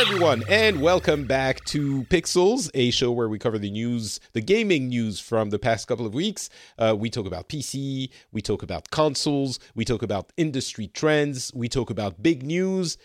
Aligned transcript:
Everyone, 0.00 0.42
and 0.48 0.80
welcome 0.80 1.26
back 1.26 1.62
to 1.66 2.04
Pixels, 2.04 2.70
a 2.72 2.90
show 2.90 3.12
where 3.12 3.28
we 3.28 3.38
cover 3.38 3.58
the 3.58 3.70
news, 3.70 4.18
the 4.32 4.40
gaming 4.40 4.88
news 4.88 5.20
from 5.20 5.50
the 5.50 5.58
past 5.58 5.86
couple 5.86 6.06
of 6.06 6.14
weeks. 6.14 6.48
Uh, 6.78 6.96
we 6.98 7.10
talk 7.10 7.26
about 7.26 7.50
PC, 7.50 8.08
we 8.32 8.40
talk 8.40 8.62
about 8.62 8.90
consoles, 8.90 9.58
we 9.74 9.84
talk 9.84 10.02
about 10.02 10.32
industry 10.38 10.86
trends, 10.86 11.52
we 11.54 11.68
talk 11.68 11.90
about 11.90 12.22
big 12.22 12.42
news, 12.42 12.96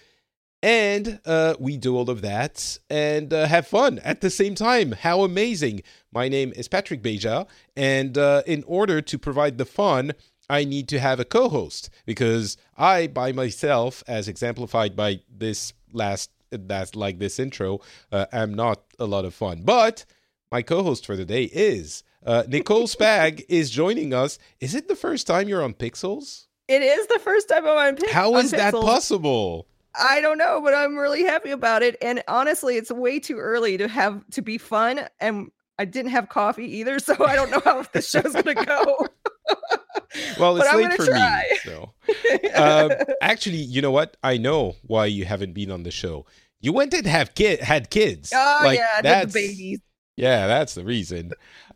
and 0.63 1.19
uh, 1.25 1.55
we 1.59 1.75
do 1.75 1.97
all 1.97 2.09
of 2.09 2.21
that 2.21 2.79
and 2.89 3.33
uh, 3.33 3.45
have 3.45 3.67
fun 3.67 3.99
at 3.99 4.21
the 4.21 4.29
same 4.29 4.55
time. 4.55 4.93
How 4.93 5.25
amazing! 5.25 5.81
My 6.13 6.29
name 6.29 6.53
is 6.55 6.69
Patrick 6.69 7.03
Beja, 7.03 7.45
and 7.75 8.17
uh, 8.17 8.41
in 8.47 8.63
order 8.67 9.01
to 9.01 9.19
provide 9.19 9.57
the 9.57 9.65
fun, 9.65 10.13
I 10.49 10.63
need 10.63 10.87
to 10.89 10.99
have 11.01 11.19
a 11.19 11.25
co 11.25 11.49
host 11.49 11.89
because 12.05 12.55
I, 12.77 13.07
by 13.07 13.33
myself, 13.33 14.01
as 14.07 14.29
exemplified 14.29 14.95
by 14.95 15.19
this 15.29 15.73
last 15.91 16.29
that's 16.57 16.95
like 16.95 17.19
this 17.19 17.39
intro 17.39 17.79
uh, 18.11 18.25
am 18.31 18.53
not 18.53 18.81
a 18.99 19.05
lot 19.05 19.25
of 19.25 19.33
fun. 19.33 19.61
But 19.63 20.05
my 20.51 20.61
co-host 20.61 21.05
for 21.05 21.15
the 21.15 21.25
day 21.25 21.43
is 21.43 22.03
uh, 22.25 22.43
Nicole 22.47 22.87
Spag 22.87 23.45
is 23.49 23.69
joining 23.69 24.13
us. 24.13 24.39
Is 24.59 24.75
it 24.75 24.87
the 24.87 24.95
first 24.95 25.27
time 25.27 25.47
you're 25.47 25.63
on 25.63 25.73
Pixels? 25.73 26.47
It 26.67 26.81
is 26.81 27.07
the 27.07 27.19
first 27.19 27.49
time 27.49 27.65
I'm 27.65 27.77
on 27.77 27.95
Pixels. 27.95 28.11
How 28.11 28.35
is 28.37 28.51
that 28.51 28.73
possible? 28.73 29.67
I 29.97 30.19
don't 30.21 30.37
know, 30.37 30.61
but 30.61 30.73
I'm 30.73 30.97
really 30.97 31.23
happy 31.23 31.51
about 31.51 31.83
it. 31.83 31.95
And 32.01 32.21
honestly, 32.27 32.75
it's 32.75 32.91
way 32.91 33.19
too 33.19 33.37
early 33.37 33.77
to 33.77 33.87
have 33.87 34.25
to 34.31 34.41
be 34.41 34.57
fun. 34.57 35.07
And 35.19 35.51
I 35.77 35.85
didn't 35.85 36.11
have 36.11 36.29
coffee 36.29 36.77
either, 36.77 36.99
so 36.99 37.15
I 37.25 37.35
don't 37.35 37.51
know 37.51 37.61
how 37.63 37.83
the 37.83 38.01
show's 38.01 38.33
gonna 38.33 38.55
go. 38.55 39.07
well, 40.39 40.57
it's 40.57 40.73
late 40.73 40.93
for 40.93 41.05
try. 41.05 41.43
me. 41.49 41.57
So, 41.63 41.93
um, 42.55 42.91
actually, 43.21 43.57
you 43.57 43.81
know 43.81 43.91
what? 43.91 44.17
I 44.23 44.37
know 44.37 44.75
why 44.83 45.05
you 45.07 45.25
haven't 45.25 45.53
been 45.53 45.71
on 45.71 45.83
the 45.83 45.91
show. 45.91 46.25
You 46.61 46.73
went 46.73 46.93
and 46.93 47.05
have 47.05 47.35
kid 47.35 47.59
had 47.61 47.89
kids. 47.89 48.31
oh 48.33 48.59
Like, 48.63 48.79
yeah, 48.79 49.01
that's 49.01 49.33
the 49.33 49.47
babies. 49.47 49.79
Yeah, 50.17 50.47
that's 50.47 50.73
the 50.75 50.83
reason. 50.85 51.31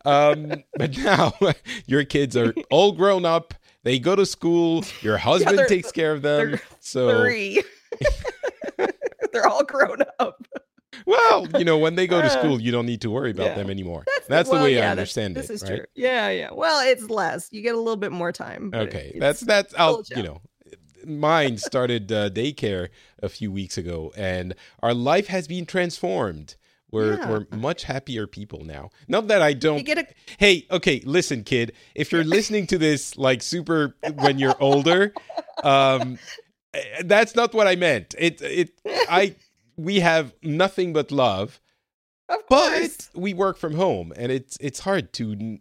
Um, 0.06 0.64
but 0.78 0.98
now 0.98 1.34
your 1.86 2.06
kids 2.06 2.36
are 2.38 2.54
all 2.72 2.94
grown 2.94 3.26
up. 3.26 3.54
They 3.84 4.00
go 4.00 4.16
to 4.16 4.26
school. 4.26 4.84
Your 5.02 5.18
husband 5.18 5.58
they're- 5.58 5.68
takes 5.68 5.92
care 5.92 6.14
of 6.14 6.22
them. 6.22 6.52
they're 6.52 6.62
So, 6.80 7.22
Three. 7.22 7.64
They're 9.32 9.48
all 9.48 9.64
grown 9.64 9.98
up. 10.20 10.44
well, 11.06 11.48
you 11.58 11.64
know, 11.64 11.78
when 11.78 11.94
they 11.96 12.08
go 12.08 12.20
to 12.20 12.28
Uh, 12.28 12.30
school, 12.30 12.60
you 12.60 12.72
don't 12.72 12.88
need 12.88 13.02
to 13.02 13.12
worry 13.12 13.30
about 13.32 13.48
yeah. 13.48 13.56
them 13.56 13.70
anymore. 13.70 14.04
That's, 14.08 14.28
That's 14.28 14.50
the 14.50 14.56
well, 14.56 14.64
way 14.64 14.76
yeah, 14.76 14.88
I 14.88 14.92
understand 14.92 15.36
this 15.36 15.50
is 15.52 15.62
right? 15.64 15.78
true. 15.78 15.86
Yeah, 15.94 16.30
yeah. 16.30 16.50
Well, 16.52 16.86
it's 16.88 17.10
less. 17.10 17.48
You 17.52 17.62
get 17.62 17.76
a 17.76 17.78
little 17.78 17.96
bit 17.96 18.12
more 18.12 18.32
time. 18.32 18.72
Okay, 18.74 19.16
that's 19.20 19.42
that's 19.42 19.74
I'll 19.78 20.04
you 20.16 20.24
know, 20.24 20.42
mine 21.06 21.58
started 21.58 22.12
uh, 22.12 22.30
daycare 22.30 22.90
a 23.22 23.30
few 23.30 23.52
weeks 23.52 23.78
ago, 23.78 24.12
and 24.18 24.56
our 24.82 24.94
life 24.94 25.28
has 25.28 25.48
been 25.48 25.66
transformed. 25.66 26.56
We're 26.92 27.18
Yeah. 27.18 27.30
we're 27.30 27.46
much 27.56 27.84
happier 27.84 28.26
people 28.26 28.66
now. 28.66 28.90
Not 29.08 29.28
that 29.28 29.42
I 29.44 29.54
don't. 29.54 29.88
A 29.88 30.08
hey, 30.40 30.66
okay, 30.72 31.02
listen, 31.06 31.44
kid. 31.44 31.74
If 31.94 32.12
you're 32.12 32.24
listening 32.24 32.66
to 32.68 32.78
this 32.80 33.16
like 33.18 33.42
super 33.44 33.96
when 34.16 34.40
you're 34.40 34.56
older, 34.60 35.14
um, 35.64 36.18
eh, 36.74 37.04
that's 37.06 37.36
not 37.36 37.54
what 37.54 37.68
I 37.68 37.76
meant. 37.76 38.16
It 38.18 38.42
it 38.42 38.72
I 39.08 39.36
we 39.78 40.00
have 40.00 40.34
nothing 40.42 40.92
but 40.94 41.12
love, 41.12 41.60
of 42.28 42.40
but 42.50 42.70
course. 42.72 43.10
we 43.14 43.36
work 43.36 43.58
from 43.58 43.76
home, 43.76 44.12
and 44.16 44.32
it's 44.32 44.58
it's 44.60 44.80
hard 44.80 45.14
to. 45.14 45.60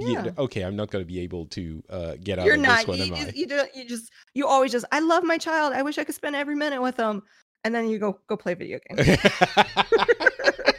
N- 0.00 0.06
n- 0.06 0.12
you 0.12 0.12
Yeah. 0.24 0.30
okay, 0.38 0.62
I'm 0.62 0.76
not 0.76 0.90
going 0.90 1.02
to 1.04 1.06
be 1.06 1.20
able 1.20 1.46
to 1.46 1.82
uh, 1.90 2.16
get 2.22 2.38
out 2.38 2.46
You're 2.46 2.54
of 2.56 2.60
not. 2.60 2.78
this 2.78 2.86
one, 2.88 2.98
You, 2.98 3.04
am 3.04 3.14
I? 3.14 3.24
just, 3.24 3.36
you 3.36 3.46
just 3.46 3.76
you 3.76 3.84
just 3.88 4.12
you 4.34 4.46
always 4.46 4.72
just 4.72 4.84
I 4.92 5.00
love 5.00 5.24
my 5.24 5.38
child. 5.38 5.72
I 5.72 5.82
wish 5.82 5.98
I 5.98 6.04
could 6.04 6.14
spend 6.14 6.36
every 6.36 6.54
minute 6.54 6.80
with 6.82 6.96
them. 6.96 7.22
And 7.64 7.74
then 7.74 7.88
you 7.88 7.98
go 7.98 8.18
go 8.28 8.36
play 8.36 8.54
video 8.54 8.78
games. 8.88 9.18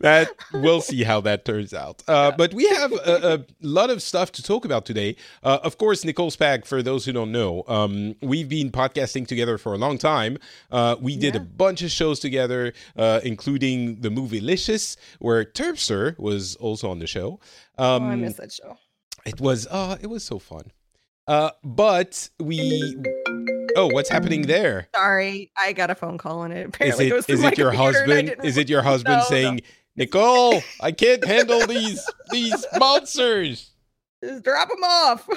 that 0.00 0.28
we'll 0.52 0.80
see 0.80 1.02
how 1.04 1.20
that 1.22 1.44
turns 1.44 1.72
out. 1.74 2.02
Uh, 2.08 2.30
but 2.32 2.52
we 2.54 2.66
have 2.68 2.92
a, 2.92 3.34
a 3.34 3.44
lot 3.60 3.90
of 3.90 4.02
stuff 4.02 4.32
to 4.32 4.42
talk 4.42 4.64
about 4.64 4.84
today. 4.84 5.16
Uh, 5.42 5.58
of 5.62 5.78
course, 5.78 6.04
Nicole 6.04 6.30
Spag. 6.30 6.64
For 6.66 6.82
those 6.82 7.04
who 7.04 7.12
don't 7.12 7.32
know, 7.32 7.64
um, 7.68 8.14
we've 8.22 8.48
been 8.48 8.70
podcasting 8.70 9.26
together 9.26 9.58
for 9.58 9.72
a 9.74 9.78
long 9.78 9.98
time. 9.98 10.38
Uh, 10.70 10.96
we 11.00 11.16
did 11.16 11.36
a 11.36 11.40
bunch 11.40 11.82
of 11.82 11.90
shows 11.90 12.20
together, 12.20 12.72
uh, 12.96 13.20
including 13.24 14.00
the 14.00 14.10
movie 14.10 14.40
Licious, 14.40 14.96
where 15.18 15.44
Terpster 15.44 16.18
was 16.18 16.56
also 16.56 16.90
on 16.90 16.98
the 16.98 17.06
show. 17.06 17.40
oh, 17.78 17.96
Um, 17.96 18.04
I 18.04 18.16
miss 18.16 18.34
that 18.36 18.52
show. 18.52 18.76
it 19.24 19.40
was 19.40 19.66
uh, 19.70 19.96
it 20.00 20.06
was 20.08 20.24
so 20.24 20.38
fun. 20.38 20.70
Uh, 21.26 21.50
but 21.62 22.28
we. 22.40 22.96
Oh, 23.76 23.88
what's 23.88 24.08
happening 24.08 24.42
there? 24.42 24.88
Sorry, 24.94 25.50
I 25.56 25.72
got 25.72 25.90
a 25.90 25.94
phone 25.94 26.18
call 26.18 26.42
and 26.44 26.52
it 26.52 26.66
Is 26.80 26.98
apparently 26.98 27.06
it 27.06 27.10
goes 27.10 27.28
is 27.28 27.42
it 27.42 27.58
your 27.58 27.70
computer 27.72 28.02
and 28.02 28.12
I 28.12 28.14
husband? 28.32 28.44
Is 28.44 28.56
it 28.56 28.68
your 28.68 28.82
husband 28.82 29.18
no. 29.18 29.24
saying, 29.24 29.60
Nicole, 29.96 30.62
I 30.80 30.92
can't 30.92 31.24
handle 31.24 31.66
these 31.66 32.08
these 32.30 32.64
monsters? 32.78 33.70
Just 34.22 34.44
drop 34.44 34.68
them 34.68 34.82
off. 34.84 35.28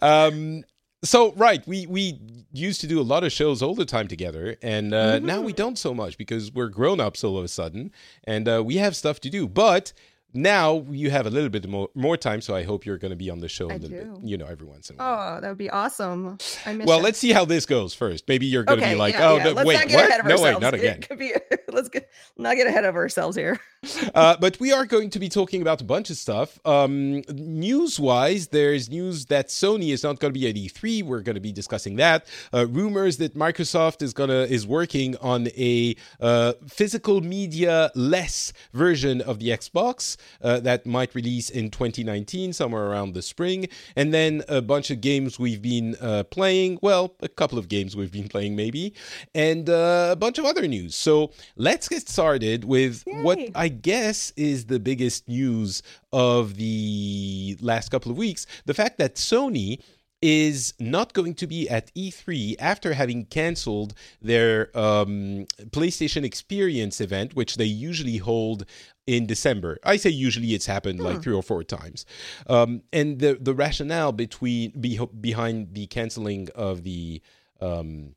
Um 0.00 0.64
so 1.04 1.32
right, 1.32 1.66
we 1.66 1.86
we 1.86 2.20
used 2.52 2.80
to 2.82 2.86
do 2.86 3.00
a 3.00 3.02
lot 3.02 3.24
of 3.24 3.32
shows 3.32 3.60
all 3.60 3.74
the 3.74 3.84
time 3.84 4.06
together, 4.06 4.56
and 4.62 4.94
uh, 4.94 5.18
now 5.18 5.40
we 5.40 5.52
Mhm. 5.52 5.56
don't 5.56 5.78
so 5.78 5.92
much 5.92 6.16
because 6.16 6.52
we're 6.52 6.68
grown 6.68 7.00
ups 7.00 7.24
all 7.24 7.36
of 7.36 7.44
a 7.44 7.48
sudden, 7.48 7.90
and 8.22 8.48
uh, 8.48 8.62
we 8.64 8.76
have 8.76 8.94
stuff 8.94 9.18
to 9.20 9.30
do. 9.30 9.48
But 9.48 9.92
now 10.34 10.84
you 10.90 11.10
have 11.10 11.26
a 11.26 11.30
little 11.30 11.48
bit 11.48 11.68
more 11.68 11.88
more 11.94 12.16
time, 12.16 12.40
so 12.40 12.54
I 12.54 12.62
hope 12.62 12.86
you're 12.86 12.98
going 12.98 13.10
to 13.10 13.16
be 13.16 13.30
on 13.30 13.40
the 13.40 13.48
show 13.48 13.68
a 13.68 13.74
I 13.74 13.76
little 13.76 13.88
do. 13.88 14.12
bit, 14.20 14.24
you 14.24 14.36
know, 14.36 14.46
every 14.46 14.66
once 14.66 14.90
in 14.90 14.96
a 14.96 14.98
while. 14.98 15.36
oh, 15.36 15.40
that 15.40 15.48
would 15.48 15.58
be 15.58 15.70
awesome. 15.70 16.38
I 16.66 16.72
miss 16.72 16.86
well, 16.86 16.98
ya. 16.98 17.04
let's 17.04 17.18
see 17.18 17.32
how 17.32 17.44
this 17.44 17.66
goes 17.66 17.94
first. 17.94 18.26
Maybe 18.28 18.46
you're 18.46 18.64
going 18.64 18.78
to 18.78 18.84
okay, 18.84 18.94
be 18.94 18.98
like, 18.98 19.14
yeah, 19.14 19.28
"Oh, 19.28 19.36
yeah. 19.36 19.44
no, 19.44 19.54
wait, 19.54 19.66
what? 19.66 19.90
ahead 19.90 20.20
of 20.20 20.26
no, 20.26 20.40
wait, 20.40 20.60
not 20.60 20.74
again." 20.74 21.00
be, 21.18 21.34
let's 21.72 21.88
get 21.88 22.10
not 22.36 22.56
get 22.56 22.66
ahead 22.66 22.84
of 22.84 22.94
ourselves 22.94 23.36
here. 23.36 23.60
uh, 24.14 24.36
but 24.40 24.58
we 24.60 24.72
are 24.72 24.86
going 24.86 25.10
to 25.10 25.18
be 25.18 25.28
talking 25.28 25.60
about 25.60 25.80
a 25.80 25.84
bunch 25.84 26.10
of 26.10 26.16
stuff. 26.16 26.58
Um, 26.64 27.22
news 27.32 27.98
wise, 27.98 28.48
there's 28.48 28.88
news 28.90 29.26
that 29.26 29.48
Sony 29.48 29.92
is 29.92 30.02
not 30.02 30.20
going 30.20 30.32
to 30.32 30.38
be 30.38 30.48
at 30.48 30.54
E3. 30.54 31.02
We're 31.02 31.20
going 31.20 31.34
to 31.34 31.40
be 31.40 31.52
discussing 31.52 31.96
that. 31.96 32.26
Uh, 32.52 32.66
rumors 32.66 33.18
that 33.18 33.34
Microsoft 33.34 34.02
is 34.02 34.12
gonna 34.12 34.42
is 34.42 34.66
working 34.66 35.16
on 35.18 35.48
a 35.56 35.94
uh, 36.20 36.54
physical 36.66 37.20
media 37.20 37.90
less 37.94 38.52
version 38.72 39.20
of 39.20 39.38
the 39.38 39.48
Xbox 39.48 40.16
uh, 40.42 40.60
that 40.60 40.86
might 40.86 41.14
release 41.14 41.50
in 41.50 41.70
2019, 41.70 42.52
somewhere 42.52 42.86
around 42.86 43.14
the 43.14 43.22
spring. 43.22 43.68
And 43.96 44.12
then 44.12 44.42
a 44.48 44.62
bunch 44.62 44.90
of 44.90 45.00
games 45.00 45.38
we've 45.38 45.62
been 45.62 45.96
uh, 46.00 46.24
playing. 46.24 46.78
Well, 46.82 47.14
a 47.20 47.28
couple 47.28 47.58
of 47.58 47.68
games 47.68 47.96
we've 47.96 48.12
been 48.12 48.28
playing, 48.28 48.56
maybe, 48.56 48.94
and 49.34 49.68
uh, 49.68 50.10
a 50.12 50.16
bunch 50.16 50.38
of 50.38 50.44
other 50.44 50.66
news. 50.66 50.94
So 50.94 51.32
let's 51.56 51.88
get 51.88 52.08
started 52.08 52.64
with 52.64 53.04
what 53.06 53.38
I 53.54 53.68
guess 53.68 54.32
is 54.36 54.66
the 54.66 54.80
biggest 54.80 55.28
news 55.28 55.82
of 56.12 56.56
the 56.56 57.56
last 57.60 57.90
couple 57.90 58.10
of 58.10 58.18
weeks 58.18 58.46
the 58.66 58.74
fact 58.74 58.98
that 58.98 59.14
Sony 59.16 59.80
is 60.22 60.72
not 60.78 61.12
going 61.12 61.34
to 61.34 61.46
be 61.46 61.68
at 61.68 61.92
E3 61.94 62.54
after 62.60 62.94
having 62.94 63.24
canceled 63.26 63.92
their 64.22 64.70
um, 64.78 65.46
PlayStation 65.70 66.24
Experience 66.24 67.00
event, 67.00 67.34
which 67.34 67.56
they 67.56 67.64
usually 67.64 68.18
hold 68.18 68.64
in 69.06 69.26
December. 69.26 69.78
I 69.84 69.96
say 69.96 70.10
usually 70.10 70.54
it's 70.54 70.66
happened 70.66 71.00
like 71.00 71.22
three 71.22 71.34
or 71.34 71.42
four 71.42 71.64
times. 71.64 72.06
Um, 72.46 72.82
and 72.92 73.18
the, 73.18 73.36
the 73.40 73.52
rationale 73.52 74.12
between 74.12 74.70
be, 74.80 74.98
behind 75.20 75.74
the 75.74 75.86
canceling 75.88 76.48
of 76.54 76.84
the 76.84 77.20
um, 77.60 78.14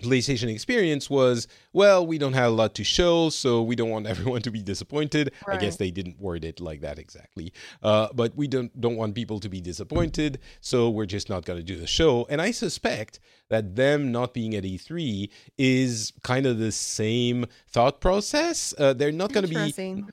PlayStation 0.00 0.48
experience 0.48 1.08
was, 1.08 1.46
well, 1.72 2.06
we 2.06 2.18
don't 2.18 2.32
have 2.32 2.52
a 2.52 2.54
lot 2.54 2.74
to 2.74 2.84
show, 2.84 3.30
so 3.30 3.62
we 3.62 3.76
don't 3.76 3.90
want 3.90 4.06
everyone 4.12 4.42
to 4.42 4.50
be 4.50 4.62
disappointed. 4.62 5.32
Right. 5.46 5.56
I 5.56 5.60
guess 5.60 5.76
they 5.76 5.90
didn't 5.90 6.20
word 6.20 6.44
it 6.44 6.60
like 6.60 6.80
that 6.80 6.98
exactly, 6.98 7.52
uh, 7.82 8.08
but 8.14 8.34
we 8.36 8.48
don't 8.48 8.78
don't 8.80 8.96
want 8.96 9.14
people 9.14 9.40
to 9.40 9.48
be 9.48 9.60
disappointed, 9.60 10.38
so 10.60 10.90
we're 10.90 11.06
just 11.06 11.28
not 11.28 11.44
going 11.44 11.58
to 11.58 11.64
do 11.64 11.76
the 11.76 11.86
show. 11.86 12.26
And 12.28 12.40
I 12.40 12.50
suspect 12.50 13.20
that 13.48 13.76
them 13.76 14.12
not 14.12 14.34
being 14.34 14.54
at 14.54 14.64
E3 14.64 15.28
is 15.58 16.12
kind 16.22 16.46
of 16.46 16.58
the 16.58 16.72
same 16.72 17.46
thought 17.68 18.00
process. 18.00 18.74
Uh, 18.78 18.92
they're 18.92 19.12
not 19.12 19.32
going 19.32 19.46
to 19.46 19.54
be. 19.72 20.04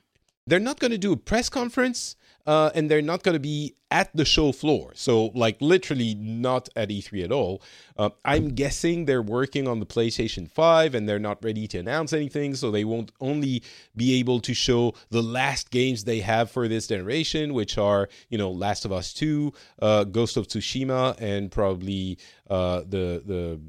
They're 0.46 0.58
not 0.58 0.80
going 0.80 0.92
to 0.92 0.98
do 0.98 1.12
a 1.12 1.16
press 1.16 1.50
conference 1.50 2.16
uh, 2.46 2.70
and 2.74 2.90
they're 2.90 3.02
not 3.02 3.22
going 3.22 3.34
to 3.34 3.40
be 3.40 3.74
at 3.90 4.14
the 4.14 4.24
show 4.24 4.52
floor. 4.52 4.92
So, 4.94 5.26
like, 5.34 5.60
literally 5.60 6.14
not 6.14 6.68
at 6.76 6.90
E3 6.90 7.24
at 7.24 7.32
all. 7.32 7.62
Uh, 7.96 8.10
I'm 8.24 8.48
guessing 8.54 9.04
they're 9.04 9.22
working 9.22 9.66
on 9.66 9.80
the 9.80 9.86
PlayStation 9.86 10.50
5 10.50 10.94
and 10.94 11.08
they're 11.08 11.18
not 11.18 11.42
ready 11.42 11.66
to 11.68 11.78
announce 11.78 12.12
anything. 12.12 12.54
So, 12.54 12.70
they 12.70 12.84
won't 12.84 13.12
only 13.20 13.62
be 13.96 14.18
able 14.18 14.40
to 14.40 14.54
show 14.54 14.94
the 15.10 15.22
last 15.22 15.70
games 15.70 16.04
they 16.04 16.20
have 16.20 16.50
for 16.50 16.68
this 16.68 16.86
generation, 16.86 17.54
which 17.54 17.78
are, 17.78 18.08
you 18.28 18.36
know, 18.36 18.50
Last 18.50 18.84
of 18.84 18.92
Us 18.92 19.12
2, 19.14 19.52
uh, 19.80 20.04
Ghost 20.04 20.36
of 20.36 20.48
Tsushima, 20.48 21.16
and 21.20 21.50
probably 21.50 22.18
uh, 22.48 22.80
the, 22.80 23.22
the, 23.24 23.60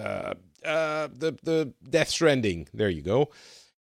uh, 0.00 0.34
uh, 0.66 1.08
the, 1.12 1.38
the 1.42 1.74
Death 1.88 2.08
Stranding. 2.08 2.68
There 2.72 2.88
you 2.90 3.02
go. 3.02 3.30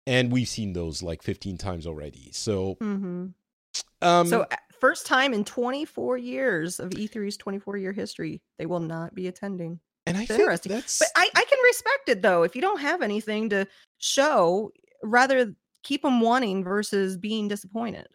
And 0.06 0.32
we've 0.32 0.48
seen 0.48 0.72
those 0.72 1.02
like 1.02 1.22
15 1.22 1.58
times 1.58 1.86
already. 1.86 2.30
So, 2.32 2.76
mm-hmm 2.76 3.26
um, 4.02 4.26
so 4.26 4.46
first 4.80 5.06
time 5.06 5.32
in 5.32 5.44
24 5.44 6.18
years 6.18 6.80
of 6.80 6.90
E3's 6.90 7.36
24 7.36 7.76
year 7.76 7.92
history, 7.92 8.42
they 8.58 8.66
will 8.66 8.80
not 8.80 9.14
be 9.14 9.28
attending. 9.28 9.78
And 10.06 10.16
I 10.16 10.22
it's 10.22 10.28
think 10.28 10.40
interesting. 10.40 10.72
that's. 10.72 10.98
But 10.98 11.08
I, 11.16 11.28
I 11.34 11.44
can 11.44 11.58
respect 11.62 12.08
it 12.08 12.22
though. 12.22 12.42
If 12.42 12.56
you 12.56 12.62
don't 12.62 12.80
have 12.80 13.02
anything 13.02 13.48
to 13.50 13.66
show, 13.98 14.72
rather 15.02 15.54
keep 15.84 16.02
them 16.02 16.20
wanting 16.20 16.64
versus 16.64 17.16
being 17.16 17.48
disappointed. 17.48 18.06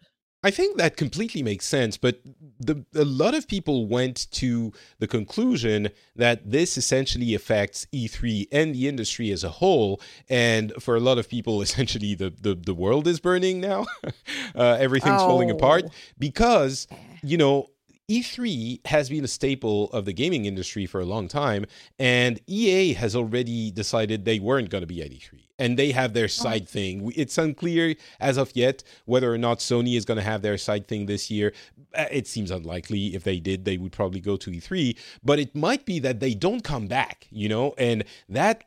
I 0.47 0.51
think 0.51 0.77
that 0.77 0.95
completely 0.95 1.43
makes 1.43 1.65
sense, 1.65 1.97
but 1.97 2.21
the, 2.57 2.85
a 2.95 3.03
lot 3.03 3.35
of 3.35 3.49
people 3.49 3.85
went 3.85 4.31
to 4.31 4.71
the 4.97 5.05
conclusion 5.05 5.89
that 6.15 6.49
this 6.49 6.77
essentially 6.77 7.35
affects 7.35 7.85
E3 7.91 8.47
and 8.49 8.73
the 8.73 8.87
industry 8.87 9.29
as 9.31 9.43
a 9.43 9.49
whole. 9.49 9.99
And 10.29 10.71
for 10.79 10.95
a 10.95 11.01
lot 11.01 11.17
of 11.17 11.27
people, 11.27 11.61
essentially, 11.67 12.15
the, 12.15 12.29
the, 12.29 12.55
the 12.55 12.73
world 12.73 13.09
is 13.09 13.19
burning 13.19 13.59
now. 13.59 13.87
uh, 14.55 14.77
everything's 14.79 15.21
oh. 15.21 15.27
falling 15.27 15.51
apart 15.51 15.83
oh. 15.85 15.91
because, 16.17 16.87
you 17.21 17.35
know, 17.35 17.67
E3 18.09 18.87
has 18.87 19.09
been 19.09 19.25
a 19.25 19.27
staple 19.27 19.89
of 19.91 20.05
the 20.05 20.13
gaming 20.13 20.45
industry 20.45 20.85
for 20.85 21.01
a 21.01 21.05
long 21.05 21.27
time, 21.27 21.65
and 21.99 22.39
EA 22.47 22.93
has 22.93 23.17
already 23.17 23.69
decided 23.69 24.23
they 24.23 24.39
weren't 24.39 24.69
going 24.69 24.83
to 24.83 24.87
be 24.87 25.01
at 25.01 25.11
E3. 25.11 25.46
And 25.59 25.77
they 25.77 25.91
have 25.91 26.13
their 26.13 26.25
oh. 26.25 26.27
side 26.27 26.69
thing. 26.69 27.11
It's 27.15 27.37
unclear 27.37 27.95
as 28.19 28.37
of 28.37 28.55
yet 28.55 28.83
whether 29.05 29.33
or 29.33 29.37
not 29.37 29.59
Sony 29.59 29.97
is 29.97 30.05
going 30.05 30.17
to 30.17 30.23
have 30.23 30.41
their 30.41 30.57
side 30.57 30.87
thing 30.87 31.05
this 31.05 31.31
year. 31.31 31.53
Uh, 31.95 32.05
it 32.11 32.27
seems 32.27 32.51
unlikely. 32.51 33.15
If 33.15 33.23
they 33.23 33.39
did, 33.39 33.65
they 33.65 33.77
would 33.77 33.91
probably 33.91 34.19
go 34.19 34.37
to 34.37 34.51
E3. 34.51 34.97
But 35.23 35.39
it 35.39 35.55
might 35.55 35.85
be 35.85 35.99
that 35.99 36.19
they 36.19 36.33
don't 36.33 36.63
come 36.63 36.87
back, 36.87 37.27
you 37.31 37.49
know, 37.49 37.73
and 37.77 38.03
that 38.29 38.65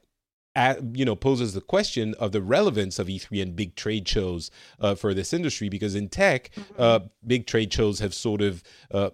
you 0.92 1.04
know 1.04 1.14
poses 1.14 1.54
the 1.54 1.60
question 1.60 2.14
of 2.18 2.32
the 2.32 2.42
relevance 2.42 2.98
of 2.98 3.06
E3 3.06 3.42
and 3.42 3.56
big 3.56 3.76
trade 3.76 4.06
shows 4.08 4.50
uh, 4.80 4.94
for 4.94 5.14
this 5.14 5.32
industry 5.32 5.68
because 5.68 5.94
in 5.94 6.08
tech, 6.08 6.50
mm-hmm. 6.54 6.74
uh, 6.76 7.00
big 7.26 7.46
trade 7.46 7.72
shows 7.72 8.00
have 8.00 8.12
sort 8.14 8.42
of 8.42 8.62
uh, 8.90 9.10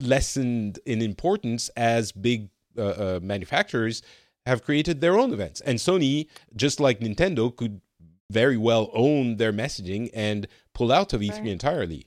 lessened 0.00 0.78
in 0.86 1.02
importance 1.02 1.68
as 1.76 2.12
big 2.12 2.48
uh, 2.76 2.82
uh, 2.82 3.20
manufacturers 3.22 4.02
have 4.48 4.64
created 4.64 5.00
their 5.00 5.18
own 5.18 5.32
events, 5.32 5.60
and 5.60 5.78
Sony, 5.78 6.26
just 6.56 6.80
like 6.80 7.00
Nintendo, 7.00 7.54
could 7.54 7.80
very 8.30 8.56
well 8.56 8.90
own 8.92 9.36
their 9.36 9.52
messaging 9.52 10.10
and 10.12 10.46
pull 10.74 10.92
out 10.92 11.12
of 11.12 11.20
E3 11.20 11.38
right. 11.38 11.46
entirely. 11.46 12.06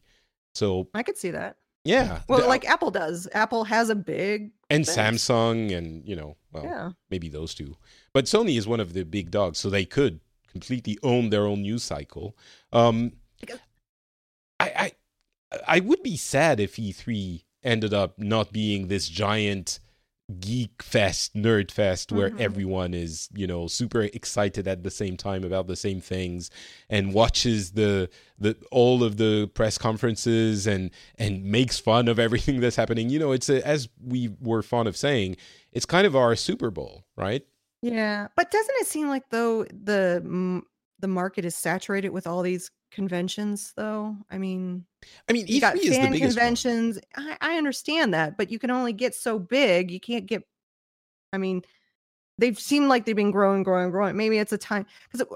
So 0.54 0.90
I 0.94 1.04
could 1.04 1.18
see 1.18 1.32
that. 1.32 1.58
Yeah. 1.84 2.22
Well, 2.28 2.48
like 2.48 2.66
Apple 2.66 2.92
does. 2.92 3.28
Apple 3.34 3.64
has 3.64 3.90
a 3.90 3.96
big 3.96 4.52
and 4.70 4.86
Samsung 4.86 5.76
and 5.76 6.08
you 6.08 6.16
know, 6.16 6.36
well, 6.52 6.64
yeah. 6.64 6.92
maybe 7.10 7.30
those 7.30 7.56
two. 7.56 7.76
But 8.14 8.26
Sony 8.26 8.58
is 8.58 8.68
one 8.68 8.80
of 8.80 8.94
the 8.94 9.04
big 9.04 9.32
dogs, 9.32 9.58
so 9.58 9.70
they 9.70 9.86
could 9.86 10.20
completely 10.52 11.00
own 11.02 11.30
their 11.30 11.48
own 11.48 11.62
news 11.62 11.84
cycle. 11.84 12.38
Um, 12.72 13.14
I, 14.60 14.72
I 14.76 14.92
I 15.68 15.80
would 15.80 16.04
be 16.04 16.18
sad 16.18 16.60
if 16.60 16.76
E3 16.76 17.44
ended 17.64 17.94
up 17.94 18.20
not 18.20 18.54
being 18.54 18.88
this 18.88 19.08
giant 19.08 19.80
geek 20.40 20.82
fest, 20.82 21.36
nerd 21.36 21.72
fest, 21.72 22.12
where 22.12 22.30
mm-hmm. 22.30 22.42
everyone 22.42 22.94
is, 22.94 23.30
you 23.34 23.46
know, 23.46 23.68
super 23.68 24.02
excited 24.02 24.68
at 24.68 24.84
the 24.84 24.92
same 24.92 25.18
time 25.18 25.44
about 25.44 25.68
the 25.68 25.76
same 25.76 26.02
things 26.02 26.50
and 26.90 27.14
watches 27.14 27.72
the 27.72 28.10
the 28.40 28.56
all 28.72 29.04
of 29.04 29.18
the 29.18 29.50
press 29.54 29.78
conferences 29.78 30.66
and 30.66 30.92
and 31.18 31.44
makes 31.44 31.80
fun 31.80 32.08
of 32.08 32.20
everything 32.20 32.60
that's 32.60 32.76
happening. 32.76 33.10
You 33.10 33.20
know, 33.20 33.32
it's 33.32 33.50
a, 33.50 33.66
as 33.66 33.90
we 34.04 34.30
were 34.40 34.62
fond 34.62 34.88
of 34.88 34.98
saying, 34.98 35.38
it's 35.72 35.86
kind 35.86 36.08
of 36.08 36.16
our 36.16 36.36
Super 36.36 36.72
Bowl, 36.72 37.06
right? 37.16 37.44
Yeah, 37.82 38.28
but 38.36 38.52
doesn't 38.52 38.76
it 38.80 38.88
seem 38.88 39.10
like 39.10 39.30
though 39.30 39.64
the 39.66 40.62
the 41.00 41.08
market 41.08 41.46
is 41.46 41.56
saturated 41.56 42.10
with 42.10 42.28
all 42.28 42.42
these 42.42 42.72
conventions 42.92 43.74
though? 43.76 44.16
I 44.30 44.38
mean, 44.38 44.86
I 45.30 45.34
mean, 45.34 45.48
E3 45.48 45.62
got 45.62 45.78
fan 45.80 46.12
the 46.12 46.12
biggest 46.12 46.38
conventions. 46.38 47.00
I, 47.16 47.38
I 47.42 47.58
understand 47.58 48.14
that, 48.14 48.38
but 48.38 48.52
you 48.52 48.60
can 48.60 48.72
only 48.72 48.94
get 48.94 49.16
so 49.16 49.40
big. 49.40 49.92
You 49.92 50.00
can't 50.00 50.26
get. 50.26 50.44
I 51.34 51.38
mean, 51.38 51.64
they've 52.38 52.60
seemed 52.60 52.90
like 52.90 53.06
they've 53.06 53.16
been 53.16 53.32
growing, 53.32 53.64
growing, 53.64 53.92
growing. 53.92 54.18
Maybe 54.18 54.38
it's 54.38 54.52
a 54.52 54.58
time 54.58 54.86
because 55.12 55.28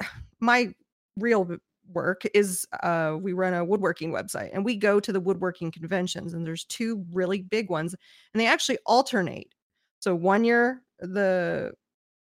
my 0.40 0.74
real 1.18 1.58
work 1.92 2.22
is 2.34 2.66
uh, 2.82 3.16
we 3.20 3.32
run 3.32 3.54
a 3.54 3.64
woodworking 3.64 4.10
website 4.10 4.50
and 4.52 4.64
we 4.64 4.76
go 4.76 5.00
to 5.00 5.12
the 5.12 5.20
woodworking 5.20 5.70
conventions 5.70 6.34
and 6.34 6.46
there's 6.46 6.64
two 6.64 7.04
really 7.12 7.42
big 7.42 7.70
ones 7.70 7.94
and 8.32 8.40
they 8.40 8.46
actually 8.46 8.78
alternate. 8.86 9.54
So 10.00 10.14
one 10.14 10.44
year 10.44 10.82
the 10.98 11.72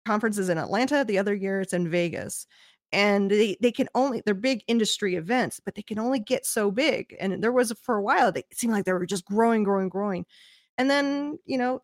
conference 0.06 0.38
is 0.38 0.48
in 0.48 0.58
Atlanta, 0.58 1.04
the 1.04 1.18
other 1.18 1.34
year 1.34 1.60
it's 1.60 1.72
in 1.72 1.90
Vegas. 1.90 2.46
And 2.90 3.30
they, 3.30 3.56
they 3.60 3.72
can 3.72 3.88
only 3.94 4.22
they're 4.24 4.34
big 4.34 4.62
industry 4.66 5.16
events, 5.16 5.60
but 5.62 5.74
they 5.74 5.82
can 5.82 5.98
only 5.98 6.18
get 6.18 6.46
so 6.46 6.70
big. 6.70 7.14
And 7.20 7.42
there 7.42 7.52
was 7.52 7.72
for 7.82 7.96
a 7.96 8.02
while 8.02 8.32
they 8.32 8.44
seemed 8.52 8.72
like 8.72 8.84
they 8.84 8.92
were 8.92 9.06
just 9.06 9.26
growing, 9.26 9.62
growing, 9.62 9.88
growing. 9.88 10.24
And 10.78 10.88
then, 10.88 11.38
you 11.44 11.58
know, 11.58 11.82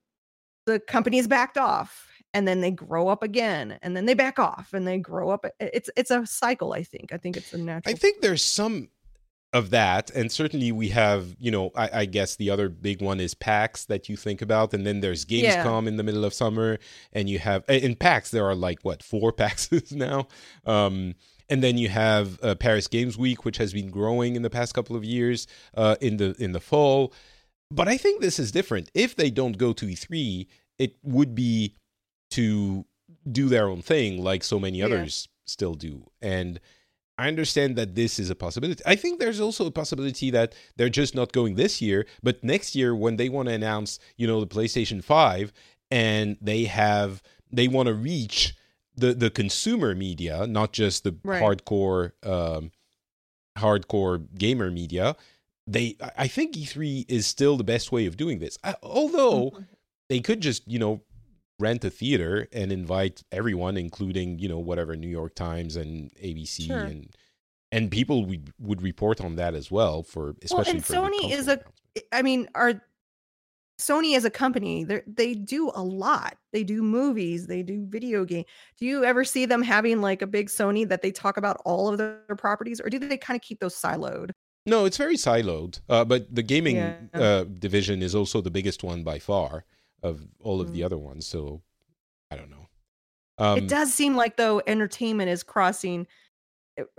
the 0.67 0.81
companies 0.81 1.27
backed 1.27 1.59
off 1.59 2.09
and 2.33 2.49
then 2.49 2.61
they 2.61 2.71
grow 2.71 3.09
up 3.09 3.23
again 3.23 3.79
and 3.83 3.97
then 3.97 4.07
they 4.07 4.15
back 4.15 4.39
off 4.39 4.73
and 4.73 4.87
they 4.87 4.99
grow 4.99 5.31
up 5.31 5.47
it's 5.61 5.89
it's 5.97 6.11
a 6.11 6.27
cycle 6.27 6.73
i 6.73 6.83
think 6.83 7.13
i 7.13 7.17
think 7.17 7.37
it's 7.37 7.53
a 7.53 7.59
natural 7.59 7.95
i 7.95 7.97
think 7.97 8.21
there's 8.21 8.43
some 8.43 8.89
of 9.55 9.71
that. 9.71 10.11
And 10.11 10.31
certainly 10.31 10.73
we 10.73 10.89
have 10.91 11.37
you 11.39 11.51
know 11.51 11.71
I, 11.75 12.01
I, 12.01 12.05
guess 12.05 12.37
the 12.37 12.51
other 12.51 12.69
big 12.69 13.01
one 13.01 13.21
is 13.21 13.35
pax 13.35 13.87
that 13.87 14.09
you 14.09 14.17
think 14.17 14.43
about. 14.43 14.75
And 14.75 14.85
then 14.85 15.01
there's 15.01 15.25
gamescom 15.25 15.83
yeah. 15.83 15.89
in 15.89 15.97
the 15.97 16.03
middle 16.03 16.25
of 16.25 16.35
summer. 16.35 16.79
And 17.13 17.31
you 17.31 17.39
have 17.39 17.65
in 17.69 17.95
pax 17.95 18.31
there 18.31 18.45
are 18.45 18.55
like 18.55 18.81
what 18.83 19.03
four 19.03 19.33
paxes 19.43 19.93
now? 19.93 20.27
Um, 20.67 21.15
and 21.49 21.63
then 21.63 21.79
you 21.79 21.89
have 21.91 22.43
uh, 22.43 22.55
paris 22.55 22.89
games 22.89 23.19
week 23.19 23.45
which 23.45 23.59
has 23.59 23.75
been 23.75 23.91
growing 23.91 24.35
in 24.35 24.41
the 24.41 24.49
past 24.49 24.73
couple 24.73 24.97
of 24.97 25.05
years 25.05 25.47
uh, 25.77 25.97
in 26.01 26.19
the 26.19 26.35
in 26.39 26.53
the 26.53 26.61
fall. 26.61 27.13
But 27.71 27.89
i 27.89 27.97
think 27.97 28.21
this 28.21 28.39
is 28.39 28.53
different. 28.53 28.91
If 28.93 29.17
they 29.17 29.31
don't 29.31 29.57
go 29.57 29.73
to 29.73 29.87
e3 29.87 30.47
it 30.79 30.97
would 31.05 31.35
be 31.37 31.77
to 32.31 32.85
do 33.31 33.49
their 33.49 33.69
own 33.69 33.81
thing 33.81 34.23
like 34.23 34.43
so 34.43 34.59
many 34.59 34.83
others 34.83 35.29
yeah. 35.29 35.43
still 35.47 35.75
do. 35.75 36.11
And 36.21 36.61
I 37.17 37.29
understand 37.29 37.77
that 37.77 37.95
this 37.95 38.19
is 38.19 38.29
a 38.31 38.35
possibility. 38.35 38.83
I 38.85 38.97
think 38.97 39.21
there's 39.21 39.41
also 39.41 39.67
a 39.67 39.71
possibility 39.71 40.31
that 40.31 40.55
they're 40.77 40.89
just 40.89 41.15
not 41.15 41.33
going 41.33 41.55
this 41.55 41.81
year, 41.81 42.07
but 42.23 42.43
next 42.43 42.75
year 42.75 42.95
when 42.95 43.17
they 43.17 43.29
want 43.29 43.49
to 43.49 43.55
announce, 43.55 43.99
you 44.17 44.27
know, 44.27 44.41
the 44.41 44.47
PlayStation 44.47 45.03
5 45.03 45.53
and 45.91 46.37
they 46.41 46.65
have 46.65 47.23
they 47.53 47.69
want 47.69 47.87
to 47.87 47.95
reach 47.95 48.57
the 48.97 49.15
the 49.15 49.31
consumer 49.31 49.95
media, 49.95 50.47
not 50.47 50.73
just 50.73 51.05
the 51.05 51.17
right. 51.23 51.41
hardcore 51.41 52.13
um 52.25 52.73
hardcore 53.57 54.27
gamer 54.37 54.71
media. 54.71 55.17
They 55.67 55.97
I 56.19 56.27
think 56.27 56.57
E3 56.57 57.07
is 57.09 57.27
still 57.27 57.57
the 57.57 57.65
best 57.65 57.93
way 57.93 58.07
of 58.07 58.17
doing 58.17 58.41
this. 58.41 58.59
I, 58.65 58.75
although 58.83 59.51
mm-hmm. 59.51 59.63
they 60.09 60.21
could 60.21 60.41
just, 60.41 60.67
you 60.67 60.81
know, 60.81 61.03
rent 61.59 61.85
a 61.85 61.91
theater 61.91 62.49
and 62.53 62.73
invite 62.73 63.23
everyone, 63.33 63.77
including 63.77 64.39
you 64.39 64.49
know 64.49 64.59
whatever 64.59 64.97
New 64.97 65.09
York 65.09 65.35
Times 65.35 65.77
and 65.77 66.11
ABC 66.15 66.67
sure. 66.67 66.79
and 66.79 67.15
and 67.73 67.91
people 67.91 68.25
would 68.27 68.53
would 68.59 68.83
report 68.83 69.21
on 69.21 69.37
that 69.37 69.55
as 69.55 69.71
well 69.71 70.03
for 70.03 70.35
especially 70.43 70.81
well, 70.91 71.05
and 71.05 71.13
Sony 71.15 71.31
is 71.31 71.49
a 71.49 71.61
I 72.13 72.23
mean 72.23 72.49
are 72.55 72.81
Sony 73.81 74.17
as 74.17 74.25
a 74.25 74.31
company 74.31 74.85
they 74.85 75.03
they 75.07 75.35
do 75.35 75.71
a 75.75 75.83
lot. 75.83 76.37
They 76.53 76.65
do 76.65 76.83
movies 76.83 77.47
they 77.47 77.63
do 77.63 77.87
video 77.89 78.25
game. 78.25 78.45
Do 78.79 78.87
you 78.87 79.05
ever 79.05 79.25
see 79.25 79.47
them 79.47 79.63
having 79.63 80.01
like 80.01 80.23
a 80.23 80.27
big 80.27 80.49
Sony 80.49 80.89
that 80.89 81.03
they 81.03 81.11
talk 81.11 81.37
about 81.37 81.61
all 81.65 81.89
of 81.89 81.99
their 81.99 82.37
properties 82.37 82.81
or 82.81 82.89
do 82.89 82.99
they 82.99 83.17
kind 83.17 83.37
of 83.37 83.43
keep 83.43 83.61
those 83.61 83.75
siloed? 83.75 84.31
No 84.67 84.87
it's 84.87 84.97
very 84.97 85.17
siloed 85.17 85.81
uh, 85.89 86.05
but 86.05 86.35
the 86.35 86.43
gaming 86.43 86.77
yeah. 86.77 86.97
uh, 87.13 87.45
division 87.45 88.03
is 88.03 88.15
also 88.15 88.41
the 88.41 88.51
biggest 88.51 88.83
one 88.83 89.03
by 89.03 89.19
far 89.19 89.65
of 90.05 90.27
all 90.41 90.61
of 90.61 90.69
mm-hmm. 90.69 90.77
the 90.77 90.85
other 90.85 90.99
ones. 90.99 91.27
So 91.27 91.63
I 92.31 92.37
don't 92.37 92.51
know. 92.51 92.69
Um, 93.39 93.59
it 93.59 93.69
does 93.69 93.93
seem 93.93 94.15
like 94.15 94.37
though 94.37 94.63
entertainment 94.67 95.29
is 95.31 95.43
crossing 95.43 96.07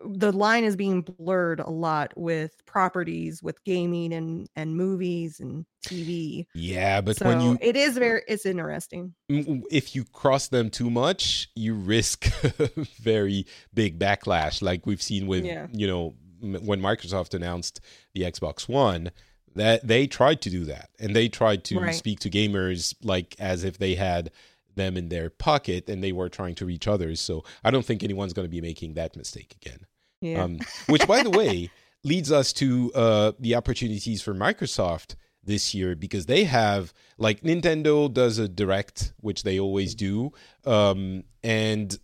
the 0.06 0.32
line 0.32 0.64
is 0.64 0.76
being 0.76 1.02
blurred 1.02 1.60
a 1.60 1.70
lot 1.70 2.14
with 2.16 2.66
properties 2.66 3.44
with 3.44 3.62
gaming 3.66 4.14
and 4.14 4.48
and 4.56 4.76
movies 4.76 5.40
and 5.40 5.66
tv 5.86 6.46
Yeah, 6.54 7.02
but 7.02 7.18
so 7.18 7.26
when 7.26 7.42
you 7.42 7.58
it 7.62 7.76
is 7.76 7.98
very 7.98 8.22
it's 8.28 8.46
interesting 8.46 9.14
if 9.30 9.96
you 9.96 10.06
cross 10.06 10.48
them 10.48 10.70
too 10.70 10.90
much, 10.90 11.50
you 11.56 11.74
risk 11.74 12.26
very 13.02 13.46
big 13.74 14.00
backlash, 14.00 14.62
like 14.62 14.86
we've 14.86 15.02
seen 15.02 15.28
with 15.28 15.44
Yeah. 15.44 15.68
you 15.72 15.88
know 15.88 16.16
m- 16.42 16.66
when 16.66 16.82
Microsoft 16.82 17.34
announced 17.34 17.82
the 18.14 18.22
Xbox 18.22 18.70
One. 18.70 19.12
That 19.56 19.88
they 19.88 20.06
tried 20.06 20.42
to 20.42 20.50
do 20.50 20.66
that, 20.66 20.90
and 21.00 21.16
they 21.16 21.30
tried 21.30 21.64
to 21.66 21.80
Right. 21.80 21.96
speak 21.96 22.20
to 22.22 22.30
gamers 22.30 22.94
like 23.02 23.36
as 23.40 23.64
if 23.64 23.78
they 23.78 23.96
had 23.96 24.32
them 24.76 24.98
in 24.98 25.08
their 25.10 25.30
pocket, 25.30 25.88
and 25.90 26.04
they 26.04 26.12
were 26.12 26.28
trying 26.30 26.56
to 26.56 26.66
reach 26.66 26.88
others. 26.88 27.22
So 27.22 27.44
I 27.64 27.72
don't 27.72 27.86
think 27.86 28.04
anyone's 28.04 28.34
going 28.34 28.46
to 28.46 28.52
be 28.52 28.60
making 28.62 28.96
that 28.96 29.16
mistake 29.16 29.56
again. 29.62 29.86
yeah 30.22 30.44
Um, 30.44 30.60
which, 30.88 31.08
by 31.08 31.24
the 31.24 31.30
way, 31.30 31.70
leads 32.04 32.32
us 32.32 32.52
to 32.54 32.92
uh, 32.94 33.32
the 33.40 33.56
opportunities 33.56 34.22
for 34.22 34.34
Microsoft 34.34 35.16
this 35.42 35.74
year 35.74 35.96
because 35.96 36.26
they 36.26 36.44
have, 36.44 36.94
like, 37.18 37.42
Nintendo 37.42 38.12
does 38.14 38.38
a 38.38 38.50
direct, 38.50 39.14
which 39.22 39.44
they 39.44 39.58
always 39.60 39.96
do, 39.96 40.34
um, 40.66 41.24
and 41.44 41.98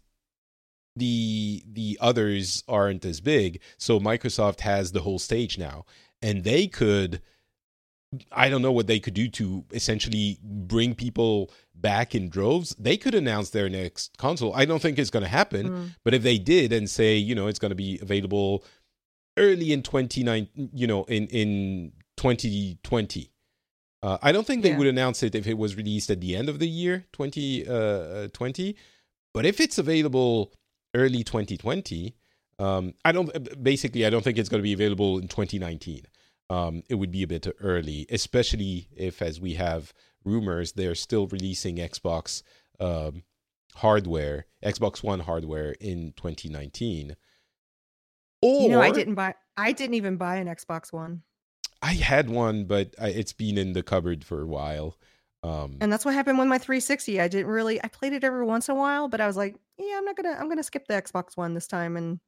the 0.95 1.63
the 1.71 1.97
others 2.01 2.63
aren't 2.67 3.05
as 3.05 3.21
big. 3.21 3.61
So 3.77 3.99
Microsoft 3.99 4.61
has 4.61 4.91
the 4.91 5.01
whole 5.01 5.19
stage 5.19 5.57
now, 5.57 5.85
and 6.21 6.43
they 6.43 6.67
could. 6.67 7.21
I 8.31 8.49
don't 8.49 8.61
know 8.61 8.71
what 8.73 8.87
they 8.87 8.99
could 8.99 9.13
do 9.13 9.29
to 9.29 9.63
essentially 9.71 10.37
bring 10.43 10.95
people 10.95 11.49
back 11.73 12.13
in 12.13 12.27
droves. 12.29 12.75
They 12.77 12.97
could 12.97 13.15
announce 13.15 13.51
their 13.51 13.69
next 13.69 14.17
console. 14.17 14.53
I 14.53 14.65
don't 14.65 14.81
think 14.81 14.99
it's 14.99 15.09
going 15.09 15.23
to 15.23 15.29
happen, 15.29 15.69
Mm. 15.69 15.89
but 16.03 16.13
if 16.13 16.21
they 16.21 16.37
did 16.37 16.73
and 16.73 16.89
say, 16.89 17.15
you 17.15 17.33
know, 17.35 17.47
it's 17.47 17.59
going 17.59 17.69
to 17.71 17.75
be 17.75 17.99
available 18.01 18.65
early 19.37 19.71
in 19.71 19.81
29, 19.81 20.49
you 20.73 20.87
know, 20.87 21.05
in 21.05 21.27
in 21.27 21.93
2020. 22.17 23.31
Uh, 24.03 24.17
I 24.21 24.31
don't 24.31 24.45
think 24.47 24.63
they 24.63 24.69
Yeah. 24.71 24.77
would 24.77 24.87
announce 24.87 25.23
it 25.23 25.35
if 25.35 25.47
it 25.47 25.57
was 25.57 25.75
released 25.75 26.09
at 26.09 26.19
the 26.21 26.35
end 26.35 26.49
of 26.49 26.59
the 26.59 26.67
year 26.67 27.05
2020, 27.13 28.75
but 29.33 29.45
if 29.45 29.59
it's 29.59 29.77
available 29.77 30.51
early 30.95 31.23
2020, 31.23 32.15
um, 32.59 32.93
I 33.05 33.11
don't 33.11 33.63
basically 33.63 34.05
I 34.05 34.09
don't 34.09 34.23
think 34.23 34.37
it's 34.37 34.49
going 34.49 34.59
to 34.59 34.63
be 34.63 34.73
available 34.73 35.17
in 35.19 35.27
2019. 35.27 36.01
Um, 36.51 36.83
it 36.89 36.95
would 36.95 37.11
be 37.11 37.23
a 37.23 37.27
bit 37.27 37.47
early, 37.61 38.05
especially 38.09 38.89
if, 38.95 39.21
as 39.21 39.39
we 39.39 39.53
have 39.53 39.93
rumors, 40.25 40.73
they're 40.73 40.95
still 40.95 41.27
releasing 41.27 41.77
Xbox 41.77 42.43
um, 42.79 43.23
hardware, 43.75 44.47
Xbox 44.63 45.01
One 45.01 45.21
hardware 45.21 45.75
in 45.79 46.13
2019. 46.17 47.15
Or 48.41 48.63
you 48.63 48.69
know 48.69 48.81
i 48.81 48.89
didn't 48.89 49.13
buy 49.13 49.35
i 49.55 49.71
didn't 49.71 49.93
even 49.93 50.17
buy 50.17 50.37
an 50.37 50.47
xbox 50.47 50.91
one 50.91 51.21
I 51.83 51.93
had 51.93 52.29
one, 52.29 52.65
but 52.65 52.93
I, 52.99 53.07
it's 53.09 53.33
been 53.33 53.57
in 53.57 53.73
the 53.73 53.81
cupboard 53.81 54.23
for 54.23 54.41
a 54.41 54.45
while. 54.45 54.97
Um, 55.43 55.77
and 55.81 55.91
that's 55.91 56.05
what 56.05 56.13
happened 56.13 56.37
with 56.37 56.47
my 56.47 56.59
360 56.59 57.19
i 57.19 57.27
didn't 57.27 57.47
really 57.47 57.83
i 57.83 57.87
played 57.87 58.13
it 58.13 58.23
every 58.23 58.45
once 58.45 58.69
in 58.69 58.75
a 58.75 58.77
while 58.77 59.07
but 59.07 59.19
i 59.19 59.25
was 59.25 59.35
like 59.35 59.55
yeah 59.79 59.97
i'm 59.97 60.05
not 60.05 60.15
gonna 60.15 60.37
i'm 60.39 60.47
gonna 60.47 60.61
skip 60.61 60.85
the 60.87 60.93
xbox 61.01 61.35
one 61.35 61.55
this 61.55 61.65
time 61.65 61.97
and 61.97 62.19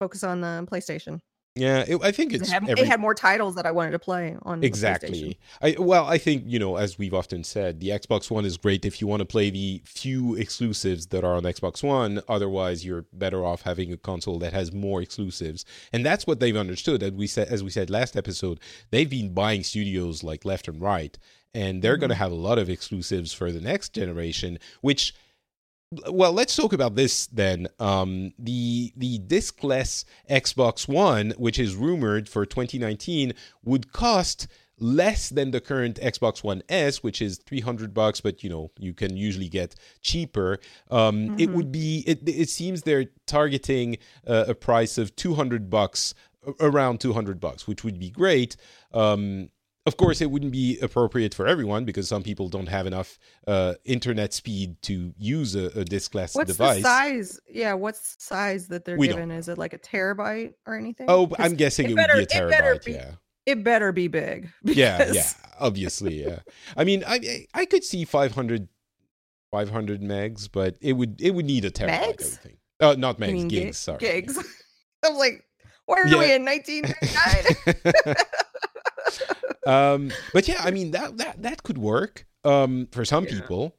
focus 0.00 0.22
on 0.22 0.42
the 0.42 0.68
playstation 0.70 1.20
yeah, 1.56 1.84
it, 1.88 1.98
I 2.02 2.12
think 2.12 2.34
it 2.34 2.42
it's 2.42 2.50
had, 2.50 2.68
every, 2.68 2.82
it 2.82 2.86
had 2.86 3.00
more 3.00 3.14
titles 3.14 3.54
that 3.54 3.64
i 3.64 3.70
wanted 3.70 3.92
to 3.92 3.98
play 3.98 4.36
on 4.42 4.62
exactly. 4.62 5.38
I 5.62 5.74
well, 5.78 6.04
I 6.04 6.18
think 6.18 6.44
you 6.46 6.58
know, 6.58 6.76
as 6.76 6.98
we've 6.98 7.14
often 7.14 7.44
said, 7.44 7.80
the 7.80 7.88
Xbox 7.88 8.30
One 8.30 8.44
is 8.44 8.56
great 8.56 8.84
if 8.84 9.00
you 9.00 9.06
want 9.06 9.20
to 9.20 9.26
play 9.26 9.48
the 9.48 9.82
few 9.84 10.34
exclusives 10.34 11.06
that 11.06 11.24
are 11.24 11.34
on 11.34 11.44
Xbox 11.44 11.82
One. 11.82 12.20
Otherwise, 12.28 12.84
you're 12.84 13.06
better 13.12 13.44
off 13.44 13.62
having 13.62 13.92
a 13.92 13.96
console 13.96 14.38
that 14.40 14.52
has 14.52 14.72
more 14.72 15.00
exclusives, 15.00 15.64
and 15.92 16.04
that's 16.04 16.26
what 16.26 16.40
they've 16.40 16.56
understood. 16.56 17.02
As 17.02 17.12
we 17.12 17.26
said, 17.26 17.48
as 17.48 17.64
we 17.64 17.70
said 17.70 17.88
last 17.88 18.16
episode, 18.16 18.60
they've 18.90 19.08
been 19.08 19.32
buying 19.32 19.62
studios 19.62 20.22
like 20.22 20.44
left 20.44 20.68
and 20.68 20.80
right, 20.80 21.18
and 21.54 21.80
they're 21.80 21.96
going 21.96 22.10
to 22.10 22.14
mm-hmm. 22.14 22.22
have 22.22 22.32
a 22.32 22.34
lot 22.34 22.58
of 22.58 22.68
exclusives 22.68 23.32
for 23.32 23.50
the 23.50 23.60
next 23.60 23.94
generation, 23.94 24.58
which 24.82 25.14
well 26.10 26.32
let's 26.32 26.56
talk 26.56 26.72
about 26.72 26.94
this 26.96 27.26
then. 27.28 27.68
Um 27.78 28.32
the 28.38 28.92
the 28.96 29.18
diskless 29.20 30.04
xbox 30.28 30.88
one 30.88 31.32
which 31.38 31.58
is 31.58 31.74
rumored 31.76 32.28
for 32.28 32.44
2019 32.44 33.32
would 33.64 33.92
cost 33.92 34.48
less 34.78 35.30
than 35.30 35.52
the 35.52 35.60
current 35.60 35.96
xbox 36.02 36.42
one 36.42 36.62
s 36.68 37.02
which 37.02 37.22
is 37.22 37.38
300 37.38 37.94
bucks 37.94 38.20
but 38.20 38.42
you 38.42 38.50
know 38.50 38.70
you 38.78 38.92
can 38.92 39.16
usually 39.16 39.48
get 39.48 39.74
cheaper. 40.02 40.58
Um 40.90 41.30
it 41.38 41.50
Mhm. 41.50 41.54
would 41.54 41.72
be 41.72 42.02
it, 42.06 42.28
it 42.28 42.48
seems 42.48 42.82
they're 42.82 43.06
targeting 43.26 43.98
uh, 44.26 44.44
a 44.48 44.54
price 44.54 44.98
of 44.98 45.14
200 45.14 45.70
bucks 45.70 46.14
around 46.60 47.00
200 47.00 47.40
bucks 47.40 47.66
which 47.68 47.84
would 47.84 47.98
be 48.00 48.10
great. 48.10 48.56
Um 48.92 49.50
of 49.86 49.96
course, 49.96 50.20
it 50.20 50.30
wouldn't 50.30 50.52
be 50.52 50.78
appropriate 50.80 51.32
for 51.34 51.46
everyone 51.46 51.84
because 51.84 52.08
some 52.08 52.22
people 52.22 52.48
don't 52.48 52.66
have 52.66 52.86
enough 52.86 53.18
uh, 53.46 53.74
internet 53.84 54.34
speed 54.34 54.80
to 54.82 55.14
use 55.16 55.54
a, 55.54 55.66
a 55.66 55.84
diskless 55.84 56.34
What's 56.34 56.52
device. 56.52 56.76
the 56.78 56.82
size? 56.82 57.40
Yeah, 57.48 57.74
what's 57.74 58.16
size 58.18 58.68
that 58.68 58.84
they're 58.84 58.96
We 58.96 59.06
don't 59.08 59.16
given? 59.16 59.30
Is 59.30 59.48
it 59.48 59.58
like 59.58 59.72
a 59.72 59.78
terabyte 59.78 60.54
or 60.66 60.76
anything? 60.76 61.06
Oh, 61.08 61.30
I'm 61.38 61.54
guessing 61.54 61.86
it 61.86 61.92
it, 61.92 61.96
better- 61.96 62.16
would 62.16 62.28
be 62.28 62.34
a 62.36 62.40
terabyte. 62.40 62.84
be- 62.84 62.92
yeah, 62.92 63.10
it 63.46 63.62
better 63.64 63.92
be 63.92 64.08
big. 64.08 64.50
yeah, 64.64 64.98
because- 64.98 65.16
yeah. 65.16 65.30
Obviously, 65.58 66.22
yeah. 66.22 66.40
I 66.76 66.84
mean, 66.84 67.02
I 67.06 67.46
I 67.54 67.64
could 67.64 67.82
see 67.82 68.04
500, 68.04 68.68
500 69.52 70.02
megs, 70.02 70.48
but 70.52 70.76
it 70.82 70.92
would 70.92 71.18
it 71.20 71.30
would 71.30 71.46
need 71.46 71.64
a 71.64 71.70
terabyte. 71.70 72.02
I 72.02 72.06
would 72.08 72.16
Megs? 72.18 72.36
think. 72.38 72.58
Uh, 72.78 72.94
not 72.98 73.16
I 73.22 73.26
megs, 73.28 73.32
mean, 73.32 73.48
gigs. 73.48 73.64
gi- 73.68 73.72
sorry, 73.72 73.98
gigs. 74.00 74.38
I'm 75.02 75.14
like, 75.16 75.44
where 75.86 76.04
are 76.04 76.08
Yeah. 76.08 76.18
we 76.18 76.34
in 76.34 76.44
1999? 76.44 78.16
um, 79.66 80.10
but 80.32 80.46
yeah, 80.48 80.60
I 80.62 80.70
mean 80.70 80.90
that 80.92 81.16
that 81.18 81.42
that 81.42 81.62
could 81.62 81.78
work. 81.78 82.26
Um, 82.44 82.86
for 82.92 83.04
some 83.04 83.24
Yeah. 83.24 83.30
people. 83.40 83.76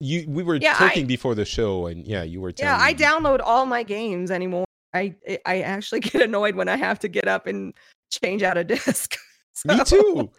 You 0.00 0.24
we 0.28 0.42
were 0.42 0.56
Yeah, 0.56 0.74
I- 0.78 0.88
talking 0.88 1.06
before 1.06 1.34
the 1.34 1.44
show, 1.44 1.86
and 1.86 2.04
yeah, 2.06 2.22
you 2.24 2.40
were. 2.40 2.52
yeah, 2.58 2.76
I 2.80 2.92
download 2.92 3.40
all 3.42 3.66
my 3.66 3.82
games 3.84 4.30
anymore. 4.30 4.64
I 4.92 5.14
I 5.46 5.60
actually 5.62 6.00
get 6.10 6.20
annoyed 6.22 6.56
when 6.56 6.68
I 6.68 6.76
have 6.76 6.98
to 7.00 7.08
get 7.08 7.28
up 7.28 7.46
and 7.46 7.72
change 8.10 8.42
out 8.42 8.58
a 8.58 8.64
disc. 8.74 9.16
Me 9.64 9.78
too. 9.84 10.30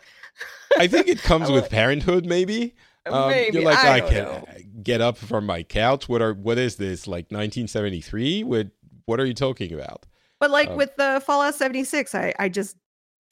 I 0.77 0.87
think 0.87 1.07
it 1.07 1.21
comes 1.21 1.49
with 1.49 1.69
parenthood, 1.69 2.25
maybe. 2.25 2.75
Um, 3.05 3.29
Maybe 3.29 3.57
You're 3.57 3.65
like, 3.65 3.77
I, 3.83 3.95
I, 3.97 4.01
can 4.01 4.23
know. 4.23 4.47
get 4.81 5.01
up 5.01 5.17
from 5.17 5.45
my 5.45 5.63
couch. 5.63 6.07
What 6.09 6.21
are 6.21 6.33
what 6.33 6.57
is 6.57 6.75
this 6.77 7.05
like 7.07 7.25
1973? 7.31 8.43
What 8.43 8.67
what 9.05 9.19
are 9.19 9.25
you 9.25 9.33
talking 9.33 9.73
about? 9.73 10.05
But 10.39 10.51
like 10.51 10.69
Um, 10.69 10.77
with 10.77 10.95
the 10.97 11.21
Fallout 11.25 11.55
76, 11.55 12.13
I 12.15 12.33
I 12.39 12.49
just 12.49 12.75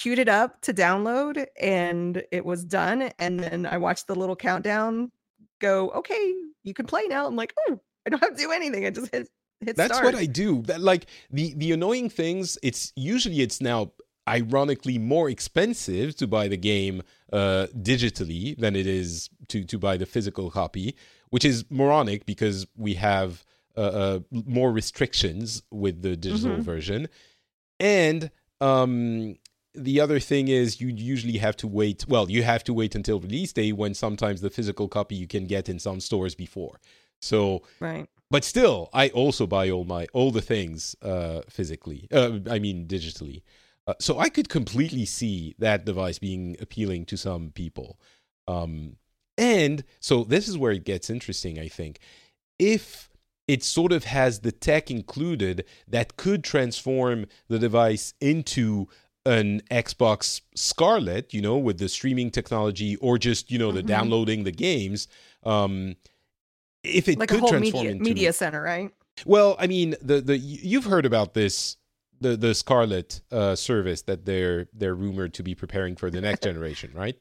queued 0.01 0.19
it 0.19 0.29
up 0.29 0.61
to 0.61 0.73
download 0.73 1.45
and 1.61 2.23
it 2.31 2.43
was 2.45 2.63
done. 2.63 3.11
And 3.19 3.39
then 3.39 3.65
I 3.65 3.77
watched 3.77 4.07
the 4.07 4.15
little 4.15 4.35
countdown 4.35 5.11
go, 5.59 5.89
okay, 5.91 6.33
you 6.63 6.73
can 6.73 6.85
play 6.87 7.03
now. 7.07 7.27
I'm 7.27 7.35
like, 7.35 7.53
oh, 7.67 7.79
I 8.05 8.09
don't 8.09 8.19
have 8.23 8.35
to 8.35 8.41
do 8.45 8.51
anything. 8.51 8.85
I 8.85 8.89
just 8.89 9.13
hit 9.13 9.27
hit 9.65 9.75
That's 9.75 9.93
start. 9.93 10.05
what 10.05 10.15
I 10.15 10.25
do. 10.25 10.63
That 10.63 10.81
like 10.81 11.05
the 11.29 11.53
the 11.55 11.71
annoying 11.71 12.09
things. 12.09 12.57
It's 12.63 12.91
usually 12.95 13.41
it's 13.41 13.61
now 13.61 13.91
ironically 14.27 14.97
more 14.97 15.29
expensive 15.29 16.15
to 16.15 16.27
buy 16.27 16.47
the 16.47 16.57
game 16.57 17.01
uh, 17.33 17.67
digitally 17.75 18.57
than 18.57 18.75
it 18.75 18.87
is 18.87 19.29
to 19.49 19.63
to 19.65 19.77
buy 19.77 19.97
the 19.97 20.05
physical 20.05 20.49
copy, 20.49 20.95
which 21.29 21.45
is 21.45 21.65
moronic 21.69 22.25
because 22.25 22.65
we 22.75 22.93
have 22.95 23.43
uh, 23.77 23.81
uh, 23.81 24.19
more 24.31 24.71
restrictions 24.71 25.61
with 25.71 26.01
the 26.01 26.15
digital 26.17 26.57
Mhm. 26.57 26.63
version, 26.63 27.07
and 27.79 28.31
um, 28.59 29.37
the 29.73 29.99
other 29.99 30.19
thing 30.19 30.47
is 30.47 30.81
you 30.81 30.89
usually 30.89 31.37
have 31.37 31.55
to 31.57 31.67
wait. 31.67 32.05
Well, 32.07 32.29
you 32.29 32.43
have 32.43 32.63
to 32.65 32.73
wait 32.73 32.95
until 32.95 33.19
release 33.19 33.53
day 33.53 33.71
when 33.71 33.93
sometimes 33.93 34.41
the 34.41 34.49
physical 34.49 34.87
copy 34.87 35.15
you 35.15 35.27
can 35.27 35.45
get 35.45 35.69
in 35.69 35.79
some 35.79 35.99
stores 35.99 36.35
before. 36.35 36.79
So 37.21 37.61
right. 37.79 38.07
but 38.29 38.43
still 38.43 38.89
i 38.93 39.09
also 39.09 39.45
buy 39.45 39.69
all 39.69 39.85
my 39.85 40.07
all 40.13 40.31
the 40.31 40.41
things 40.41 40.95
uh 41.01 41.41
physically 41.49 42.07
uh, 42.11 42.39
i 42.49 42.57
mean 42.59 42.87
digitally 42.87 43.43
uh, 43.87 43.93
so 43.99 44.17
i 44.19 44.27
could 44.27 44.49
completely 44.49 45.05
see 45.05 45.55
that 45.59 45.85
device 45.85 46.17
being 46.17 46.57
appealing 46.59 47.05
to 47.05 47.17
some 47.17 47.51
people 47.51 47.99
um 48.47 48.95
and 49.37 49.83
so 49.99 50.23
this 50.23 50.47
is 50.47 50.57
where 50.57 50.71
it 50.71 50.83
gets 50.83 51.09
interesting 51.09 51.59
i 51.59 51.67
think 51.67 51.99
if 52.57 53.09
it 53.47 53.63
sort 53.63 53.91
of 53.91 54.05
has 54.05 54.39
the 54.39 54.51
tech 54.51 54.89
included 54.89 55.65
that 55.87 56.15
could 56.15 56.43
transform 56.43 57.25
the 57.49 57.59
device 57.59 58.13
into 58.21 58.87
an 59.25 59.61
Xbox 59.71 60.41
Scarlett, 60.55 61.33
you 61.33 61.41
know, 61.41 61.57
with 61.57 61.77
the 61.77 61.89
streaming 61.89 62.31
technology 62.31 62.95
or 62.97 63.17
just, 63.17 63.51
you 63.51 63.59
know, 63.59 63.71
the 63.71 63.83
Mhm. 63.83 63.87
downloading 63.87 64.43
the 64.43 64.51
games. 64.51 65.07
Um, 65.43 65.95
if 66.83 67.07
it 67.07 67.19
Like 67.19 67.29
could 67.29 67.45
transform 67.47 67.61
media 67.61 67.91
into 67.91 68.03
media 68.03 68.33
center, 68.33 68.61
right? 68.61 68.91
well, 69.25 69.55
I 69.59 69.67
mean, 69.67 69.95
the 70.01 70.21
the 70.21 70.37
you've 70.37 70.85
heard 70.85 71.05
about 71.05 71.33
this 71.33 71.77
the 72.19 72.35
the 72.37 72.53
Scarlett 72.55 73.21
uh, 73.31 73.55
service 73.55 74.01
that 74.03 74.25
they're 74.25 74.67
they're 74.73 74.95
rumored 74.95 75.33
to 75.35 75.43
be 75.43 75.53
preparing 75.55 75.95
for 75.95 76.09
the 76.09 76.21
next 76.21 76.41
generation, 76.43 76.91
right? 76.93 77.17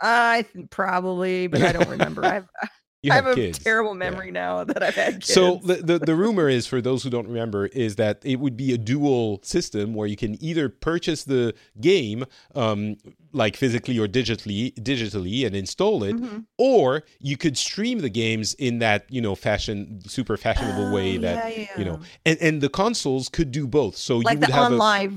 I 0.00 0.44
probably, 0.70 1.46
but 1.46 1.62
I 1.62 1.72
don't 1.72 1.88
remember. 1.88 2.24
I've 2.26 2.48
you 3.06 3.12
I 3.12 3.16
have, 3.16 3.24
have 3.26 3.32
a 3.38 3.40
kids. 3.40 3.58
terrible 3.60 3.92
Yeah. 3.92 3.98
memory 4.10 4.30
now 4.30 4.64
that 4.64 4.82
I've 4.82 4.94
had 4.94 5.14
kids. 5.14 5.32
So 5.32 5.60
the, 5.64 5.76
the 5.76 5.98
the 6.00 6.14
rumor 6.14 6.48
is, 6.48 6.66
for 6.66 6.80
those 6.80 7.02
who 7.04 7.10
don't 7.10 7.28
remember, 7.28 7.66
is 7.66 7.96
that 7.96 8.20
it 8.24 8.36
would 8.40 8.56
be 8.56 8.72
a 8.72 8.78
dual 8.78 9.40
system 9.42 9.94
where 9.94 10.06
you 10.06 10.16
can 10.16 10.36
either 10.42 10.68
purchase 10.68 11.24
the 11.24 11.54
game, 11.80 12.24
um, 12.54 12.96
like 13.32 13.56
physically 13.56 13.98
or 13.98 14.06
digitally, 14.08 14.74
digitally, 14.74 15.46
and 15.46 15.54
install 15.54 16.02
it, 16.04 16.16
Mhm. 16.16 16.44
or 16.58 17.04
you 17.20 17.36
could 17.36 17.56
stream 17.56 18.00
the 18.00 18.08
games 18.10 18.54
in 18.54 18.78
that 18.80 19.04
you 19.08 19.20
know 19.20 19.34
fashion, 19.34 20.00
super 20.06 20.36
fashionable 20.36 20.92
way 20.92 21.16
Oh, 21.18 21.20
that 21.22 21.56
yeah, 21.58 21.66
you 21.78 21.84
know, 21.84 22.00
and 22.24 22.38
and 22.40 22.60
the 22.60 22.68
consoles 22.68 23.28
could 23.28 23.50
do 23.52 23.66
both. 23.66 23.96
So 23.96 24.18
like 24.18 24.34
you 24.34 24.40
would 24.40 24.50
have 24.50 24.72
a, 24.72 24.76
live. 24.76 25.14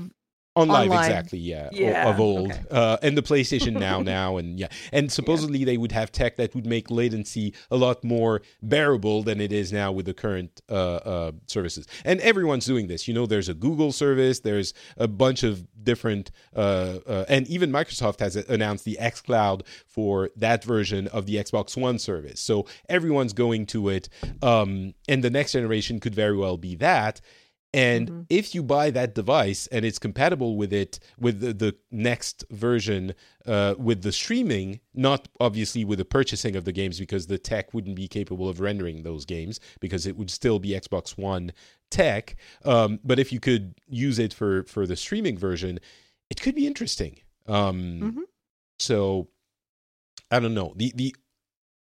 On 0.60 0.68
live, 0.68 0.90
OnLive. 0.90 1.06
exactly, 1.06 1.38
yeah, 1.38 2.04
o- 2.06 2.10
of 2.10 2.20
old, 2.20 2.52
okay. 2.52 2.62
uh, 2.70 2.96
and 3.02 3.16
the 3.16 3.22
PlayStation 3.22 3.72
Now, 3.72 4.00
now, 4.16 4.36
and 4.36 4.58
yeah, 4.58 4.68
and 4.92 5.10
supposedly 5.10 5.64
they 5.64 5.76
would 5.76 5.92
have 5.92 6.12
tech 6.12 6.36
that 6.36 6.54
would 6.54 6.66
make 6.66 6.90
latency 6.90 7.54
a 7.70 7.76
lot 7.76 8.04
more 8.04 8.42
bearable 8.62 9.22
than 9.22 9.40
it 9.40 9.52
is 9.52 9.72
now 9.72 9.92
with 9.92 10.06
the 10.06 10.14
current 10.14 10.60
uh, 10.68 10.74
uh, 10.74 11.32
services. 11.46 11.86
And 12.04 12.20
everyone's 12.20 12.66
doing 12.66 12.86
this. 12.88 13.08
You 13.08 13.14
know, 13.14 13.26
there's 13.26 13.48
a 13.48 13.54
Google 13.54 13.92
service, 13.92 14.40
there's 14.40 14.74
a 14.96 15.08
bunch 15.08 15.42
of 15.42 15.66
different, 15.82 16.30
uh, 16.54 16.98
uh, 17.06 17.24
and 17.28 17.46
even 17.48 17.70
Microsoft 17.70 18.20
has 18.20 18.36
announced 18.36 18.84
the 18.84 18.98
xCloud 19.00 19.62
for 19.86 20.30
that 20.36 20.64
version 20.64 21.08
of 21.08 21.26
the 21.26 21.36
Xbox 21.36 21.76
One 21.76 21.98
service. 21.98 22.40
So 22.40 22.66
everyone's 22.88 23.32
going 23.32 23.66
to 23.66 23.88
it, 23.88 24.08
um, 24.42 24.94
and 25.08 25.24
the 25.24 25.30
next 25.30 25.52
generation 25.52 26.00
could 26.00 26.14
very 26.14 26.36
well 26.36 26.56
be 26.56 26.76
that. 26.76 27.20
And 27.72 28.08
Mhm. 28.08 28.26
if 28.28 28.52
you 28.54 28.64
buy 28.64 28.90
that 28.90 29.14
device 29.14 29.68
and 29.68 29.84
it's 29.84 30.00
compatible 30.00 30.56
with 30.56 30.72
it, 30.72 30.98
with 31.18 31.38
the, 31.40 31.52
the 31.52 31.76
next 31.92 32.44
version, 32.50 33.14
uh, 33.46 33.76
with 33.78 34.02
the 34.02 34.10
streaming, 34.10 34.80
not 34.92 35.28
obviously 35.38 35.84
with 35.84 35.98
the 35.98 36.04
purchasing 36.04 36.56
of 36.56 36.64
the 36.64 36.72
games, 36.72 36.98
because 36.98 37.28
the 37.28 37.38
tech 37.38 37.72
wouldn't 37.72 37.94
be 37.94 38.08
capable 38.08 38.48
of 38.48 38.58
rendering 38.58 39.04
those 39.04 39.24
games, 39.24 39.60
because 39.78 40.04
it 40.04 40.16
would 40.16 40.30
still 40.30 40.58
be 40.58 40.70
Xbox 40.70 41.16
One 41.16 41.52
tech. 41.90 42.34
Um, 42.64 42.98
but 43.04 43.20
if 43.20 43.32
you 43.32 43.38
could 43.38 43.74
use 43.88 44.18
it 44.18 44.34
for 44.34 44.64
for 44.64 44.84
the 44.86 44.96
streaming 44.96 45.38
version, 45.38 45.78
it 46.28 46.40
could 46.40 46.56
be 46.56 46.66
interesting. 46.66 47.20
Um, 47.46 48.00
Mhm. 48.00 48.22
So 48.80 49.28
I 50.30 50.40
don't 50.40 50.54
know 50.54 50.72
the 50.76 50.92
the 50.96 51.14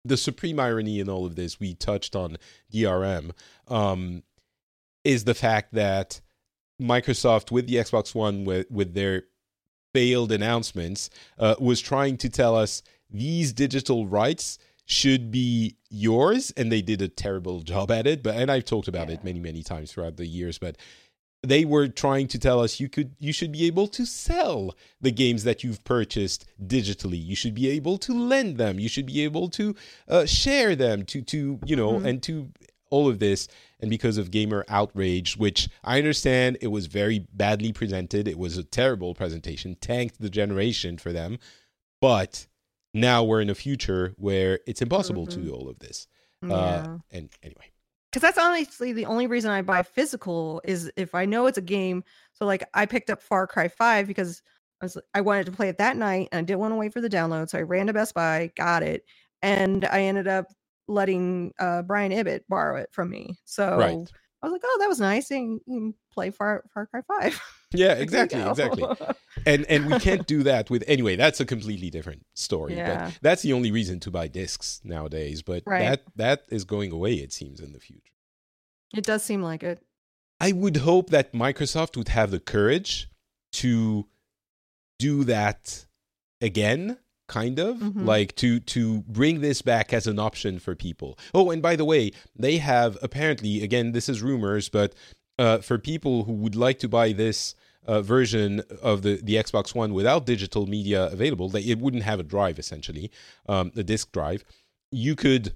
the 0.04 0.16
supreme 0.16 0.58
irony 0.60 1.00
in 1.00 1.08
all 1.08 1.26
of 1.26 1.34
this. 1.34 1.58
We 1.60 1.74
touched 1.74 2.14
on 2.16 2.36
DRM. 2.72 3.32
Um, 3.66 4.22
is 5.04 5.24
the 5.24 5.34
fact 5.34 5.74
that 5.74 6.20
Microsoft 6.80 7.50
with 7.50 7.66
the 7.66 7.76
Xbox 7.76 8.14
One 8.14 8.44
with, 8.44 8.70
with 8.70 8.94
their 8.94 9.24
failed 9.94 10.30
announcements 10.32 11.10
uh, 11.38 11.54
was 11.58 11.80
trying 11.80 12.16
to 12.18 12.28
tell 12.28 12.54
us 12.54 12.82
these 13.10 13.52
digital 13.52 14.06
rights 14.06 14.58
should 14.84 15.30
be 15.30 15.76
yours 15.90 16.52
and 16.56 16.70
they 16.70 16.82
did 16.82 17.02
a 17.02 17.08
terrible 17.08 17.60
job 17.72 17.90
at 17.90 18.06
it 18.06 18.22
but 18.22 18.36
and 18.36 18.50
I've 18.50 18.64
talked 18.64 18.88
about 18.88 19.10
it 19.10 19.24
many 19.24 19.40
many 19.40 19.62
times 19.62 19.92
throughout 19.92 20.16
the 20.16 20.26
years 20.26 20.58
but 20.58 20.76
they 21.42 21.64
were 21.64 21.88
trying 21.88 22.26
to 22.28 22.38
tell 22.38 22.60
us 22.60 22.80
you 22.80 22.88
could 22.88 23.14
you 23.18 23.32
should 23.32 23.52
be 23.52 23.66
able 23.66 23.86
to 23.88 24.04
sell 24.04 24.74
the 25.00 25.10
games 25.12 25.44
that 25.44 25.62
you've 25.62 25.84
purchased 25.84 26.44
digitally. 26.66 27.24
You 27.24 27.36
should 27.36 27.54
be 27.54 27.68
able 27.70 27.96
to 27.98 28.12
lend 28.12 28.58
them. 28.58 28.80
You 28.80 28.88
should 28.88 29.06
be 29.06 29.22
able 29.22 29.48
to 29.50 29.76
uh, 30.08 30.26
share 30.26 30.74
them 30.74 31.04
to 31.06 31.22
to 31.22 31.60
you 31.64 31.76
know 31.76 31.92
Mhm. 31.92 32.04
and 32.06 32.22
to 32.24 32.50
all 32.90 33.08
of 33.08 33.18
this 33.18 33.48
and 33.80 33.90
because 33.90 34.18
of 34.18 34.30
gamer 34.30 34.64
outrage 34.68 35.36
which 35.36 35.68
i 35.84 35.98
understand 35.98 36.56
it 36.60 36.68
was 36.68 36.86
very 36.86 37.20
badly 37.32 37.72
presented 37.72 38.26
it 38.28 38.38
was 38.38 38.56
a 38.56 38.64
terrible 38.64 39.14
presentation 39.14 39.74
tanked 39.80 40.20
the 40.20 40.30
generation 40.30 40.96
for 40.98 41.12
them 41.12 41.38
but 42.00 42.46
now 42.94 43.22
we're 43.22 43.40
in 43.40 43.50
a 43.50 43.54
future 43.54 44.14
where 44.16 44.60
it's 44.66 44.82
impossible 44.82 45.26
to 45.26 45.38
Mhm. 45.38 45.44
do 45.44 45.52
all 45.52 45.68
of 45.68 45.78
this 45.78 46.06
Yeah. 46.42 46.54
uh, 46.54 46.98
and 47.10 47.28
anyway 47.42 47.66
because 48.10 48.22
that's 48.22 48.38
honestly 48.38 48.92
the 48.94 49.04
only 49.04 49.26
reason 49.26 49.50
I 49.50 49.60
buy 49.60 49.82
physical 49.82 50.62
is 50.64 50.90
if 50.96 51.14
I 51.14 51.26
know 51.26 51.44
it's 51.46 51.58
a 51.58 51.62
game. 51.62 52.02
So 52.32 52.46
like 52.46 52.64
I 52.72 52.86
picked 52.86 53.10
up 53.10 53.20
Far 53.20 53.46
Cry 53.46 53.68
Five 53.68 54.06
because 54.06 54.40
I 54.80 54.86
was 54.86 54.96
I 55.12 55.20
wanted 55.20 55.44
to 55.46 55.52
play 55.52 55.68
it 55.68 55.76
that 55.76 55.98
night 55.98 56.30
and 56.32 56.38
I 56.38 56.42
didn't 56.42 56.60
want 56.60 56.72
to 56.72 56.76
wait 56.76 56.94
for 56.94 57.02
the 57.02 57.10
download, 57.10 57.50
so 57.50 57.58
I 57.58 57.62
ran 57.62 57.86
to 57.88 57.92
Best 57.92 58.14
Buy, 58.14 58.50
got 58.56 58.82
it, 58.82 59.04
and 59.42 59.84
I 59.84 60.00
ended 60.04 60.26
up 60.26 60.46
letting 60.88 61.52
uh, 61.58 61.82
Brian 61.82 62.12
Ibbott 62.12 62.44
borrow 62.48 62.76
it 62.80 62.88
from 62.92 63.10
me. 63.10 63.38
So 63.44 63.76
right 63.78 64.12
I 64.40 64.46
was 64.46 64.52
like, 64.52 64.62
oh, 64.64 64.76
that 64.80 64.88
was 64.88 65.00
nice. 65.00 65.30
And 65.32 65.60
you 65.66 65.74
can 65.80 65.94
play 66.12 66.30
Far 66.30 66.64
Far 66.72 66.86
Cry 66.86 67.02
Five. 67.06 67.40
yeah 67.74 67.92
exactly 67.92 68.40
exactly 68.40 68.82
and 69.46 69.66
and 69.66 69.86
we 69.92 69.98
can't 69.98 70.26
do 70.26 70.42
that 70.42 70.70
with 70.70 70.82
anyway 70.86 71.16
that's 71.16 71.38
a 71.38 71.44
completely 71.44 71.90
different 71.90 72.24
story 72.32 72.74
Yeah. 72.74 73.08
but 73.08 73.18
that's 73.20 73.42
the 73.42 73.52
only 73.52 73.70
reason 73.70 74.00
to 74.00 74.10
buy 74.10 74.26
discs 74.26 74.80
nowadays 74.84 75.42
but 75.42 75.64
Right. 75.66 75.80
that 75.80 76.02
that 76.16 76.44
is 76.48 76.64
going 76.64 76.92
away 76.92 77.16
it 77.16 77.30
seems 77.30 77.60
in 77.60 77.74
the 77.74 77.78
future 77.78 78.14
it 78.94 79.04
does 79.04 79.22
seem 79.22 79.42
like 79.42 79.62
it. 79.62 79.82
I 80.40 80.52
would 80.52 80.78
hope 80.78 81.10
that 81.10 81.34
Microsoft 81.34 81.98
would 81.98 82.08
have 82.08 82.30
the 82.30 82.40
courage 82.40 83.10
to 83.54 84.06
do 84.98 85.24
that 85.24 85.84
again 86.40 86.96
kind 87.28 87.58
of 87.58 87.76
Mhm. 87.76 88.04
like 88.04 88.34
to 88.36 88.58
to 88.60 89.02
bring 89.02 89.40
this 89.40 89.62
back 89.62 89.92
as 89.92 90.06
an 90.06 90.18
option 90.18 90.58
for 90.58 90.74
people 90.74 91.16
oh 91.34 91.50
and 91.50 91.60
by 91.62 91.76
the 91.76 91.84
way 91.84 92.10
they 92.34 92.56
have 92.58 92.96
apparently 93.02 93.62
again 93.62 93.92
this 93.92 94.08
is 94.08 94.22
rumors 94.22 94.68
but 94.68 94.94
uh, 95.38 95.58
for 95.58 95.78
people 95.78 96.24
who 96.24 96.32
would 96.32 96.56
like 96.56 96.78
to 96.80 96.88
buy 96.88 97.12
this 97.12 97.54
uh, 97.86 98.02
version 98.02 98.60
of 98.82 99.02
the, 99.02 99.20
the 99.22 99.36
Xbox 99.36 99.74
One 99.74 99.94
without 99.94 100.26
digital 100.26 100.66
media 100.66 101.06
available, 101.06 101.48
they, 101.48 101.60
it 101.62 101.78
wouldn't 101.78 102.02
have 102.02 102.18
a 102.20 102.22
drive 102.24 102.58
essentially, 102.58 103.10
um, 103.48 103.70
a 103.76 103.82
disk 103.84 104.10
drive. 104.12 104.44
You 104.90 105.14
could 105.14 105.52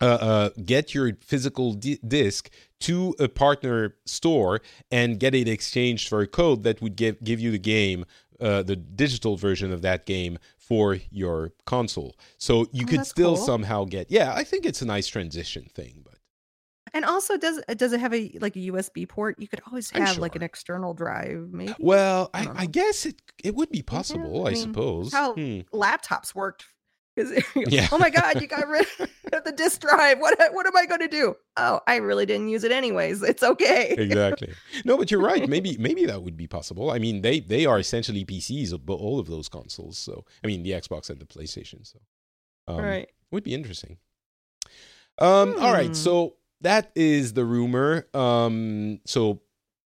uh, 0.00 0.06
uh, 0.06 0.50
get 0.64 0.94
your 0.94 1.12
physical 1.20 1.74
di- 1.74 2.00
disc 2.06 2.50
to 2.80 3.14
a 3.20 3.28
partner 3.28 3.94
store 4.06 4.62
and 4.90 5.20
get 5.20 5.34
it 5.34 5.46
exchanged 5.48 6.08
for 6.08 6.22
a 6.22 6.26
code 6.26 6.62
that 6.64 6.80
would 6.82 6.96
give 6.96 7.22
give 7.22 7.38
you 7.40 7.50
the 7.52 7.58
game, 7.58 8.04
uh, 8.40 8.62
the 8.64 8.74
digital 8.76 9.36
version 9.36 9.70
of 9.72 9.82
that 9.82 10.06
game 10.06 10.38
for 10.68 10.98
your 11.10 11.52
console. 11.66 12.16
So 12.38 12.66
you 12.72 12.84
Oh, 12.86 12.90
could 12.90 13.06
still 13.06 13.36
cool. 13.36 13.44
somehow 13.44 13.84
get. 13.84 14.10
Yeah, 14.10 14.32
I 14.34 14.44
think 14.44 14.64
it's 14.66 14.82
a 14.82 14.86
nice 14.86 15.06
transition 15.06 15.68
thing, 15.74 16.02
but 16.04 16.14
And 16.92 17.04
also, 17.04 17.36
does 17.36 17.60
does 17.76 17.92
it 17.92 18.00
have 18.00 18.14
a 18.14 18.36
like 18.40 18.56
a 18.56 18.60
USB 18.70 19.06
port? 19.08 19.36
You 19.38 19.48
could 19.48 19.60
always 19.66 19.90
have 19.90 20.18
like 20.18 20.36
an 20.36 20.42
external 20.42 20.94
drive, 20.94 21.48
maybe. 21.52 21.74
well, 21.78 22.30
I, 22.32 22.44
don't 22.44 22.56
I 22.60 22.66
guess 22.66 23.04
it 23.06 23.20
it 23.42 23.54
would 23.54 23.70
be 23.70 23.82
possible. 23.82 24.46
I 24.46 24.50
I, 24.50 24.52
mean, 24.54 24.62
suppose. 24.62 25.12
how- 25.12 25.34
Hmm. 25.34 25.60
laptops 25.72 26.34
worked. 26.34 26.66
Yeah. 27.54 27.88
oh 27.92 27.98
my 27.98 28.10
god, 28.10 28.40
you 28.40 28.48
got 28.48 28.66
rid 28.68 28.86
of 29.32 29.44
the 29.44 29.52
disk 29.52 29.80
drive. 29.80 30.18
What 30.18 30.36
what 30.52 30.66
am 30.66 30.76
I 30.76 30.86
going 30.86 31.00
to 31.00 31.08
do? 31.08 31.36
Oh, 31.56 31.80
I 31.86 31.96
really 31.96 32.26
didn't 32.26 32.48
use 32.48 32.64
it 32.64 32.72
anyways. 32.72 33.22
It's 33.22 33.42
okay. 33.42 33.94
exactly. 33.96 34.52
No, 34.84 34.96
but 34.96 35.10
you're 35.10 35.20
right. 35.20 35.48
Maybe 35.54 35.76
maybe 35.78 36.06
that 36.06 36.22
would 36.22 36.36
be 36.36 36.46
possible. 36.46 36.90
I 36.90 36.98
mean, 36.98 37.22
they 37.22 37.40
they 37.40 37.66
are 37.66 37.78
essentially 37.78 38.24
PCs, 38.24 38.78
but 38.84 38.94
all 38.94 39.20
of 39.20 39.26
those 39.26 39.48
consoles. 39.48 39.98
So 39.98 40.24
I 40.42 40.46
mean, 40.46 40.62
the 40.62 40.70
Xbox 40.70 41.10
and 41.10 41.20
the 41.20 41.26
PlayStation. 41.26 41.86
So 41.86 42.00
um, 42.66 42.78
right. 42.78 43.08
would 43.30 43.44
be 43.44 43.54
interesting. 43.54 43.98
Um. 45.18 45.54
All 45.60 45.72
right. 45.72 45.88
Hmm. 45.88 45.94
So 45.94 46.36
that 46.62 46.90
is 46.96 47.34
the 47.34 47.44
rumor. 47.44 48.08
Um. 48.12 49.00
So 49.06 49.42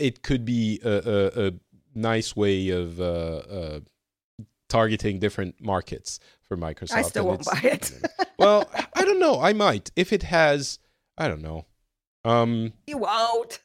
it 0.00 0.22
could 0.22 0.44
be 0.44 0.80
a 0.84 0.90
a, 0.90 1.46
a 1.46 1.52
nice 1.94 2.34
way 2.34 2.70
of 2.70 3.00
uh, 3.00 3.04
uh 3.04 3.80
targeting 4.68 5.18
different 5.18 5.60
markets 5.60 6.20
for 6.48 6.56
Microsoft. 6.56 6.94
I 6.94 7.02
still 7.02 7.26
won't 7.26 7.44
buy 7.44 7.60
it. 7.62 7.92
well, 8.38 8.68
I 8.94 9.04
don't 9.04 9.20
know. 9.20 9.40
I 9.40 9.52
might 9.52 9.90
if 9.96 10.12
it 10.12 10.24
has. 10.24 10.78
I 11.16 11.28
don't 11.28 11.42
know. 11.42 11.66
Um. 12.24 12.72
you 12.86 12.98
won't. 12.98 13.60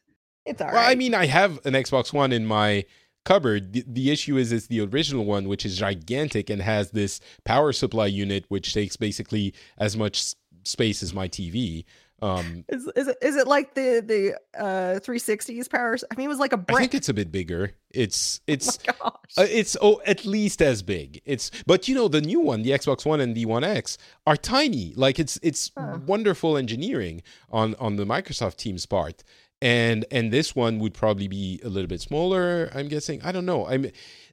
It's 0.46 0.62
all 0.62 0.68
right. 0.68 0.74
Well, 0.74 0.90
I 0.90 0.96
mean, 0.96 1.14
I 1.14 1.26
have 1.28 1.66
an 1.66 1.74
Xbox 1.74 2.14
One 2.14 2.32
in 2.32 2.46
my 2.46 2.86
cupboard. 3.26 3.74
The, 3.74 3.84
the 3.88 4.12
issue 4.12 4.38
is 4.38 4.52
it's 4.52 4.68
the 4.68 4.82
original 4.82 5.26
one, 5.26 5.48
which 5.48 5.66
is 5.66 5.78
gigantic 5.78 6.50
and 6.50 6.62
has 6.62 6.92
this 6.92 7.20
power 7.46 7.72
supply 7.72 8.08
unit, 8.08 8.46
which 8.50 8.74
takes 8.74 8.98
basically 8.98 9.54
as 9.78 9.96
much 9.96 10.34
space 10.64 11.04
as 11.04 11.14
my 11.14 11.28
TV. 11.28 11.86
Um, 12.22 12.66
is, 12.70 12.86
is 12.96 13.08
it 13.08 13.18
is 13.22 13.36
it 13.36 13.48
like 13.48 13.74
the 13.76 14.02
the 14.06 14.62
uh 14.62 15.00
360s 15.00 15.70
powers? 15.70 16.04
I 16.12 16.16
mean, 16.16 16.26
it 16.26 16.30
was 16.30 16.40
like 16.40 16.54
a 16.54 16.58
I 16.58 16.60
brick. 16.60 16.80
think 16.80 16.94
it's 16.96 17.10
a 17.10 17.14
bit 17.14 17.32
bigger. 17.32 17.72
It's 17.92 18.42
it's 18.48 18.78
oh 18.88 18.94
gosh. 19.02 19.14
Uh, 19.38 19.48
it's 19.50 19.76
oh 19.82 20.02
at 20.06 20.26
least 20.26 20.62
as 20.62 20.82
big. 20.84 21.22
It's 21.26 21.52
but 21.66 21.88
you 21.88 21.96
know 21.96 22.08
the 22.08 22.22
new 22.22 22.40
one, 22.40 22.62
the 22.64 22.72
Xbox 22.72 23.06
One 23.06 23.20
and 23.20 23.36
the 23.36 23.46
One 23.46 23.64
X 23.64 23.98
are 24.26 24.38
tiny. 24.38 24.94
Like 24.96 25.20
it's 25.20 25.40
it's 25.44 25.72
Huh. 25.78 26.00
wonderful 26.06 26.58
engineering 26.58 27.22
on 27.50 27.76
on 27.76 27.96
the 27.96 28.06
Microsoft 28.06 28.58
team's 28.58 28.86
part. 28.86 29.24
And 29.62 30.06
and 30.10 30.32
this 30.32 30.56
one 30.56 30.80
would 30.80 30.94
probably 30.94 31.28
be 31.28 31.60
a 31.66 31.68
little 31.70 31.88
bit 31.90 32.00
smaller, 32.00 32.72
I'm 32.74 32.88
guessing. 32.88 33.22
I 33.24 33.34
don't 33.34 33.46
know. 33.46 33.68
I'm 33.68 33.88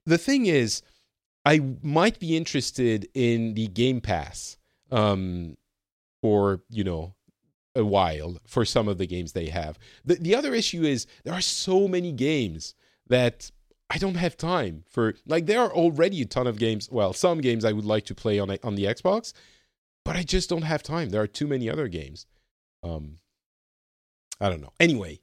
the 0.04 0.18
thing 0.18 0.46
is 0.46 0.82
I 1.44 1.60
might 1.82 2.18
be 2.20 2.36
interested 2.36 3.08
in 3.14 3.54
the 3.54 3.66
Game 3.66 4.00
Pass 4.00 4.56
um 4.92 5.56
for, 6.22 6.62
you 6.70 6.84
know, 6.84 7.15
a 7.76 7.84
while 7.84 8.38
for 8.46 8.64
some 8.64 8.88
of 8.88 8.98
the 8.98 9.06
games 9.06 9.32
they 9.32 9.48
have. 9.48 9.78
The 10.04 10.16
the 10.16 10.34
other 10.34 10.54
issue 10.54 10.82
is 10.82 11.06
there 11.24 11.34
are 11.34 11.40
so 11.40 11.86
many 11.86 12.12
games 12.12 12.74
that 13.06 13.50
I 13.88 13.98
don't 13.98 14.16
have 14.16 14.36
time 14.36 14.84
for 14.88 15.14
like 15.26 15.46
there 15.46 15.60
are 15.60 15.72
already 15.72 16.22
a 16.22 16.26
ton 16.26 16.46
of 16.46 16.58
games, 16.58 16.90
well, 16.90 17.12
some 17.12 17.40
games 17.40 17.64
I 17.64 17.72
would 17.72 17.84
like 17.84 18.04
to 18.06 18.14
play 18.14 18.38
on 18.38 18.50
on 18.62 18.74
the 18.74 18.84
Xbox, 18.84 19.32
but 20.04 20.16
I 20.16 20.22
just 20.22 20.48
don't 20.48 20.62
have 20.62 20.82
time. 20.82 21.10
There 21.10 21.22
are 21.22 21.26
too 21.26 21.46
many 21.46 21.70
other 21.70 21.88
games. 21.88 22.26
Um, 22.82 23.18
I 24.40 24.48
don't 24.48 24.60
know. 24.60 24.72
Anyway, 24.80 25.20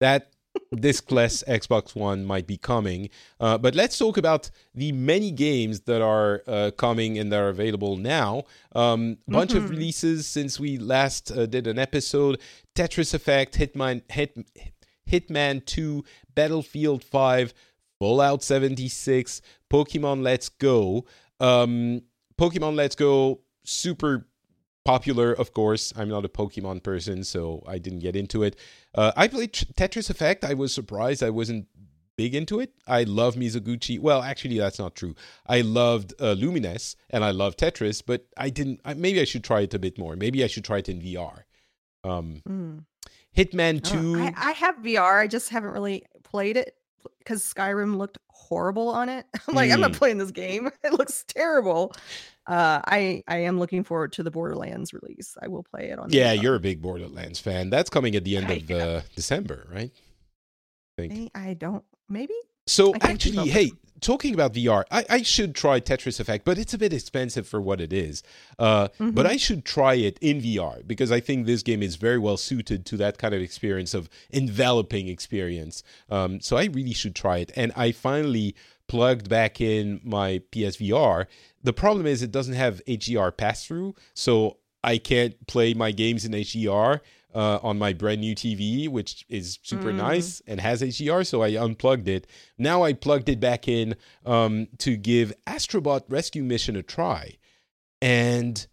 that 0.00 0.32
diskless 0.74 1.44
Xbox 1.46 1.94
One 1.94 2.24
might 2.24 2.46
be 2.46 2.56
coming. 2.56 3.08
Uh, 3.40 3.58
but 3.58 3.74
let's 3.74 3.96
talk 3.98 4.16
about 4.16 4.50
the 4.74 4.92
many 4.92 5.30
games 5.30 5.80
that 5.82 6.02
are 6.02 6.42
uh, 6.46 6.70
coming 6.76 7.18
and 7.18 7.32
that 7.32 7.38
are 7.40 7.48
available 7.48 7.96
now. 7.96 8.44
Um, 8.74 9.18
a 9.28 9.30
bunch 9.32 9.50
Mm-hmm. 9.52 9.64
of 9.64 9.70
releases 9.70 10.26
since 10.26 10.58
we 10.60 10.78
last 10.78 11.30
uh, 11.30 11.46
did 11.46 11.66
an 11.66 11.78
episode 11.78 12.40
Tetris 12.74 13.14
Effect, 13.14 13.56
Hitman, 13.56 14.02
Hit, 14.10 14.36
Hitman 15.10 15.64
2, 15.64 16.04
Battlefield 16.34 17.04
5, 17.04 17.54
Fallout 17.98 18.42
76, 18.42 19.40
Pokemon 19.70 20.22
Let's 20.22 20.48
Go. 20.48 21.06
Um, 21.40 22.02
Pokemon 22.38 22.74
Let's 22.74 22.94
Go, 22.94 23.40
super 23.64 24.26
popular, 24.86 25.32
of 25.32 25.52
course. 25.52 25.92
I'm 25.96 26.08
not 26.08 26.24
a 26.24 26.28
Pokemon 26.28 26.82
person, 26.82 27.24
so 27.24 27.62
I 27.66 27.78
didn't 27.78 28.00
get 28.00 28.14
into 28.16 28.42
it. 28.42 28.56
Uh, 28.94 29.12
I 29.16 29.28
played 29.28 29.52
Tetris 29.52 30.08
Effect. 30.10 30.44
I 30.44 30.54
was 30.54 30.72
surprised 30.72 31.22
I 31.22 31.30
wasn't 31.30 31.66
big 32.16 32.34
into 32.34 32.60
it. 32.60 32.70
I 32.86 33.02
love 33.04 33.34
Mizuguchi. 33.34 33.98
Well, 34.00 34.22
actually, 34.22 34.58
that's 34.58 34.78
not 34.78 34.94
true. 34.96 35.14
I 35.46 35.60
loved 35.60 36.14
uh, 36.18 36.34
Lumines 36.34 36.96
and 37.10 37.22
I 37.24 37.30
love 37.32 37.56
Tetris, 37.56 38.02
but 38.06 38.26
I 38.38 38.48
didn't. 38.48 38.80
I, 38.84 38.94
maybe 38.94 39.20
I 39.20 39.24
should 39.24 39.44
try 39.44 39.60
it 39.60 39.74
a 39.74 39.78
bit 39.78 39.98
more. 39.98 40.16
Maybe 40.16 40.42
I 40.42 40.46
should 40.46 40.64
try 40.64 40.78
it 40.78 40.88
in 40.88 41.00
VR. 41.02 41.42
Um, 42.04 42.42
Mm. 42.48 42.84
Hitman 43.36 43.82
don't- 43.82 44.14
2. 44.14 44.20
I, 44.22 44.34
I 44.50 44.52
have 44.52 44.76
VR. 44.76 45.20
I 45.20 45.26
just 45.26 45.50
haven't 45.50 45.72
really 45.72 46.04
played 46.24 46.56
it 46.56 46.74
because 47.18 47.42
Skyrim 47.42 47.96
looked 47.98 48.16
horrible 48.36 48.88
on 48.88 49.08
it. 49.08 49.26
I'm 49.48 49.54
like, 49.54 49.70
I'm 49.70 49.80
not 49.80 49.92
Mm. 49.92 49.96
playing 49.98 50.18
this 50.18 50.30
game. 50.30 50.70
It 50.84 50.92
looks 50.92 51.24
terrible. 51.26 51.94
Uh, 52.46 52.80
I 52.84 53.24
I 53.26 53.38
am 53.38 53.58
looking 53.58 53.82
forward 53.82 54.12
to 54.12 54.22
the 54.22 54.30
Borderlands 54.30 54.92
release. 54.92 55.36
I 55.42 55.48
will 55.48 55.64
play 55.64 55.90
it 55.90 55.98
on. 55.98 56.10
yeah, 56.10 56.32
you're 56.32 56.54
a 56.54 56.60
big 56.60 56.80
Borderlands 56.80 57.40
fan. 57.40 57.70
That's 57.70 57.90
coming 57.90 58.14
at 58.14 58.24
the 58.24 58.36
end 58.36 58.50
of 58.50 58.70
uh, 58.70 59.00
December, 59.16 59.66
right? 59.72 59.90
I 60.98 61.08
think. 61.08 61.30
I 61.34 61.54
don't. 61.54 61.82
Maybe. 62.08 62.34
So 62.66 62.94
I 62.94 62.98
can't 62.98 63.20
keep 63.20 63.34
actually, 63.38 63.50
hey, 63.50 63.72
talking 64.00 64.34
about 64.34 64.52
VR, 64.54 64.84
I, 64.90 65.04
I 65.08 65.22
should 65.22 65.54
try 65.54 65.80
Tetris 65.80 66.20
Effect, 66.20 66.44
but 66.44 66.58
it's 66.58 66.74
a 66.74 66.78
bit 66.78 66.92
expensive 66.92 67.46
for 67.46 67.60
what 67.60 67.80
it 67.80 67.92
is. 67.92 68.22
Uh, 68.58 68.88
But 68.98 69.26
Mhm. 69.26 69.30
I 69.30 69.36
should 69.36 69.64
try 69.64 69.94
it 69.94 70.18
in 70.20 70.40
VR 70.40 70.82
because 70.86 71.10
I 71.12 71.20
think 71.20 71.46
this 71.46 71.62
game 71.62 71.82
is 71.82 71.96
very 71.96 72.18
well 72.18 72.36
suited 72.36 72.84
to 72.86 72.96
that 72.98 73.18
kind 73.18 73.34
of 73.34 73.40
experience 73.40 73.94
of 73.94 74.08
enveloping 74.30 75.08
experience. 75.08 75.82
Um, 76.10 76.40
so 76.40 76.56
I 76.56 76.64
really 76.64 76.92
should 76.94 77.14
try 77.14 77.38
it. 77.38 77.52
And 77.56 77.72
I 77.76 77.92
finally 77.92 78.54
plugged 78.88 79.28
back 79.28 79.60
in 79.60 80.00
my 80.04 80.40
PSVR. 80.52 81.26
The 81.62 81.72
problem 81.72 82.06
is 82.06 82.22
it 82.22 82.30
doesn't 82.30 82.54
have 82.54 82.80
HDR 82.86 83.32
pass 83.32 83.64
through, 83.66 83.94
so 84.14 84.58
I 84.84 84.98
can't 84.98 85.46
play 85.48 85.74
my 85.74 85.90
games 85.90 86.24
in 86.24 86.32
HDR 86.32 87.00
uh, 87.36 87.58
on 87.62 87.78
my 87.78 87.92
brand 87.92 88.20
new 88.22 88.34
TV, 88.34 88.88
which 88.88 89.24
is 89.28 89.58
super 89.62 89.92
Mm. 89.92 89.96
nice 89.96 90.42
and 90.46 90.58
has 90.60 90.80
HDR. 90.82 91.22
So 91.26 91.42
I 91.42 91.48
unplugged 91.62 92.08
it. 92.08 92.26
Now 92.58 92.82
I 92.82 92.94
plugged 92.94 93.28
it 93.28 93.38
back 93.38 93.68
in 93.68 93.94
um, 94.24 94.68
to 94.78 94.96
give 94.96 95.32
Astrobot 95.46 96.02
Rescue 96.08 96.42
Mission 96.42 96.74
a 96.76 96.82
try, 96.82 97.36
and 98.00 98.66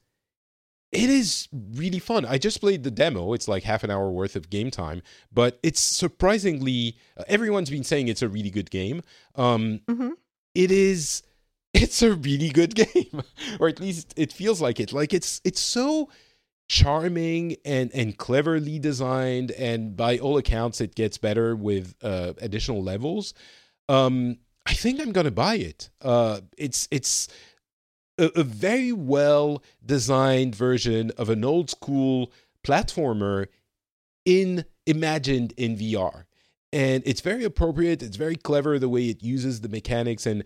it 0.91 1.09
is 1.09 1.47
really 1.51 1.99
fun. 1.99 2.23
I 2.25 2.37
just 2.37 2.61
played 2.61 2.83
the 2.83 2.91
demo. 2.91 3.33
It's 3.33 3.47
like 3.47 3.63
half 3.63 3.83
an 3.83 3.89
hour 3.89 4.11
worth 4.11 4.35
of 4.35 4.49
game 4.49 4.69
time, 4.71 5.01
but 5.31 5.59
it's 5.63 5.79
surprisingly. 5.79 6.97
Uh, 7.17 7.23
everyone's 7.27 7.69
been 7.69 7.83
saying 7.83 8.07
it's 8.07 8.21
a 8.21 8.29
really 8.29 8.51
good 8.51 8.69
game. 8.71 9.01
Um, 9.35 9.81
Mhm. 9.87 10.13
it 10.55 10.71
is. 10.71 11.23
It's 11.75 12.03
a 12.03 12.13
really 12.13 12.49
good 12.49 12.75
game, 12.83 13.23
or 13.59 13.67
at 13.67 13.79
least 13.79 14.13
it 14.15 14.31
feels 14.31 14.61
like 14.61 14.79
it. 14.79 14.93
Like 14.93 15.11
it's 15.11 15.41
it's 15.43 15.59
so 15.59 16.07
charming 16.73 17.55
and 17.63 17.91
and 17.93 18.17
cleverly 18.17 18.79
designed, 18.79 19.51
and 19.51 19.95
by 19.95 20.17
all 20.17 20.39
accounts, 20.39 20.81
it 20.81 20.95
gets 20.95 21.19
better 21.19 21.55
with 21.55 21.93
uh, 22.01 22.33
additional 22.41 22.81
levels. 22.81 23.35
Um, 23.87 24.39
I 24.65 24.73
think 24.73 24.99
I'm 24.99 25.11
gonna 25.11 25.29
buy 25.29 25.55
it. 25.55 25.91
Uh, 26.01 26.41
it's 26.57 26.87
it's 26.89 27.27
a, 28.17 28.31
a 28.35 28.43
very 28.43 28.91
well 28.91 29.61
designed 29.85 30.55
version 30.55 31.11
of 31.11 31.29
an 31.29 31.45
old 31.45 31.69
school 31.69 32.31
platformer 32.63 33.45
in 34.25 34.65
imagined 34.87 35.53
in 35.55 35.77
VR. 35.77 36.25
And 36.71 37.03
it's 37.05 37.21
very 37.21 37.43
appropriate, 37.43 38.01
it's 38.01 38.17
very 38.17 38.35
clever 38.35 38.79
the 38.79 38.89
way 38.89 39.09
it 39.09 39.21
uses 39.21 39.61
the 39.61 39.69
mechanics 39.69 40.25
and 40.25 40.43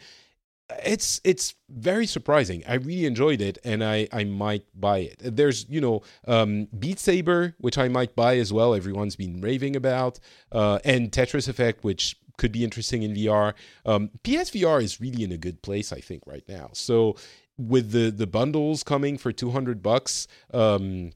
it's 0.86 1.22
it's 1.24 1.56
very 1.70 2.06
surprising. 2.06 2.64
I 2.68 2.76
really 2.76 3.06
enjoyed 3.06 3.42
it 3.42 3.58
and 3.64 3.84
I 3.84 4.08
I 4.12 4.24
might 4.26 4.66
buy 4.76 5.00
it. 5.00 5.18
There's, 5.20 5.66
you 5.70 5.80
know, 5.82 6.02
um 6.28 6.68
Beat 6.78 7.00
Saber 7.00 7.56
which 7.60 7.78
I 7.78 7.88
might 7.88 8.16
buy 8.16 8.38
as 8.38 8.52
well. 8.52 8.74
Everyone's 8.76 9.16
been 9.16 9.40
raving 9.42 9.76
about 9.76 10.20
uh 10.52 10.80
and 10.84 11.12
Tetris 11.12 11.48
Effect 11.48 11.84
which 11.84 12.18
could 12.38 12.52
be 12.52 12.64
interesting 12.64 13.04
in 13.04 13.14
VR. 13.14 13.54
Um 13.86 14.10
PSVR 14.24 14.84
is 14.84 15.00
really 15.00 15.24
in 15.24 15.32
a 15.32 15.38
good 15.38 15.62
place 15.62 15.94
I 15.94 16.00
think 16.02 16.24
right 16.26 16.44
now. 16.48 16.70
So 16.74 17.16
with 17.58 17.92
the 17.92 18.12
the 18.12 18.28
bundles 18.28 18.84
coming 18.84 19.18
for 19.18 19.32
200 19.32 19.82
bucks 19.82 20.28
um 20.54 21.12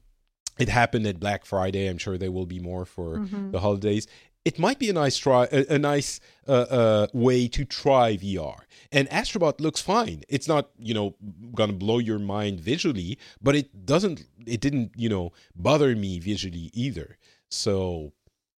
it 0.58 0.68
happened 0.68 1.06
at 1.06 1.18
black 1.20 1.46
friday 1.46 1.86
i'm 1.86 1.96
sure 1.96 2.18
there 2.18 2.32
will 2.32 2.46
be 2.46 2.58
more 2.58 2.84
for 2.84 3.18
Mhm. 3.18 3.52
the 3.52 3.60
holidays 3.60 4.08
it 4.44 4.58
might 4.58 4.78
be 4.78 4.88
a 4.90 4.92
nice 4.92 5.16
try 5.16 5.46
a, 5.52 5.74
a 5.74 5.78
nice 5.78 6.20
uh, 6.48 6.52
uh, 6.52 7.06
way 7.12 7.46
to 7.48 7.64
try 7.64 8.16
vr 8.16 8.56
and 8.90 9.08
astrobot 9.10 9.60
looks 9.60 9.80
fine 9.80 10.22
it's 10.28 10.48
not 10.48 10.70
you 10.78 10.94
know 10.94 11.14
gonna 11.54 11.72
blow 11.72 11.98
your 11.98 12.18
mind 12.18 12.60
visually 12.60 13.18
but 13.40 13.54
it 13.54 13.86
doesn't 13.86 14.24
it 14.46 14.60
didn't 14.60 14.90
you 14.96 15.08
know 15.08 15.32
bother 15.54 15.94
me 15.94 16.18
visually 16.18 16.70
either 16.74 17.18
so 17.50 18.12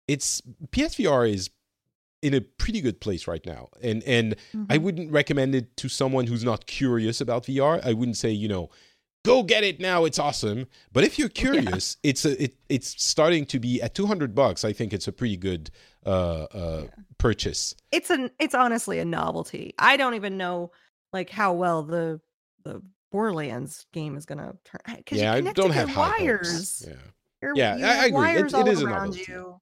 it's 0.07 0.41
psvr 0.71 1.29
is 1.29 1.51
in 2.23 2.35
a 2.35 2.41
pretty 2.41 2.81
good 2.81 3.01
place 3.01 3.27
right 3.27 3.45
now 3.45 3.69
and 3.83 4.03
and 4.05 4.37
I 4.71 4.79
Mhm. 4.79 4.83
wouldn't 4.83 5.11
recommend 5.13 5.55
it 5.57 5.77
to 5.79 5.89
someone 5.89 6.29
who's 6.29 6.45
not 6.45 6.67
curious 6.67 7.21
about 7.21 7.47
VR. 7.47 7.81
I 7.85 7.93
wouldn't 7.95 8.17
say, 8.17 8.31
you 8.31 8.47
know, 8.47 8.71
go 9.25 9.43
get 9.43 9.65
it 9.65 9.81
now, 9.81 10.05
it's 10.05 10.19
awesome. 10.19 10.67
But 10.93 11.05
if 11.05 11.19
you're 11.19 11.29
curious, 11.29 11.97
it's 12.03 12.25
a 12.25 12.43
it 12.43 12.57
it's 12.69 13.03
starting 13.03 13.47
to 13.47 13.59
be 13.61 13.81
at 13.83 13.95
200 13.95 14.35
bucks. 14.35 14.65
I 14.65 14.73
think 14.73 14.93
it's 14.93 15.09
a 15.09 15.13
pretty 15.13 15.37
good 15.37 15.71
uh 16.05 16.43
uh 16.45 16.85
purchase. 17.19 17.75
It's 17.93 18.11
an. 18.11 18.31
It's 18.39 18.55
honestly 18.55 18.99
a 18.99 19.05
novelty. 19.05 19.75
I 19.79 19.97
don't 19.97 20.15
even 20.15 20.37
know 20.37 20.73
like 21.13 21.31
how 21.31 21.53
well 21.53 21.83
the 21.83 22.21
the 22.65 22.83
Borderlands 23.13 23.87
game 23.93 24.17
is 24.17 24.25
gonna 24.27 24.55
turn. 24.65 24.81
Because 24.97 25.19
Yeah, 25.19 25.37
you 25.37 25.49
I 25.49 25.53
don't 25.53 25.71
have 25.71 25.89
your 25.89 25.97
high 25.97 26.09
hopes. 26.11 26.21
wires. 26.21 26.85
Yeah. 26.89 26.95
Your- 27.43 27.53
Yeah, 27.57 27.77
you 27.77 27.85
I- 27.85 27.89
I 27.89 27.93
agree. 28.07 28.09
It- 28.09 28.13
Wires 28.15 28.53
it 28.53 28.57
all 28.57 28.69
is 28.69 28.83
a 28.83 28.87
novelty. 28.89 29.25
you, 29.29 29.61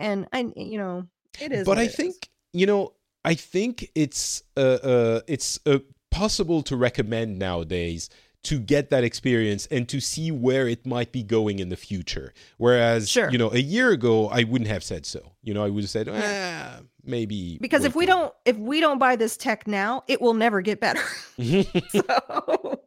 and 0.00 0.28
I, 0.32 0.52
you 0.56 0.78
know, 0.78 1.06
it 1.40 1.52
is. 1.52 1.66
but 1.66 1.78
I 1.78 1.82
it 1.82 1.90
is. 1.90 1.96
think 1.96 2.28
you 2.52 2.66
know, 2.66 2.94
I 3.24 3.34
think 3.34 3.90
it's 3.94 4.42
uh, 4.56 4.60
uh 4.60 5.20
it's 5.28 5.58
uh, 5.66 5.78
possible 6.10 6.62
to 6.62 6.76
recommend 6.76 7.38
nowadays 7.38 8.08
to 8.46 8.58
get 8.58 8.90
that 8.90 9.04
experience 9.04 9.66
and 9.70 9.88
to 9.88 10.00
see 10.00 10.30
where 10.30 10.66
it 10.66 10.86
might 10.86 11.12
be 11.12 11.22
going 11.22 11.58
in 11.58 11.68
the 11.68 11.76
future. 11.76 12.32
Whereas, 12.58 13.08
Sure. 13.08 13.30
you 13.30 13.38
know, 13.38 13.52
a 13.52 13.58
year 13.58 13.90
ago 13.90 14.28
I 14.28 14.44
wouldn't 14.44 14.68
have 14.68 14.82
said 14.82 15.06
so. 15.06 15.20
You 15.42 15.54
know, 15.54 15.64
I 15.64 15.70
would 15.70 15.84
have 15.84 15.90
said, 15.90 16.08
ah, 16.10 16.80
maybe 17.04 17.58
because 17.60 17.84
if 17.84 17.94
we 17.94 18.06
don't 18.06 18.32
if 18.44 18.56
we 18.56 18.80
don't 18.80 18.98
buy 18.98 19.16
this 19.16 19.36
tech 19.36 19.66
now, 19.66 20.02
it 20.08 20.20
will 20.20 20.34
never 20.34 20.60
get 20.60 20.80
better. 20.80 21.02
so 21.88 22.80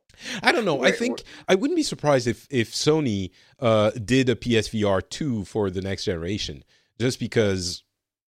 I 0.43 0.51
don't 0.51 0.65
know. 0.65 0.83
I 0.83 0.91
think 0.91 1.23
I 1.47 1.55
wouldn't 1.55 1.77
be 1.77 1.83
surprised 1.83 2.27
if 2.27 2.47
if 2.49 2.71
Sony 2.71 3.31
uh, 3.59 3.91
did 3.91 4.27
a 4.29 4.35
PSVR 4.35 5.01
two 5.09 5.45
for 5.45 5.69
the 5.69 5.81
next 5.81 6.03
generation, 6.05 6.63
just 6.99 7.19
because 7.19 7.83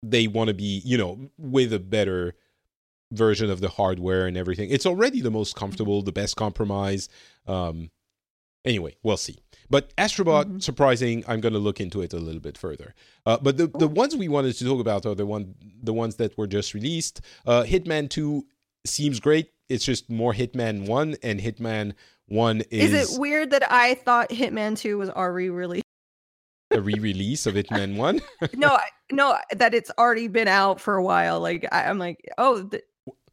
they 0.02 0.26
want 0.26 0.48
to 0.48 0.54
be, 0.54 0.82
you 0.84 0.96
know, 0.98 1.30
with 1.38 1.72
a 1.72 1.78
better 1.78 2.34
version 3.12 3.50
of 3.50 3.60
the 3.60 3.68
hardware 3.68 4.26
and 4.26 4.36
everything. 4.36 4.70
It's 4.70 4.86
already 4.86 5.20
the 5.20 5.30
most 5.30 5.56
comfortable, 5.56 6.02
the 6.02 6.12
best 6.12 6.36
compromise. 6.36 7.08
Um, 7.46 7.90
anyway, 8.64 8.96
we'll 9.02 9.16
see. 9.16 9.38
But 9.68 9.94
Astrobot, 9.96 10.44
Mhm. 10.46 10.62
surprising. 10.62 11.24
I'm 11.28 11.40
going 11.40 11.52
to 11.52 11.58
look 11.60 11.80
into 11.80 12.02
it 12.02 12.12
a 12.12 12.18
little 12.18 12.40
bit 12.40 12.58
further. 12.58 12.94
Uh, 13.24 13.38
but 13.40 13.56
the, 13.56 13.68
the 13.68 13.88
ones 13.88 14.16
we 14.16 14.28
wanted 14.28 14.54
to 14.56 14.64
talk 14.64 14.80
about 14.80 15.06
are 15.06 15.14
the 15.14 15.26
one 15.26 15.54
the 15.82 15.92
ones 15.92 16.16
that 16.16 16.36
were 16.36 16.46
just 16.48 16.74
released. 16.74 17.20
Uh, 17.46 17.62
Hitman 17.62 18.10
Two 18.10 18.46
seems 18.84 19.20
great. 19.20 19.50
It's 19.68 19.84
just 19.84 20.10
more 20.10 20.34
Hitman 20.34 20.88
One, 20.88 21.16
and 21.22 21.38
Hitman 21.40 21.94
One 22.26 22.62
is, 22.70 22.92
is, 22.92 23.14
it 23.14 23.20
weird 23.20 23.50
that 23.50 23.70
I 23.70 23.94
thought 23.94 24.30
Hitman 24.30 24.76
Two 24.76 24.98
was 24.98 25.08
already 25.10 25.50
really 25.50 25.82
a 26.72 26.80
re-release 26.80 27.46
of 27.46 27.54
Hitman 27.54 27.96
One. 27.96 28.20
no 28.54 28.78
no 29.12 29.36
that 29.52 29.74
it's 29.74 29.90
already 29.98 30.26
been 30.28 30.48
out 30.48 30.80
for 30.80 30.96
a 30.96 31.02
while. 31.04 31.38
Like 31.40 31.66
I, 31.70 31.84
I'm 31.84 31.98
like 31.98 32.24
oh 32.38 32.64
th- 32.64 32.82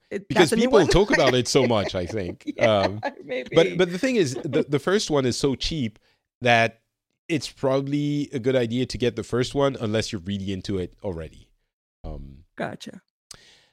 it, 0.10 0.28
because 0.28 0.50
that's 0.50 0.52
a 0.54 0.56
new 0.56 0.70
people 0.70 0.88
talk 0.88 1.12
about 1.12 1.34
it 1.34 1.48
so 1.48 1.68
much. 1.76 1.96
I 1.96 2.06
think. 2.06 2.44
yeah, 2.58 2.82
Um, 2.82 3.02
maybe. 3.24 3.50
but 3.56 3.78
but 3.78 3.92
the 3.92 3.98
thing 4.00 4.16
is 4.16 4.36
the, 4.36 4.66
the 4.68 4.80
first 4.80 5.10
one 5.10 5.26
is 5.26 5.38
so 5.38 5.56
cheap 5.56 6.00
that 6.42 6.82
it's 7.28 7.50
probably 7.52 8.30
a 8.34 8.40
good 8.40 8.56
idea 8.56 8.86
to 8.86 8.98
get 8.98 9.16
the 9.16 9.24
first 9.24 9.54
one 9.54 9.76
unless 9.80 10.12
you're 10.12 10.22
really 10.22 10.54
into 10.54 10.78
it 10.78 10.94
already 11.04 11.50
um 12.06 12.44
gotcha. 12.56 13.02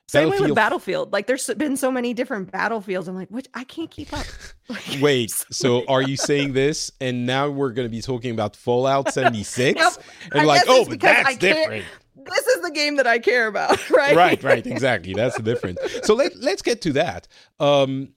Same 0.07 0.29
way 0.29 0.39
with 0.39 0.55
Battlefield. 0.55 1.13
Like 1.15 1.27
there's 1.27 1.49
been 1.57 1.79
so 1.79 1.91
many 1.91 2.13
different 2.13 2.53
battlefields. 2.53 3.09
I'm 3.09 3.15
like, 3.15 3.31
which 3.31 3.47
I 3.55 3.65
can't 3.65 3.91
keep 3.91 4.13
up. 4.13 4.27
Like, 4.69 4.99
Wait, 5.03 5.31
so 5.51 5.85
are 5.89 6.01
you 6.01 6.17
saying 6.17 6.55
this? 6.55 6.91
And 6.99 7.27
now 7.27 7.51
we're 7.51 7.71
going 7.73 7.87
to 7.87 7.91
be 7.91 8.01
talking 8.01 8.31
about 8.31 8.57
Fallout 8.57 9.13
76? 9.13 9.79
Now, 9.79 9.91
and 10.33 10.41
I 10.41 10.45
like, 10.45 10.63
oh, 10.67 10.87
but 10.87 11.01
that's 11.01 11.37
different. 11.37 11.85
This 12.27 12.47
is 12.47 12.63
the 12.63 12.71
game 12.71 12.97
that 12.97 13.07
I 13.07 13.19
care 13.19 13.47
about, 13.47 13.91
right? 13.91 14.15
right, 14.17 14.43
right, 14.43 14.67
exactly. 14.67 15.15
That's 15.15 15.37
the 15.37 15.43
difference. 15.43 15.79
So 16.03 16.15
let, 16.15 16.35
let's 16.37 16.63
get 16.63 16.81
to 16.83 16.93
that. 16.95 17.29
Um, 17.61 18.15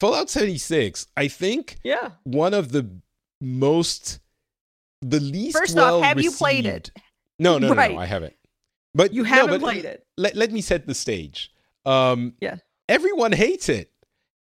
Fallout 0.00 0.28
76, 0.30 1.06
I 1.16 1.28
think 1.28 1.76
Yeah. 1.84 2.10
one 2.24 2.52
of 2.54 2.72
the 2.72 2.88
most, 3.40 4.18
the 5.02 5.20
least 5.20 5.56
First 5.56 5.72
off, 5.78 5.84
well 5.84 6.02
have 6.02 6.20
you 6.20 6.32
played 6.32 6.66
it? 6.66 6.90
No, 7.38 7.58
no, 7.58 7.68
no, 7.68 7.74
Right. 7.74 7.92
no, 7.94 7.98
I 8.00 8.06
haven't. 8.06 8.34
But 8.94 9.12
You 9.12 9.24
haven't 9.24 9.50
but 9.50 9.60
played 9.60 9.84
it. 9.84 10.06
Let, 10.16 10.36
let 10.36 10.52
me 10.52 10.60
set 10.60 10.86
the 10.86 10.94
stage. 10.94 11.52
Um, 11.86 12.34
Yeah. 12.40 12.56
Everyone 12.88 13.32
hates 13.32 13.68
it, 13.70 13.90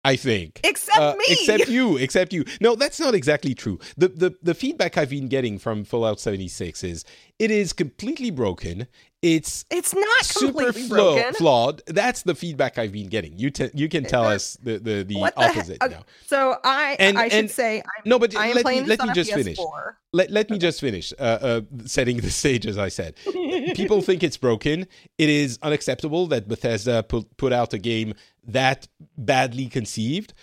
I 0.06 0.16
think. 0.18 0.60
Except 0.64 0.98
Uh, 1.00 1.16
me. 1.18 1.26
Except 1.30 1.70
you. 1.70 1.98
Except 2.06 2.34
you. 2.34 2.44
No, 2.60 2.76
that's 2.76 3.00
not 3.00 3.16
exactly 3.16 3.54
true. 3.56 3.80
The, 3.98 4.10
the 4.10 4.36
the 4.42 4.54
feedback 4.54 4.98
I've 4.98 5.10
been 5.10 5.28
getting 5.30 5.58
from 5.60 5.84
Fallout 5.86 6.20
76 6.20 6.84
is 6.84 7.06
it 7.40 7.52
is 7.52 7.74
completely 7.74 8.30
broken. 8.32 8.88
It's 9.24 9.64
it's 9.72 9.96
not 9.96 10.26
super 10.26 10.74
flaw- 10.74 11.32
flawed. 11.32 11.82
That's 11.88 12.24
the 12.24 12.36
feedback 12.36 12.78
I've 12.78 12.92
been 12.92 13.08
getting. 13.08 13.40
You 13.40 13.52
you 13.74 13.88
can 13.88 14.04
tell 14.04 14.26
us 14.26 14.58
the 14.62 14.78
the, 14.80 15.04
the 15.04 15.16
What 15.16 15.34
the 15.36 15.46
opposite 15.50 15.78
now. 15.90 16.04
So 16.28 16.58
I 16.64 16.98
And- 17.00 17.18
I 17.18 17.30
should 17.30 17.40
and- 17.40 17.50
say 17.52 17.78
I'm, 17.80 18.04
No, 18.06 18.20
but 18.20 18.34
let 18.34 18.66
me 18.66 18.82
let 18.82 19.02
me 19.02 19.14
just 19.14 19.32
finish. 19.34 19.58
PS4. 19.58 19.94
Let 20.12 20.30
let 20.30 20.50
me 20.50 20.58
just 20.58 20.82
finish. 20.82 21.14
Uh, 21.18 21.24
uh, 21.24 21.62
setting 21.86 22.18
the 22.18 22.30
stage 22.30 22.66
as 22.66 22.78
I 22.78 22.90
said. 22.90 23.16
People 23.76 24.02
think 24.02 24.24
it's 24.24 24.36
broken. 24.38 24.88
It 25.18 25.30
is 25.30 25.58
unacceptable 25.62 26.28
that 26.28 26.50
Bethesda 26.50 27.02
put 27.04 27.38
put 27.38 27.54
out 27.54 27.74
a 27.74 27.80
game 27.80 28.16
that 28.46 28.90
badly 29.18 29.68
conceived. 29.68 30.34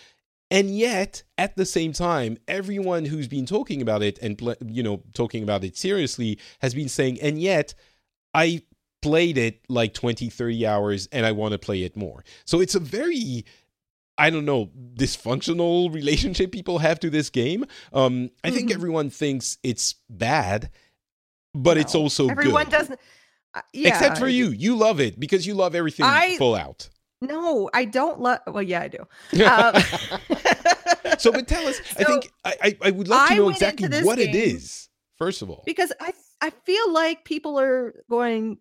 And 0.51 0.77
yet, 0.77 1.23
at 1.39 1.55
the 1.55 1.67
same 1.67 1.93
time, 1.93 2.39
everyone 2.49 3.05
who's 3.05 3.29
been 3.29 3.47
talking 3.47 3.83
about 3.83 4.03
it 4.03 4.19
and 4.21 4.41
you 4.65 4.83
know 4.83 5.03
talking 5.13 5.43
about 5.43 5.65
it 5.65 5.77
seriously 5.77 6.39
has 6.61 6.75
been 6.75 6.89
saying, 6.89 7.21
and 7.21 7.41
yet, 7.41 7.75
I 8.33 8.63
played 9.03 9.39
it 9.39 9.61
like 9.69 9.95
20, 9.95 10.29
30 10.31 10.67
hours, 10.67 11.09
and 11.13 11.25
I 11.27 11.33
want 11.33 11.53
to 11.53 11.59
play 11.59 11.83
it 11.85 11.97
more. 11.97 12.25
So 12.45 12.61
it's 12.61 12.75
a 12.75 12.81
very 12.81 13.45
I 14.19 14.29
don't 14.29 14.45
know, 14.45 14.71
dysfunctional 14.97 15.91
relationship 16.01 16.53
people 16.53 16.79
have 16.81 17.01
to 17.01 17.09
this 17.09 17.31
game. 17.31 17.65
Um, 17.93 18.31
I 18.45 18.51
think 18.51 18.69
Mhm. 18.71 18.75
everyone 18.75 19.09
thinks 19.09 19.57
it's 19.63 19.95
bad, 20.11 20.69
but 21.55 21.79
it's 21.79 21.95
also 21.95 22.29
Everyone 22.29 22.65
good. 22.65 22.71
doesn't. 22.73 23.01
uh, 23.55 23.63
yeah, 23.73 23.89
Except 23.89 24.19
for 24.19 24.29
you. 24.29 24.49
You 24.51 24.77
love 24.77 25.01
it 25.01 25.19
because 25.19 25.47
you 25.47 25.55
love 25.55 25.75
everything 25.75 26.05
I- 26.05 26.37
Fallout. 26.37 26.91
No, 27.23 27.71
I 27.73 27.87
don't 27.87 28.21
love. 28.21 28.41
Well, 28.47 28.63
yeah, 28.63 28.83
I 28.83 28.89
do. 28.89 29.07
Um, 29.43 29.83
so, 31.19 31.33
but 31.33 31.47
tell 31.49 31.67
us, 31.67 31.81
I 31.99 32.05
think 32.11 32.31
I, 32.45 32.55
I, 32.63 32.77
I 32.83 32.91
would 32.91 33.09
love 33.09 33.29
to 33.29 33.35
know 33.37 33.49
exactly 33.49 33.89
what 34.03 34.19
it 34.19 34.35
is, 34.35 34.89
first 35.19 35.43
of 35.43 35.51
all. 35.51 35.63
because 35.67 35.93
I 36.01 36.13
I 36.43 36.51
feel 36.51 36.93
like 36.93 37.25
people 37.25 37.59
are 37.59 37.95
going. 38.11 38.59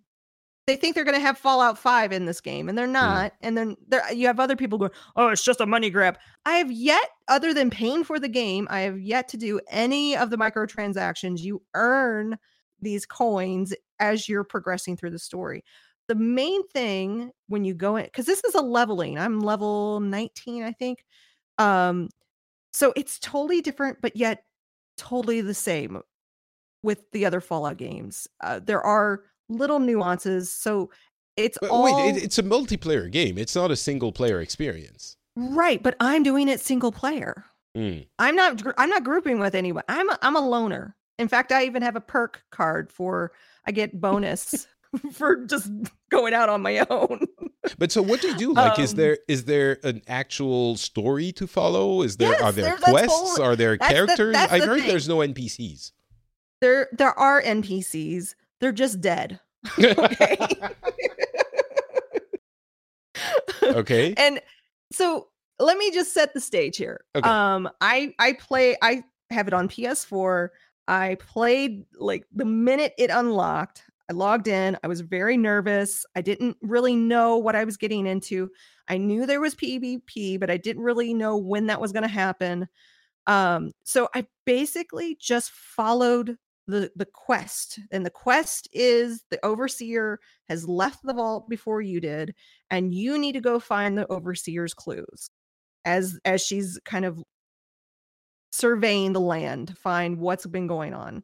They 0.69 0.75
think 0.75 0.93
they're 0.93 1.03
going 1.03 1.17
to 1.17 1.19
have 1.19 1.39
Fallout 1.39 1.79
Five 1.79 2.11
in 2.11 2.25
this 2.25 2.39
game, 2.39 2.69
and 2.69 2.77
they're 2.77 2.85
not. 2.85 3.33
And 3.41 3.57
then 3.57 3.75
there 3.87 4.03
you 4.13 4.27
have 4.27 4.39
other 4.39 4.55
people 4.55 4.77
going, 4.77 4.91
"Oh, 5.15 5.29
it's 5.29 5.43
just 5.43 5.61
a 5.61 5.65
money 5.65 5.89
grab." 5.89 6.19
I 6.45 6.57
have 6.57 6.71
yet, 6.71 7.09
other 7.27 7.55
than 7.55 7.71
paying 7.71 8.03
for 8.03 8.19
the 8.19 8.27
game, 8.27 8.67
I 8.69 8.81
have 8.81 8.99
yet 8.99 9.27
to 9.29 9.37
do 9.37 9.59
any 9.71 10.15
of 10.15 10.29
the 10.29 10.37
microtransactions. 10.37 11.39
You 11.39 11.63
earn 11.73 12.37
these 12.79 13.07
coins 13.07 13.73
as 13.99 14.29
you're 14.29 14.43
progressing 14.43 14.95
through 14.95 15.09
the 15.09 15.17
story. 15.17 15.63
The 16.07 16.13
main 16.13 16.67
thing 16.67 17.31
when 17.47 17.65
you 17.65 17.73
go 17.73 17.95
in, 17.95 18.05
because 18.05 18.27
this 18.27 18.43
is 18.43 18.53
a 18.53 18.61
leveling. 18.61 19.17
I'm 19.17 19.39
level 19.39 20.01
19, 20.01 20.61
I 20.61 20.71
think. 20.73 21.03
Um, 21.57 22.09
so 22.73 22.93
it's 22.95 23.17
totally 23.17 23.61
different, 23.61 24.03
but 24.03 24.15
yet 24.15 24.43
totally 24.97 25.41
the 25.41 25.55
same 25.55 26.03
with 26.83 27.09
the 27.11 27.25
other 27.25 27.41
Fallout 27.41 27.77
games. 27.77 28.27
Uh, 28.39 28.59
there 28.63 28.83
are 28.83 29.23
little 29.49 29.79
nuances, 29.79 30.51
so 30.51 30.89
it's 31.35 31.57
But 31.61 31.69
all 31.69 31.83
wait, 31.83 32.15
it, 32.17 32.23
it's 32.23 32.37
a 32.37 32.43
multiplayer 32.43 33.09
game. 33.11 33.37
It's 33.37 33.55
not 33.55 33.71
a 33.71 33.75
single 33.75 34.11
player 34.11 34.39
experience. 34.41 35.17
right. 35.35 35.81
But 35.81 35.95
I'm 35.99 36.23
doing 36.23 36.47
it 36.47 36.59
single 36.61 36.91
player. 36.91 37.45
Mm. 37.77 38.07
I'm 38.17 38.35
not. 38.35 38.61
I'm 38.77 38.89
not 38.89 39.03
grouping 39.03 39.39
with 39.39 39.55
anyone. 39.55 39.83
I'm. 39.87 40.09
A, 40.09 40.17
I'm 40.21 40.35
a 40.35 40.47
loner. 40.47 40.95
In 41.17 41.27
fact, 41.27 41.51
I 41.51 41.65
even 41.65 41.81
have 41.81 41.95
a 41.95 42.01
perk 42.01 42.43
card 42.51 42.91
for. 42.91 43.31
I 43.65 43.71
get 43.71 43.99
bonus 43.99 44.67
for 45.13 45.45
just 45.45 45.69
going 46.09 46.33
out 46.33 46.49
on 46.49 46.61
my 46.61 46.85
own. 46.89 47.25
But 47.77 47.91
so, 47.91 48.01
what 48.01 48.21
do 48.21 48.29
you 48.29 48.35
do? 48.37 48.53
Like, 48.53 48.79
is 48.79 48.93
Um, 48.93 48.97
there 48.97 49.17
is 49.27 49.45
there 49.45 49.77
an 49.83 50.01
actual 50.07 50.75
story 50.77 51.31
to 51.33 51.45
follow? 51.45 52.01
Is 52.01 52.17
there 52.17 52.41
are 52.43 52.51
there 52.51 52.65
there- 52.65 52.77
quests? 52.77 53.13
whole- 53.37 53.41
are 53.43 53.55
there 53.55 53.77
that's 53.77 53.87
the- 53.89 53.95
characters? 53.95 54.35
I've 54.35 54.61
the 54.61 54.65
heard 54.67 54.79
thing. 54.79 54.87
there's 54.89 55.07
no 55.07 55.17
NPCs. 55.17 55.91
there. 56.61 56.89
There 56.91 57.17
are 57.17 57.41
NPCs. 57.41 58.33
They're 58.59 58.71
just 58.71 59.01
dead. 59.01 59.39
Okay. 59.79 60.37
okay. 63.63 64.13
and 64.17 64.39
so 64.91 65.27
let 65.59 65.77
me 65.77 65.91
just 65.91 66.13
set 66.13 66.33
the 66.33 66.39
stage 66.39 66.77
here 66.77 67.01
Okay. 67.15 67.27
um 67.29 67.69
i 67.81 68.13
i 68.19 68.33
play 68.33 68.77
i 68.81 69.03
have 69.29 69.47
it 69.47 69.53
on 69.53 69.67
ps4 69.67 70.49
i 70.87 71.15
played 71.19 71.85
like 71.97 72.25
the 72.33 72.45
minute 72.45 72.93
it 72.97 73.09
unlocked 73.09 73.83
i 74.09 74.13
logged 74.13 74.47
in 74.47 74.77
i 74.83 74.87
was 74.87 75.01
very 75.01 75.35
nervous 75.37 76.05
i 76.15 76.21
didn't 76.21 76.57
really 76.61 76.95
know 76.95 77.37
what 77.37 77.55
i 77.55 77.63
was 77.63 77.77
getting 77.77 78.07
into 78.07 78.49
i 78.87 78.97
knew 78.97 79.25
there 79.25 79.41
was 79.41 79.53
pvp 79.55 80.39
but 80.39 80.49
i 80.49 80.57
didn't 80.57 80.83
really 80.83 81.13
know 81.13 81.35
when 81.37 81.67
that 81.67 81.81
was 81.81 81.91
going 81.91 82.03
to 82.03 82.07
happen 82.09 82.67
um 83.27 83.71
so 83.83 84.07
i 84.15 84.25
basically 84.45 85.17
just 85.19 85.51
followed 85.51 86.37
the 86.69 86.91
the 86.95 87.05
quest 87.05 87.79
and 87.91 88.05
the 88.05 88.11
quest 88.11 88.69
is 88.71 89.23
the 89.31 89.43
overseer 89.43 90.19
has 90.47 90.67
left 90.67 90.99
the 91.03 91.13
vault 91.13 91.49
before 91.49 91.81
you 91.81 91.99
did 91.99 92.33
and 92.69 92.93
you 92.93 93.17
need 93.17 93.33
to 93.33 93.41
go 93.41 93.59
find 93.59 93.97
the 93.97 94.07
overseer's 94.11 94.73
clues 94.73 95.29
as 95.83 96.19
as 96.25 96.41
she's 96.41 96.79
kind 96.85 97.05
of 97.05 97.21
surveying 98.51 99.13
the 99.13 99.19
land 99.19 99.69
to 99.69 99.75
find 99.75 100.19
what's 100.19 100.45
been 100.45 100.67
going 100.67 100.93
on 100.93 101.23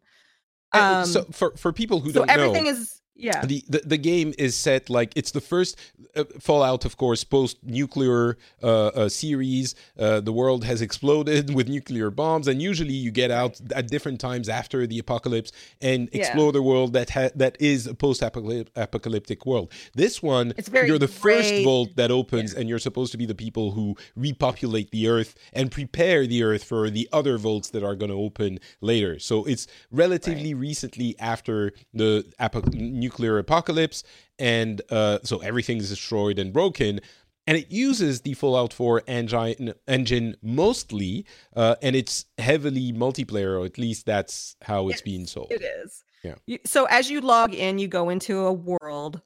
um, 0.73 1.05
so 1.05 1.23
for 1.31 1.55
for 1.55 1.71
people 1.71 1.99
who 1.99 2.11
so 2.11 2.25
don't 2.25 2.27
know. 2.27 2.33
So 2.33 2.41
everything 2.41 2.65
know, 2.65 2.71
is 2.71 3.01
yeah 3.15 3.45
the, 3.45 3.63
the 3.69 3.79
the 3.85 3.97
game 3.97 4.33
is 4.37 4.55
set 4.55 4.89
like 4.89 5.11
it's 5.15 5.31
the 5.31 5.41
first 5.41 5.77
uh, 6.15 6.23
Fallout, 6.39 6.85
of 6.85 6.95
course, 6.95 7.23
post 7.25 7.57
nuclear 7.63 8.37
uh, 8.63 8.87
uh, 8.87 9.09
series. 9.09 9.75
Uh, 9.99 10.21
the 10.21 10.31
world 10.31 10.63
has 10.63 10.81
exploded 10.81 11.53
with 11.57 11.67
nuclear 11.67 12.09
bombs, 12.09 12.47
and 12.47 12.61
usually 12.61 12.93
you 12.93 13.11
get 13.11 13.31
out 13.31 13.59
at 13.75 13.87
different 13.89 14.19
times 14.21 14.47
after 14.47 14.87
the 14.87 14.97
apocalypse 14.99 15.51
and 15.81 16.09
Yeah. 16.13 16.19
explore 16.21 16.51
the 16.53 16.61
world 16.61 16.93
that 16.93 17.09
ha- 17.09 17.31
that 17.35 17.57
is 17.59 17.85
a 17.87 17.93
post 17.93 18.21
apocalyptic 18.21 19.45
world. 19.45 19.71
This 19.93 20.21
one, 20.23 20.53
you're 20.87 20.99
the 20.99 21.07
first 21.07 21.53
vault 21.63 21.95
that 21.95 22.11
opens, 22.11 22.53
and 22.53 22.69
you're 22.69 22.79
supposed 22.79 23.11
to 23.11 23.17
be 23.17 23.25
the 23.25 23.35
people 23.35 23.71
who 23.71 23.95
repopulate 24.15 24.91
the 24.91 25.07
Earth 25.07 25.35
and 25.53 25.71
prepare 25.71 26.25
the 26.27 26.43
Earth 26.43 26.63
for 26.63 26.89
the 26.89 27.07
other 27.11 27.37
vaults 27.37 27.69
that 27.71 27.83
are 27.83 27.95
going 27.95 28.11
to 28.11 28.17
open 28.17 28.59
later. 28.81 29.19
So 29.19 29.43
it's 29.45 29.67
relatively 29.91 30.53
recently 30.53 31.15
after 31.19 31.73
the 31.93 32.25
apo- 32.39 32.61
nuclear 33.05 33.37
apocalypse, 33.37 34.03
and 34.39 34.81
uh, 34.89 35.19
so 35.23 35.35
everything's 35.39 35.89
destroyed 35.89 36.37
and 36.39 36.51
broken. 36.51 36.99
And 37.47 37.55
it 37.57 37.71
uses 37.71 38.21
the 38.21 38.33
Fallout 38.33 38.73
4 38.73 39.03
engine, 39.07 39.73
engine 39.87 40.35
mostly, 40.41 41.25
uh, 41.55 41.75
and 41.81 41.95
it's 41.95 42.25
heavily 42.39 42.91
multiplayer, 42.91 43.59
or 43.59 43.65
at 43.65 43.77
least 43.77 44.07
that's 44.07 44.55
how 44.61 44.89
it's 44.89 44.97
Yes, 44.97 45.01
being 45.01 45.25
sold. 45.27 45.51
It 45.51 45.61
is. 45.61 46.03
Yeah. 46.23 46.57
So 46.65 46.85
as 46.85 47.11
you 47.11 47.21
log 47.21 47.53
in, 47.53 47.77
you 47.77 47.87
go 47.87 48.09
into 48.09 48.39
a 48.39 48.53
world, 48.53 49.21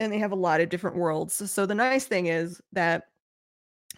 and 0.00 0.12
they 0.12 0.18
have 0.18 0.32
a 0.32 0.42
lot 0.48 0.60
of 0.60 0.68
different 0.68 0.96
worlds. 0.96 1.50
So 1.50 1.64
the 1.64 1.76
nice 1.76 2.06
thing 2.06 2.26
is 2.26 2.60
that 2.72 3.04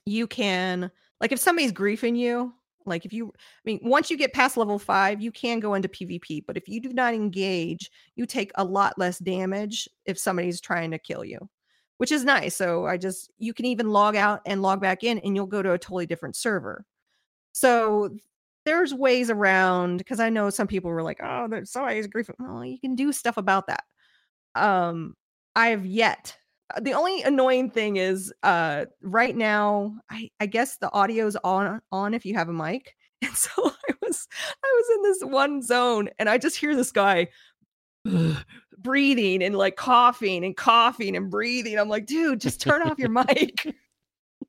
you 0.05 0.27
can, 0.27 0.91
like, 1.21 1.33
if 1.33 1.39
somebody's 1.39 1.73
griefing 1.73 2.17
you, 2.17 2.53
like 2.89 3.05
if 3.05 3.13
you, 3.13 3.33
I 3.37 3.61
mean, 3.65 3.81
once 3.83 4.11
you 4.11 4.17
get 4.17 4.33
past 4.33 4.57
level 4.57 4.79
five, 4.79 5.21
you 5.21 5.31
can 5.33 5.61
go 5.61 5.75
into 5.75 5.89
PvP. 5.89 6.45
But 6.47 6.57
if 6.57 6.69
you 6.69 6.81
do 6.81 6.93
not 6.93 7.15
engage, 7.15 7.91
you 8.17 8.27
take 8.27 8.51
a 8.57 8.65
lot 8.65 8.99
less 8.99 9.19
damage 9.19 9.89
if 10.07 10.19
somebody's 10.19 10.61
trying 10.61 10.91
to 10.93 10.99
kill 10.99 11.25
you, 11.25 11.49
which 11.99 12.13
is 12.13 12.25
nice. 12.25 12.57
So 12.57 12.87
I 12.87 12.97
just, 12.97 13.31
you 13.39 13.55
can 13.55 13.67
even 13.67 13.91
log 13.91 14.17
out 14.17 14.41
and 14.47 14.63
log 14.63 14.81
back 14.81 15.05
in, 15.05 15.19
and 15.21 15.37
you'll 15.37 15.47
go 15.47 15.63
to 15.63 15.73
a 15.73 15.79
totally 15.79 16.07
different 16.07 16.37
server. 16.37 16.85
So 17.53 18.11
there's 18.65 18.95
ways 18.95 19.31
around 19.31 19.99
because 19.99 20.21
I 20.21 20.31
know 20.31 20.51
some 20.51 20.67
people 20.67 20.91
were 20.91 21.03
like, 21.03 21.21
"Oh, 21.23 21.49
there's 21.49 21.71
somebody's 21.73 22.07
grief." 22.07 22.31
Well, 22.39 22.65
you 22.65 22.79
can 22.79 22.95
do 22.95 23.13
stuff 23.13 23.37
about 23.39 23.67
that. 23.69 23.85
Um, 24.55 25.17
I 25.57 25.69
have 25.69 25.87
yet. 25.87 26.38
Uh, 26.75 26.81
The 26.81 26.93
only 26.95 27.23
annoying 27.23 27.71
thing 27.71 27.97
is, 27.97 28.33
uh, 28.43 28.87
right 29.03 29.37
now, 29.37 29.95
I 30.11 30.31
I 30.41 30.47
guess 30.47 30.77
the 30.79 30.91
audio's 30.93 31.37
on 31.45 31.81
on 31.93 32.15
if 32.15 32.25
you 32.27 32.35
have 32.35 32.49
a 32.49 32.53
mic, 32.53 32.95
and 33.23 33.35
so 33.35 33.51
I 33.57 33.93
was 34.03 34.29
I 34.65 34.67
was 34.77 34.97
in 34.97 35.03
this 35.03 35.33
one 35.33 35.63
zone, 35.63 36.09
and 36.19 36.29
I 36.29 36.39
just 36.39 36.57
hear 36.57 36.75
this 36.77 36.93
guy 36.93 37.29
breathing 38.79 39.43
and 39.43 39.57
like 39.57 39.77
coughing 39.77 40.45
and 40.45 40.57
coughing 40.57 41.17
and 41.17 41.31
breathing. 41.31 41.79
I'm 41.79 41.89
like, 41.89 42.07
dude, 42.07 42.41
just 42.41 42.61
turn 42.61 42.83
off 42.83 42.99
your 42.99 43.11
mic. 43.11 43.75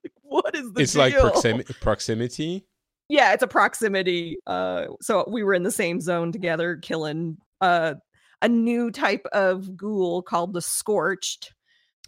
Like, 0.04 0.14
what 0.22 0.56
is 0.56 0.72
the 0.74 0.82
it's 0.84 0.94
deal? 0.94 1.02
like 1.02 1.14
proximi- 1.16 1.80
proximity. 1.82 2.66
yeah, 3.10 3.34
it's 3.34 3.42
a 3.44 3.48
proximity. 3.48 4.38
Uh, 4.48 4.86
so 5.02 5.26
we 5.28 5.44
were 5.44 5.54
in 5.56 5.64
the 5.64 5.72
same 5.72 6.00
zone 6.00 6.32
together, 6.32 6.78
killing 6.78 7.38
uh 7.60 7.96
a 8.42 8.48
new 8.48 8.92
type 8.92 9.26
of 9.34 9.76
ghoul 9.76 10.22
called 10.22 10.54
the 10.54 10.62
Scorched. 10.62 11.54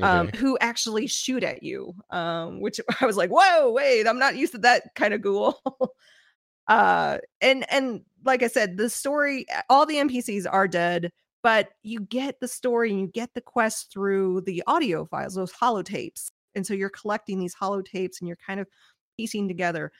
Um, 0.01 0.29
Okay. 0.29 0.31
who 0.35 0.57
actually 0.59 1.07
shoot 1.07 1.43
at 1.43 1.63
you? 1.63 1.93
Um, 2.09 2.59
which 2.61 2.79
I 3.01 3.05
was 3.05 3.17
like, 3.17 3.29
whoa, 3.29 3.71
wait, 3.71 4.07
I'm 4.07 4.19
not 4.19 4.35
used 4.35 4.53
to 4.53 4.57
that 4.59 4.95
kind 4.95 5.13
of 5.13 5.21
ghoul. 5.21 5.61
uh, 6.67 7.17
and 7.41 7.69
and 7.71 8.03
like 8.23 8.43
I 8.43 8.47
said, 8.47 8.77
the 8.77 8.89
story, 8.89 9.45
all 9.69 9.85
the 9.85 9.97
NPCs 9.97 10.45
are 10.51 10.67
dead, 10.67 11.11
but 11.43 11.69
you 11.83 12.01
get 12.01 12.39
the 12.39 12.47
story 12.47 12.91
and 12.91 13.01
you 13.01 13.07
get 13.07 13.33
the 13.33 13.41
quest 13.41 13.91
through 13.91 14.41
the 14.41 14.63
audio 14.67 15.05
files, 15.05 15.35
those 15.35 15.53
holotapes. 15.53 16.31
And 16.55 16.65
so 16.67 16.73
you're 16.73 16.89
collecting 16.89 17.39
these 17.39 17.55
holotapes 17.55 18.19
and 18.19 18.27
you're 18.27 18.37
kind 18.37 18.59
of 18.59 18.67
piecing 19.17 19.47
together. 19.47 19.91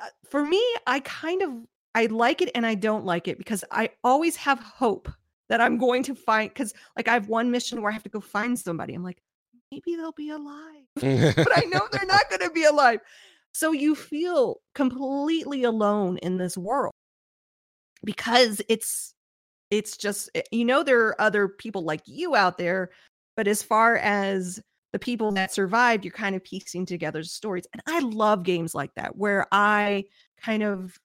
Uh, 0.00 0.08
For 0.28 0.44
me, 0.44 0.62
I 0.86 1.00
kind 1.00 1.42
of 1.42 1.52
I 1.94 2.06
like 2.06 2.42
it 2.42 2.50
and 2.54 2.66
I 2.66 2.74
don't 2.74 3.04
like 3.06 3.28
it 3.28 3.38
because 3.38 3.64
I 3.70 3.90
always 4.04 4.36
have 4.36 4.60
hope 4.60 5.08
that 5.48 5.60
I'm 5.60 5.78
going 5.78 6.02
to 6.04 6.14
find 6.14 6.50
because 6.50 6.74
like 6.96 7.08
I 7.08 7.14
have 7.14 7.28
one 7.28 7.50
mission 7.50 7.80
where 7.80 7.90
I 7.90 7.94
have 7.94 8.02
to 8.04 8.08
go 8.08 8.20
find 8.20 8.58
somebody. 8.58 8.94
I'm 8.94 9.04
like, 9.04 9.22
maybe 9.70 9.96
they'll 9.96 10.12
be 10.12 10.30
alive 10.30 10.86
but 10.96 11.58
I 11.58 11.66
know 11.68 11.86
they're 11.90 12.06
not 12.06 12.28
going 12.30 12.40
to 12.42 12.50
be 12.50 12.64
alive. 12.64 13.00
So 13.52 13.72
you 13.72 13.94
feel 13.94 14.60
completely 14.74 15.64
alone 15.64 16.18
in 16.18 16.36
this 16.36 16.56
world 16.56 16.92
because 18.04 18.60
it's 18.68 19.14
it's 19.70 19.96
just 19.96 20.30
eh, 20.34 20.42
you 20.50 20.64
know 20.64 20.82
there 20.82 21.06
are 21.06 21.20
other 21.20 21.48
people 21.48 21.82
like 21.82 22.02
you 22.06 22.34
out 22.36 22.58
there, 22.58 22.90
but 23.36 23.48
as 23.48 23.62
far 23.62 23.96
as 23.96 24.60
the 24.92 24.98
people 24.98 25.32
that 25.32 25.52
survived, 25.52 26.04
you're 26.04 26.12
kind 26.12 26.36
of 26.36 26.44
piecing 26.44 26.86
together 26.86 27.22
stories. 27.22 27.66
And 27.72 27.82
I 27.86 27.98
love 28.00 28.42
games 28.42 28.74
like 28.74 28.94
that 28.94 29.16
where 29.16 29.46
I 29.52 30.04
kind 30.40 30.62
of 30.62 30.98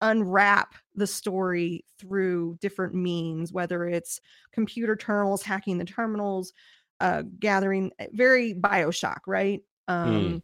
unwrap 0.00 0.74
the 0.94 1.06
story 1.06 1.84
through 1.98 2.58
different 2.60 2.94
means, 2.94 3.52
whether 3.52 3.86
it's 3.86 4.20
computer 4.52 4.96
terminals, 4.96 5.42
hacking 5.42 5.78
the 5.78 5.84
terminals, 5.84 6.52
uh, 7.00 7.22
gathering, 7.38 7.90
eh, 7.98 8.06
very 8.12 8.54
Bioshock, 8.54 9.20
right? 9.26 9.62
Um, 9.88 10.42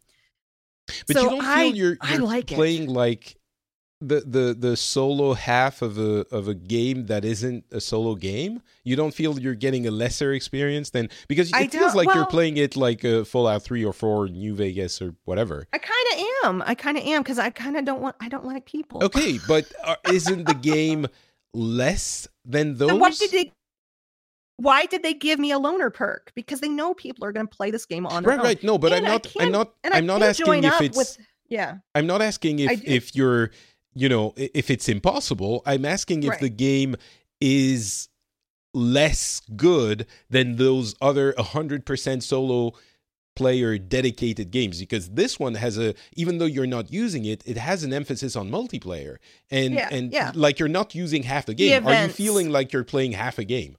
But 1.07 1.17
so 1.17 1.23
you 1.23 1.31
don't 1.31 1.41
feel 1.41 1.49
I- 1.49 1.63
you're, 1.65 1.97
you're 2.11 2.23
like 2.23 2.51
it. 2.51 2.55
playing 2.55 2.89
like 2.89 3.37
the, 4.05 4.21
the 4.27 4.57
the 4.59 4.77
solo 4.77 5.33
half 5.33 5.81
of 5.81 5.97
a 5.97 6.27
of 6.33 6.49
a 6.49 6.55
game 6.55 7.07
that 7.07 7.25
isn't 7.25 7.65
a 7.71 7.81
solo 7.81 8.17
game. 8.17 8.61
You 8.83 8.97
don't 8.97 9.15
feel 9.15 9.39
you're 9.39 9.55
getting 9.55 9.87
a 9.87 9.93
lesser 9.93 10.33
experience 10.33 10.91
than 10.91 11.09
because 11.29 11.51
it 11.51 11.55
I 11.55 11.69
feels 11.69 11.95
like 11.95 12.13
you're 12.13 12.27
playing 12.27 12.57
it 12.57 12.75
like 12.77 13.05
a 13.05 13.25
Fallout 13.25 13.63
Three 13.63 13.85
or 13.85 13.93
Four, 13.93 14.27
New 14.27 14.57
Vegas 14.57 15.01
or 15.01 15.15
whatever. 15.25 15.69
I 15.73 15.79
kind 15.79 16.02
am. 16.45 16.63
I 16.67 16.75
kind 16.75 16.97
of 16.97 17.05
am 17.05 17.23
because 17.23 17.39
I 17.39 17.51
kind 17.51 17.77
of 17.77 17.85
don't 17.85 18.01
want. 18.01 18.17
I 18.21 18.29
don't 18.29 18.45
like 18.45 18.67
people. 18.67 19.03
Okay, 19.05 19.39
but 19.47 19.71
uh, 19.85 19.97
isn't 20.11 20.45
the 20.47 20.55
game 20.55 21.07
less 21.55 22.29
than 22.45 22.77
those? 22.77 22.89
Then 22.89 22.99
why 22.99 23.11
did 23.11 23.31
they? 23.31 23.53
Why 24.57 24.87
did 24.87 25.03
they 25.03 25.15
give 25.15 25.39
me 25.39 25.51
a 25.51 25.59
loner 25.59 25.91
perk? 25.91 26.31
Because 26.35 26.61
they 26.61 26.69
know 26.69 26.95
people 26.95 27.25
are 27.25 27.33
going 27.33 27.47
to 27.47 27.57
play 27.57 27.71
this 27.71 27.87
game 27.87 28.07
on 28.07 28.23
their 28.23 28.31
right, 28.31 28.39
own. 28.39 28.45
right. 28.45 28.63
No, 28.63 28.79
but 28.79 28.93
And 28.93 29.07
I'm 29.07 29.51
not. 29.51 29.75
I'm 29.85 29.93
I 29.93 29.97
I'm 29.97 30.07
not 30.07 30.23
asking 30.23 30.65
if 30.65 30.81
it's. 30.81 30.97
with. 30.97 31.19
Yeah. 31.49 31.79
I'm 31.95 32.07
not 32.07 32.23
asking 32.23 32.61
if 32.61 32.83
if 32.85 33.17
you're, 33.17 33.51
you 33.95 34.09
know, 34.09 34.35
if 34.37 34.71
it's 34.71 34.89
impossible. 34.89 35.63
I'm 35.67 35.85
asking 35.85 36.23
if 36.23 36.31
Right. 36.31 36.41
the 36.41 36.49
game 36.49 36.97
is 37.41 38.09
less 38.75 39.43
good 39.57 40.07
than 40.31 40.57
those 40.57 40.95
other 41.01 41.35
100% 41.35 42.23
solo 42.23 42.73
player 43.35 43.79
dedicated 43.79 44.51
games 44.51 44.79
because 44.81 45.11
this 45.11 45.39
one 45.39 45.55
has 45.55 45.79
a 45.79 45.95
even 46.17 46.39
though 46.39 46.45
you're 46.47 46.67
not 46.67 46.93
using 46.93 47.25
it 47.25 47.43
it 47.47 47.57
has 47.57 47.83
an 47.83 47.93
emphasis 47.93 48.37
on 48.37 48.51
multiplayer 48.51 49.17
and 49.51 49.75
Yeah, 49.75 49.89
and 49.91 50.13
yeah. 50.13 50.33
like 50.35 50.59
you're 50.59 50.69
not 50.69 50.95
using 50.95 51.23
half 51.23 51.47
the 51.47 51.53
The 51.55 51.57
game 51.69 51.87
are 51.87 52.03
you 52.07 52.09
feeling 52.09 52.51
like 52.51 52.73
you're 52.73 52.85
playing 52.85 53.13
half 53.13 53.39
a 53.39 53.45
game 53.45 53.77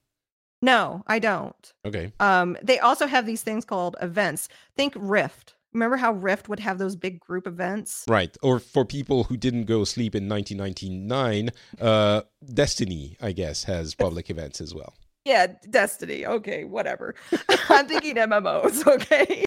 No, 0.61 1.03
I 1.07 1.19
don't. 1.19 1.73
okay 1.85 2.11
Um, 2.19 2.57
they 2.63 2.79
also 2.79 3.05
have 3.07 3.25
these 3.25 3.43
things 3.43 3.63
called 3.65 3.95
events. 4.01 4.47
Think 4.77 4.93
Rift. 4.97 5.55
Remember 5.73 5.97
how 5.97 6.13
Rift 6.13 6.47
would 6.49 6.59
have 6.59 6.77
those 6.77 6.95
big 6.95 7.19
group 7.19 7.45
events? 7.47 8.05
Right. 8.07 8.37
Or 8.43 8.59
for 8.59 8.85
people 8.85 9.23
who 9.25 9.35
didn't 9.37 9.65
go 9.65 9.83
sleep 9.83 10.13
in 10.15 10.29
1999, 10.29 11.49
uh, 11.81 12.21
Destiny, 12.53 13.17
I 13.19 13.31
guess, 13.31 13.63
has 13.63 13.95
public 13.95 14.29
events 14.29 14.61
as 14.61 14.73
well. 14.75 14.93
Yeah, 15.25 15.47
Destiny. 15.69 16.25
Okay, 16.25 16.63
whatever. 16.65 17.15
I'm 17.69 17.87
thinking 17.87 18.15
MMOs. 18.15 18.85
Okay. 18.85 19.45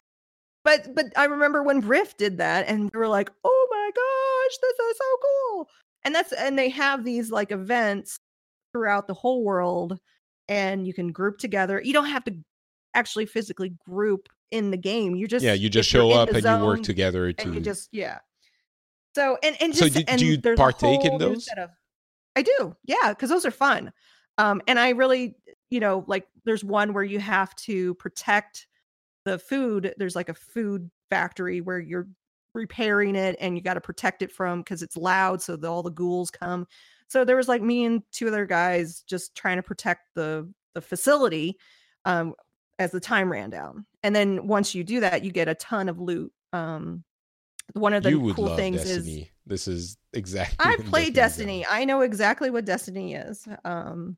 But 0.64 0.94
but 0.94 1.06
I 1.16 1.26
remember 1.26 1.62
when 1.62 1.80
Rift 1.80 2.18
did 2.18 2.38
that, 2.38 2.66
and 2.66 2.90
we 2.92 2.98
were 2.98 3.06
like, 3.08 3.30
"Oh 3.44 3.68
my 3.70 3.90
gosh, 3.94 4.58
this 4.62 4.78
is 4.90 4.96
so 4.98 5.04
cool!" 5.54 5.68
And 6.04 6.14
that's 6.14 6.32
and 6.32 6.58
they 6.58 6.70
have 6.70 7.04
these 7.04 7.30
like 7.30 7.52
events 7.52 8.18
throughout 8.72 9.06
the 9.06 9.14
whole 9.14 9.44
world, 9.44 9.98
and 10.48 10.86
you 10.86 10.92
can 10.92 11.12
group 11.12 11.38
together. 11.38 11.80
You 11.84 11.92
don't 11.92 12.06
have 12.06 12.24
to 12.24 12.34
actually 12.94 13.26
physically 13.26 13.74
group 13.88 14.28
in 14.50 14.70
the 14.72 14.76
game. 14.76 15.14
You 15.14 15.28
just 15.28 15.44
yeah, 15.44 15.52
you 15.52 15.68
just 15.68 15.88
show 15.88 16.10
up 16.10 16.30
and 16.30 16.42
you 16.44 16.66
work 16.66 16.82
together 16.82 17.26
and 17.26 17.36
you 17.54 17.54
to. 17.54 17.60
just 17.60 17.88
yeah. 17.92 18.18
So 19.14 19.38
and 19.44 19.56
and 19.60 19.74
So 19.74 19.84
just 19.84 19.94
do- 19.98 20.02
do 20.02 20.12
and 20.12 20.20
you 20.20 20.36
there's 20.36 20.58
a 20.58 20.62
partake 20.62 21.04
in 21.04 21.18
those? 21.18 21.48
of- 21.58 21.70
I 22.34 22.42
do, 22.42 22.76
yeah, 22.84 23.10
because 23.10 23.30
those 23.30 23.46
are 23.46 23.50
fun. 23.50 23.92
Um, 24.36 24.60
and 24.66 24.78
I 24.78 24.90
really, 24.90 25.36
you 25.70 25.80
know, 25.80 26.04
like 26.06 26.26
there's 26.44 26.64
one 26.64 26.92
where 26.92 27.04
you 27.04 27.18
have 27.18 27.54
to 27.56 27.94
protect 27.94 28.66
the 29.24 29.38
food. 29.38 29.94
There's 29.98 30.16
like 30.16 30.28
a 30.28 30.34
food 30.34 30.90
factory 31.10 31.60
where 31.60 31.78
you're 31.78 32.08
repairing 32.54 33.16
it 33.16 33.36
and 33.40 33.56
you 33.56 33.62
got 33.62 33.74
to 33.74 33.80
protect 33.80 34.22
it 34.22 34.32
from 34.32 34.60
because 34.60 34.82
it's 34.82 34.96
loud, 34.96 35.42
so 35.42 35.56
that 35.56 35.68
all 35.68 35.82
the 35.82 35.90
ghouls 35.90 36.30
come. 36.30 36.66
So 37.08 37.24
there 37.24 37.36
was 37.36 37.48
like 37.48 37.62
me 37.62 37.84
and 37.84 38.02
two 38.12 38.28
other 38.28 38.46
guys 38.46 39.02
just 39.02 39.34
trying 39.34 39.56
to 39.56 39.62
protect 39.62 40.14
the 40.14 40.48
the 40.74 40.80
facility 40.80 41.56
um, 42.04 42.34
as 42.78 42.90
the 42.90 43.00
time 43.00 43.30
ran 43.30 43.50
down. 43.50 43.86
And 44.02 44.14
then 44.14 44.46
once 44.46 44.74
you 44.74 44.84
do 44.84 45.00
that, 45.00 45.24
you 45.24 45.32
get 45.32 45.48
a 45.48 45.54
ton 45.54 45.88
of 45.88 46.00
loot. 46.00 46.32
Um, 46.52 47.04
one 47.72 47.92
of 47.92 48.02
the 48.02 48.10
you 48.10 48.20
would 48.20 48.36
cool 48.36 48.54
things 48.56 48.76
Destiny. 48.84 49.22
is 49.22 49.28
this 49.46 49.68
is 49.68 49.96
exactly. 50.12 50.56
I 50.60 50.76
play 50.76 51.10
Destiny 51.10 51.62
Destiny. 51.62 51.66
I 51.68 51.84
know 51.84 52.02
exactly 52.02 52.50
what 52.50 52.64
Destiny 52.64 53.14
is. 53.14 53.46
Um, 53.64 54.16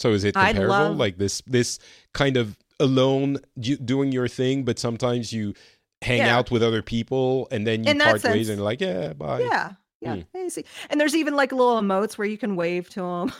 So 0.00 0.12
is 0.12 0.24
it 0.24 0.34
comparable? 0.34 0.68
love- 0.68 0.96
Like 0.96 1.18
this, 1.18 1.42
this 1.46 1.78
kind 2.12 2.36
of 2.36 2.56
alone 2.80 3.38
do- 3.58 3.76
doing 3.78 4.12
your 4.12 4.28
thing, 4.28 4.64
but 4.64 4.78
sometimes 4.78 5.32
you 5.32 5.54
hang 6.02 6.18
Yeah. 6.18 6.36
out 6.36 6.50
with 6.50 6.62
other 6.62 6.82
people 6.82 7.48
and 7.50 7.66
then 7.66 7.84
you 7.84 7.90
In 7.90 7.98
part 8.00 8.22
ways 8.24 8.48
and 8.50 8.62
like, 8.62 8.80
yeah, 8.80 9.14
bye. 9.14 9.40
yeah, 9.40 9.72
yeah. 10.02 10.16
Hmm. 10.34 10.46
And 10.90 11.00
there's 11.00 11.16
even 11.16 11.34
like 11.34 11.52
little 11.52 11.80
emotes 11.80 12.18
where 12.18 12.28
you 12.28 12.36
can 12.38 12.54
wave 12.56 12.90
to 12.90 13.00
them. 13.00 13.32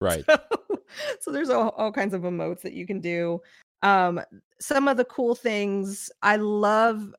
Right. 0.00 0.24
so 1.20 1.32
there's 1.32 1.50
all, 1.50 1.70
all 1.70 1.90
kinds 1.90 2.14
of 2.14 2.22
emotes 2.22 2.60
that 2.62 2.74
you 2.74 2.86
can 2.86 3.00
do. 3.00 3.40
Um, 3.82 4.20
some 4.60 4.88
of 4.88 4.96
the 4.96 5.04
cool 5.04 5.34
things 5.34 6.10
I 6.22 6.36
love, 6.36 7.14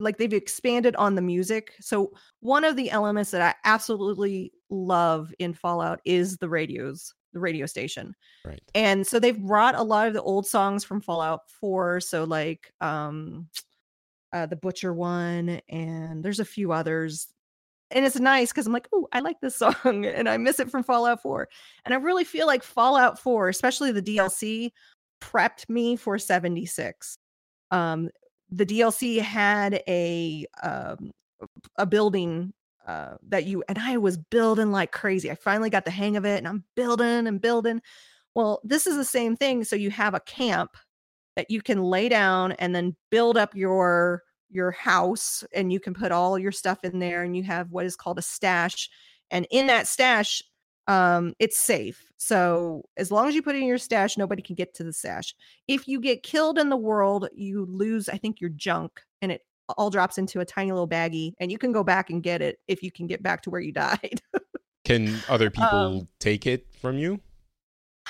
like 0.00 0.18
they've 0.18 0.32
expanded 0.32 0.96
on 0.96 1.14
the 1.14 1.22
music. 1.22 1.74
So 1.80 2.12
one 2.40 2.64
of 2.64 2.74
the 2.76 2.90
elements 2.90 3.30
that 3.30 3.42
I 3.42 3.54
absolutely 3.68 4.52
love 4.70 5.32
in 5.38 5.54
Fallout 5.54 6.00
is 6.04 6.38
the 6.38 6.48
radios, 6.48 7.14
the 7.32 7.40
radio 7.40 7.66
station. 7.66 8.14
Right. 8.44 8.62
and 8.74 9.06
so 9.06 9.18
they've 9.18 9.38
brought 9.40 9.74
a 9.74 9.82
lot 9.82 10.08
of 10.08 10.14
the 10.14 10.22
old 10.22 10.46
songs 10.46 10.84
from 10.84 11.00
fallout 11.00 11.48
4 11.48 12.00
so 12.00 12.24
like 12.24 12.72
um 12.80 13.48
uh 14.32 14.46
the 14.46 14.56
butcher 14.56 14.92
one 14.92 15.60
and 15.68 16.24
there's 16.24 16.40
a 16.40 16.44
few 16.44 16.72
others 16.72 17.28
and 17.90 18.04
it's 18.04 18.18
nice 18.18 18.50
because 18.50 18.66
i'm 18.66 18.72
like 18.72 18.88
oh 18.92 19.06
i 19.12 19.20
like 19.20 19.40
this 19.40 19.56
song 19.62 20.04
and 20.06 20.28
i 20.28 20.36
miss 20.36 20.58
it 20.58 20.70
from 20.70 20.82
fallout 20.82 21.22
4 21.22 21.48
and 21.84 21.94
i 21.94 21.96
really 21.98 22.24
feel 22.24 22.46
like 22.46 22.62
fallout 22.62 23.18
4 23.18 23.48
especially 23.48 23.92
the 23.92 24.02
dlc 24.02 24.70
prepped 25.20 25.68
me 25.68 25.94
for 25.96 26.18
76 26.18 27.18
um 27.70 28.08
the 28.50 28.66
dlc 28.66 29.20
had 29.20 29.82
a 29.86 30.46
um 30.62 31.12
a 31.76 31.86
building 31.86 32.52
uh, 32.86 33.14
that 33.28 33.46
you 33.46 33.62
and 33.68 33.78
I 33.78 33.96
was 33.96 34.16
building 34.16 34.72
like 34.72 34.92
crazy. 34.92 35.30
I 35.30 35.34
finally 35.34 35.70
got 35.70 35.84
the 35.84 35.90
hang 35.90 36.16
of 36.16 36.24
it 36.24 36.38
and 36.38 36.48
I'm 36.48 36.64
building 36.74 37.26
and 37.26 37.40
building. 37.40 37.80
Well, 38.34 38.60
this 38.64 38.86
is 38.86 38.96
the 38.96 39.04
same 39.04 39.36
thing. 39.36 39.64
So 39.64 39.76
you 39.76 39.90
have 39.90 40.14
a 40.14 40.20
camp 40.20 40.76
that 41.36 41.50
you 41.50 41.62
can 41.62 41.82
lay 41.82 42.08
down 42.08 42.52
and 42.52 42.74
then 42.74 42.96
build 43.10 43.36
up 43.36 43.54
your 43.54 44.22
your 44.50 44.70
house 44.70 45.42
and 45.54 45.72
you 45.72 45.80
can 45.80 45.94
put 45.94 46.12
all 46.12 46.38
your 46.38 46.52
stuff 46.52 46.84
in 46.84 46.98
there 46.98 47.22
and 47.22 47.36
you 47.36 47.42
have 47.42 47.70
what 47.70 47.86
is 47.86 47.96
called 47.96 48.18
a 48.18 48.22
stash 48.22 48.90
and 49.30 49.46
in 49.50 49.66
that 49.66 49.86
stash 49.86 50.42
um 50.88 51.32
it's 51.38 51.58
safe 51.58 52.04
so 52.18 52.82
as 52.98 53.10
long 53.10 53.28
as 53.28 53.34
you 53.34 53.42
put 53.42 53.54
it 53.54 53.62
in 53.62 53.66
your 53.66 53.78
stash 53.78 54.18
nobody 54.18 54.42
can 54.42 54.54
get 54.54 54.74
to 54.74 54.84
the 54.84 54.92
stash 54.92 55.34
if 55.68 55.88
you 55.88 56.00
get 56.00 56.22
killed 56.22 56.58
in 56.58 56.68
the 56.68 56.76
world 56.76 57.28
you 57.34 57.64
lose 57.64 58.08
i 58.10 58.16
think 58.18 58.40
your 58.40 58.50
junk 58.50 59.00
and 59.22 59.32
it 59.32 59.40
all 59.76 59.90
drops 59.90 60.18
into 60.18 60.40
a 60.40 60.44
tiny 60.44 60.70
little 60.72 60.88
baggie 60.88 61.32
and 61.40 61.50
you 61.52 61.58
can 61.58 61.72
go 61.72 61.82
back 61.84 62.10
and 62.10 62.22
get 62.22 62.42
it 62.42 62.58
if 62.68 62.82
you 62.82 62.90
can 62.90 63.06
get 63.06 63.22
back 63.22 63.42
to 63.42 63.50
where 63.50 63.60
you 63.60 63.72
died 63.72 64.20
Can 64.84 65.14
other 65.28 65.50
people 65.50 65.68
Um, 66.02 66.08
take 66.18 66.46
it 66.46 66.66
from 66.80 66.98
you? 66.98 67.20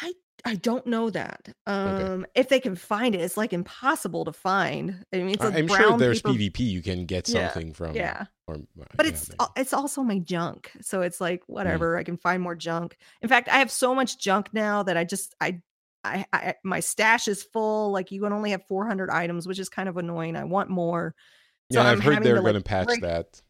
I 0.01 0.13
I 0.45 0.57
don't 0.57 0.87
know 0.89 1.09
that. 1.11 1.51
Um, 1.69 2.27
if 2.35 2.49
they 2.49 2.59
can 2.59 2.75
find 2.75 3.15
it, 3.15 3.21
it's 3.21 3.37
like 3.37 3.53
impossible 3.53 4.25
to 4.25 4.33
find. 4.33 5.05
I 5.13 5.19
mean, 5.19 5.31
it's 5.31 5.45
a 5.45 5.49
I- 5.49 5.59
I'm 5.59 5.69
sure 5.69 5.97
there's 5.99 6.21
paper- 6.23 6.37
PvP 6.37 6.59
you 6.61 6.83
can 6.83 7.07
get 7.07 7.29
Yeah, 7.29 7.49
something 7.53 7.73
from. 7.75 7.95
Yeah, 7.95 8.25
Or, 8.49 8.57
but 8.75 9.07
yeah, 9.07 9.13
it's 9.13 9.29
maybe. 9.29 9.51
it's 9.57 9.73
also 9.73 10.03
my 10.03 10.19
junk, 10.19 10.73
so 10.81 11.03
it's 11.03 11.21
like 11.21 11.43
Mm. 11.43 11.49
whatever. 11.49 11.97
I 11.97 12.03
can 12.03 12.17
find 12.17 12.43
more 12.43 12.57
junk. 12.57 12.97
In 13.21 13.29
fact, 13.29 13.49
I 13.51 13.59
have 13.59 13.71
so 13.71 13.95
much 13.95 14.19
junk 14.19 14.49
now 14.53 14.83
that 14.83 14.97
I 14.97 15.05
just 15.05 15.35
I. 15.41 15.61
I, 16.05 16.25
I 16.33 16.55
my 16.65 16.81
stash 16.81 17.29
is 17.29 17.45
full. 17.45 17.93
Like 17.93 18.11
you 18.11 18.21
can 18.21 18.33
only 18.33 18.51
have 18.51 18.67
400 18.67 19.09
items, 19.09 19.47
which 19.47 19.61
is 19.61 19.69
kind 19.69 19.89
of 19.89 19.97
annoying. 19.97 20.35
I 20.35 20.43
want 20.43 20.69
more. 20.69 21.15
So 21.73 21.81
yeah, 21.81 21.89
I'm 21.89 21.99
I've 21.99 22.05
heard 22.05 22.23
they're 22.23 22.35
to, 22.37 22.41
like, 22.43 22.53
going 22.53 22.63
to 22.63 22.69
patch 22.69 22.87
break- 22.87 23.03
that. 23.03 23.43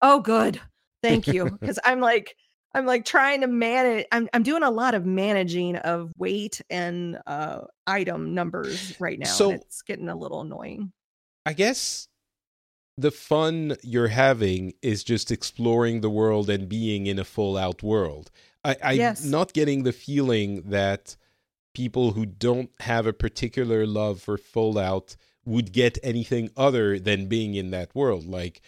Oh, 0.00 0.20
good. 0.20 0.60
Thank 1.02 1.26
you. 1.28 1.50
Because 1.60 1.78
I'm 1.84 2.00
like, 2.00 2.36
I'm 2.74 2.86
like 2.86 3.04
trying 3.04 3.42
to 3.42 3.46
manage. 3.46 4.06
I'm 4.12 4.28
I'm 4.32 4.42
doing 4.42 4.62
a 4.62 4.70
lot 4.70 4.94
of 4.94 5.04
managing 5.06 5.76
of 5.76 6.10
weight 6.16 6.60
and 6.70 7.18
uh 7.26 7.60
item 7.86 8.34
numbers 8.34 8.94
right 9.00 9.18
now. 9.18 9.26
So- 9.26 9.50
it's 9.52 9.82
getting 9.82 10.08
a 10.08 10.16
little 10.16 10.40
annoying. 10.40 10.92
I 11.44 11.52
guess 11.54 12.08
the 12.98 13.10
fun 13.10 13.76
you're 13.82 14.08
having 14.08 14.74
is 14.82 15.02
just 15.02 15.30
exploring 15.30 16.02
the 16.02 16.10
world 16.10 16.48
and 16.50 16.68
being 16.68 17.06
in 17.06 17.18
a 17.18 17.24
Fallout 17.24 17.82
world. 17.82 18.30
I, 18.64 18.76
I'm 18.82 18.96
Yes. 18.96 19.24
not 19.24 19.52
getting 19.52 19.82
the 19.82 19.92
feeling 19.92 20.62
that 20.70 21.16
people 21.74 22.12
who 22.12 22.26
don't 22.26 22.70
have 22.80 23.06
a 23.06 23.12
particular 23.12 23.86
love 23.86 24.20
for 24.20 24.36
Fallout 24.38 25.16
would 25.44 25.72
get 25.72 25.98
anything 26.02 26.50
other 26.56 26.98
than 26.98 27.26
being 27.26 27.54
in 27.54 27.70
that 27.70 27.94
world. 27.94 28.26
Like, 28.26 28.60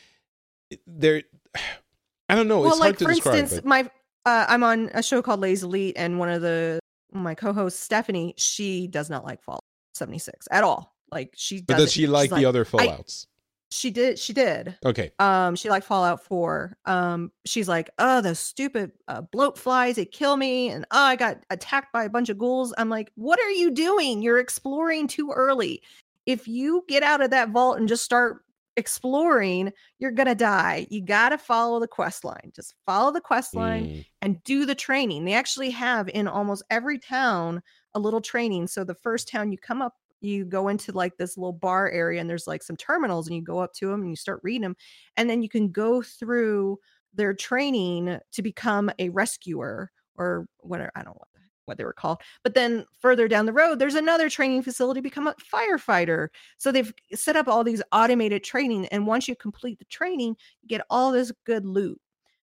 there, 0.87 1.22
I 2.29 2.35
don't 2.35 2.49
know. 2.49 2.61
well, 2.61 2.70
it's 2.70 2.81
like 2.81 2.87
hard 2.89 2.99
to 2.99 3.05
for 3.05 3.11
describe. 3.12 3.37
instance, 3.37 3.61
but- 3.61 3.68
my 3.68 3.91
uh, 4.27 4.47
I'm 4.49 4.64
on 4.64 4.91
a 4.95 5.03
show 5.03 5.20
called 5.20 5.41
Lays 5.41 5.62
Elite, 5.62 5.95
and 5.99 6.18
one 6.18 6.31
of 6.31 6.41
the 6.41 6.81
my 7.12 7.35
co-hosts, 7.35 7.81
Stephanie, 7.81 8.35
she 8.37 8.87
does 8.87 9.09
not 9.09 9.25
like 9.25 9.43
Fallout 9.43 9.62
76 9.95 10.49
at 10.51 10.64
all. 10.64 10.95
Like 11.12 11.33
she 11.37 11.61
but 11.61 11.77
does 11.77 11.93
she 11.93 12.01
she's 12.01 12.09
like 12.09 12.31
the 12.31 12.45
other 12.45 12.64
Fallouts? 12.64 13.27
She 13.70 13.91
did. 13.91 14.20
She 14.20 14.33
did. 14.33 14.77
okay. 14.85 15.11
Um, 15.18 15.57
she 15.57 15.68
liked 15.68 15.85
Fallout 15.85 16.22
4. 16.22 16.77
Um, 16.85 17.33
she's 17.45 17.68
like, 17.68 17.91
oh, 17.99 18.20
those 18.20 18.39
stupid 18.39 18.93
uh, 19.09 19.22
bloat 19.22 19.59
flies, 19.59 19.97
they 19.97 20.05
kill 20.05 20.37
me, 20.37 20.68
and 20.68 20.85
oh, 20.93 21.03
I 21.03 21.16
got 21.16 21.39
attacked 21.51 21.93
by 21.93 22.05
a 22.05 22.09
bunch 22.09 22.29
of 22.29 22.39
ghouls. 22.39 22.72
I'm 22.79 22.89
like, 22.89 23.11
what 23.16 23.41
are 23.41 23.51
you 23.51 23.72
doing? 23.72 24.22
You're 24.22 24.39
exploring 24.39 25.09
too 25.09 25.33
early. 25.35 25.83
If 26.27 26.49
you 26.49 26.85
get 26.89 27.03
out 27.03 27.20
of 27.22 27.31
that 27.31 27.51
vault 27.51 27.79
and 27.79 27.89
just 27.89 28.05
start 28.05 28.43
exploring, 28.77 29.72
you're 29.99 30.11
gonna 30.11 30.35
die. 30.35 30.87
You 30.91 31.03
gotta 31.03 31.39
follow 31.39 31.79
the 31.81 31.89
quest 31.89 32.25
line. 32.25 32.53
Just 32.55 32.75
follow 32.87 33.12
the 33.12 33.20
quest 33.20 33.55
line 33.55 33.89
Mm, 33.89 34.05
and 34.22 34.43
do 34.45 34.66
the 34.66 34.75
training. 34.75 35.25
They 35.25 35.35
actually 35.35 35.70
have 35.70 36.09
in 36.09 36.27
almost 36.27 36.64
every 36.70 36.99
town 36.99 37.62
a 37.95 38.01
little 38.01 38.20
training. 38.20 38.66
So 38.66 38.83
the 38.85 38.95
first 38.95 39.29
town 39.29 39.53
you 39.53 39.59
come 39.59 39.81
up, 39.81 39.95
you 40.20 40.45
go 40.45 40.68
into 40.68 40.91
like 40.93 41.16
this 41.18 41.37
little 41.37 41.53
bar 41.53 41.89
area 41.91 42.20
and 42.20 42.29
there's 42.29 42.47
like 42.47 42.62
some 42.62 42.77
terminals 42.77 43.29
and 43.29 43.37
you 43.37 43.43
go 43.43 43.59
up 43.59 43.72
to 43.75 43.89
them 43.89 44.01
and 44.01 44.11
you 44.11 44.16
start 44.16 44.41
reading 44.43 44.62
them. 44.62 44.77
And 45.16 45.29
then 45.31 45.43
you 45.43 45.49
can 45.49 45.70
go 45.70 46.03
through 46.03 46.79
their 47.12 47.35
training 47.35 48.18
to 48.33 48.43
become 48.43 48.91
a 48.99 49.11
rescuer 49.11 49.91
or 50.16 50.49
whatever. 50.61 50.91
I 50.97 51.03
don't 51.03 51.14
know 51.14 51.34
what, 51.66 51.78
they 51.78 51.84
were 51.84 51.92
called. 51.92 52.20
But 52.42 52.54
then 52.54 52.84
further 53.00 53.28
down 53.28 53.46
the 53.46 53.52
road, 53.52 53.78
there's 53.78 53.94
another 53.94 54.28
training 54.28 54.62
facility 54.62 55.00
become 55.00 55.26
a 55.26 55.34
firefighter. 55.52 56.28
So 56.58 56.70
they've 56.70 56.92
set 57.14 57.36
up 57.36 57.48
all 57.48 57.64
these 57.64 57.82
automated 57.92 58.44
training. 58.44 58.86
And 58.86 59.06
once 59.06 59.28
you 59.28 59.36
complete 59.36 59.78
the 59.78 59.84
training, 59.86 60.36
you 60.62 60.68
get 60.68 60.86
all 60.90 61.12
this 61.12 61.32
good 61.44 61.64
loot. 61.64 62.00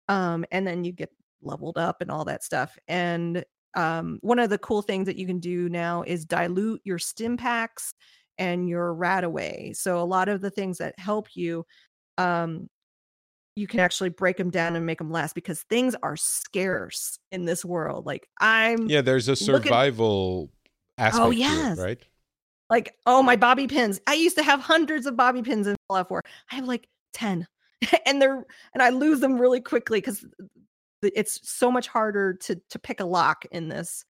Um, 0.08 0.44
and 0.50 0.66
then 0.66 0.84
you 0.84 0.92
get 0.92 1.10
leveled 1.42 1.78
up 1.78 2.00
and 2.00 2.10
all 2.10 2.24
that 2.24 2.44
stuff. 2.44 2.76
And 2.88 3.44
um, 3.74 4.18
one 4.20 4.38
of 4.38 4.50
the 4.50 4.58
cool 4.58 4.82
things 4.82 5.06
that 5.06 5.16
you 5.16 5.26
can 5.26 5.38
do 5.38 5.68
now 5.68 6.02
is 6.02 6.24
dilute 6.24 6.80
your 6.84 6.98
stim 6.98 7.36
packs 7.36 7.94
and 8.38 8.68
your 8.68 8.94
RadAway. 8.94 9.76
So 9.76 10.00
a 10.00 10.04
lot 10.04 10.28
of 10.28 10.40
the 10.40 10.50
things 10.50 10.78
that 10.78 10.98
help 10.98 11.28
you, 11.34 11.64
um, 12.18 12.68
you 13.56 13.66
can 13.66 13.80
actually 13.80 14.08
break 14.08 14.36
them 14.36 14.50
down 14.50 14.76
and 14.76 14.86
make 14.86 14.98
them 14.98 15.10
last 15.10 15.34
because 15.34 15.62
things 15.62 15.94
are 16.02 16.16
scarce 16.16 17.18
in 17.30 17.44
this 17.44 17.64
world. 17.64 18.06
Like 18.06 18.28
I'm 18.40 18.88
yeah, 18.88 19.02
there's 19.02 19.28
a 19.28 19.32
look 19.32 19.40
at- 19.40 19.64
survival 19.64 20.50
aspect 20.98 21.32
to 21.32 21.36
yes. 21.36 21.78
it, 21.78 21.82
right? 21.82 22.02
like, 22.72 22.94
oh 23.04 23.22
my 23.22 23.36
bobby 23.36 23.66
pins. 23.66 24.00
I 24.06 24.14
used 24.14 24.36
to 24.38 24.42
have 24.42 24.58
hundreds 24.58 25.04
of 25.04 25.14
bobby 25.14 25.42
pins 25.42 25.66
in 25.66 25.76
Fallout 25.88 26.08
4. 26.08 26.22
I 26.50 26.54
have 26.54 26.64
like 26.64 26.88
10. 27.12 27.46
and 28.06 28.20
they're 28.20 28.46
and 28.72 28.82
I 28.82 28.88
lose 28.88 29.20
them 29.20 29.38
really 29.38 29.60
quickly 29.60 29.98
because 29.98 30.24
it's 31.02 31.38
so 31.48 31.70
much 31.70 31.86
harder 31.86 32.32
to 32.34 32.60
to 32.70 32.78
pick 32.78 33.00
a 33.00 33.04
lock 33.04 33.44
in 33.52 33.68
this. 33.68 34.04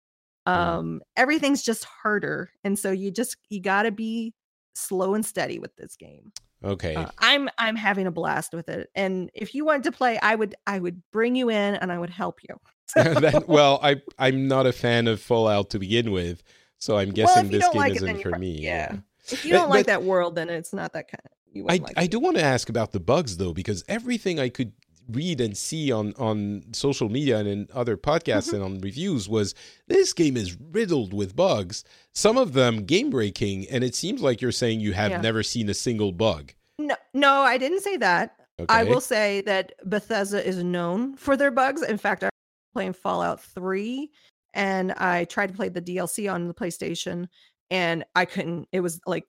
Mm. 0.47 0.51
Um 0.51 1.01
everything's 1.17 1.63
just 1.63 1.85
harder. 1.85 2.51
And 2.63 2.77
so 2.77 2.91
you 2.91 3.09
just 3.09 3.37
you 3.49 3.61
gotta 3.61 3.91
be 3.91 4.33
slow 4.75 5.15
and 5.15 5.25
steady 5.25 5.57
with 5.57 5.75
this 5.75 5.95
game. 5.95 6.31
Okay. 6.63 6.95
Uh, 6.95 7.07
I'm 7.17 7.49
I'm 7.57 7.75
having 7.75 8.07
a 8.07 8.11
blast 8.11 8.53
with 8.53 8.69
it. 8.69 8.89
And 8.95 9.31
if 9.33 9.55
you 9.55 9.65
wanted 9.65 9.83
to 9.83 9.91
play, 9.91 10.19
I 10.19 10.35
would 10.35 10.55
I 10.67 10.79
would 10.79 11.01
bring 11.11 11.35
you 11.35 11.49
in 11.49 11.75
and 11.75 11.91
I 11.91 11.97
would 11.97 12.09
help 12.09 12.39
you. 12.47 12.59
that, 12.95 13.45
well, 13.47 13.79
I 13.81 14.01
I'm 14.19 14.47
not 14.47 14.67
a 14.67 14.73
fan 14.73 15.07
of 15.07 15.21
Fallout 15.21 15.69
to 15.71 15.79
begin 15.79 16.11
with, 16.11 16.43
so 16.77 16.97
I'm 16.97 17.11
guessing 17.11 17.45
you 17.45 17.59
this 17.59 17.67
game 17.69 17.77
like 17.77 17.93
it, 17.93 17.97
isn't 17.97 18.17
you 18.17 18.21
for 18.21 18.37
me. 18.37 18.59
yeah. 18.59 18.97
If 19.29 19.45
you 19.45 19.53
don't 19.53 19.69
like 19.69 19.85
that 19.85 20.03
world, 20.03 20.35
then 20.35 20.49
it's 20.49 20.73
not 20.73 20.93
that 20.93 21.07
kind 21.09 21.21
of 21.25 21.31
you 21.53 21.65
I 21.67 21.77
like 21.77 21.93
I 21.97 22.03
it. 22.03 22.11
do 22.11 22.19
want 22.19 22.37
to 22.37 22.43
ask 22.43 22.69
about 22.69 22.91
the 22.91 22.99
bugs 22.99 23.37
though, 23.37 23.53
because 23.53 23.83
everything 23.87 24.39
I 24.39 24.49
could 24.49 24.73
read 25.09 25.41
and 25.41 25.57
see 25.57 25.91
on 25.91 26.13
on 26.17 26.63
social 26.73 27.09
media 27.09 27.37
and 27.37 27.47
in 27.47 27.67
other 27.73 27.97
podcasts 27.97 28.47
Mm-hmm. 28.47 28.55
and 28.55 28.63
on 28.63 28.79
reviews 28.79 29.27
was 29.27 29.53
this 29.87 30.13
game 30.13 30.37
is 30.37 30.57
riddled 30.71 31.13
with 31.13 31.35
bugs. 31.35 31.83
Some 32.13 32.37
of 32.37 32.53
them 32.53 32.83
game 32.85 33.09
breaking, 33.09 33.67
and 33.69 33.83
it 33.83 33.95
seems 33.95 34.21
like 34.21 34.41
you're 34.41 34.51
saying 34.51 34.79
you 34.79 34.93
have 34.93 35.11
Yeah. 35.11 35.21
never 35.21 35.43
seen 35.43 35.69
a 35.69 35.73
single 35.73 36.11
bug. 36.11 36.53
No, 36.79 36.95
no, 37.13 37.41
I 37.41 37.57
didn't 37.57 37.81
say 37.81 37.97
that. 37.97 38.35
Okay. 38.59 38.73
I 38.73 38.83
will 38.83 39.01
say 39.01 39.41
that 39.41 39.73
Bethesda 39.85 40.45
is 40.45 40.63
known 40.63 41.15
for 41.15 41.35
their 41.35 41.51
bugs. 41.51 41.81
In 41.81 41.97
fact, 41.97 42.23
I 42.23 42.27
was 42.27 42.31
playing 42.73 42.93
Fallout 42.93 43.41
3 43.41 44.09
and 44.53 44.91
I 44.93 45.25
tried 45.25 45.47
to 45.47 45.53
play 45.53 45.69
the 45.69 45.81
DLC 45.81 46.31
on 46.31 46.47
the 46.47 46.53
PlayStation 46.53 47.27
and 47.71 48.03
I 48.15 48.25
couldn't. 48.25 48.67
It 48.71 48.81
was 48.81 48.99
like 49.07 49.25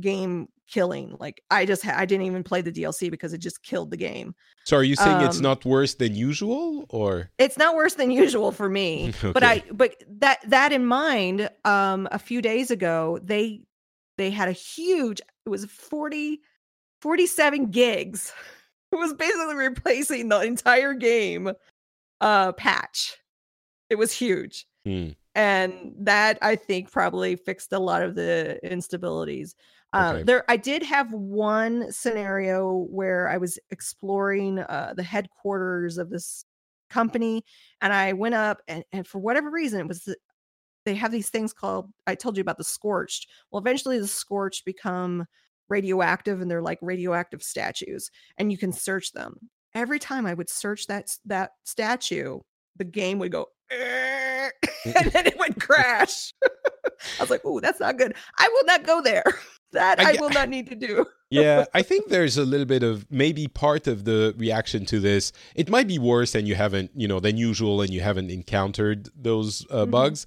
game 0.00 0.48
killing. 0.68 1.16
Like 1.18 1.42
I 1.50 1.66
just 1.66 1.82
ha- 1.82 1.94
I 1.96 2.06
didn't 2.06 2.26
even 2.26 2.42
play 2.42 2.60
the 2.60 2.72
DLC 2.72 3.10
because 3.10 3.32
it 3.32 3.38
just 3.38 3.62
killed 3.62 3.90
the 3.90 3.96
game. 3.96 4.34
So 4.64 4.76
are 4.76 4.82
you 4.82 4.96
saying 4.96 5.20
it's 5.22 5.36
um, 5.36 5.42
not 5.42 5.64
worse 5.64 5.94
than 5.94 6.14
usual, 6.14 6.86
or 6.88 7.30
It's 7.38 7.58
not 7.58 7.74
worse 7.74 7.94
than 7.94 8.10
usual 8.10 8.52
for 8.52 8.68
me. 8.68 9.12
But 9.22 9.42
I 9.42 9.62
but 9.72 9.96
that 10.18 10.38
that 10.48 10.72
in 10.72 10.86
mind, 10.86 11.50
um 11.64 12.08
a 12.10 12.18
few 12.18 12.40
days 12.42 12.70
ago, 12.70 13.18
they 13.22 13.62
they 14.16 14.30
had 14.30 14.48
a 14.48 14.52
huge 14.52 15.20
it 15.46 15.48
was 15.48 15.64
40 15.66 16.40
47 17.00 17.70
gigs. 17.70 18.32
It 18.92 18.98
was 18.98 19.12
basically 19.12 19.56
replacing 19.56 20.28
the 20.28 20.40
entire 20.42 20.94
game 20.94 21.50
uh 22.20 22.52
patch. 22.52 23.16
It 23.90 23.96
was 23.96 24.12
huge. 24.12 24.66
Hmm. 24.84 25.08
And 25.34 25.94
that 25.98 26.38
I 26.42 26.54
think 26.54 26.92
probably 26.92 27.34
fixed 27.34 27.72
a 27.72 27.78
lot 27.80 28.02
of 28.02 28.14
the 28.14 28.60
instabilities. 28.64 29.54
Uh, 29.94 30.12
Okay. 30.14 30.22
There, 30.24 30.44
I 30.48 30.56
did 30.56 30.82
have 30.82 31.12
one 31.12 31.90
scenario 31.90 32.86
where 32.90 33.28
I 33.28 33.36
was 33.36 33.58
exploring 33.70 34.58
uh, 34.58 34.94
the 34.96 35.02
headquarters 35.02 35.98
of 35.98 36.10
this 36.10 36.44
company, 36.90 37.44
and 37.80 37.92
I 37.92 38.12
went 38.12 38.34
up, 38.34 38.60
and, 38.68 38.84
and 38.92 39.06
for 39.06 39.18
whatever 39.18 39.50
reason, 39.50 39.80
it 39.80 39.88
was 39.88 40.02
the, 40.04 40.16
they 40.84 40.94
have 40.94 41.12
these 41.12 41.30
things 41.30 41.52
called. 41.52 41.90
I 42.06 42.14
told 42.14 42.36
you 42.36 42.40
about 42.42 42.58
the 42.58 42.64
scorched. 42.64 43.28
Well, 43.50 43.60
eventually, 43.60 43.98
the 43.98 44.06
scorched 44.06 44.64
become 44.64 45.26
radioactive, 45.68 46.40
and 46.40 46.50
they're 46.50 46.62
like 46.62 46.78
radioactive 46.82 47.42
statues, 47.42 48.10
and 48.36 48.50
you 48.50 48.58
can 48.58 48.72
search 48.72 49.12
them. 49.12 49.36
Every 49.74 49.98
time 49.98 50.26
I 50.26 50.34
would 50.34 50.50
search 50.50 50.86
that 50.88 51.16
that 51.24 51.52
statue, 51.64 52.40
the 52.76 52.84
game 52.84 53.18
would 53.18 53.32
go. 53.32 53.46
And 54.84 55.10
then 55.12 55.26
it 55.26 55.38
would 55.38 55.60
crash. 55.60 56.32
I 56.44 57.22
was 57.22 57.30
like, 57.30 57.42
"Oh, 57.44 57.60
that's 57.60 57.80
not 57.80 57.96
good. 57.96 58.14
I 58.38 58.48
will 58.52 58.64
not 58.66 58.84
go 58.84 59.00
there. 59.00 59.24
That 59.74 60.00
I 60.00 60.16
I, 60.16 60.20
will 60.20 60.30
not 60.30 60.48
need 60.48 60.66
to 60.68 60.74
do." 60.74 61.06
yeah, 61.30 61.64
I 61.74 61.82
think 61.82 62.08
there's 62.08 62.36
a 62.38 62.44
little 62.44 62.66
bit 62.66 62.82
of 62.82 63.06
maybe 63.10 63.46
part 63.48 63.86
of 63.86 64.04
the 64.04 64.34
reaction 64.38 64.84
to 64.86 64.98
this. 65.00 65.32
It 65.54 65.68
might 65.68 65.86
be 65.88 65.98
worse 65.98 66.34
and 66.34 66.48
you 66.48 66.54
haven't, 66.54 66.90
you 66.94 67.06
know, 67.08 67.20
than 67.20 67.36
usual 67.36 67.80
and 67.82 67.90
you 67.92 68.00
haven't 68.00 68.30
encountered 68.30 69.08
those 69.14 69.66
uh, 69.70 69.84
Mhm. 69.84 69.90
bugs. 69.90 70.26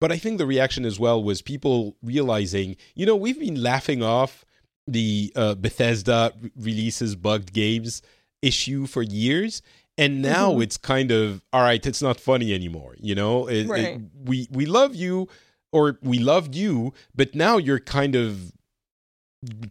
But 0.00 0.10
I 0.12 0.18
think 0.18 0.38
the 0.38 0.46
reaction 0.46 0.84
as 0.84 0.98
well 0.98 1.22
was 1.22 1.40
people 1.42 1.96
realizing, 2.02 2.76
you 2.94 3.06
know, 3.06 3.16
we've 3.16 3.38
been 3.38 3.62
laughing 3.62 4.02
off 4.02 4.44
the 4.86 5.32
uh, 5.36 5.54
Bethesda 5.54 6.32
re- 6.40 6.50
releases 6.56 7.16
bugged 7.16 7.52
games 7.52 8.02
issue 8.42 8.86
for 8.86 9.02
years. 9.02 9.62
And 9.96 10.20
now 10.20 10.52
Mhm. 10.52 10.62
it's 10.64 10.76
kind 10.76 11.10
of 11.12 11.42
all 11.52 11.62
right. 11.62 11.84
It's 11.86 12.02
not 12.02 12.18
funny 12.20 12.52
anymore. 12.52 12.96
You 13.00 13.14
know, 13.14 13.48
It- 13.48 13.70
it- 13.70 14.00
we 14.30 14.48
we 14.50 14.66
love 14.66 14.94
you, 14.94 15.28
or 15.72 15.98
we 16.02 16.18
loved 16.18 16.54
you, 16.54 16.92
but 17.14 17.34
now 17.34 17.56
you're 17.58 17.80
kind 17.80 18.14
of 18.16 18.52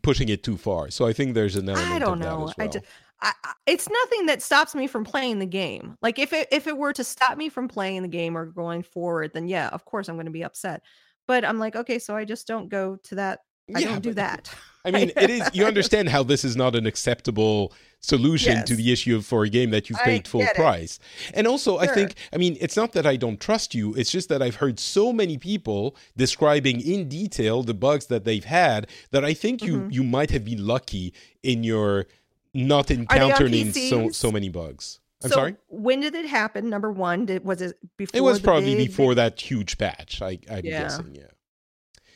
pushing 0.01 0.29
it 0.29 0.43
too 0.43 0.57
far. 0.57 0.89
So 0.91 1.05
I 1.05 1.13
think 1.13 1.33
there's 1.33 1.55
an 1.55 1.69
element 1.69 1.91
I 1.91 1.99
don't 1.99 2.19
know. 2.19 2.45
as 2.47 2.53
I 2.57 2.67
just, 2.67 2.85
I, 3.21 3.31
I- 3.43 3.53
it's 3.65 3.87
nothing 3.89 4.25
that 4.27 4.41
stops 4.41 4.75
me 4.75 4.87
from 4.87 5.03
playing 5.03 5.39
the 5.39 5.45
game. 5.45 5.95
Like 6.01 6.19
if 6.19 6.33
it 6.33 6.47
if 6.51 6.67
it 6.67 6.77
were 6.77 6.93
to 6.93 7.03
stop 7.03 7.37
me 7.37 7.49
from 7.49 7.67
playing 7.67 8.01
the 8.01 8.07
game 8.07 8.37
or 8.37 8.45
going 8.45 8.83
forward, 8.83 9.31
then 9.33 9.47
yeah, 9.47 9.69
of 9.69 9.85
course 9.85 10.09
I'm 10.09 10.15
going 10.15 10.25
to 10.25 10.31
be 10.31 10.43
upset. 10.43 10.81
But 11.27 11.45
I'm 11.45 11.57
like, 11.59 11.75
okay, 11.75 11.99
so 11.99 12.15
I 12.15 12.25
just 12.25 12.47
don't 12.47 12.67
go 12.69 12.97
to 13.03 13.15
that. 13.15 13.39
I 13.73 13.79
Yeah, 13.79 13.87
don't 13.89 14.01
do 14.03 14.09
but- 14.09 14.15
that. 14.17 14.53
I 14.85 14.91
mean, 14.91 15.11
it 15.15 15.29
is. 15.29 15.49
You 15.53 15.65
understand 15.67 16.09
how 16.09 16.23
this 16.23 16.43
is 16.43 16.57
not 16.57 16.75
an 16.75 16.85
acceptable 16.85 17.71
solution 18.03 18.63
to 18.65 18.75
the 18.75 18.91
issue 18.91 19.15
of 19.15 19.25
for 19.25 19.43
a 19.45 19.49
game 19.49 19.71
that 19.71 19.89
you've 19.89 19.97
paid 19.99 20.27
full 20.27 20.41
it. 20.41 20.53
price. 20.55 20.99
And 21.33 21.47
also, 21.47 21.77
I 21.77 21.87
think, 21.87 22.15
I 22.33 22.37
mean, 22.37 22.57
it's 22.59 22.75
not 22.75 22.91
that 22.91 23.05
I 23.07 23.15
don't 23.15 23.39
trust 23.39 23.73
you. 23.73 23.93
It's 23.95 24.11
just 24.11 24.27
that 24.29 24.41
I've 24.41 24.57
heard 24.57 24.77
so 24.79 25.13
many 25.13 25.37
people 25.37 25.95
describing 26.17 26.81
in 26.81 27.07
detail 27.07 27.63
the 27.63 27.73
bugs 27.73 28.07
that 28.07 28.25
they've 28.25 28.43
had 28.43 28.87
that 29.11 29.23
I 29.23 29.33
think 29.33 29.63
you 29.63 29.77
Mhm. 29.77 29.93
you 29.93 30.03
might 30.03 30.31
have 30.31 30.43
been 30.43 30.67
lucky 30.67 31.13
in 31.41 31.63
your 31.63 32.05
not 32.53 32.91
encountering 32.91 33.71
so 33.71 34.09
so 34.11 34.31
many 34.31 34.49
bugs. 34.49 34.99
I'm 35.23 35.29
so 35.29 35.35
sorry. 35.35 35.55
when 35.69 36.01
did 36.01 36.13
it 36.15 36.25
happen? 36.25 36.69
Number 36.69 36.91
one, 36.91 37.25
did 37.25 37.45
was 37.45 37.61
it 37.61 37.77
before? 37.97 38.17
It 38.17 38.21
was 38.21 38.41
probably 38.41 38.75
big- 38.75 38.89
before 38.89 39.15
that 39.15 39.39
huge 39.39 39.77
patch. 39.77 40.21
I, 40.21 40.37
I'm 40.51 40.65
Yeah. 40.65 40.81
guessing. 40.83 41.15
Yeah. 41.15 41.23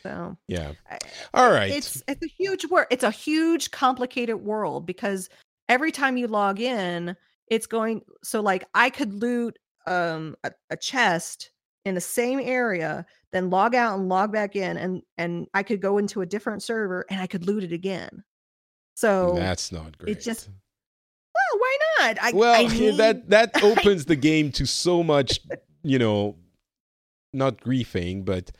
So 0.03 0.37
Yeah. 0.47 0.73
All 1.33 1.49
right. 1.51 1.71
it's 1.71 2.03
it's 2.07 2.23
a 2.23 2.27
huge 2.27 2.65
work. 2.65 2.87
It's 2.91 3.03
a 3.05 3.11
huge 3.11 3.71
complicated 3.71 4.35
world 4.43 4.85
because 4.85 5.29
every 5.69 5.91
time 5.91 6.17
you 6.17 6.27
log 6.27 6.59
in, 6.59 7.15
it's 7.47 7.67
going. 7.67 8.01
So 8.23 8.41
like 8.41 8.65
I 8.73 8.89
could 8.89 9.13
loot 9.13 9.57
um 9.85 10.35
a, 10.43 10.51
a 10.69 10.77
chest 10.77 11.51
in 11.85 11.95
the 11.95 12.01
same 12.01 12.39
area, 12.41 13.05
then 13.31 13.49
log 13.49 13.73
out 13.73 13.97
and 13.97 14.09
log 14.09 14.31
back 14.33 14.55
in, 14.55 14.77
and 14.77 15.01
and 15.17 15.47
I 15.53 15.63
could 15.63 15.81
go 15.81 15.97
into 15.97 16.21
a 16.21 16.25
different 16.25 16.63
server 16.63 17.05
and 17.09 17.21
I 17.21 17.27
could 17.27 17.45
loot 17.47 17.63
it 17.63 17.71
again. 17.71 18.23
So 18.95 19.33
That's 19.35 19.71
not 19.71 19.97
great. 19.97 20.17
It 20.17 20.21
just- 20.21 20.49
well, 20.49 21.59
why 21.59 21.77
not? 21.99 22.17
I, 22.19 22.31
well, 22.31 22.59
I 22.59 22.65
need- 22.67 22.97
that 22.97 23.29
that 23.29 23.63
opens 23.63 24.05
the 24.05 24.15
game 24.15 24.51
to 24.53 24.65
so 24.65 25.03
much, 25.03 25.39
you 25.83 25.99
know, 25.99 26.35
not 27.31 27.61
griefing, 27.61 28.25
but 28.25 28.51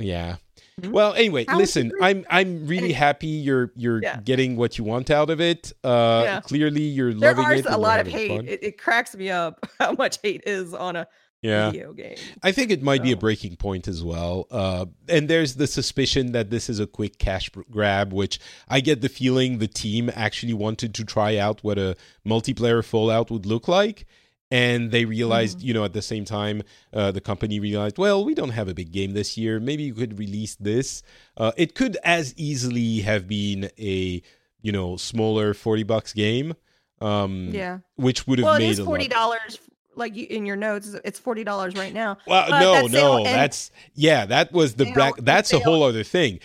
yeah. 0.00 0.36
Mhm. 0.80 0.90
Well, 0.92 1.12
anyway, 1.14 1.44
How 1.46 1.58
listen, 1.58 1.92
I'm 2.00 2.24
I'm 2.30 2.66
really 2.66 2.92
happy 2.92 3.26
you're 3.26 3.70
you're 3.76 4.02
Yeah. 4.02 4.20
getting 4.24 4.56
what 4.56 4.78
you 4.78 4.84
want 4.84 5.10
out 5.10 5.28
of 5.30 5.40
it. 5.40 5.72
Uh 5.84 6.22
Yeah. 6.24 6.40
clearly 6.40 6.82
you're 6.82 7.12
there 7.14 7.34
loving 7.34 7.44
are 7.44 7.54
it. 7.54 7.66
a 7.66 7.76
lot 7.76 8.00
of 8.00 8.06
hate. 8.06 8.48
It, 8.48 8.62
it 8.62 8.78
cracks 8.78 9.14
me 9.14 9.30
up 9.30 9.66
how 9.78 9.92
much 9.92 10.18
hate 10.22 10.42
is 10.46 10.72
on 10.72 10.96
a 10.96 11.06
Yeah. 11.42 11.70
video 11.70 11.92
game. 11.92 12.16
I 12.42 12.52
think 12.52 12.70
it 12.70 12.82
might 12.82 13.02
be 13.02 13.12
a 13.12 13.16
breaking 13.16 13.56
point 13.56 13.88
as 13.88 14.02
well. 14.04 14.46
Uh, 14.50 14.86
and 15.08 15.28
there's 15.28 15.54
the 15.56 15.66
suspicion 15.66 16.32
that 16.32 16.50
this 16.50 16.68
is 16.70 16.78
a 16.80 16.86
quick 16.86 17.18
cash 17.18 17.50
grab, 17.70 18.12
which 18.12 18.38
I 18.68 18.80
get 18.80 19.00
the 19.00 19.08
feeling 19.08 19.58
the 19.58 19.66
team 19.68 20.10
actually 20.14 20.54
wanted 20.54 20.94
to 20.94 21.04
try 21.04 21.36
out 21.38 21.62
what 21.64 21.78
a 21.78 21.96
multiplayer 22.26 22.84
Fallout 22.84 23.30
would 23.30 23.46
look 23.46 23.68
like. 23.68 24.06
And 24.52 24.90
they 24.90 25.04
realized, 25.04 25.58
Mm-hmm. 25.58 25.66
you 25.68 25.74
know, 25.74 25.84
at 25.84 25.92
the 25.92 26.02
same 26.02 26.24
time, 26.24 26.62
uh, 26.92 27.12
the 27.12 27.20
company 27.20 27.60
realized, 27.60 27.98
well, 27.98 28.24
we 28.24 28.34
don't 28.34 28.50
have 28.50 28.66
a 28.68 28.74
big 28.74 28.90
game 28.90 29.12
this 29.12 29.36
year. 29.38 29.60
Maybe 29.60 29.84
you 29.84 29.94
could 29.94 30.18
release 30.18 30.56
this. 30.56 31.02
Uh, 31.36 31.52
it 31.56 31.74
could 31.76 31.96
as 32.02 32.34
easily 32.36 33.00
have 33.00 33.28
been 33.28 33.70
a, 33.78 34.20
you 34.60 34.72
know, 34.72 34.96
smaller 34.96 35.54
40 35.54 35.84
bucks 35.84 36.12
game. 36.12 36.54
Um, 37.00 37.50
Yeah. 37.52 37.78
Which 37.96 38.26
would 38.26 38.38
have 38.40 38.44
Well, 38.46 38.58
made 38.58 38.70
is 38.70 38.78
a 38.78 38.82
lot- 38.82 38.88
forty 38.88 39.08
dollars. 39.08 39.58
Like 39.96 40.16
in 40.16 40.46
your 40.46 40.56
notes, 40.56 40.94
it's 41.04 41.18
forty 41.18 41.44
dollars 41.44 41.74
right 41.74 41.92
now. 41.92 42.16
Well, 42.26 42.46
But 42.48 42.60
no, 42.60 42.72
that 42.88 42.90
no, 42.92 43.24
that's 43.24 43.70
yeah, 43.94 44.24
that 44.26 44.52
was 44.52 44.74
the 44.74 44.90
black. 44.92 45.14
That's 45.18 45.52
a 45.52 45.58
whole 45.58 45.82
other 45.82 46.04
thing. 46.04 46.38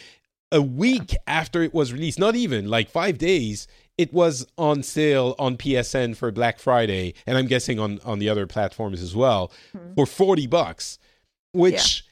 A 0.51 0.62
week 0.62 1.16
after 1.28 1.62
it 1.64 1.74
was 1.74 1.93
released, 1.93 2.20
not 2.20 2.36
even 2.36 2.68
like 2.70 2.89
five 2.89 3.18
days, 3.18 3.68
it 3.98 4.14
was 4.14 4.46
on 4.58 4.84
sale 4.84 5.36
on 5.39 5.58
PSN 5.58 6.16
for 6.16 6.32
Black 6.32 6.60
Friday, 6.60 7.14
and 7.26 7.38
I'm 7.38 7.48
guessing 7.48 7.80
on 7.80 8.00
on 8.04 8.20
the 8.20 8.30
other 8.30 8.46
platforms 8.48 9.02
as 9.02 9.16
well 9.16 9.52
Mhm. 9.76 9.96
for 9.96 10.06
forty 10.06 10.48
bucks. 10.48 11.00
Which, 11.54 12.04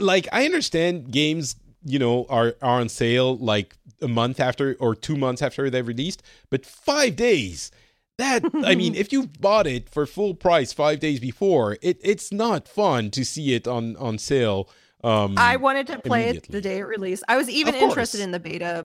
like, 0.00 0.26
I 0.32 0.44
understand 0.44 1.12
games, 1.12 1.54
you 1.84 1.98
know, 1.98 2.26
are 2.28 2.56
are 2.60 2.80
on 2.80 2.88
sale 2.88 3.36
like 3.36 3.76
a 4.00 4.08
month 4.08 4.40
after 4.40 4.74
or 4.80 4.94
two 4.96 5.16
months 5.16 5.40
after 5.42 5.70
they've 5.70 5.86
released, 5.86 6.22
but 6.50 6.66
five 6.66 7.14
days. 7.16 7.70
That 8.18 8.42
I 8.64 8.74
mean, 8.74 8.94
if 8.94 9.12
you 9.12 9.28
bought 9.40 9.66
it 9.66 9.88
for 9.88 10.04
full 10.06 10.34
price 10.34 10.72
five 10.72 10.98
days 11.00 11.20
before, 11.20 11.78
it 11.82 11.98
it's 12.02 12.32
not 12.32 12.66
fun 12.68 13.10
to 13.12 13.24
see 13.24 13.54
it 13.54 13.66
on 13.68 13.96
on 13.96 14.18
sale. 14.18 14.68
Um, 15.04 15.34
I 15.36 15.56
wanted 15.56 15.86
to 15.88 15.98
play 15.98 16.28
it 16.28 16.46
the 16.50 16.60
day 16.60 16.78
it 16.78 16.84
released. 16.84 17.24
I 17.28 17.36
was 17.36 17.48
even 17.48 17.74
interested 17.74 18.20
in 18.20 18.30
the 18.32 18.38
beta. 18.40 18.84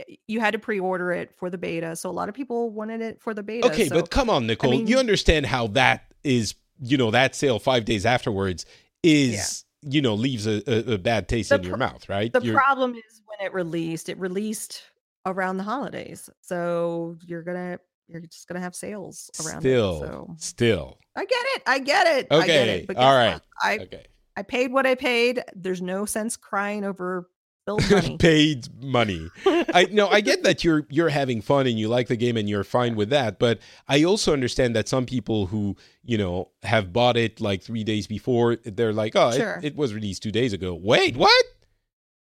Eh, 0.00 0.14
you 0.26 0.40
had 0.40 0.52
to 0.52 0.58
pre-order 0.58 1.12
it 1.12 1.34
for 1.36 1.50
the 1.50 1.58
beta, 1.58 1.94
so 1.96 2.10
a 2.10 2.12
lot 2.12 2.28
of 2.28 2.34
people 2.34 2.70
wanted 2.70 3.00
it 3.00 3.20
for 3.20 3.34
the 3.34 3.42
beta. 3.42 3.66
okay, 3.68 3.88
so- 3.88 3.94
but 3.94 4.10
come 4.10 4.28
on, 4.30 4.46
Nicole, 4.46 4.70
mean- 4.72 4.86
you 4.86 4.98
understand 4.98 5.46
how 5.46 5.66
that 5.68 6.12
is? 6.22 6.54
You 6.80 6.96
know, 6.96 7.10
that 7.12 7.34
sale 7.36 7.58
five 7.60 7.84
days 7.84 8.04
afterwards 8.04 8.66
is 9.02 9.64
you 9.82 10.00
know 10.02 10.14
leaves 10.14 10.46
a, 10.46 10.62
a, 10.66 10.94
a 10.94 10.98
bad 10.98 11.28
taste 11.28 11.50
The 11.50 11.56
in 11.56 11.62
your 11.62 11.76
pro- 11.76 11.86
mouth, 11.86 12.08
right? 12.08 12.32
the 12.32 12.40
You're- 12.40 12.56
problem 12.56 12.94
is 12.94 13.22
when 13.26 13.46
it 13.46 13.52
released. 13.54 14.08
It 14.08 14.18
released 14.18 14.82
around 15.26 15.56
the 15.58 15.62
holidays, 15.62 16.28
so 16.40 17.16
you're 17.26 17.42
gonna 17.42 17.78
you're 18.08 18.20
just 18.22 18.48
gonna 18.48 18.60
have 18.60 18.74
sales 18.74 19.30
around 19.46 19.60
still, 19.60 20.02
it. 20.02 20.06
So 20.08 20.34
still 20.38 20.98
I 21.16 21.24
get 21.24 21.38
it. 21.54 21.62
I 21.66 21.78
get 21.78 22.06
it. 22.06 22.26
I 22.30 22.46
get 22.46 22.62
Okay, 22.68 22.86
it. 22.88 22.96
All 22.96 23.14
right. 23.14 23.34
what? 23.34 23.42
I 23.62 23.78
okay. 23.78 24.06
I 24.36 24.42
paid 24.42 24.72
what 24.72 24.84
I 24.84 24.96
paid. 24.96 25.42
There's 25.54 25.80
no 25.80 26.04
sense 26.06 26.36
crying 26.36 26.84
over 26.84 27.30
money. 27.68 28.16
paid 28.18 28.68
money. 28.82 29.30
I 29.46 29.88
no, 29.90 30.08
I 30.08 30.20
get 30.20 30.42
that 30.42 30.64
you're 30.64 30.86
you're 30.90 31.08
having 31.08 31.40
fun 31.40 31.66
and 31.66 31.78
you 31.78 31.88
like 31.88 32.08
the 32.08 32.16
game 32.16 32.36
and 32.36 32.48
you're 32.48 32.64
fine 32.64 32.94
with 32.94 33.08
that, 33.10 33.38
but 33.38 33.58
I 33.88 34.04
also 34.04 34.32
understand 34.32 34.76
that 34.76 34.86
some 34.88 35.06
people 35.06 35.46
who 35.46 35.76
you 36.04 36.18
know 36.18 36.50
have 36.62 36.92
bought 36.92 37.16
it 37.16 37.40
like 37.40 37.62
three 37.62 37.82
days 37.84 38.06
before, 38.06 38.56
they're 38.64 38.92
like, 38.92 39.16
oh, 39.16 39.28
it- 39.30 39.36
Sure. 39.36 39.60
it, 39.62 39.76
was 39.76 39.94
released 39.94 40.22
two 40.22 40.30
days 40.32 40.52
ago. 40.52 40.74
Wait, 40.74 41.16
what? 41.16 41.44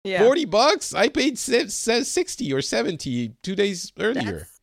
yeah. 0.05 0.23
Forty 0.23 0.45
bucks? 0.47 0.95
I 0.95 1.09
paid 1.09 1.39
si- 1.39 1.69
si- 1.69 2.05
sixty 2.05 2.53
or 2.53 2.63
seventy 2.63 3.35
two 3.43 3.55
days 3.55 3.93
earlier. 3.99 4.39
That's, 4.39 4.61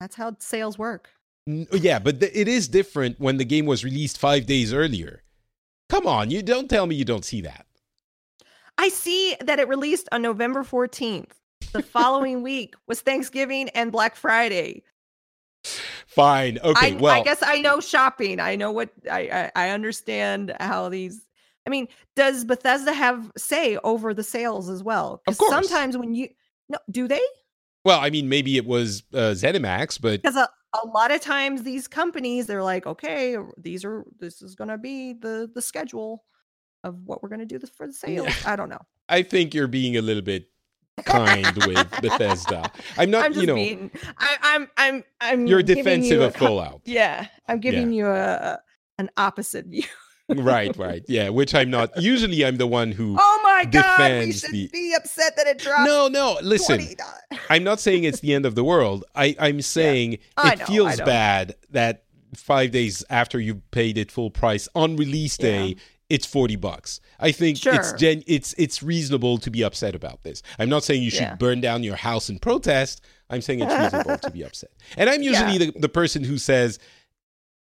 that's 0.00 0.16
how 0.16 0.36
sales 0.38 0.78
work. 0.78 1.10
Yeah, 1.46 1.98
but 1.98 2.20
th- 2.20 2.32
it 2.34 2.48
is 2.48 2.68
different 2.68 3.20
when 3.20 3.36
the 3.36 3.44
game 3.44 3.66
was 3.66 3.84
released 3.84 4.18
five 4.18 4.46
days 4.46 4.72
earlier. 4.72 5.22
Come 5.90 6.06
on, 6.06 6.30
you 6.30 6.42
don't 6.42 6.68
tell 6.68 6.86
me 6.86 6.96
you 6.96 7.04
don't 7.04 7.24
see 7.24 7.40
that. 7.42 7.65
I 8.78 8.88
see 8.88 9.36
that 9.40 9.58
it 9.58 9.68
released 9.68 10.08
on 10.12 10.22
November 10.22 10.62
14th. 10.62 11.30
The 11.72 11.82
following 11.82 12.42
week 12.44 12.74
was 12.86 13.00
Thanksgiving 13.00 13.68
and 13.70 13.90
Black 13.90 14.16
Friday. 14.16 14.82
Fine, 16.06 16.58
okay, 16.62 16.94
I, 16.94 16.96
well, 16.96 17.20
I 17.20 17.24
guess 17.24 17.42
I 17.42 17.60
know 17.60 17.80
shopping. 17.80 18.38
I 18.38 18.54
know 18.54 18.70
what 18.70 18.90
I, 19.10 19.50
I 19.56 19.66
I 19.66 19.70
understand 19.70 20.54
how 20.60 20.88
these. 20.88 21.26
I 21.66 21.70
mean, 21.70 21.88
does 22.14 22.44
Bethesda 22.44 22.92
have 22.92 23.32
say 23.36 23.76
over 23.78 24.14
the 24.14 24.22
sales 24.22 24.70
as 24.70 24.84
well? 24.84 25.22
Of 25.26 25.36
course. 25.36 25.50
Sometimes 25.50 25.96
when 25.96 26.14
you 26.14 26.28
no, 26.68 26.78
do 26.88 27.08
they? 27.08 27.20
well, 27.84 28.00
I 28.00 28.10
mean, 28.10 28.28
maybe 28.28 28.56
it 28.56 28.66
was 28.66 29.02
uh, 29.12 29.34
ZeniMax, 29.34 30.00
but 30.00 30.22
Because 30.22 30.36
a, 30.36 30.48
a 30.84 30.86
lot 30.88 31.10
of 31.10 31.20
times 31.20 31.62
these 31.62 31.88
companies 31.88 32.46
they're 32.46 32.62
like, 32.62 32.86
okay, 32.86 33.36
these 33.56 33.84
are 33.84 34.04
this 34.18 34.42
is 34.42 34.54
going 34.54 34.68
to 34.68 34.78
be 34.78 35.14
the 35.14 35.50
the 35.52 35.62
schedule 35.62 36.24
of 36.86 36.96
what 37.04 37.22
we're 37.22 37.28
going 37.28 37.40
to 37.40 37.46
do 37.46 37.58
this 37.58 37.70
for 37.70 37.86
the 37.86 37.92
sales. 37.92 38.28
I 38.46 38.56
don't 38.56 38.68
know. 38.68 38.80
I 39.08 39.22
think 39.22 39.54
you're 39.54 39.68
being 39.68 39.96
a 39.96 40.02
little 40.02 40.22
bit 40.22 40.48
kind 41.04 41.46
with 41.66 41.90
Bethesda. 42.02 42.70
I'm 42.96 43.10
not, 43.10 43.24
I'm 43.26 43.32
just 43.32 43.40
you 43.42 43.46
know, 43.46 43.54
being. 43.54 43.90
I, 44.18 44.36
I'm 44.42 44.68
I'm 44.76 45.04
I'm. 45.20 45.46
you're 45.46 45.62
defensive 45.62 46.10
you 46.18 46.22
a 46.22 46.26
of 46.26 46.36
Fallout. 46.36 46.80
Yeah, 46.84 47.26
I'm 47.48 47.60
giving 47.60 47.92
you 47.92 48.06
a, 48.06 48.58
an 48.98 49.10
opposite 49.16 49.66
view. 49.66 49.84
right, 50.28 50.76
right. 50.78 51.02
Yeah, 51.08 51.28
which 51.28 51.54
I'm 51.54 51.70
not. 51.70 52.00
Usually 52.00 52.44
I'm 52.44 52.56
the 52.56 52.66
one 52.66 52.92
who. 52.92 53.16
Oh 53.18 53.40
my 53.42 53.64
god, 53.64 54.24
we 54.24 54.32
should 54.32 54.50
the- 54.50 54.68
be 54.72 54.94
upset 54.96 55.36
that 55.36 55.46
it 55.46 55.58
dropped. 55.58 55.86
no, 55.86 56.08
no, 56.08 56.38
listen. 56.42 56.78
$20. 56.80 56.96
I'm 57.50 57.62
not 57.64 57.78
saying 57.80 58.04
it's 58.04 58.20
the 58.20 58.32
end 58.34 58.46
of 58.46 58.54
the 58.54 58.64
world. 58.64 59.04
I, 59.14 59.36
I'm 59.38 59.60
saying 59.78 60.18
I 60.36 60.52
it 60.54 60.58
know, 60.60 60.64
feels 60.66 61.00
bad 61.00 61.54
that 61.70 62.04
five 62.34 62.70
days 62.72 63.04
after 63.08 63.38
you 63.38 63.56
paid 63.70 63.96
it 63.96 64.10
full 64.10 64.30
price 64.30 64.68
on 64.74 64.96
release 64.96 65.36
day, 65.36 65.66
Yeah. 65.66 65.74
It's 66.08 66.26
forty 66.26 66.56
bucks. 66.56 67.00
I 67.18 67.32
think 67.32 67.58
it's 67.64 67.92
gen- 67.94 68.22
it's 68.26 68.54
it's 68.58 68.82
reasonable 68.82 69.38
to 69.38 69.50
be 69.50 69.62
upset 69.62 69.94
about 69.94 70.22
this. 70.22 70.42
I'm 70.58 70.68
not 70.68 70.84
saying 70.84 71.02
you 71.02 71.10
should 71.10 71.22
Yeah. 71.22 71.34
burn 71.36 71.60
down 71.60 71.82
your 71.82 71.96
house 71.96 72.28
in 72.30 72.38
protest. 72.38 73.00
I'm 73.28 73.40
saying 73.40 73.60
it's 73.60 73.72
reasonable 73.74 74.18
to 74.18 74.30
be 74.30 74.42
upset. 74.44 74.70
And 74.96 75.10
I'm 75.10 75.22
usually 75.22 75.58
the, 75.58 75.72
the 75.78 75.88
person 75.88 76.22
who 76.22 76.38
says 76.38 76.78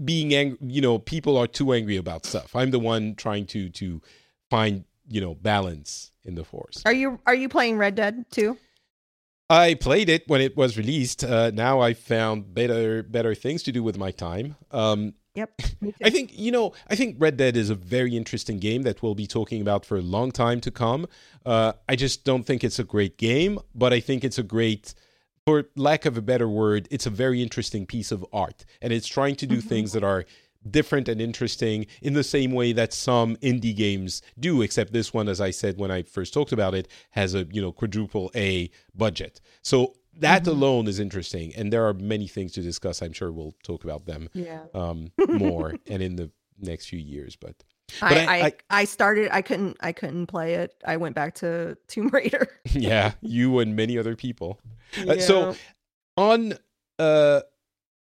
being 0.05 0.35
angry, 0.35 0.59
you 0.61 0.81
know, 0.83 0.99
people 0.99 1.37
are 1.39 1.47
too 1.47 1.73
angry 1.73 1.97
about 1.97 2.27
stuff. 2.27 2.55
I'm 2.55 2.71
the 2.71 2.79
one 2.79 3.15
trying 3.15 3.47
to 3.47 3.71
to 3.71 4.03
find, 4.51 4.85
you 5.09 5.21
know, 5.21 5.35
balance 5.35 6.13
in 6.25 6.35
the 6.35 6.45
force. 6.45 6.83
Are 6.85 6.93
you 6.93 7.21
are 7.27 7.35
you 7.35 7.49
playing 7.49 7.79
Red 7.79 7.95
Dead 7.95 8.27
too? 8.31 8.59
I 9.51 9.75
played 9.75 10.09
it 10.09 10.27
when 10.27 10.41
it 10.41 10.57
was 10.57 10.77
released. 10.77 11.23
Uh, 11.23 11.51
now 11.53 11.81
I 11.81 11.95
found 11.95 12.55
better 12.55 13.03
better 13.03 13.35
things 13.35 13.63
to 13.65 13.73
do 13.73 13.83
with 13.83 13.97
my 13.99 14.11
time. 14.11 14.57
Um, 14.71 15.15
Yep. 15.35 15.51
I 16.05 16.11
think 16.11 16.39
you 16.39 16.53
know. 16.53 16.73
I 16.89 16.95
think 16.97 17.17
Red 17.19 17.37
Dead 17.37 17.57
is 17.57 17.71
a 17.71 17.75
very 17.75 18.17
interesting 18.17 18.59
game 18.59 18.83
that 18.83 19.03
we'll 19.03 19.15
be 19.15 19.27
talking 19.27 19.61
about 19.61 19.85
for 19.85 19.97
a 19.97 20.03
long 20.03 20.31
time 20.31 20.61
to 20.61 20.71
come. 20.71 21.07
Uh, 21.45 21.73
I 21.89 21.97
just 21.97 22.25
don't 22.25 22.45
think 22.45 22.63
it's 22.65 22.79
a 22.79 22.85
great 22.85 23.19
game, 23.19 23.59
but 23.75 23.93
I 23.93 24.01
think 24.01 24.25
it's 24.25 24.39
a 24.39 24.43
great 24.45 24.95
for 25.47 25.65
lack 25.77 26.07
of 26.07 26.17
a 26.17 26.23
better 26.23 26.49
word, 26.49 26.89
it's 26.91 27.05
a 27.05 27.11
very 27.11 27.43
interesting 27.43 27.85
piece 27.85 28.11
of 28.11 28.25
art, 28.33 28.65
and 28.81 28.95
it's 28.95 29.07
trying 29.07 29.37
to 29.37 29.47
do 29.47 29.59
Mhm. 29.59 29.65
things 29.65 29.93
that 29.93 30.03
are 30.03 30.25
different 30.71 31.07
and 31.07 31.21
interesting 31.21 31.85
in 32.01 32.15
the 32.15 32.25
same 32.25 32.51
way 32.53 32.73
that 32.73 32.95
some 32.95 33.37
indie 33.43 33.77
games 33.77 34.23
do 34.41 34.63
except 34.63 34.95
this 34.95 35.13
one 35.13 35.29
as 35.29 35.39
i 35.39 35.51
said 35.51 35.77
when 35.77 35.91
i 35.91 36.01
first 36.03 36.33
talked 36.33 36.53
about 36.53 36.75
it 36.75 36.89
has 37.11 37.35
a 37.35 37.47
you 37.53 37.61
know 37.61 37.71
quadruple 37.71 38.31
a 38.35 38.71
budget 38.97 39.43
so 39.61 39.95
that 40.21 40.45
Mhm. 40.45 40.49
alone 40.49 40.87
is 40.89 41.01
interesting 41.01 41.55
and 41.57 41.73
there 41.73 41.87
are 41.87 41.95
many 41.95 42.27
things 42.29 42.53
to 42.53 42.61
discuss 42.63 43.03
i'm 43.03 43.13
sure 43.13 43.33
we'll 43.33 43.55
talk 43.63 43.85
about 43.85 44.07
them 44.07 44.29
Yeah. 44.33 44.63
um, 44.75 45.11
more 45.29 45.75
and 45.89 46.03
in 46.03 46.17
the 46.17 46.31
next 46.61 46.87
few 46.87 46.99
years 47.01 47.37
but 47.37 47.57
But 48.01 48.13
I, 48.17 48.25
I- 48.25 48.47
I, 48.47 48.53
I- 48.71 48.85
started 48.85 49.29
I 49.33 49.43
couldn't 49.43 49.77
I 49.81 49.93
couldn't 49.93 50.27
play 50.29 50.55
it. 50.55 50.73
I 50.87 50.97
went 50.97 51.15
back 51.15 51.35
to 51.37 51.77
Tomb 51.89 52.09
Raider. 52.09 52.49
yeah 52.73 53.13
you 53.21 53.59
and 53.59 53.75
many 53.77 53.99
other 53.99 54.17
people 54.17 54.61
Uh, 55.09 55.19
so 55.19 55.55
on 56.17 56.55
uh 56.99 57.41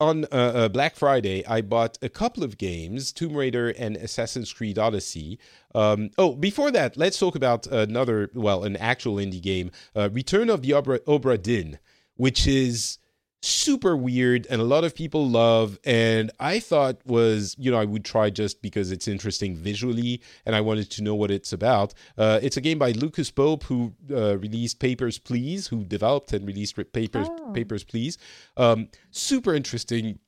on 0.00 0.24
uh, 0.26 0.28
uh, 0.34 0.68
Black 0.68 0.96
Friday, 0.96 1.46
I 1.46 1.60
bought 1.62 1.98
a 2.02 2.08
couple 2.08 2.42
of 2.42 2.58
games, 2.58 3.12
Tomb 3.12 3.34
Raider 3.36 3.68
and 3.78 3.96
Assassin's 3.96 4.52
Creed 4.52 4.76
Odyssey. 4.76 5.38
Um, 5.72 6.10
oh, 6.18 6.34
before 6.34 6.72
that, 6.72 6.96
let's 6.96 7.16
talk 7.16 7.36
about 7.36 7.68
another, 7.68 8.28
well, 8.34 8.64
an 8.64 8.76
actual 8.76 9.16
indie 9.16 9.40
game, 9.40 9.70
uh, 9.94 10.10
Return 10.12 10.50
of 10.50 10.62
the 10.62 10.70
Obra, 10.72 10.98
Obra 11.04 11.40
Dinn, 11.40 11.78
which 12.16 12.46
is 12.46 12.98
super 13.42 13.94
weird 13.94 14.46
and 14.48 14.58
a 14.60 14.64
lot 14.64 14.84
of 14.84 14.94
people 14.94 15.28
love. 15.28 15.78
And 15.84 16.30
I 16.40 16.60
thought 16.60 16.96
was, 17.04 17.54
you 17.58 17.70
know, 17.70 17.78
I 17.78 17.84
would 17.84 18.04
try 18.04 18.30
just 18.30 18.62
because 18.62 18.90
it's 18.90 19.06
interesting 19.06 19.54
visually 19.54 20.22
and 20.46 20.56
I 20.56 20.62
wanted 20.62 20.90
to 20.92 21.02
know 21.02 21.14
what 21.14 21.30
it's 21.30 21.52
about. 21.52 21.92
Uh, 22.16 22.40
it's 22.42 22.56
a 22.56 22.62
game 22.62 22.78
by 22.78 22.92
Lucas 22.92 23.30
Pope, 23.30 23.64
who 23.64 23.92
uh, 24.10 24.38
released 24.38 24.78
Papers, 24.80 25.18
Please, 25.18 25.66
who 25.66 25.84
developed 25.84 26.32
and 26.32 26.46
released 26.46 26.74
Papers, 26.94 27.26
Oh. 27.30 27.50
Papers, 27.52 27.84
Please. 27.84 28.16
Um, 28.56 28.88
super 29.10 29.54
interesting 29.54 30.18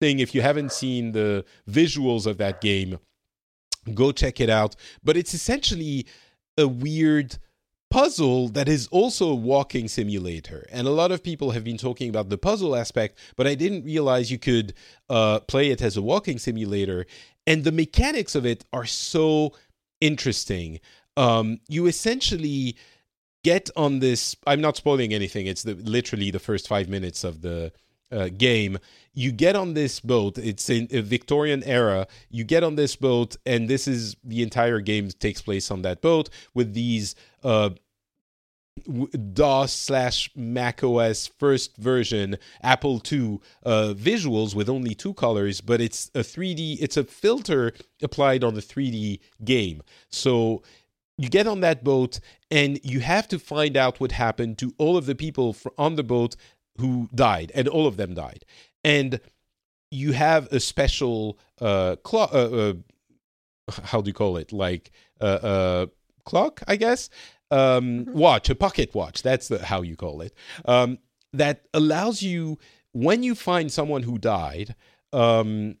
thing. 0.00 0.20
If 0.20 0.32
you 0.34 0.40
haven't 0.42 0.70
seen 0.72 1.10
the 1.10 1.44
visuals 1.68 2.24
of 2.26 2.38
that 2.38 2.60
game, 2.60 2.98
go 3.94 4.12
check 4.12 4.40
it 4.40 4.48
out. 4.48 4.76
But 5.02 5.16
it's 5.16 5.34
essentially 5.34 6.06
a 6.56 6.68
weird 6.68 7.36
puzzle 7.90 8.48
that 8.50 8.68
is 8.68 8.86
also 8.88 9.30
a 9.30 9.34
walking 9.34 9.88
simulator. 9.88 10.66
And 10.70 10.86
a 10.86 10.92
lot 10.92 11.12
of 11.12 11.22
people 11.22 11.50
have 11.50 11.64
been 11.64 11.76
talking 11.76 12.08
about 12.08 12.28
the 12.28 12.38
puzzle 12.38 12.76
aspect, 12.76 13.18
but 13.36 13.46
I 13.46 13.54
didn't 13.54 13.84
realize 13.84 14.30
you 14.30 14.38
could 14.38 14.72
uh, 15.08 15.40
play 15.40 15.70
it 15.70 15.82
as 15.82 15.96
a 15.96 16.02
walking 16.02 16.38
simulator. 16.38 17.06
And 17.46 17.64
the 17.64 17.72
mechanics 17.72 18.34
of 18.34 18.46
it 18.46 18.64
are 18.72 18.86
so 18.86 19.52
interesting. 20.00 20.80
Um, 21.16 21.58
you 21.68 21.86
essentially 21.86 22.76
get 23.42 23.70
on 23.76 23.98
this. 23.98 24.36
I'm 24.46 24.60
not 24.60 24.76
spoiling 24.76 25.12
anything. 25.12 25.46
It's 25.46 25.64
the, 25.64 25.74
literally 25.74 26.30
the 26.30 26.38
first 26.38 26.68
five 26.68 26.88
minutes 26.88 27.24
of 27.24 27.42
the 27.42 27.72
uh, 28.12 28.28
game. 28.36 28.78
You 29.12 29.32
get 29.32 29.56
on 29.56 29.74
this 29.74 30.00
boat. 30.00 30.38
It's 30.38 30.70
in 30.70 30.88
a 30.90 31.00
Victorian 31.00 31.62
era. 31.64 32.06
You 32.30 32.44
get 32.44 32.62
on 32.62 32.76
this 32.76 32.96
boat, 32.96 33.36
and 33.44 33.68
this 33.68 33.88
is 33.88 34.16
the 34.24 34.42
entire 34.42 34.80
game 34.80 35.08
takes 35.08 35.42
place 35.42 35.70
on 35.70 35.82
that 35.82 36.00
boat 36.00 36.30
with 36.54 36.74
these 36.74 37.14
uh, 37.42 37.70
DOS 39.32 39.72
slash 39.72 40.30
Mac 40.34 40.82
OS 40.82 41.26
first 41.26 41.76
version 41.76 42.38
Apple 42.62 43.02
II 43.10 43.40
uh, 43.64 43.94
visuals 43.96 44.54
with 44.54 44.68
only 44.68 44.94
two 44.94 45.14
colors, 45.14 45.60
but 45.60 45.80
it's 45.80 46.10
a 46.14 46.20
3D. 46.20 46.78
It's 46.80 46.96
a 46.96 47.04
filter 47.04 47.72
applied 48.02 48.44
on 48.44 48.54
the 48.54 48.62
3D 48.62 49.20
game. 49.44 49.82
So 50.10 50.62
you 51.18 51.28
get 51.28 51.46
on 51.46 51.60
that 51.60 51.84
boat 51.84 52.20
and 52.50 52.80
you 52.82 53.00
have 53.00 53.28
to 53.28 53.38
find 53.38 53.76
out 53.76 54.00
what 54.00 54.12
happened 54.12 54.58
to 54.58 54.72
all 54.78 54.96
of 54.96 55.06
the 55.06 55.14
people 55.14 55.56
on 55.76 55.96
the 55.96 56.02
boat 56.02 56.36
who 56.80 57.08
died, 57.14 57.52
and 57.54 57.68
all 57.68 57.86
of 57.86 57.96
them 57.96 58.14
died. 58.14 58.44
And 58.82 59.20
you 59.90 60.12
have 60.12 60.42
a 60.52 60.60
special 60.60 61.38
uh, 61.60 61.96
clock. 62.02 62.30
Uh, 62.32 62.50
uh, 62.62 62.74
how 63.84 64.00
do 64.00 64.08
you 64.08 64.14
call 64.14 64.36
it? 64.36 64.52
Like 64.52 64.90
uh, 65.20 65.24
uh, 65.24 65.86
clock, 66.24 66.62
I 66.66 66.76
guess. 66.76 67.10
Um, 67.50 68.04
Mhm. 68.06 68.14
Watch, 68.14 68.50
a 68.50 68.54
pocket 68.54 68.94
watch. 68.94 69.22
That's 69.22 69.48
the, 69.48 69.58
how 69.64 69.82
you 69.82 69.96
call 69.96 70.20
it. 70.22 70.32
Um, 70.64 70.98
that 71.32 71.66
allows 71.74 72.22
you 72.22 72.58
when 72.92 73.22
you 73.22 73.34
find 73.34 73.70
someone 73.72 74.02
who 74.04 74.18
died. 74.18 74.74
Um, 75.12 75.76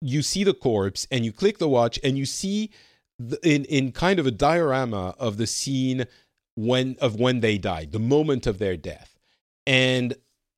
you 0.00 0.20
see 0.22 0.44
the 0.44 0.54
corpse 0.54 1.06
and 1.10 1.24
you 1.24 1.32
click 1.32 1.56
the 1.58 1.68
watch 1.68 1.98
and 2.04 2.18
you 2.18 2.26
see 2.26 2.70
the, 3.18 3.38
in 3.42 3.64
in 3.66 3.92
kind 3.92 4.18
of 4.18 4.26
a 4.26 4.30
diorama 4.30 5.14
of 5.18 5.38
the 5.38 5.46
scene 5.46 6.06
when 6.56 6.96
of 7.00 7.18
when 7.18 7.40
they 7.40 7.56
died, 7.58 7.92
the 7.92 7.98
moment 7.98 8.46
of 8.46 8.58
their 8.58 8.76
death, 8.76 9.13
and 9.66 10.14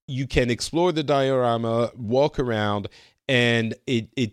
you 0.08 0.26
can 0.26 0.50
explore 0.50 0.92
the 0.92 1.02
diorama, 1.02 1.90
walk 1.96 2.38
around, 2.38 2.88
and 3.28 3.74
it 3.86 4.08
it 4.16 4.32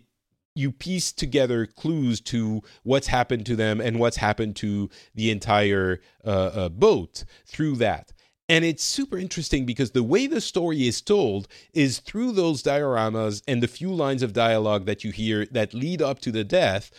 you 0.54 0.70
piece 0.70 1.12
together 1.12 1.66
clues 1.66 2.20
to 2.20 2.62
what's 2.84 3.08
happened 3.08 3.44
to 3.46 3.56
them 3.56 3.80
and 3.80 3.98
what's 3.98 4.16
happened 4.16 4.54
to 4.56 4.88
the 5.14 5.30
entire 5.30 6.00
uh, 6.24 6.28
uh, 6.28 6.68
boat 6.68 7.24
through 7.46 7.76
that. 7.76 8.12
And 8.48 8.64
it's 8.64 8.84
super 8.84 9.16
interesting 9.16 9.64
because 9.64 9.92
the 9.92 10.02
way 10.02 10.26
the 10.26 10.40
story 10.40 10.86
is 10.86 11.00
told 11.00 11.48
is 11.72 11.98
through 11.98 12.32
those 12.32 12.62
dioramas 12.62 13.42
and 13.48 13.62
the 13.62 13.68
few 13.68 13.90
lines 13.90 14.22
of 14.22 14.32
dialogue 14.32 14.84
that 14.84 15.02
you 15.02 15.12
hear 15.12 15.46
that 15.46 15.72
lead 15.72 16.02
up 16.02 16.20
to 16.20 16.30
the 16.30 16.44
death. 16.44 16.90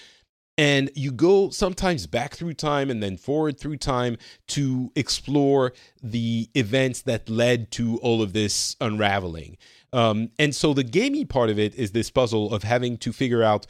And 0.57 0.89
you 0.95 1.11
go 1.11 1.49
sometimes 1.49 2.07
back 2.07 2.35
through 2.35 2.53
time 2.53 2.89
and 2.89 3.03
then 3.03 3.17
forward 3.17 3.59
through 3.59 3.77
time 3.77 4.17
to 4.47 4.91
explore 4.95 5.73
the 6.01 6.49
events 6.55 7.01
that 7.01 7.29
led 7.29 7.71
to 7.71 7.97
all 7.97 8.21
of 8.21 8.31
this 8.31 8.77
unraveling. 8.79 9.57
Um, 9.91 10.31
and 10.39 10.55
so 10.55 10.73
the 10.73 10.83
gamey 10.83 11.25
part 11.25 11.49
of 11.49 11.59
it 11.59 11.75
is 11.75 11.91
this 11.91 12.09
puzzle 12.09 12.53
of 12.53 12.63
having 12.63 12.97
to 12.99 13.11
figure 13.11 13.43
out 13.43 13.67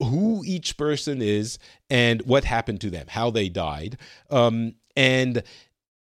who 0.00 0.42
each 0.46 0.76
person 0.76 1.20
is 1.20 1.58
and 1.90 2.22
what 2.22 2.44
happened 2.44 2.80
to 2.82 2.90
them, 2.90 3.06
how 3.08 3.30
they 3.30 3.48
died. 3.48 3.98
Um, 4.30 4.74
and 4.96 5.42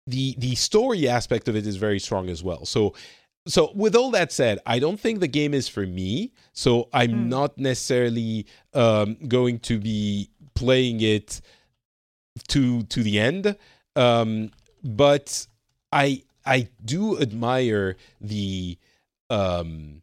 the 0.08 0.36
the 0.38 0.56
story 0.56 1.08
aspect 1.08 1.48
of 1.48 1.56
it 1.56 1.66
is 1.66 1.78
very 1.78 2.00
strong 2.00 2.30
as 2.30 2.44
well. 2.44 2.66
So 2.66 2.94
so 3.48 3.72
with 3.76 3.96
all 3.96 4.12
that 4.12 4.32
said, 4.32 4.60
I 4.66 4.80
don't 4.80 5.00
think 5.00 5.20
the 5.20 5.28
game 5.28 5.54
is 5.54 5.68
for 5.68 5.86
me. 5.86 6.32
So 6.54 6.90
I'm 6.94 7.12
Hmm. 7.12 7.30
not 7.30 7.58
necessarily 7.58 8.48
um, 8.74 9.18
going 9.28 9.60
to 9.60 9.80
be 9.80 10.30
playing 10.56 11.02
it 11.02 11.42
to 12.50 12.84
to 12.84 13.04
the 13.04 13.20
end. 13.20 13.56
Um, 13.96 14.52
but 14.84 15.48
I 15.92 16.24
I 16.46 16.70
do 16.84 17.20
admire 17.20 17.96
the 18.22 18.78
um 19.30 20.02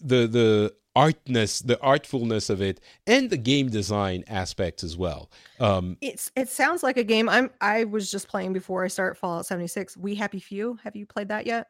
the 0.00 0.26
the 0.26 0.74
artness 0.94 1.60
the 1.64 1.76
artfulness 1.82 2.50
of 2.50 2.60
it 2.60 2.78
and 3.06 3.30
the 3.30 3.36
game 3.38 3.70
design 3.70 4.22
aspect 4.28 4.84
as 4.84 4.94
well 4.94 5.30
um 5.58 5.96
It's 6.02 6.30
it 6.36 6.50
sounds 6.50 6.82
like 6.82 6.98
a 6.98 7.04
game. 7.04 7.30
I'm 7.30 7.48
I 7.62 7.84
was 7.84 8.10
just 8.10 8.28
playing 8.28 8.52
before 8.52 8.84
I 8.84 8.88
start 8.88 9.16
Fallout 9.16 9.46
76. 9.46 9.96
We 9.96 10.14
Happy 10.14 10.38
Few. 10.38 10.78
Have 10.84 10.94
you 10.94 11.06
played 11.06 11.28
that 11.28 11.46
yet? 11.46 11.66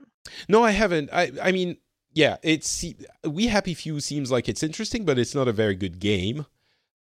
No 0.48 0.62
i 0.64 0.70
haven't 0.70 1.10
i 1.12 1.30
i 1.42 1.52
mean 1.52 1.76
yeah 2.14 2.36
it's 2.42 2.84
we 3.24 3.46
happy 3.46 3.74
few 3.74 4.00
seems 4.00 4.30
like 4.30 4.48
it's 4.48 4.62
interesting 4.62 5.04
but 5.04 5.18
it's 5.18 5.34
not 5.34 5.48
a 5.48 5.52
very 5.52 5.74
good 5.74 5.98
game 5.98 6.46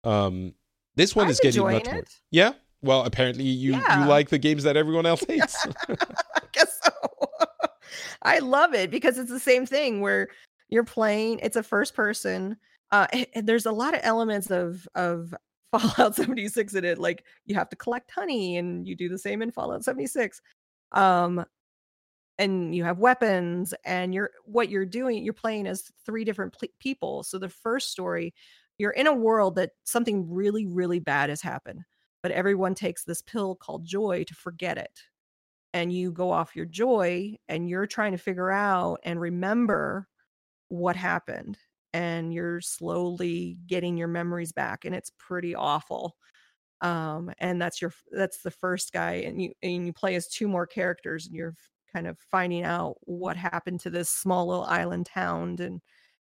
um 0.03 0.53
this 0.95 1.15
one 1.15 1.25
I'm 1.25 1.31
is 1.31 1.39
getting 1.39 1.63
much 1.63 1.85
more 1.85 2.03
yeah 2.31 2.53
well 2.81 3.03
apparently 3.05 3.43
you 3.45 3.71
Yeah. 3.71 4.03
you 4.03 4.09
like 4.09 4.29
the 4.29 4.37
games 4.37 4.63
that 4.63 4.77
everyone 4.77 5.05
else 5.05 5.23
hates 5.27 5.65
I 5.89 6.41
guess 6.51 6.79
so. 6.83 6.91
I 8.23 8.39
love 8.39 8.73
it 8.73 8.91
because 8.91 9.17
it's 9.17 9.29
the 9.29 9.39
same 9.39 9.65
thing 9.65 10.01
where 10.01 10.27
you're 10.69 10.83
playing. 10.83 11.39
It's 11.39 11.55
a 11.55 11.63
first 11.63 11.93
person. 11.93 12.57
Uh, 12.91 13.07
and 13.33 13.47
there's 13.47 13.65
a 13.65 13.71
lot 13.71 13.93
of 13.93 14.01
elements 14.03 14.49
of 14.51 14.87
of 14.95 15.33
Fallout 15.71 16.15
76 16.15 16.73
in 16.73 16.85
it. 16.85 16.97
Like 16.97 17.23
you 17.45 17.55
have 17.55 17.69
to 17.69 17.75
collect 17.75 18.11
honey, 18.11 18.57
and 18.57 18.87
you 18.87 18.95
do 18.95 19.07
the 19.09 19.17
same 19.17 19.41
in 19.41 19.51
Fallout 19.51 19.83
76. 19.83 20.41
Um, 20.93 21.45
and 22.39 22.75
you 22.75 22.83
have 22.83 22.99
weapons, 22.99 23.73
and 23.85 24.13
you're 24.13 24.31
what 24.45 24.69
you're 24.69 24.85
doing. 24.85 25.23
You're 25.23 25.33
playing 25.33 25.67
as 25.67 25.91
three 26.05 26.23
different 26.23 26.53
pl- 26.53 26.69
people. 26.79 27.23
So 27.23 27.39
the 27.39 27.49
first 27.49 27.91
story, 27.91 28.33
you're 28.77 28.91
in 28.91 29.07
a 29.07 29.13
world 29.13 29.55
that 29.55 29.71
something 29.83 30.29
really, 30.29 30.65
really 30.65 30.99
bad 30.99 31.29
has 31.29 31.41
happened, 31.41 31.81
but 32.23 32.31
everyone 32.31 32.75
takes 32.75 33.03
this 33.03 33.21
pill 33.21 33.55
called 33.55 33.85
joy 33.85 34.23
to 34.25 34.35
forget 34.35 34.77
it 34.77 35.01
and 35.73 35.93
you 35.93 36.11
go 36.11 36.31
off 36.31 36.55
your 36.55 36.65
joy 36.65 37.35
and 37.47 37.69
you're 37.69 37.85
trying 37.85 38.11
to 38.11 38.17
figure 38.17 38.51
out 38.51 38.99
and 39.03 39.19
remember 39.19 40.07
what 40.69 40.95
happened 40.95 41.57
and 41.93 42.33
you're 42.33 42.61
slowly 42.61 43.57
getting 43.67 43.97
your 43.97 44.07
memories 44.07 44.51
back 44.51 44.85
and 44.85 44.95
it's 44.95 45.11
pretty 45.17 45.55
awful 45.55 46.15
um 46.81 47.31
and 47.39 47.61
that's 47.61 47.81
your 47.81 47.93
that's 48.11 48.41
the 48.41 48.51
first 48.51 48.93
guy 48.93 49.13
and 49.25 49.41
you 49.41 49.51
and 49.63 49.85
you 49.85 49.93
play 49.93 50.15
as 50.15 50.27
two 50.27 50.47
more 50.47 50.67
characters 50.67 51.27
and 51.27 51.35
you're 51.35 51.55
kind 51.91 52.07
of 52.07 52.17
finding 52.31 52.63
out 52.63 52.95
what 53.01 53.37
happened 53.37 53.79
to 53.79 53.89
this 53.89 54.09
small 54.09 54.47
little 54.47 54.65
island 54.65 55.05
town 55.05 55.55
and 55.59 55.81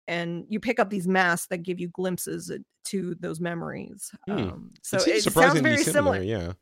and 0.10 0.46
you 0.48 0.60
pick 0.60 0.80
up 0.80 0.90
these 0.90 1.08
masks 1.08 1.48
that 1.48 1.64
give 1.64 1.80
you 1.80 1.90
glimpses 1.90 2.50
uh, 2.50 2.58
to 2.86 3.16
those 3.20 3.40
memories 3.40 4.12
Hmm. 4.26 4.32
um 4.32 4.72
so 4.82 4.98
it 4.98 5.08
it, 5.08 5.32
sounds 5.34 5.60
very 5.60 5.84
similar, 5.84 6.22
similar 6.22 6.22
yeah 6.24 6.54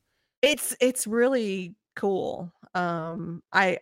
it's 0.41 0.75
it's 0.79 1.07
really 1.07 1.75
cool 1.95 2.51
um 2.73 3.41
i 3.53 3.77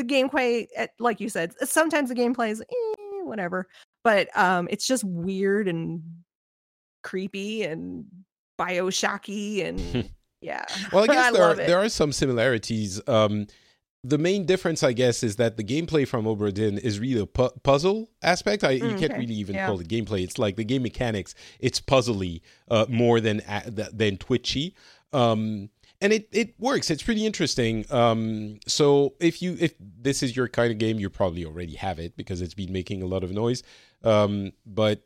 the 0.00 0.14
gameplay, 0.14 0.66
eh, 0.76 0.86
like 0.98 1.20
you 1.20 1.28
said, 1.28 1.52
sometimes 1.68 2.08
the 2.08 2.14
gameplay 2.14 2.50
is 2.50 2.60
eh, 2.62 3.22
whatever, 3.22 3.68
but 4.02 4.34
um, 4.36 4.66
it's 4.70 4.86
just 4.86 5.04
weird 5.04 5.68
and 5.68 6.02
creepy 7.02 7.64
and 7.64 8.06
Bioshocky 8.58 9.64
and 9.64 10.10
yeah. 10.40 10.64
well, 10.92 11.04
I 11.04 11.06
guess 11.14 11.28
I 11.28 11.32
there 11.32 11.42
are, 11.44 11.52
it. 11.52 11.66
there 11.66 11.78
are 11.78 11.88
some 11.88 12.12
similarities. 12.12 13.00
Um, 13.06 13.46
the 14.02 14.16
main 14.18 14.46
difference, 14.46 14.82
I 14.82 14.92
guess, 14.94 15.22
is 15.22 15.36
that 15.36 15.56
the 15.58 15.64
gameplay 15.64 16.08
from 16.08 16.24
Obra 16.24 16.52
Dinn 16.54 16.78
is 16.78 16.98
really 16.98 17.20
a 17.20 17.26
pu- 17.26 17.50
puzzle 17.62 18.08
aspect. 18.22 18.64
I, 18.64 18.70
you 18.70 18.82
Mm, 18.82 18.98
can't 18.98 19.12
okay. 19.12 19.18
really 19.20 19.34
even 19.34 19.54
Yeah. 19.56 19.66
call 19.66 19.78
it 19.80 19.88
gameplay. 19.88 20.22
It's 20.24 20.38
like 20.38 20.56
the 20.56 20.64
game 20.64 20.82
mechanics. 20.82 21.34
It's 21.58 21.80
puzzly 21.80 22.40
uh, 22.70 22.86
more 22.88 23.20
than 23.20 23.40
th- 23.76 23.90
than 23.92 24.16
twitchy. 24.16 24.74
Um, 25.12 25.68
and 26.00 26.14
it, 26.14 26.28
it 26.32 26.54
works. 26.58 26.90
It's 26.90 27.02
pretty 27.02 27.26
interesting. 27.26 27.84
Um, 27.90 28.58
so 28.66 29.14
if 29.20 29.42
you 29.42 29.56
if 29.60 29.74
this 29.78 30.22
is 30.22 30.34
your 30.34 30.48
kind 30.48 30.72
of 30.72 30.78
game, 30.78 30.98
you 30.98 31.10
probably 31.10 31.44
already 31.44 31.74
have 31.74 31.98
it 31.98 32.16
because 32.16 32.40
it's 32.40 32.54
been 32.54 32.72
making 32.72 33.02
a 33.02 33.06
lot 33.06 33.22
of 33.22 33.32
noise. 33.32 33.62
Um, 34.02 34.52
but 34.64 35.02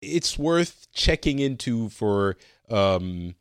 it's 0.00 0.38
worth 0.38 0.86
checking 0.94 1.40
into 1.40 1.90
for 1.90 2.38
um, 2.70 3.34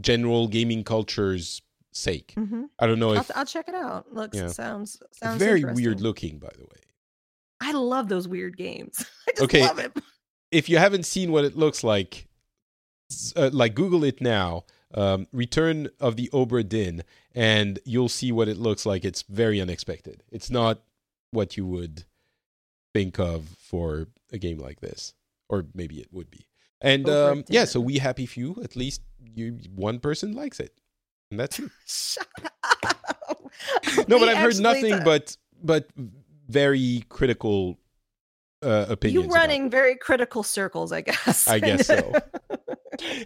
general 0.00 0.48
gaming 0.48 0.82
culture's 0.82 1.62
sake. 1.92 2.34
Mhm. 2.36 2.68
I 2.78 2.86
don't 2.86 2.98
know 2.98 3.14
I'll, 3.14 3.26
I'll 3.34 3.46
check 3.46 3.68
it 3.68 3.74
out. 3.74 4.12
Looks 4.12 4.36
Yeah. 4.36 4.48
sounds 4.48 5.00
sounds 5.12 5.38
very 5.38 5.62
weird 5.64 6.00
looking, 6.00 6.38
by 6.38 6.50
the 6.56 6.64
way. 6.64 6.80
I 7.60 7.72
love 7.72 8.08
those 8.08 8.26
weird 8.26 8.56
games. 8.56 8.98
I 9.28 9.32
just 9.32 9.42
Okay. 9.42 9.60
love 9.62 9.78
it. 9.78 9.92
If 10.50 10.68
you 10.68 10.78
haven't 10.78 11.04
seen 11.04 11.30
what 11.32 11.44
it 11.44 11.56
looks 11.56 11.84
like, 11.84 12.26
uh, 13.36 13.50
like 13.52 13.74
Google 13.74 14.04
it 14.04 14.20
now. 14.20 14.64
Um, 14.94 15.26
Return 15.32 15.88
of 16.00 16.16
the 16.16 16.28
Obra 16.34 16.68
Dinn, 16.68 17.02
and 17.34 17.78
you'll 17.86 18.10
see 18.10 18.30
what 18.30 18.46
it 18.48 18.58
looks 18.58 18.84
like. 18.84 19.06
It's 19.06 19.22
very 19.22 19.58
unexpected. 19.58 20.22
It's 20.30 20.50
not 20.50 20.82
what 21.30 21.56
you 21.56 21.64
would 21.64 22.04
think 22.92 23.18
of 23.18 23.48
for 23.58 24.08
a 24.32 24.36
game 24.36 24.58
like 24.58 24.80
this, 24.80 25.14
or 25.48 25.64
maybe 25.72 25.98
it 26.00 26.08
would 26.12 26.30
be. 26.30 26.46
And 26.82 27.08
um, 27.08 27.44
yeah, 27.48 27.64
so 27.64 27.80
we 27.80 27.98
happy 27.98 28.26
few. 28.26 28.60
At 28.62 28.76
least 28.76 29.00
you 29.34 29.60
one 29.74 29.98
person 29.98 30.34
likes 30.34 30.60
it, 30.60 30.78
and 31.32 31.40
that's 31.40 31.58
it. 31.58 31.70
Shut 31.86 32.28
up. 32.72 33.38
No, 34.08 34.18
but 34.18 34.28
I've 34.28 34.38
heard 34.38 34.58
nothing 34.58 35.04
but 35.04 35.36
but 35.62 35.88
very 36.48 37.04
critical 37.08 37.78
uh, 38.62 38.86
opinions. 38.88 39.24
you 39.24 39.30
about 39.30 39.34
running 39.34 39.70
very 39.70 39.96
critical 39.96 40.42
circles, 40.42 40.90
I 40.92 41.02
guess. 41.02 41.46
I 41.48 41.58
guess 41.60 41.86
so. 41.86 42.12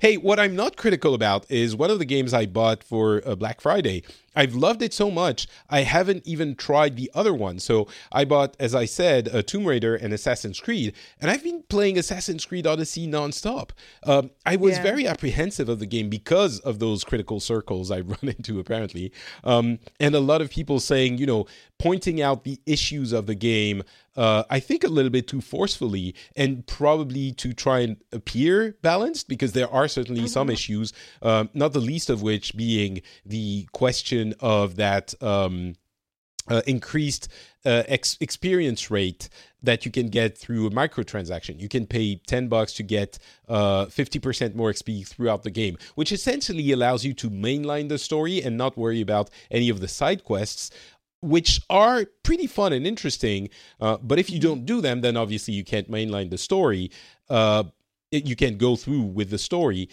Hey, 0.01 0.17
what 0.17 0.39
I'm 0.39 0.55
not 0.55 0.77
critical 0.77 1.13
about 1.15 1.51
is 1.51 1.75
one 1.75 1.91
of 1.91 1.99
the 1.99 2.05
games 2.05 2.33
I 2.33 2.47
bought 2.47 2.85
for 2.85 3.21
uh, 3.27 3.35
Black 3.35 3.61
Friday. 3.61 4.05
I've 4.39 4.55
loved 4.55 4.83
it 4.83 4.93
so 4.93 5.11
much, 5.11 5.49
I 5.71 5.81
haven't 5.81 6.27
even 6.27 6.55
tried 6.57 6.97
the 6.97 7.11
other 7.15 7.33
one. 7.33 7.59
So 7.59 7.89
I 8.13 8.27
bought, 8.27 8.55
as 8.61 8.75
I 8.75 8.85
said, 8.85 9.29
a 9.29 9.43
Tomb 9.43 9.65
Raider 9.65 9.97
and 9.97 10.13
Assassin's 10.13 10.61
Creed, 10.61 10.93
and 11.21 11.31
I've 11.31 11.43
been 11.43 11.63
playing 11.69 11.99
Assassin's 11.99 12.45
Creed 12.45 12.67
Odyssey 12.67 13.09
nonstop. 13.09 13.71
Um, 14.05 14.31
I 14.45 14.57
was 14.57 14.77
Yeah. 14.77 14.83
very 14.83 15.07
apprehensive 15.07 15.69
of 15.71 15.79
the 15.79 15.87
game 15.87 16.11
because 16.11 16.61
of 16.61 16.79
those 16.79 17.03
critical 17.03 17.41
circles 17.41 17.91
I 17.91 18.01
run 18.01 18.19
into, 18.23 18.61
apparently. 18.61 19.11
Um, 19.43 19.79
and 19.99 20.15
a 20.15 20.21
lot 20.21 20.43
of 20.43 20.51
people 20.51 20.81
saying, 20.81 21.17
you 21.19 21.27
know, 21.27 21.47
pointing 21.79 22.21
out 22.21 22.45
the 22.45 22.61
issues 22.67 23.13
of 23.13 23.27
the 23.27 23.35
game, 23.35 23.83
uh, 24.17 24.45
I 24.51 24.61
think 24.61 24.85
a 24.85 24.89
little 24.89 25.11
bit 25.11 25.29
too 25.29 25.41
forcefully 25.41 26.15
and 26.35 26.67
probably 26.67 27.33
to 27.33 27.53
try 27.53 27.81
and 27.81 27.97
appear 28.13 28.77
balanced 28.83 29.29
because 29.29 29.53
there 29.53 29.71
are 29.71 29.89
certainly 29.89 30.27
some 30.27 30.51
issues, 30.51 30.93
um, 31.23 31.51
not 31.55 31.73
the 31.73 31.81
least 31.81 32.11
of 32.11 32.23
which 32.23 32.57
being 32.57 33.03
the 33.25 33.67
question 33.73 34.35
of 34.41 34.77
that. 34.77 35.15
Um, 35.23 35.75
uh, 36.49 36.63
increased 36.67 37.29
uh, 37.65 37.83
ex- 37.89 38.17
experience 38.21 38.91
rate 38.91 39.29
that 39.63 39.85
you 39.85 39.91
can 39.91 40.09
get 40.09 40.39
through 40.39 40.67
a 40.67 40.71
microtransaction. 40.71 41.59
You 41.59 41.69
can 41.69 41.87
pay 41.87 42.17
10 42.17 42.49
bucks 42.49 42.73
to 42.75 42.83
get 42.85 43.19
uh, 43.49 43.87
50% 43.87 44.55
more 44.55 44.71
XP 44.71 45.07
throughout 45.09 45.43
the 45.43 45.51
game, 45.51 45.77
which 45.97 46.13
essentially 46.13 46.71
allows 46.71 47.05
you 47.05 47.13
to 47.15 47.29
mainline 47.29 47.89
the 47.89 47.99
story 47.99 48.43
and 48.43 48.57
not 48.57 48.79
worry 48.79 49.01
about 49.01 49.31
any 49.51 49.69
of 49.69 49.81
the 49.81 49.89
side 49.89 50.23
quests. 50.23 50.71
Which 51.27 51.61
are 51.69 52.07
pretty 52.23 52.47
fun 52.47 52.73
and 52.73 52.87
interesting, 52.87 53.49
uh, 53.81 53.97
but 54.03 54.19
if 54.19 54.31
you 54.31 54.39
don't 54.39 54.65
do 54.65 54.81
them, 54.81 55.01
then 55.01 55.17
obviously 55.17 55.55
you 55.55 55.65
can't 55.65 55.91
mainline 55.91 56.31
the 56.31 56.39
story. 56.39 56.91
Uh, 57.29 57.65
it- 58.11 58.27
you 58.27 58.37
can't 58.37 58.59
go 58.59 58.77
through 58.77 59.03
with 59.19 59.29
the 59.31 59.39
story, 59.39 59.89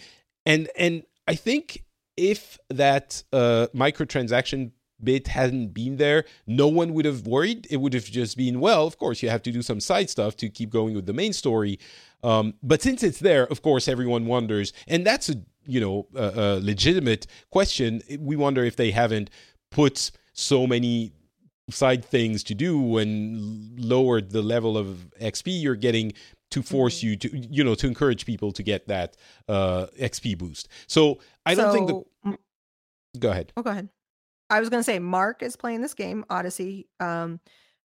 and 0.46 0.68
and 0.78 1.02
I 1.26 1.34
think 1.34 1.84
if 2.16 2.58
that 2.70 3.24
uh, 3.32 3.66
microtransaction 3.74 4.70
bit 5.02 5.26
hadn't 5.28 5.74
been 5.74 5.96
there, 5.96 6.24
no 6.46 6.68
one 6.68 6.94
would 6.94 7.04
have 7.04 7.26
worried. 7.26 7.66
It 7.70 7.78
would 7.78 7.92
have 7.94 8.04
just 8.04 8.36
been, 8.36 8.60
well, 8.60 8.86
of 8.86 8.96
course, 8.98 9.22
you 9.22 9.28
have 9.28 9.42
to 9.42 9.52
do 9.52 9.60
some 9.62 9.80
side 9.80 10.08
stuff 10.08 10.36
to 10.36 10.48
keep 10.48 10.70
going 10.70 10.94
with 10.94 11.06
the 11.06 11.12
main 11.12 11.32
story. 11.32 11.78
Um, 12.22 12.54
but 12.62 12.80
since 12.80 13.02
it's 13.02 13.18
there, 13.18 13.46
of 13.48 13.60
course, 13.62 13.88
everyone 13.88 14.26
wonders, 14.26 14.72
and 14.86 15.04
that's 15.04 15.28
a 15.28 15.34
you 15.66 15.80
know 15.80 16.06
a, 16.14 16.26
a 16.42 16.46
legitimate 16.60 17.26
question. 17.50 18.02
We 18.18 18.36
wonder 18.36 18.64
if 18.64 18.76
they 18.76 18.92
haven't 18.92 19.30
put 19.70 20.10
so 20.32 20.66
many 20.66 21.12
side 21.70 22.04
things 22.04 22.44
to 22.44 22.54
do 22.54 22.98
and 22.98 23.78
lowered 23.80 24.30
the 24.30 24.42
level 24.42 24.76
of 24.76 25.10
XP 25.20 25.62
you're 25.62 25.74
getting 25.76 26.12
to 26.50 26.62
force 26.62 27.02
you 27.02 27.16
to 27.16 27.36
you 27.36 27.64
know 27.64 27.74
to 27.74 27.86
encourage 27.86 28.26
people 28.26 28.52
to 28.52 28.62
get 28.62 28.86
that 28.86 29.16
uh 29.48 29.86
XP 29.98 30.36
boost. 30.38 30.68
So 30.86 31.18
I 31.46 31.54
don't 31.54 31.72
think 31.72 31.88
the 31.88 32.38
go 33.18 33.30
ahead. 33.30 33.52
Oh, 33.56 33.62
go 33.62 33.70
ahead. 33.70 33.88
I 34.50 34.60
was 34.60 34.68
gonna 34.68 34.84
say 34.84 34.98
Mark 34.98 35.42
is 35.42 35.56
playing 35.56 35.80
this 35.80 35.94
game, 35.94 36.24
Odyssey, 36.28 36.86
um, 37.00 37.40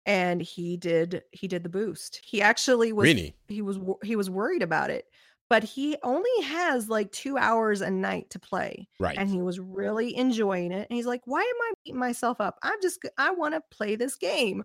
and 0.06 0.40
he 0.40 0.76
did 0.76 1.22
he 1.32 1.46
did 1.46 1.62
the 1.62 1.68
boost. 1.68 2.20
He 2.24 2.40
actually 2.40 2.92
was 2.92 3.04
Really? 3.04 3.34
he 3.46 3.60
was 3.60 3.78
he 4.02 4.16
was 4.16 4.30
worried 4.30 4.62
about 4.62 4.90
it, 4.90 5.04
but 5.48 5.62
he 5.62 5.96
only 6.02 6.30
has 6.44 6.88
like 6.88 7.12
two 7.12 7.36
hours 7.38 7.80
a 7.80 7.90
night 7.90 8.30
to 8.30 8.38
play, 8.38 8.88
Right. 8.98 9.16
and 9.18 9.28
he 9.28 9.40
was 9.42 9.58
really 9.60 10.16
enjoying 10.16 10.72
it. 10.72 10.86
And 10.90 10.96
he's 10.96 11.06
like, 11.06 11.22
"Why 11.24 11.40
am 11.40 11.46
I 11.62 11.72
beating 11.84 11.98
myself 12.00 12.40
up? 12.40 12.58
I'm 12.62 12.80
just, 12.82 12.98
I 13.18 13.30
want 13.32 13.54
to 13.54 13.62
play 13.70 13.96
this 13.96 14.16
game." 14.16 14.64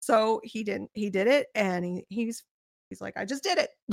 So 0.00 0.40
he 0.44 0.64
didn't 0.64 0.90
he 0.94 1.10
did 1.10 1.26
it, 1.28 1.48
and 1.54 1.84
he 1.84 2.04
he's 2.08 2.44
he's 2.88 3.00
like, 3.00 3.16
"I 3.16 3.24
just 3.24 3.42
did 3.42 3.58
it." 3.58 3.70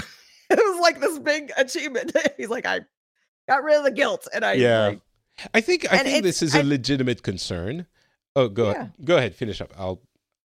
it 0.49 0.57
was 0.57 0.79
like 0.81 0.99
this 0.99 1.19
big 1.19 1.51
achievement. 1.57 2.15
he's 2.37 2.49
like, 2.49 2.65
"I 2.65 2.81
got 3.47 3.63
rid 3.63 3.77
of 3.77 3.83
the 3.83 3.91
guilt," 3.91 4.27
and 4.33 4.43
I 4.45 4.53
Yeah. 4.53 4.87
like, 4.87 5.01
I 5.53 5.61
think 5.61 5.91
I 5.91 5.99
think 5.99 6.23
this 6.23 6.41
is 6.41 6.55
a 6.55 6.59
I- 6.59 6.63
legitimate 6.63 7.21
concern. 7.23 7.85
Oh, 8.35 8.47
go 8.47 8.71
Yeah. 8.71 8.87
go 9.03 9.17
ahead, 9.17 9.35
finish 9.35 9.59
up. 9.61 9.71
I'll. 9.77 10.01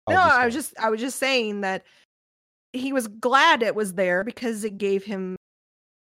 I'll 0.07 0.15
no, 0.15 0.21
I 0.21 0.45
was 0.45 0.53
just 0.53 0.73
I 0.79 0.89
was 0.89 0.99
just 0.99 1.17
saying 1.19 1.61
that 1.61 1.83
he 2.73 2.91
was 2.91 3.07
glad 3.07 3.63
it 3.63 3.75
was 3.75 3.93
there 3.93 4.23
because 4.23 4.63
it 4.65 4.77
gave 4.77 5.03
him 5.05 5.35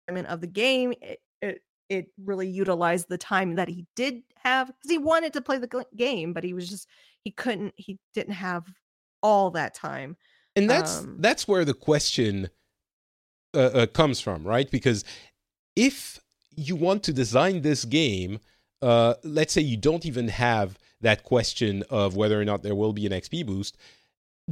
of 0.08 0.40
the 0.40 0.46
game. 0.46 0.92
It 1.00 1.20
it, 1.40 1.62
it 1.88 2.06
really 2.22 2.48
utilized 2.48 3.08
the 3.08 3.18
time 3.18 3.56
that 3.56 3.68
he 3.68 3.86
did 3.96 4.22
have 4.36 4.68
because 4.68 4.90
he 4.90 4.98
wanted 4.98 5.32
to 5.34 5.40
play 5.40 5.58
the 5.58 5.86
game, 5.96 6.32
but 6.32 6.44
he 6.44 6.54
was 6.54 6.68
just 6.68 6.88
he 7.24 7.30
couldn't 7.30 7.74
he 7.76 7.98
didn't 8.14 8.34
have 8.34 8.66
all 9.22 9.50
that 9.50 9.74
time. 9.74 10.16
and 10.56 10.68
that's 10.68 10.98
um, 10.98 11.16
that's 11.18 11.46
where 11.46 11.64
the 11.64 11.74
question 11.74 12.48
uh, 13.54 13.58
uh, 13.58 13.86
comes 13.86 14.20
from, 14.20 14.44
right? 14.44 14.70
Because 14.70 15.04
if 15.76 16.18
you 16.56 16.76
want 16.76 17.02
to 17.04 17.12
design 17.12 17.62
this 17.62 17.84
game, 17.84 18.40
uh, 18.80 19.14
let's 19.22 19.52
say 19.52 19.60
you 19.60 19.76
don't 19.76 20.04
even 20.04 20.28
have 20.28 20.78
that 21.00 21.24
question 21.24 21.82
of 21.90 22.16
whether 22.16 22.40
or 22.40 22.44
not 22.44 22.62
there 22.62 22.74
will 22.74 22.92
be 22.92 23.06
an 23.06 23.12
XP 23.12 23.44
boost, 23.46 23.76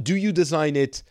do 0.01 0.15
you 0.15 0.31
design 0.31 0.75
it 0.75 1.03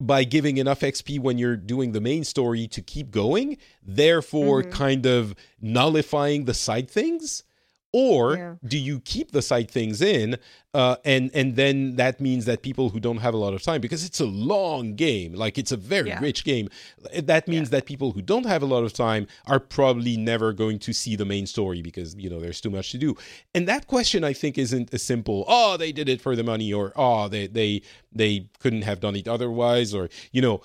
by 0.00 0.24
giving 0.24 0.56
enough 0.56 0.80
XP 0.80 1.18
when 1.20 1.36
you're 1.38 1.56
doing 1.56 1.92
the 1.92 2.00
main 2.00 2.24
story 2.24 2.66
to 2.68 2.80
keep 2.80 3.10
going, 3.10 3.58
therefore 3.86 4.62
Mhm. 4.62 4.70
kind 4.72 5.06
of 5.06 5.34
nullifying 5.60 6.46
the 6.46 6.54
side 6.54 6.90
things? 6.90 7.44
Or 7.92 8.36
Yeah. 8.36 8.54
do 8.64 8.78
you 8.78 9.00
keep 9.00 9.32
the 9.32 9.42
side 9.42 9.68
things 9.68 10.00
in, 10.00 10.36
uh, 10.74 10.96
and 11.04 11.28
and 11.34 11.56
then 11.56 11.96
that 11.96 12.20
means 12.20 12.44
that 12.44 12.62
people 12.62 12.90
who 12.90 13.00
don't 13.00 13.16
have 13.18 13.34
a 13.34 13.36
lot 13.36 13.52
of 13.52 13.62
time, 13.64 13.80
because 13.80 14.04
it's 14.04 14.20
a 14.20 14.26
long 14.26 14.94
game, 14.94 15.32
like 15.34 15.58
it's 15.58 15.72
a 15.72 15.76
very 15.76 16.10
Yeah. 16.10 16.20
rich 16.20 16.44
game, 16.44 16.68
that 17.12 17.48
means 17.48 17.70
that 17.70 17.86
people 17.86 18.12
who 18.12 18.22
don't 18.22 18.46
have 18.46 18.62
a 18.62 18.66
lot 18.66 18.84
of 18.84 18.92
time 18.92 19.26
are 19.46 19.58
probably 19.58 20.16
never 20.16 20.52
going 20.52 20.78
to 20.80 20.92
see 20.92 21.16
the 21.16 21.24
main 21.24 21.46
story 21.46 21.82
because 21.82 22.14
you 22.14 22.30
know 22.30 22.38
there's 22.38 22.60
too 22.60 22.70
much 22.70 22.92
to 22.92 22.98
do. 22.98 23.16
And 23.54 23.66
that 23.66 23.88
question, 23.88 24.22
I 24.22 24.34
think, 24.34 24.56
isn't 24.56 24.94
a 24.94 24.98
simple 24.98 25.44
"oh 25.48 25.76
they 25.76 25.90
did 25.90 26.08
it 26.08 26.20
for 26.20 26.36
the 26.36 26.44
money" 26.44 26.72
or 26.72 26.92
"oh 26.94 27.26
they 27.26 27.48
they 27.48 27.82
they 28.12 28.46
couldn't 28.60 28.82
have 28.82 29.00
done 29.00 29.16
it 29.16 29.26
otherwise" 29.26 29.92
or 29.94 30.08
you 30.30 30.40
know. 30.42 30.62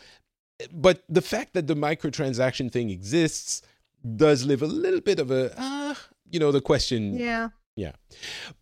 But 0.71 1.03
the 1.09 1.21
fact 1.23 1.53
that 1.55 1.65
the 1.67 1.75
microtransaction 1.75 2.71
thing 2.71 2.89
exists 2.91 3.61
does 4.15 4.45
live 4.45 4.61
a 4.61 4.67
little 4.67 5.01
bit 5.01 5.19
of 5.19 5.31
a 5.31 5.51
ah, 5.57 5.97
you 6.31 6.39
know, 6.39 6.51
the 6.51 6.61
question. 6.61 7.13
Yeah, 7.17 7.49
Yeah, 7.75 7.91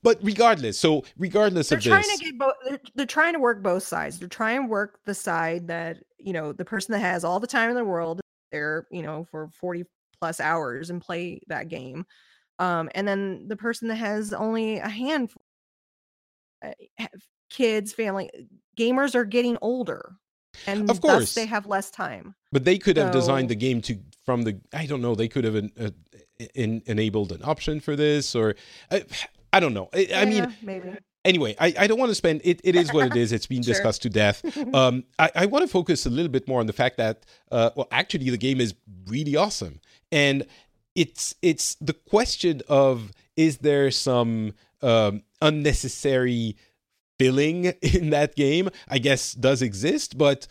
But 0.02 0.20
regardless, 0.24 0.80
so 0.80 1.04
regardless 1.18 1.70
they're 1.70 1.78
of 1.78 1.84
trying 1.84 2.02
this, 2.02 2.20
to 2.20 2.26
get 2.26 2.38
both. 2.38 2.54
They're, 2.68 2.80
they're 2.96 3.06
trying 3.06 3.34
to 3.34 3.40
work 3.40 3.62
both 3.64 3.84
sides. 3.84 4.20
They're 4.20 4.28
trying 4.28 4.64
to 4.64 4.68
work 4.68 5.00
the 5.06 5.14
side 5.14 5.68
that 5.68 5.98
you 6.18 6.34
know 6.34 6.52
the 6.54 6.66
person 6.66 6.94
that 6.94 7.00
has 7.00 7.24
all 7.24 7.40
the 7.40 7.48
time 7.48 7.70
in 7.70 7.76
the 7.76 7.86
world 7.86 8.22
there, 8.52 8.88
you 8.92 9.02
know, 9.04 9.26
for 9.32 9.50
forty 9.50 9.84
plus 10.20 10.40
hours 10.40 10.90
and 10.90 11.02
play 11.02 11.42
that 11.48 11.68
game, 11.70 12.06
um, 12.60 12.90
and 12.96 13.08
then 13.08 13.48
the 13.48 13.58
person 13.58 13.88
that 13.90 13.96
has 13.96 14.34
only 14.34 14.78
a 14.80 14.88
handful. 14.90 15.42
uh, 16.66 16.72
kids, 17.50 17.94
family. 17.94 18.30
Gamers 18.78 19.14
are 19.16 19.26
getting 19.26 19.58
older, 19.62 20.16
and 20.66 20.90
Of 20.90 21.02
course. 21.02 21.36
they 21.36 21.46
have 21.46 21.68
less 21.68 21.92
time. 21.92 22.34
But 22.52 22.66
they 22.66 22.78
could 22.80 22.98
have 22.98 23.12
designed 23.12 23.50
the 23.50 23.56
game 23.56 23.82
to 23.84 24.00
from 24.26 24.42
the 24.44 24.60
I 24.74 24.86
don't 24.88 25.02
know. 25.02 25.14
They 25.14 25.28
could 25.28 25.44
have 25.44 25.56
uh, 25.56 25.90
in, 26.56 26.82
enabled 26.86 27.32
an 27.32 27.42
option 27.44 27.80
for 27.80 27.96
this, 27.96 28.36
or 28.36 28.56
I, 28.92 29.04
I 29.52 29.60
don't 29.60 29.74
know. 29.74 29.90
I, 29.94 30.08
I 30.16 30.26
mean, 30.26 30.54
maybe. 30.62 30.98
anyway, 31.26 31.56
I, 31.60 31.74
I 31.80 31.88
don't 31.88 32.00
want 32.00 32.10
to 32.10 32.16
spend 32.16 32.42
it. 32.44 32.60
It 32.64 32.76
is 32.76 32.92
what 32.94 33.08
it 33.08 33.16
is. 33.16 33.32
It's 33.32 33.46
been 33.48 33.64
Sure. 33.64 33.74
discussed 33.74 34.02
to 34.04 34.10
death. 34.10 34.42
Um, 34.74 35.04
I, 35.20 35.30
I 35.36 35.46
want 35.46 35.64
to 35.64 35.68
focus 35.68 36.06
a 36.06 36.10
little 36.10 36.32
bit 36.32 36.48
more 36.48 36.60
on 36.60 36.66
the 36.66 36.74
fact 36.74 36.98
that 36.98 37.26
uh, 37.52 37.70
well, 37.76 37.88
actually, 37.92 38.30
the 38.30 38.38
game 38.38 38.60
is 38.60 38.74
really 39.08 39.36
awesome, 39.36 39.80
and 40.12 40.46
it's 40.96 41.36
it's 41.42 41.76
the 41.76 41.94
question 41.94 42.62
of 42.68 43.12
is 43.36 43.60
there 43.60 43.92
some 43.92 44.54
um, 44.82 45.22
unnecessary 45.42 46.56
filling 47.20 47.66
in 47.82 48.10
that 48.12 48.36
game? 48.36 48.70
I 48.88 48.98
guess 49.00 49.34
does 49.34 49.62
exist, 49.62 50.18
but 50.18 50.48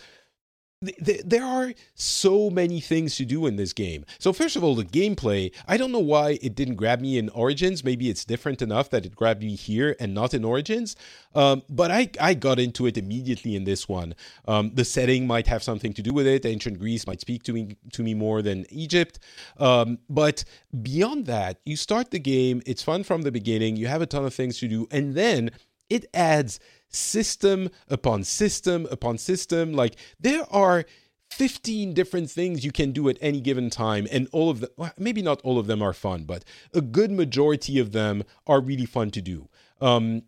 th- 0.84 0.96
th- 1.04 1.22
there 1.24 1.44
are 1.44 1.72
so 1.94 2.50
many 2.50 2.80
things 2.80 3.16
to 3.16 3.24
do 3.24 3.46
in 3.46 3.56
this 3.56 3.72
game. 3.72 4.04
So 4.18 4.32
first 4.32 4.56
of 4.56 4.64
all, 4.64 4.74
the 4.74 4.84
gameplay. 4.84 5.52
I 5.66 5.76
don't 5.76 5.92
know 5.92 5.98
why 5.98 6.38
it 6.42 6.54
didn't 6.54 6.76
grab 6.76 7.00
me 7.00 7.18
in 7.18 7.28
Origins. 7.30 7.84
Maybe 7.84 8.10
it's 8.10 8.24
different 8.24 8.62
enough 8.62 8.90
that 8.90 9.06
it 9.06 9.14
grabbed 9.14 9.42
me 9.42 9.54
here 9.54 9.96
and 10.00 10.14
not 10.14 10.34
in 10.34 10.44
Origins. 10.44 10.96
Um, 11.34 11.62
but 11.68 11.90
I 11.90 12.10
I 12.20 12.34
got 12.34 12.58
into 12.58 12.86
it 12.86 12.98
immediately 12.98 13.56
in 13.56 13.64
this 13.64 13.88
one. 13.88 14.14
Um, 14.46 14.72
the 14.74 14.84
setting 14.84 15.26
might 15.26 15.46
have 15.46 15.62
something 15.62 15.92
to 15.94 16.02
do 16.02 16.12
with 16.12 16.26
it. 16.26 16.44
Ancient 16.44 16.78
Greece 16.78 17.06
might 17.06 17.20
speak 17.20 17.42
to 17.44 17.52
me 17.52 17.76
to 17.92 18.02
me 18.02 18.14
more 18.14 18.42
than 18.42 18.66
Egypt. 18.70 19.18
Um, 19.58 19.98
but 20.08 20.44
beyond 20.82 21.26
that, 21.26 21.60
you 21.64 21.76
start 21.76 22.10
the 22.10 22.18
game. 22.18 22.62
It's 22.66 22.82
fun 22.82 23.04
from 23.04 23.22
the 23.22 23.32
beginning. 23.32 23.76
You 23.76 23.86
have 23.86 24.02
a 24.02 24.06
ton 24.06 24.24
of 24.24 24.34
things 24.34 24.58
to 24.58 24.68
do, 24.68 24.86
and 24.90 25.14
then 25.14 25.50
it 25.88 26.06
adds 26.14 26.58
system 26.92 27.70
upon 27.88 28.24
system 28.24 28.86
upon 28.90 29.18
system. 29.18 29.72
Like 29.72 29.96
there 30.20 30.44
are 30.50 30.84
15 31.30 31.94
different 31.94 32.30
things 32.30 32.64
you 32.64 32.72
can 32.72 32.92
do 32.92 33.08
at 33.08 33.16
any 33.20 33.40
given 33.40 33.70
time, 33.70 34.06
and 34.12 34.28
all 34.32 34.50
of 34.50 34.60
them, 34.60 34.70
well, 34.76 34.92
maybe 34.98 35.22
not 35.22 35.40
all 35.42 35.58
of 35.58 35.66
them 35.66 35.82
are 35.82 35.94
fun, 35.94 36.24
but 36.24 36.44
a 36.74 36.80
good 36.80 37.10
majority 37.10 37.78
of 37.78 37.92
them 37.92 38.22
are 38.46 38.60
really 38.60 38.84
fun 38.84 39.10
to 39.12 39.22
do. 39.22 39.48
Um, 39.80 40.22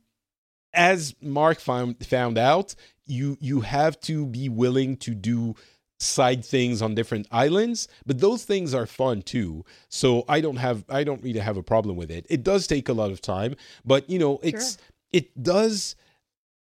as 0.72 1.14
Mark 1.20 1.60
found 1.60 2.04
found 2.06 2.38
out, 2.38 2.74
you 3.06 3.36
you 3.40 3.60
have 3.60 4.00
to 4.00 4.26
be 4.26 4.48
willing 4.48 4.96
to 4.98 5.14
do 5.14 5.54
side 6.00 6.44
things 6.44 6.82
on 6.82 6.94
different 6.94 7.26
islands 7.30 7.86
but 8.04 8.18
those 8.18 8.44
things 8.44 8.74
are 8.74 8.84
fun 8.84 9.22
too 9.22 9.64
so 9.88 10.24
i 10.28 10.40
don't 10.40 10.56
have 10.56 10.84
i 10.88 11.04
don't 11.04 11.22
really 11.22 11.38
have 11.38 11.56
a 11.56 11.62
problem 11.62 11.96
with 11.96 12.10
it 12.10 12.26
it 12.28 12.42
does 12.42 12.66
take 12.66 12.88
a 12.88 12.92
lot 12.92 13.12
of 13.12 13.20
time 13.20 13.54
but 13.84 14.10
you 14.10 14.18
know 14.18 14.40
it's 14.42 14.76
it 15.12 15.40
does 15.40 15.94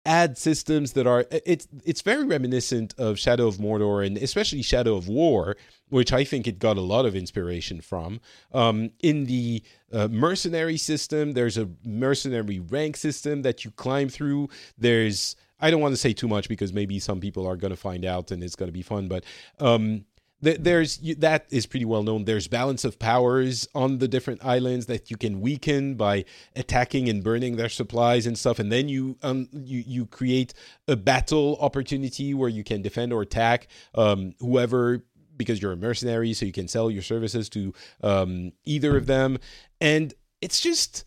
add 0.07 0.37
systems 0.37 0.93
that 0.93 1.05
are 1.05 1.25
it's 1.29 1.67
it's 1.85 2.01
very 2.01 2.23
reminiscent 2.23 2.95
of 2.97 3.19
Shadow 3.19 3.45
of 3.47 3.57
Mordor 3.57 4.05
and 4.05 4.17
especially 4.17 4.61
Shadow 4.61 4.95
of 4.95 5.07
War, 5.07 5.57
which 5.89 6.13
I 6.13 6.23
think 6.23 6.47
it 6.47 6.57
got 6.57 6.77
a 6.77 6.81
lot 6.81 7.05
of 7.05 7.15
inspiration 7.15 7.81
from. 7.81 8.21
Um, 8.53 8.91
in 9.01 9.25
the 9.25 9.61
uh, 9.91 10.07
mercenary 10.07 10.77
system, 10.77 11.33
there's 11.33 11.57
a 11.57 11.69
mercenary 11.83 12.59
rank 12.59 12.95
system 12.95 13.41
that 13.41 13.65
you 13.65 13.71
climb 13.71 14.07
through. 14.07 14.49
There's 14.77 15.35
I 15.59 15.69
don't 15.69 15.81
want 15.81 15.93
to 15.93 15.97
say 15.97 16.13
too 16.13 16.29
much 16.29 16.47
because 16.47 16.71
maybe 16.71 16.99
some 16.99 17.19
people 17.19 17.45
are 17.45 17.57
going 17.57 17.71
to 17.71 17.77
find 17.77 18.05
out 18.05 18.31
and 18.31 18.41
it's 18.43 18.55
going 18.55 18.69
to 18.69 18.73
be 18.73 18.83
fun, 18.83 19.09
but 19.09 19.25
um, 19.59 20.05
there's 20.39 20.99
that 21.17 21.47
is 21.49 21.65
pretty 21.65 21.85
well 21.85 22.03
known. 22.03 22.25
There's 22.25 22.47
balance 22.47 22.85
of 22.85 22.99
powers 22.99 23.67
on 23.73 23.97
the 23.97 24.07
different 24.07 24.45
islands 24.45 24.85
that 24.85 25.09
you 25.09 25.17
can 25.17 25.41
weaken 25.41 25.95
by 25.95 26.25
attacking 26.55 27.09
and 27.09 27.23
burning 27.23 27.55
their 27.55 27.69
supplies 27.69 28.27
and 28.27 28.37
stuff, 28.37 28.59
and 28.59 28.71
then 28.71 28.87
you 28.87 29.17
um, 29.23 29.49
you 29.51 29.83
you 29.85 30.05
create 30.05 30.53
a 30.87 30.95
battle 30.95 31.57
opportunity 31.59 32.35
where 32.35 32.49
you 32.49 32.63
can 32.63 32.83
defend 32.83 33.13
or 33.13 33.23
attack 33.23 33.67
um, 33.95 34.35
whoever 34.39 35.03
because 35.35 35.61
you're 35.61 35.71
a 35.71 35.77
mercenary, 35.77 36.33
so 36.33 36.45
you 36.45 36.51
can 36.51 36.67
sell 36.67 36.91
your 36.91 37.03
services 37.03 37.49
to 37.49 37.73
um, 38.03 38.51
either 38.63 38.95
of 38.95 39.07
them, 39.07 39.39
and 39.81 40.13
it's 40.41 40.61
just. 40.61 41.03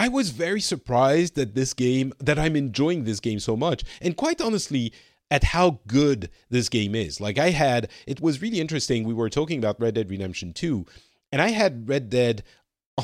I 0.00 0.06
was 0.06 0.30
very 0.30 0.60
surprised 0.60 1.34
that 1.34 1.56
this 1.56 1.74
game 1.74 2.12
that 2.20 2.38
I'm 2.38 2.54
enjoying 2.54 3.02
this 3.02 3.18
game 3.18 3.40
so 3.40 3.56
much, 3.56 3.82
and 4.00 4.16
quite 4.16 4.40
honestly, 4.40 4.92
at 5.30 5.44
how 5.44 5.80
good 5.86 6.30
this 6.50 6.68
game 6.68 6.94
is. 6.94 7.20
Like 7.20 7.38
I 7.38 7.50
had, 7.50 7.90
it 8.06 8.20
was 8.20 8.40
really 8.42 8.60
interesting. 8.60 9.04
We 9.04 9.14
were 9.14 9.28
talking 9.30 9.58
about 9.58 9.80
Red 9.80 9.94
Dead 9.94 10.10
Redemption 10.10 10.52
2, 10.52 10.86
and 11.32 11.42
I 11.42 11.48
had 11.48 11.88
Red 11.88 12.08
Dead 12.10 12.42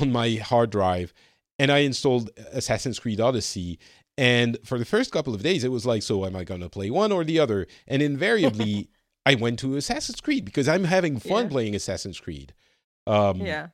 on 0.01 0.11
my 0.11 0.35
hard 0.37 0.70
drive, 0.70 1.12
and 1.59 1.70
I 1.70 1.79
installed 1.79 2.31
Assassin's 2.53 2.99
Creed 2.99 3.20
Odyssey. 3.20 3.79
And 4.16 4.59
for 4.64 4.79
the 4.79 4.85
first 4.85 5.11
couple 5.12 5.35
of 5.35 5.43
days, 5.43 5.64
it 5.64 5.70
was 5.72 5.85
like, 5.85 6.03
so 6.03 6.25
am 6.25 6.37
I 6.37 6.45
going 6.45 6.61
to 6.61 6.68
play 6.68 6.89
one 6.91 7.11
or 7.12 7.25
the 7.25 7.39
other? 7.41 7.66
And 7.89 8.01
invariably, 8.01 8.89
I 9.27 9.35
went 9.35 9.59
to 9.61 9.77
Assassin's 9.77 10.20
Creed 10.20 10.45
because 10.45 10.68
I'm 10.68 10.85
having 10.85 11.18
fun 11.18 11.45
Yeah. 11.45 11.51
playing 11.51 11.75
Assassin's 11.75 12.20
Creed. 12.20 12.55
Um, 13.07 13.41
Yeah. 13.41 13.68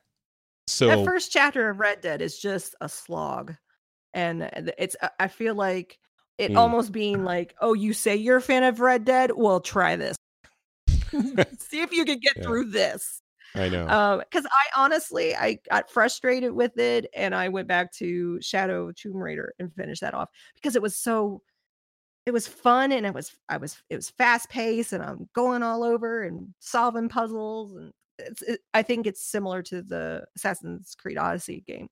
So 0.67 0.87
that 0.87 1.05
first 1.05 1.31
chapter 1.31 1.69
of 1.69 1.79
Red 1.79 2.01
Dead 2.01 2.21
is 2.21 2.39
just 2.39 2.75
a 2.81 2.87
slog, 2.87 3.55
and 4.13 4.43
it's. 4.77 4.95
I- 5.01 5.09
I 5.19 5.27
feel 5.27 5.53
like 5.55 5.99
it 6.37 6.51
Mm. 6.51 6.57
almost 6.57 6.91
being 6.91 7.23
like, 7.23 7.55
oh, 7.61 7.73
you 7.73 7.93
say 7.93 8.15
you're 8.15 8.37
a 8.37 8.41
fan 8.41 8.63
of 8.63 8.79
Red 8.79 9.05
Dead? 9.05 9.31
Well, 9.35 9.59
try 9.59 9.95
this. 9.95 10.15
See 11.59 11.81
if 11.81 11.91
you 11.91 12.05
can 12.05 12.19
get 12.19 12.37
Yeah. 12.37 12.43
through 12.43 12.65
this. 12.71 13.21
I 13.53 13.67
know. 13.67 13.87
Um, 13.87 14.19
because 14.19 14.45
I 14.45 14.81
honestly 14.81 15.35
I 15.35 15.59
got 15.69 15.91
frustrated 15.91 16.53
with 16.53 16.77
it, 16.77 17.07
and 17.13 17.35
I 17.35 17.49
went 17.49 17.67
back 17.67 17.91
to 17.95 18.41
Shadow 18.41 18.91
Tomb 18.93 19.17
Raider 19.17 19.53
and 19.59 19.73
finished 19.75 20.01
that 20.01 20.13
off 20.13 20.29
because 20.55 20.75
it 20.75 20.81
was 20.81 20.95
so. 20.95 21.41
It 22.27 22.31
was 22.31 22.47
fun 22.47 22.91
and 22.91 23.03
it 23.03 23.15
was 23.15 23.35
I 23.49 23.57
was 23.57 23.81
it 23.89 23.95
was 23.95 24.11
fast 24.11 24.47
paced 24.47 24.93
and 24.93 25.03
I'm 25.03 25.27
going 25.33 25.63
all 25.63 25.83
over 25.83 26.21
and 26.21 26.53
solving 26.59 27.09
puzzles 27.09 27.75
and 27.75 27.91
it's 28.19 28.43
it, 28.43 28.59
I 28.75 28.83
think 28.83 29.07
it's 29.07 29.25
similar 29.25 29.63
to 29.63 29.81
the 29.81 30.23
Assassin's 30.35 30.93
Creed 30.93 31.17
Odyssey 31.17 31.63
game. 31.65 31.87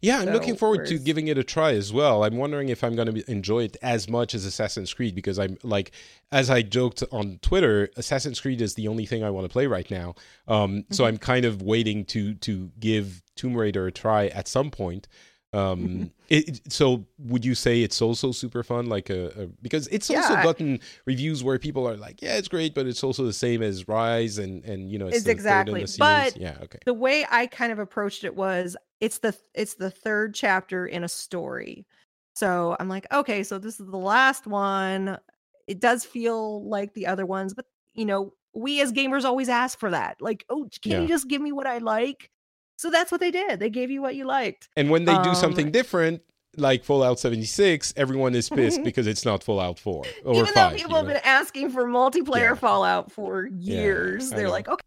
Yeah, 0.00 0.20
I'm 0.20 0.32
looking 0.32 0.56
forward 0.56 0.86
to 0.86 0.98
giving 0.98 1.28
it 1.28 1.38
a 1.38 1.44
try 1.44 1.72
as 1.72 1.92
well. 1.92 2.24
I'm 2.24 2.36
wondering 2.36 2.68
if 2.68 2.82
I'm 2.84 2.94
going 2.96 3.12
to 3.14 3.30
enjoy 3.30 3.64
it 3.64 3.76
as 3.82 4.08
much 4.08 4.34
as 4.34 4.44
Assassin's 4.44 4.92
Creed 4.92 5.14
because 5.14 5.38
I'm 5.38 5.58
like, 5.62 5.92
as 6.32 6.50
I 6.50 6.62
joked 6.62 7.02
on 7.12 7.38
Twitter, 7.42 7.88
Assassin's 7.96 8.40
Creed 8.40 8.60
is 8.60 8.74
the 8.74 8.88
only 8.88 9.06
thing 9.06 9.22
I 9.24 9.30
want 9.30 9.44
to 9.44 9.52
play 9.52 9.66
right 9.66 9.90
now. 9.90 10.14
Um, 10.46 10.84
So 10.90 11.04
Mhm. 11.04 11.06
I'm 11.08 11.18
kind 11.18 11.44
of 11.44 11.62
waiting 11.62 12.04
to 12.06 12.34
to 12.34 12.70
give 12.80 13.22
Tomb 13.36 13.54
Raider 13.56 13.86
a 13.86 13.92
try 13.92 14.26
at 14.28 14.48
some 14.48 14.70
point. 14.70 15.08
Um, 15.54 15.88
Mhm. 15.88 16.10
it, 16.28 16.60
so 16.70 17.06
would 17.18 17.42
you 17.42 17.54
say 17.54 17.80
it's 17.80 18.02
also 18.02 18.32
super 18.32 18.62
fun? 18.62 18.84
Like 18.86 19.08
a, 19.08 19.28
a 19.44 19.46
because 19.62 19.86
it's 19.88 20.10
also 20.10 20.34
Yeah, 20.34 20.40
I- 20.40 20.42
gotten 20.44 20.80
reviews 21.06 21.42
where 21.42 21.58
people 21.58 21.88
are 21.88 21.96
like, 21.96 22.20
yeah, 22.20 22.36
it's 22.36 22.48
great, 22.48 22.74
but 22.74 22.86
it's 22.86 23.02
also 23.02 23.24
the 23.24 23.32
same 23.32 23.62
as 23.62 23.88
Rise 23.88 24.36
and 24.36 24.62
and 24.66 24.92
you 24.92 24.98
know 24.98 25.06
it's, 25.06 25.18
It's 25.18 25.24
the 25.24 25.34
third 25.36 25.70
in 25.70 25.76
exactly, 25.78 25.96
but- 25.98 26.36
yeah, 26.38 26.58
okay, 26.64 26.78
The 26.84 26.92
way 26.92 27.24
I 27.30 27.46
kind 27.46 27.72
of 27.72 27.78
approached 27.78 28.24
it 28.24 28.36
was 28.36 28.76
it's 29.00 29.18
the 29.18 29.36
it's 29.54 29.74
the 29.74 29.90
third 29.90 30.34
chapter 30.34 30.86
in 30.86 31.04
a 31.04 31.08
story. 31.08 31.86
So 32.34 32.76
I'm 32.78 32.88
like, 32.88 33.06
okay, 33.12 33.42
so 33.42 33.58
this 33.58 33.80
is 33.80 33.86
the 33.90 33.96
last 33.96 34.46
one. 34.46 35.18
It 35.66 35.80
does 35.80 36.04
feel 36.04 36.66
like 36.68 36.94
the 36.94 37.06
other 37.06 37.26
ones, 37.26 37.54
but 37.54 37.66
you 37.94 38.04
know, 38.04 38.32
we 38.54 38.80
as 38.80 38.92
gamers 38.92 39.24
always 39.24 39.48
ask 39.48 39.78
for 39.78 39.90
that. 39.90 40.16
Like, 40.20 40.44
oh, 40.48 40.68
can 40.82 40.92
Yeah. 40.92 41.00
you 41.02 41.08
just 41.08 41.28
give 41.28 41.42
me 41.42 41.52
what 41.52 41.66
I 41.66 41.78
like? 41.78 42.30
So 42.76 42.90
that's 42.90 43.10
what 43.10 43.20
they 43.20 43.30
did. 43.32 43.58
They 43.58 43.70
gave 43.70 43.90
you 43.90 44.00
what 44.00 44.14
you 44.14 44.24
liked. 44.24 44.68
And 44.76 44.88
when 44.88 45.04
they 45.04 45.14
do 45.18 45.30
Um, 45.30 45.34
something 45.34 45.72
different, 45.72 46.22
like 46.56 46.84
Fallout 46.84 47.18
76, 47.18 47.92
everyone 47.96 48.34
is 48.36 48.48
pissed 48.48 48.82
because 48.84 49.06
it's 49.08 49.24
not 49.24 49.42
Fallout 49.42 49.78
4 49.80 50.04
or 50.24 50.34
Even 50.34 50.46
5. 50.46 50.54
though 50.54 50.70
you 50.70 50.76
people 50.84 50.96
have 50.96 51.06
know? 51.06 51.14
been 51.14 51.22
asking 51.24 51.70
for 51.70 51.84
multiplayer 51.86 52.50
Yeah. 52.50 52.54
Fallout 52.54 53.10
for 53.10 53.46
years, 53.48 54.32
I 54.32 54.36
they're 54.36 54.48
like, 54.48 54.68
okay, 54.68 54.84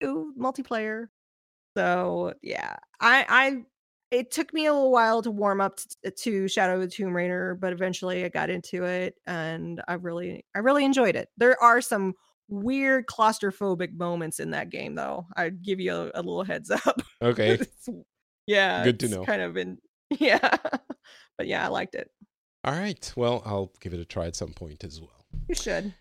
do 0.00 0.34
multiplayer. 0.38 1.08
So 1.78 2.34
yeah, 2.42 2.74
I 3.00 3.24
I 3.28 3.56
it 4.10 4.32
took 4.32 4.52
me 4.52 4.66
a 4.66 4.72
little 4.72 4.90
while 4.90 5.22
to 5.22 5.30
warm 5.30 5.60
up 5.60 5.78
t- 5.78 6.10
to 6.10 6.48
Shadow 6.48 6.74
of 6.74 6.80
the 6.80 6.88
Tomb 6.88 7.14
Raider, 7.14 7.56
but 7.60 7.72
eventually 7.72 8.24
I 8.24 8.30
got 8.30 8.50
into 8.50 8.82
it 8.82 9.14
and 9.28 9.80
I 9.86 9.94
really 9.94 10.44
I 10.56 10.58
really 10.58 10.84
enjoyed 10.84 11.14
it. 11.14 11.28
There 11.36 11.56
are 11.62 11.80
some 11.80 12.14
weird 12.48 13.06
claustrophobic 13.06 13.96
moments 13.96 14.40
in 14.40 14.50
that 14.50 14.70
game 14.70 14.96
though. 14.96 15.26
I'd 15.36 15.62
give 15.62 15.78
you 15.78 15.94
a, 15.94 16.10
a 16.16 16.22
little 16.22 16.42
heads 16.42 16.68
up. 16.86 17.00
Okay. 17.22 17.60
Yeah, 18.48 18.82
Good 18.82 18.98
to 19.00 19.08
know. 19.08 19.24
Kind 19.24 19.42
of 19.42 19.56
in 19.56 19.78
yeah. 20.10 20.56
but 21.36 21.46
yeah, 21.46 21.64
I 21.64 21.68
liked 21.68 21.94
it. 21.94 22.10
All 22.64 22.74
right. 22.74 23.12
Well, 23.16 23.40
I'll 23.46 23.70
give 23.78 23.94
it 23.94 24.00
a 24.00 24.04
try 24.04 24.26
at 24.26 24.34
some 24.34 24.52
point 24.52 24.82
as 24.82 25.00
well. 25.00 25.24
You 25.48 25.54
should. 25.54 25.94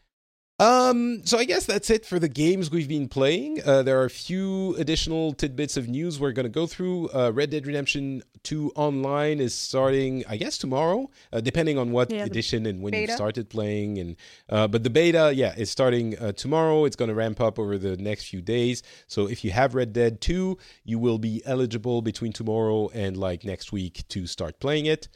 Um, 0.60 1.22
so 1.24 1.38
I 1.38 1.43
guess 1.45 1.66
that's 1.68 1.91
it 1.91 2.03
for 2.03 2.18
the 2.18 2.28
games 2.28 2.72
we've 2.72 2.88
been 2.88 3.08
playing. 3.08 3.62
Uh, 3.64 3.84
there 3.84 4.01
are 4.01 4.05
a 4.05 4.10
few 4.10 4.76
additional 4.78 5.34
tidbits 5.34 5.78
of 5.78 5.88
news 5.88 6.20
we're 6.20 6.32
going 6.32 6.45
to 6.45 6.49
go 6.49 6.66
through. 6.66 7.10
Uh, 7.10 7.32
Red 7.32 7.51
Dead 7.51 7.68
Redemption 7.68 8.24
2 8.41 8.72
Online 8.76 9.39
is 9.39 9.53
starting, 9.53 10.24
I 10.28 10.38
guess, 10.38 10.58
tomorrow, 10.58 11.12
uh, 11.32 11.41
depending 11.41 11.78
on 11.78 11.91
what 11.91 12.10
Yeah, 12.10 12.24
edition 12.26 12.66
and 12.66 12.82
when 12.82 12.91
you 12.95 13.01
beta. 13.01 13.14
started 13.14 13.49
playing. 13.51 13.99
And 13.99 14.16
uh, 14.49 14.68
but 14.68 14.84
the 14.84 14.89
beta, 14.89 15.32
yeah, 15.36 15.53
is 15.55 15.70
starting 15.70 16.18
uh, 16.18 16.32
tomorrow. 16.32 16.86
It's 16.86 16.95
going 16.95 17.10
to 17.10 17.16
ramp 17.16 17.39
up 17.39 17.60
over 17.60 17.78
the 17.78 17.95
next 17.97 18.26
few 18.26 18.41
days. 18.41 18.82
So 19.05 19.28
if 19.28 19.43
you 19.43 19.51
have 19.51 19.76
Red 19.76 19.93
Dead 19.93 20.22
2, 20.22 20.58
you 20.86 20.97
will 20.97 21.20
be 21.20 21.43
eligible 21.45 22.01
between 22.01 22.34
tomorrow 22.34 22.89
and 22.95 23.16
like 23.16 23.43
next 23.43 23.72
week 23.72 24.08
to 24.10 24.26
start 24.26 24.60
playing 24.60 24.88
it. 24.88 25.08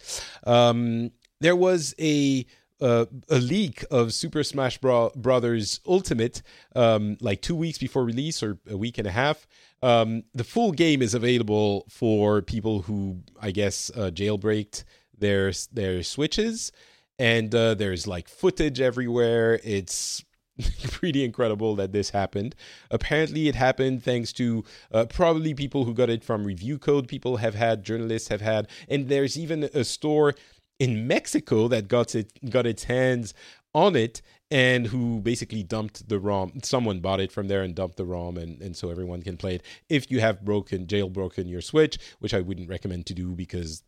Um, 0.46 1.12
there 1.40 1.56
was 1.56 1.96
a 2.00 2.46
uh, 2.82 3.06
a 3.30 3.38
leak 3.38 3.86
of 3.92 4.14
Super 4.14 4.44
Smash 4.44 4.78
Bro- 4.80 5.12
Brothers 5.16 5.80
Ultimate, 5.88 6.42
um, 6.76 7.18
like 7.22 7.42
two 7.42 7.56
weeks 7.56 7.78
before 7.78 8.04
release 8.04 8.42
or 8.42 8.58
a 8.70 8.78
week 8.78 8.98
and 8.98 9.08
a 9.08 9.12
half. 9.12 9.48
Um, 9.84 10.24
the 10.34 10.44
full 10.44 10.72
game 10.72 11.02
is 11.02 11.14
available 11.14 11.86
for 11.90 12.42
people 12.42 12.84
who, 12.84 13.20
I 13.42 13.52
guess, 13.52 13.90
uh, 13.96 14.12
jailbreaked 14.14 14.84
their 15.18 15.52
their 15.72 16.04
switches, 16.04 16.72
and 17.18 17.54
uh, 17.54 17.76
there's 17.76 18.08
like 18.08 18.28
footage 18.28 18.82
everywhere. 18.82 19.60
It's 19.64 20.24
pretty 20.92 21.24
incredible 21.24 21.76
that 21.76 21.92
this 21.92 22.10
happened. 22.10 22.56
Apparently, 22.90 23.48
it 23.48 23.56
happened 23.56 24.04
thanks 24.04 24.34
to 24.34 24.64
uh, 24.92 25.06
probably 25.06 25.54
people 25.54 25.86
who 25.86 25.94
got 25.94 26.10
it 26.10 26.24
from 26.24 26.46
review 26.46 26.78
code. 26.78 27.08
People 27.08 27.38
have 27.38 27.56
had, 27.56 27.84
journalists 27.84 28.30
have 28.30 28.42
had, 28.42 28.68
and 28.90 29.08
there's 29.08 29.38
even 29.38 29.64
a 29.74 29.84
store 29.84 30.36
in 30.82 31.06
Mexico 31.06 31.68
that 31.68 31.88
got 31.88 32.16
it 32.16 32.32
got 32.50 32.66
its 32.66 32.86
hands 32.86 33.36
on 33.76 33.96
it 33.96 34.20
and 34.50 34.88
who 34.88 35.22
basically 35.22 35.62
dumped 35.62 36.10
the 36.10 36.20
ROM. 36.20 36.60
Someone 36.64 37.02
bought 37.02 37.20
it 37.22 37.32
from 37.32 37.48
there 37.48 37.62
and 37.62 37.76
dumped 37.76 37.98
the 37.98 38.04
ROM, 38.04 38.36
and, 38.36 38.60
and 38.62 38.76
so 38.76 38.90
everyone 38.90 39.22
can 39.22 39.38
play 39.38 39.56
it. 39.56 39.64
If 39.90 40.10
you 40.10 40.20
have 40.22 40.44
broken, 40.44 40.88
jailbroken 40.88 41.48
your 41.48 41.62
Switch, 41.62 42.00
which 42.18 42.34
I 42.34 42.42
wouldn't 42.42 42.68
recommend 42.68 43.06
to 43.06 43.14
do 43.14 43.36
because 43.36 43.84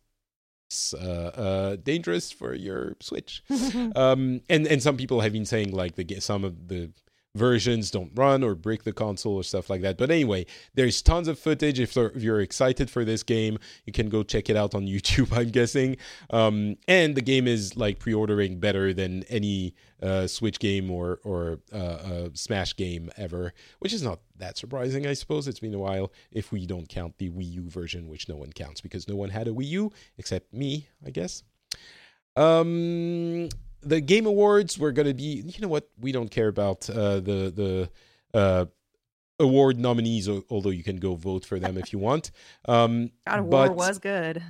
it's 0.68 0.94
uh, 0.94 1.32
uh, 1.34 1.76
dangerous 1.82 2.30
for 2.30 2.54
your 2.54 2.96
Switch. 3.00 3.42
um, 3.96 4.40
and 4.48 4.66
and 4.68 4.80
some 4.80 4.96
people 4.96 5.20
have 5.20 5.32
been 5.32 5.46
saying 5.46 5.72
like 5.72 5.96
the 5.96 6.20
some 6.20 6.44
of 6.44 6.68
the 6.68 6.92
versions 7.34 7.90
don't 7.90 8.12
run 8.14 8.44
or 8.44 8.54
break 8.54 8.84
the 8.84 8.92
console 8.92 9.34
or 9.34 9.42
stuff 9.42 9.68
like 9.68 9.80
that. 9.82 9.98
But 9.98 10.10
anyway, 10.10 10.46
there's 10.74 11.02
tons 11.02 11.28
of 11.28 11.38
footage. 11.38 11.80
If, 11.80 11.96
if 11.96 12.22
you're 12.22 12.40
excited 12.40 12.90
for 12.90 13.04
this 13.04 13.22
game, 13.22 13.58
you 13.84 13.92
can 13.92 14.08
go 14.08 14.22
check 14.22 14.48
it 14.48 14.56
out 14.56 14.74
on 14.74 14.82
YouTube, 14.86 15.36
I'm 15.36 15.50
guessing. 15.50 15.96
Um, 16.30 16.76
and 16.86 17.14
the 17.14 17.22
game 17.22 17.46
is 17.48 17.76
like 17.76 17.98
pre 17.98 18.14
ordering 18.14 18.60
better 18.60 18.92
than 18.92 19.24
any 19.24 19.74
uh, 20.02 20.26
Switch 20.26 20.58
game 20.58 20.90
or, 20.90 21.20
or 21.24 21.60
uh, 21.72 21.76
uh, 21.76 22.28
Smash 22.34 22.76
game 22.76 23.10
ever, 23.16 23.52
which 23.80 23.92
is 23.92 24.02
not 24.02 24.20
that 24.36 24.56
surprising, 24.56 25.06
I 25.06 25.14
suppose. 25.14 25.48
It's 25.48 25.60
been 25.60 25.74
a 25.74 25.78
while 25.78 26.12
if 26.30 26.52
we 26.52 26.66
don't 26.66 26.88
count 26.88 27.18
the 27.18 27.30
Wii 27.30 27.52
U 27.52 27.68
version, 27.68 28.08
which 28.08 28.28
no 28.28 28.36
one 28.36 28.52
counts 28.52 28.80
because 28.80 29.08
no 29.08 29.16
one 29.16 29.30
had 29.30 29.48
a 29.48 29.52
Wii 29.52 29.66
U 29.68 29.92
except 30.18 30.52
me, 30.52 30.88
I 31.04 31.10
guess. 31.10 31.42
Um, 32.36 33.48
the 33.84 34.00
Game 34.00 34.26
Awards 34.26 34.78
were 34.78 34.92
going 34.92 35.08
to 35.08 35.14
be, 35.14 35.42
you 35.46 35.60
know 35.60 35.68
what? 35.68 35.88
We 36.00 36.12
don't 36.12 36.30
care 36.30 36.48
about 36.48 36.88
uh, 36.88 37.20
the 37.20 37.88
the 38.32 38.38
uh, 38.38 38.66
award 39.38 39.78
nominees, 39.78 40.28
although 40.50 40.70
you 40.70 40.82
can 40.82 40.96
go 40.96 41.14
vote 41.14 41.44
for 41.44 41.58
them 41.58 41.76
if 41.76 41.92
you 41.92 41.98
want. 41.98 42.30
Um, 42.66 43.10
God 43.26 43.40
of 43.40 43.46
War 43.46 43.72
was 43.72 43.98
good. 43.98 44.42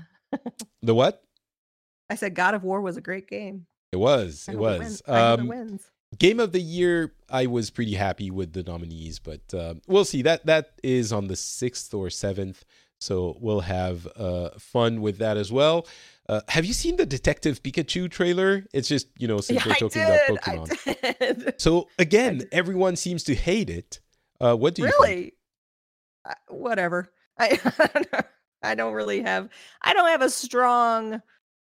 the 0.82 0.94
what? 0.94 1.22
I 2.10 2.16
said 2.16 2.34
God 2.34 2.54
of 2.54 2.62
War 2.64 2.80
was 2.80 2.96
a 2.96 3.00
great 3.00 3.28
game. 3.28 3.66
It 3.92 3.96
was. 3.96 4.48
It 4.50 4.56
was. 4.56 5.02
Um, 5.06 5.78
game 6.18 6.40
of 6.40 6.52
the 6.52 6.60
year, 6.60 7.14
I 7.30 7.46
was 7.46 7.70
pretty 7.70 7.94
happy 7.94 8.30
with 8.30 8.52
the 8.52 8.62
nominees, 8.62 9.18
but 9.18 9.42
uh, 9.54 9.74
we'll 9.86 10.04
see. 10.04 10.22
That 10.22 10.46
that 10.46 10.72
is 10.82 11.12
on 11.12 11.28
the 11.28 11.36
sixth 11.36 11.94
or 11.94 12.10
seventh, 12.10 12.64
so 12.98 13.36
we'll 13.40 13.60
have 13.60 14.06
uh, 14.16 14.50
fun 14.58 15.00
with 15.00 15.18
that 15.18 15.36
as 15.36 15.52
well. 15.52 15.86
Uh, 16.28 16.40
have 16.48 16.64
you 16.64 16.72
seen 16.72 16.96
the 16.96 17.04
Detective 17.04 17.62
Pikachu 17.62 18.10
trailer? 18.10 18.66
It's 18.72 18.88
just 18.88 19.08
you 19.18 19.28
know 19.28 19.40
since 19.40 19.64
yeah, 19.64 19.72
we're 19.72 19.88
talking 19.88 20.02
did, 20.02 20.30
about 20.30 20.68
Pokemon. 20.68 21.54
So 21.60 21.88
again, 21.98 22.48
everyone 22.50 22.96
seems 22.96 23.24
to 23.24 23.34
hate 23.34 23.68
it. 23.68 24.00
Uh, 24.40 24.56
what 24.56 24.74
do 24.74 24.82
you 24.82 24.88
really? 24.88 25.34
Uh, 26.24 26.34
whatever. 26.48 27.12
I 27.38 27.58
I 28.62 28.74
don't 28.74 28.94
really 28.94 29.22
have 29.22 29.48
I 29.82 29.92
don't 29.92 30.08
have 30.08 30.22
a 30.22 30.30
strong 30.30 31.20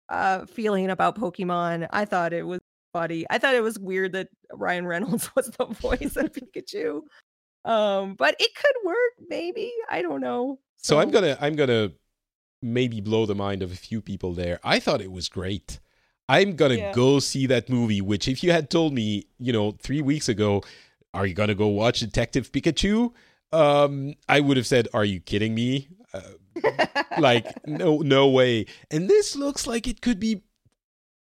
uh 0.09 0.45
feeling 0.45 0.89
about 0.89 1.17
Pokemon. 1.17 1.87
I 1.91 2.05
thought 2.05 2.33
it 2.33 2.43
was 2.43 2.59
funny. 2.91 3.25
I 3.29 3.37
thought 3.37 3.55
it 3.55 3.63
was 3.63 3.79
weird 3.79 4.13
that 4.13 4.29
Ryan 4.51 4.85
Reynolds 4.85 5.29
was 5.35 5.49
the 5.51 5.65
voice 5.65 6.17
of 6.17 6.31
Pikachu. 6.33 7.01
Um, 7.63 8.15
but 8.15 8.35
it 8.39 8.51
could 8.55 8.75
work, 8.83 9.13
maybe. 9.29 9.71
I 9.89 10.01
don't 10.01 10.19
know. 10.19 10.59
So, 10.77 10.95
so 10.95 10.99
I'm 10.99 11.11
gonna 11.11 11.37
I'm 11.39 11.55
gonna 11.55 11.91
maybe 12.61 13.01
blow 13.01 13.25
the 13.25 13.35
mind 13.35 13.63
of 13.63 13.71
a 13.71 13.75
few 13.75 14.01
people 14.01 14.33
there. 14.33 14.59
I 14.63 14.79
thought 14.79 15.01
it 15.01 15.11
was 15.11 15.29
great. 15.29 15.79
I'm 16.29 16.55
gonna 16.55 16.75
yeah. 16.75 16.93
go 16.93 17.19
see 17.19 17.45
that 17.47 17.69
movie. 17.69 18.01
Which, 18.01 18.27
if 18.27 18.43
you 18.43 18.51
had 18.51 18.69
told 18.69 18.93
me, 18.93 19.25
you 19.39 19.51
know, 19.51 19.71
three 19.71 20.01
weeks 20.01 20.29
ago, 20.29 20.63
are 21.13 21.25
you 21.25 21.33
gonna 21.33 21.55
go 21.55 21.67
watch 21.67 21.99
Detective 21.99 22.51
Pikachu? 22.51 23.11
Um, 23.51 24.13
I 24.29 24.39
would 24.39 24.57
have 24.57 24.67
said, 24.67 24.87
"Are 24.93 25.03
you 25.03 25.19
kidding 25.19 25.53
me?" 25.53 25.89
Uh, 26.13 26.95
like, 27.19 27.67
no, 27.67 27.97
no 27.97 28.29
way. 28.29 28.67
And 28.89 29.09
this 29.09 29.35
looks 29.35 29.67
like 29.67 29.87
it 29.87 30.01
could 30.01 30.19
be. 30.19 30.43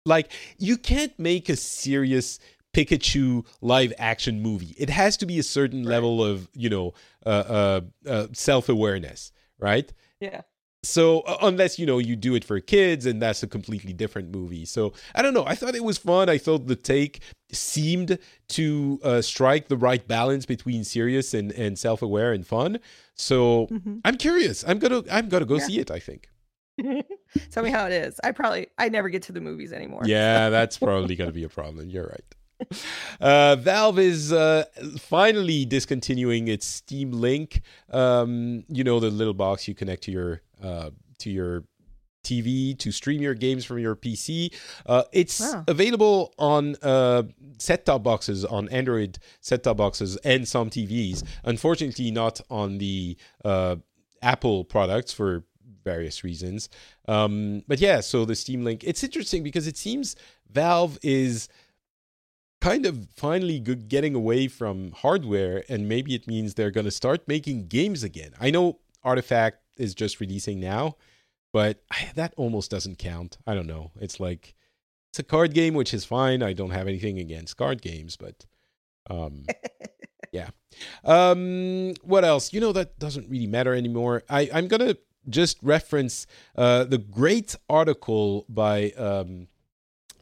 Like, 0.06 0.32
you 0.58 0.78
can't 0.78 1.18
make 1.18 1.48
a 1.48 1.56
serious 1.56 2.40
Pikachu 2.74 3.46
live 3.62 3.94
action 3.98 4.42
movie. 4.42 4.76
It 4.78 4.90
has 4.90 5.16
to 5.18 5.26
be 5.26 5.40
a 5.40 5.44
certain 5.44 5.80
right. 5.84 5.92
level 5.92 6.22
of, 6.24 6.50
you 6.54 6.70
know, 6.70 6.94
uh, 7.26 7.30
uh, 7.30 7.82
uh 8.06 8.28
self 8.34 8.68
awareness, 8.68 9.32
right? 9.60 9.92
Yeah 10.20 10.42
so 10.84 11.22
uh, 11.22 11.38
unless 11.42 11.80
you 11.80 11.86
know 11.86 11.98
you 11.98 12.16
do 12.16 12.36
it 12.36 12.44
for 12.44 12.60
kids 12.60 13.06
and 13.06 13.22
that's 13.22 13.42
a 13.42 13.48
completely 13.48 13.94
different 13.94 14.32
movie. 14.32 14.66
So 14.66 14.94
i 15.16 15.22
don't 15.22 15.34
know. 15.34 15.46
I 15.46 15.56
thought 15.56 15.76
it 15.76 15.84
was 15.84 15.98
fun. 15.98 16.30
I 16.30 16.38
thought 16.38 16.68
the 16.68 16.76
take 16.76 17.22
seemed 17.52 18.20
to 18.50 19.00
uh, 19.04 19.22
strike 19.22 19.68
the 19.68 19.78
right 19.78 20.06
balance 20.08 20.46
between 20.46 20.84
serious 20.84 21.34
and, 21.34 21.52
and 21.54 21.80
self-aware 21.80 22.34
and 22.34 22.46
fun. 22.46 22.80
So 23.16 23.68
mm-hmm. 23.68 24.00
i'm 24.06 24.18
curious. 24.18 24.64
I'm 24.68 24.80
gonna 24.80 25.04
i'm 25.10 25.30
gonna 25.30 25.46
go 25.46 25.58
yeah. 25.58 25.66
see 25.66 25.80
it 25.80 25.90
i 25.90 26.00
think. 26.00 26.30
Tell 27.52 27.64
me 27.64 27.70
how 27.70 27.86
it 27.86 27.94
is. 27.94 28.20
I 28.24 28.32
probably 28.32 28.68
i 28.78 28.90
never 28.90 29.10
get 29.10 29.24
to 29.24 29.32
the 29.32 29.42
movies 29.42 29.72
anymore. 29.72 30.02
Yeah 30.06 30.50
that's 30.58 30.78
probably 30.78 31.16
gonna 31.16 31.32
be 31.32 31.44
a 31.44 31.50
problem. 31.50 31.90
You're 31.90 32.08
right 32.08 32.36
uh, 33.22 33.56
Valve 33.58 34.00
is 34.00 34.32
uh, 34.32 34.66
finally 35.00 35.66
discontinuing 35.66 36.48
its 36.48 36.66
Steam 36.66 37.12
Link. 37.12 37.62
Um, 37.92 38.64
you 38.68 38.84
know 38.84 39.00
the 39.00 39.10
little 39.10 39.34
box 39.34 39.68
you 39.68 39.76
connect 39.76 40.04
to 40.04 40.12
your 40.12 40.42
uh, 40.62 40.92
to 41.20 41.30
your 41.30 41.64
TV 42.24 42.78
to 42.80 42.92
stream 42.92 43.22
your 43.22 43.34
games 43.34 43.66
from 43.66 43.80
your 43.80 43.96
PC. 43.96 44.54
Uh, 44.86 45.04
it's 45.12 45.40
wow. 45.40 45.64
available 45.68 46.34
on 46.40 46.76
uh, 46.82 47.24
set 47.60 47.86
top 47.86 48.04
boxes, 48.04 48.46
on 48.46 48.70
Android 48.70 49.20
set 49.42 49.64
top 49.64 49.78
boxes, 49.78 50.18
and 50.18 50.48
some 50.48 50.70
TVs. 50.70 51.24
Unfortunately, 51.44 52.12
not 52.12 52.42
on 52.50 52.78
the 52.78 53.18
uh, 53.44 53.76
Apple 54.22 54.64
products 54.64 55.12
for 55.12 55.44
various 55.84 56.24
reasons. 56.24 56.70
Um, 57.08 57.64
but 57.68 57.80
yeah, 57.80 58.00
so 58.00 58.26
the 58.26 58.36
Steam 58.36 58.64
Link, 58.64 58.84
it's 58.84 59.04
interesting 59.04 59.44
because 59.44 59.68
it 59.68 59.78
seems 59.78 60.16
Valve 60.50 60.98
is 61.04 61.50
kind 62.64 62.86
of 62.86 63.10
finally 63.18 63.60
getting 63.60 64.16
away 64.16 64.48
from 64.48 64.92
hardware, 64.94 65.66
and 65.68 65.90
maybe 65.90 66.16
it 66.16 66.28
means 66.28 66.54
they're 66.54 66.72
going 66.72 66.86
to 66.86 66.92
start 66.92 67.28
making 67.28 67.68
games 67.68 68.04
again. 68.04 68.32
I 68.40 68.52
know 68.52 68.80
Artifact 69.04 69.58
is 69.76 69.94
just 69.94 70.22
releasing 70.22 70.62
now, 70.62 70.96
but 71.52 71.84
that 72.16 72.34
almost 72.38 72.72
doesn't 72.72 73.00
count. 73.00 73.38
I 73.46 73.54
don't 73.54 73.68
know. 73.68 73.92
It's 74.00 74.18
like 74.18 74.56
it's 75.10 75.20
a 75.20 75.24
card 75.24 75.54
game, 75.54 75.74
which 75.74 75.94
is 75.94 76.06
fine. 76.06 76.42
I 76.42 76.54
don't 76.54 76.72
have 76.72 76.88
anything 76.88 77.20
against 77.20 77.58
card 77.58 77.82
games, 77.82 78.16
but 78.16 78.46
um, 79.10 79.46
yeah. 80.32 80.50
Um, 81.04 81.94
what 82.02 82.24
else? 82.24 82.54
You 82.54 82.62
know 82.62 82.72
that 82.72 82.98
doesn't 82.98 83.30
really 83.30 83.48
matter 83.48 83.74
anymore. 83.74 84.24
I 84.30 84.50
I'm 84.54 84.70
gonna 84.70 84.96
just 85.28 85.58
reference 85.62 86.28
uh, 86.56 86.86
the 86.86 86.98
great 86.98 87.58
article 87.70 88.46
by 88.48 88.92
um, 88.92 89.48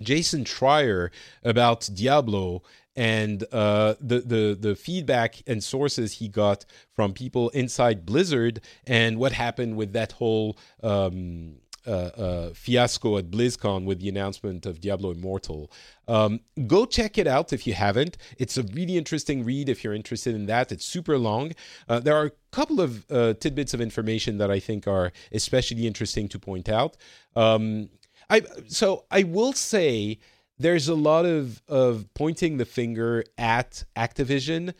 Jason 0.01 0.43
Schreier 0.43 1.09
about 1.43 1.89
Diablo 1.93 2.63
and 2.95 3.43
uh, 3.51 3.95
the 3.99 4.19
the 4.19 4.57
the 4.59 4.75
feedback 4.75 5.41
and 5.47 5.63
sources 5.63 6.13
he 6.13 6.27
got 6.27 6.65
from 6.93 7.13
people 7.13 7.49
inside 7.49 8.05
Blizzard 8.05 8.61
and 8.85 9.17
what 9.17 9.31
happened 9.31 9.77
with 9.77 9.93
that 9.93 10.13
whole 10.13 10.57
um, 10.83 11.55
uh, 11.87 11.89
uh, 11.89 12.53
fiasco 12.53 13.17
at 13.17 13.31
BlizzCon 13.31 13.85
with 13.85 13.99
the 13.99 14.09
announcement 14.09 14.65
of 14.65 14.79
Diablo 14.81 15.11
Immortal. 15.11 15.71
Um, 16.07 16.41
go 16.67 16.85
check 16.85 17.17
it 17.17 17.25
out 17.25 17.53
if 17.53 17.65
you 17.65 17.73
haven't. 17.73 18.17
It's 18.37 18.57
a 18.57 18.63
really 18.63 18.97
interesting 18.97 19.43
read 19.43 19.67
if 19.67 19.83
you're 19.83 19.93
interested 19.93 20.35
in 20.35 20.45
that. 20.45 20.71
It's 20.71 20.85
super 20.85 21.17
long. 21.17 21.53
Uh, 21.89 21.99
there 21.99 22.15
are 22.15 22.25
a 22.25 22.31
couple 22.51 22.81
of 22.81 23.09
uh, 23.09 23.33
tidbits 23.33 23.73
of 23.73 23.81
information 23.81 24.37
that 24.37 24.51
I 24.51 24.59
think 24.59 24.87
are 24.87 25.11
especially 25.31 25.87
interesting 25.87 26.27
to 26.29 26.37
point 26.37 26.69
out. 26.69 26.97
Um, 27.35 27.89
I 28.31 28.41
so 28.67 29.05
I 29.11 29.23
will 29.23 29.53
say 29.53 30.17
there's 30.57 30.87
a 30.87 30.95
lot 30.95 31.25
of 31.25 31.61
of 31.67 32.07
pointing 32.15 32.57
the 32.57 32.65
finger 32.65 33.23
at 33.37 33.83
Activision 33.95 34.73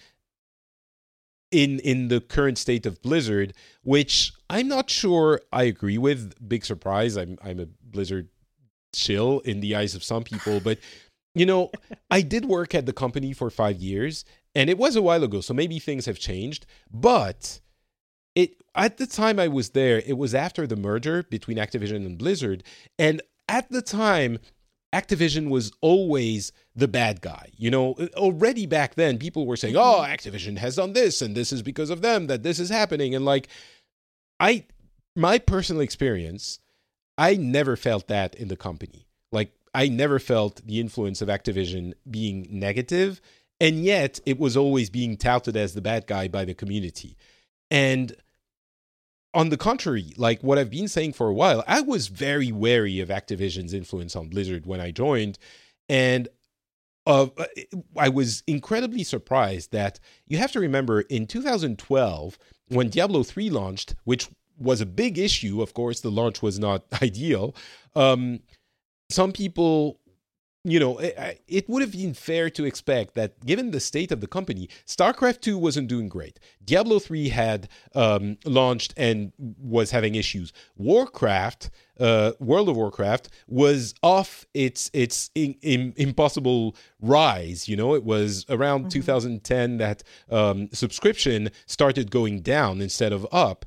in 1.51 1.79
in 1.79 2.07
the 2.07 2.21
current 2.21 2.57
state 2.57 2.85
of 2.85 3.01
Blizzard, 3.01 3.53
which 3.83 4.31
I'm 4.49 4.67
not 4.69 4.89
sure 4.89 5.41
I 5.51 5.63
agree 5.63 5.97
with. 5.97 6.33
Big 6.47 6.65
surprise. 6.65 7.17
I'm 7.17 7.37
I'm 7.43 7.59
a 7.59 7.67
Blizzard 7.83 8.29
chill 8.95 9.41
in 9.41 9.59
the 9.59 9.75
eyes 9.75 9.95
of 9.95 10.03
some 10.03 10.23
people, 10.23 10.59
but 10.61 10.79
you 11.35 11.45
know, 11.45 11.71
I 12.09 12.21
did 12.21 12.45
work 12.45 12.73
at 12.75 12.85
the 12.85 12.93
company 12.93 13.31
for 13.33 13.49
5 13.49 13.77
years 13.77 14.25
and 14.53 14.69
it 14.69 14.77
was 14.77 14.95
a 14.95 15.01
while 15.01 15.23
ago, 15.23 15.39
so 15.41 15.53
maybe 15.53 15.79
things 15.79 16.05
have 16.05 16.19
changed, 16.19 16.65
but 16.91 17.61
it 18.35 18.61
at 18.75 18.97
the 18.97 19.07
time 19.07 19.39
I 19.39 19.47
was 19.47 19.71
there, 19.71 19.99
it 20.05 20.17
was 20.17 20.33
after 20.35 20.67
the 20.67 20.75
merger 20.75 21.23
between 21.23 21.57
Activision 21.57 22.05
and 22.05 22.17
Blizzard, 22.17 22.63
and 22.97 23.21
at 23.47 23.69
the 23.69 23.81
time 23.81 24.39
Activision 24.93 25.49
was 25.49 25.71
always 25.81 26.51
the 26.75 26.87
bad 26.87 27.21
guy. 27.21 27.49
You 27.55 27.71
know, 27.71 27.93
already 28.15 28.65
back 28.65 28.95
then, 28.95 29.17
people 29.17 29.45
were 29.45 29.55
saying, 29.55 29.75
Mm-hmm. 29.75 30.01
"Oh, 30.01 30.05
Activision 30.05 30.57
has 30.57 30.75
done 30.75 30.93
this, 30.93 31.21
and 31.21 31.35
this 31.35 31.53
is 31.53 31.61
because 31.61 31.89
of 31.89 32.01
them 32.01 32.27
that 32.27 32.43
this 32.43 32.59
is 32.59 32.69
happening." 32.69 33.15
And 33.15 33.23
like, 33.23 33.47
I, 34.39 34.65
my 35.15 35.39
personal 35.39 35.81
experience, 35.81 36.59
I 37.17 37.35
never 37.35 37.75
felt 37.77 38.07
that 38.07 38.35
in 38.35 38.49
the 38.49 38.57
company. 38.57 39.07
Like, 39.31 39.53
I 39.73 39.87
never 39.87 40.19
felt 40.19 40.65
the 40.65 40.81
influence 40.81 41.21
of 41.21 41.29
Activision 41.29 41.93
being 42.09 42.47
negative, 42.49 43.21
and 43.61 43.85
yet 43.85 44.19
it 44.25 44.39
was 44.39 44.57
always 44.57 44.89
being 44.89 45.15
touted 45.15 45.55
as 45.55 45.73
the 45.73 45.81
bad 45.81 46.05
guy 46.05 46.27
by 46.27 46.43
the 46.43 46.53
community. 46.53 47.15
And 47.69 48.13
on 49.33 49.49
the 49.49 49.57
contrary, 49.57 50.13
like 50.17 50.41
what 50.43 50.57
I've 50.57 50.69
been 50.69 50.87
saying 50.87 51.13
for 51.13 51.27
a 51.27 51.33
while, 51.33 51.63
I 51.67 51.81
was 51.81 52.07
very 52.07 52.51
wary 52.51 52.99
of 52.99 53.09
Activision's 53.09 53.73
influence 53.73 54.15
on 54.15 54.27
Blizzard 54.27 54.65
when 54.65 54.81
I 54.81 54.91
joined, 54.91 55.37
and 55.87 56.27
uh, 57.07 57.27
I 57.97 58.09
was 58.09 58.43
incredibly 58.45 59.03
surprised 59.03 59.71
that 59.71 59.99
you 60.27 60.37
have 60.37 60.51
to 60.51 60.59
remember 60.59 61.01
in 61.01 61.27
2012 61.27 62.37
when 62.67 62.89
Diablo 62.89 63.23
3 63.23 63.49
launched, 63.49 63.95
which 64.03 64.29
was 64.57 64.81
a 64.81 64.85
big 64.85 65.17
issue. 65.17 65.61
Of 65.61 65.73
course, 65.73 66.01
the 66.01 66.11
launch 66.11 66.41
was 66.41 66.59
not 66.59 66.83
ideal. 67.01 67.55
Um, 67.95 68.41
some 69.09 69.31
people 69.31 69.99
you 70.63 70.79
know, 70.79 70.99
it, 70.99 71.41
it, 71.47 71.69
would 71.69 71.81
have 71.81 71.91
been 71.91 72.13
fair 72.13 72.49
to 72.51 72.65
expect 72.65 73.15
that 73.15 73.43
given 73.45 73.71
the 73.71 73.79
state 73.79 74.11
of 74.11 74.21
the 74.21 74.27
company, 74.27 74.69
StarCraft 74.85 75.41
2 75.41 75.57
wasn't 75.57 75.87
doing 75.87 76.07
great. 76.07 76.39
Diablo 76.63 76.99
3 76.99 77.29
had 77.29 77.67
um, 77.95 78.37
launched 78.45 78.93
and 78.95 79.31
was 79.37 79.89
having 79.89 80.13
issues. 80.13 80.53
Warcraft, 80.75 81.71
uh, 81.99 82.33
World 82.39 82.69
of 82.69 82.75
Warcraft, 82.75 83.29
was 83.47 83.95
off 84.03 84.45
its 84.53 84.91
its 84.93 85.31
in, 85.33 85.55
in, 85.63 85.93
impossible 85.97 86.75
rise. 86.99 87.67
You 87.67 87.75
know, 87.75 87.95
it 87.95 88.03
was 88.03 88.45
around 88.47 88.81
mm-hmm. 88.81 88.89
2010 88.89 89.77
that 89.77 90.03
um, 90.29 90.69
subscription 90.73 91.49
started 91.65 92.11
going 92.11 92.41
down 92.41 92.81
instead 92.81 93.13
of 93.13 93.25
up. 93.31 93.65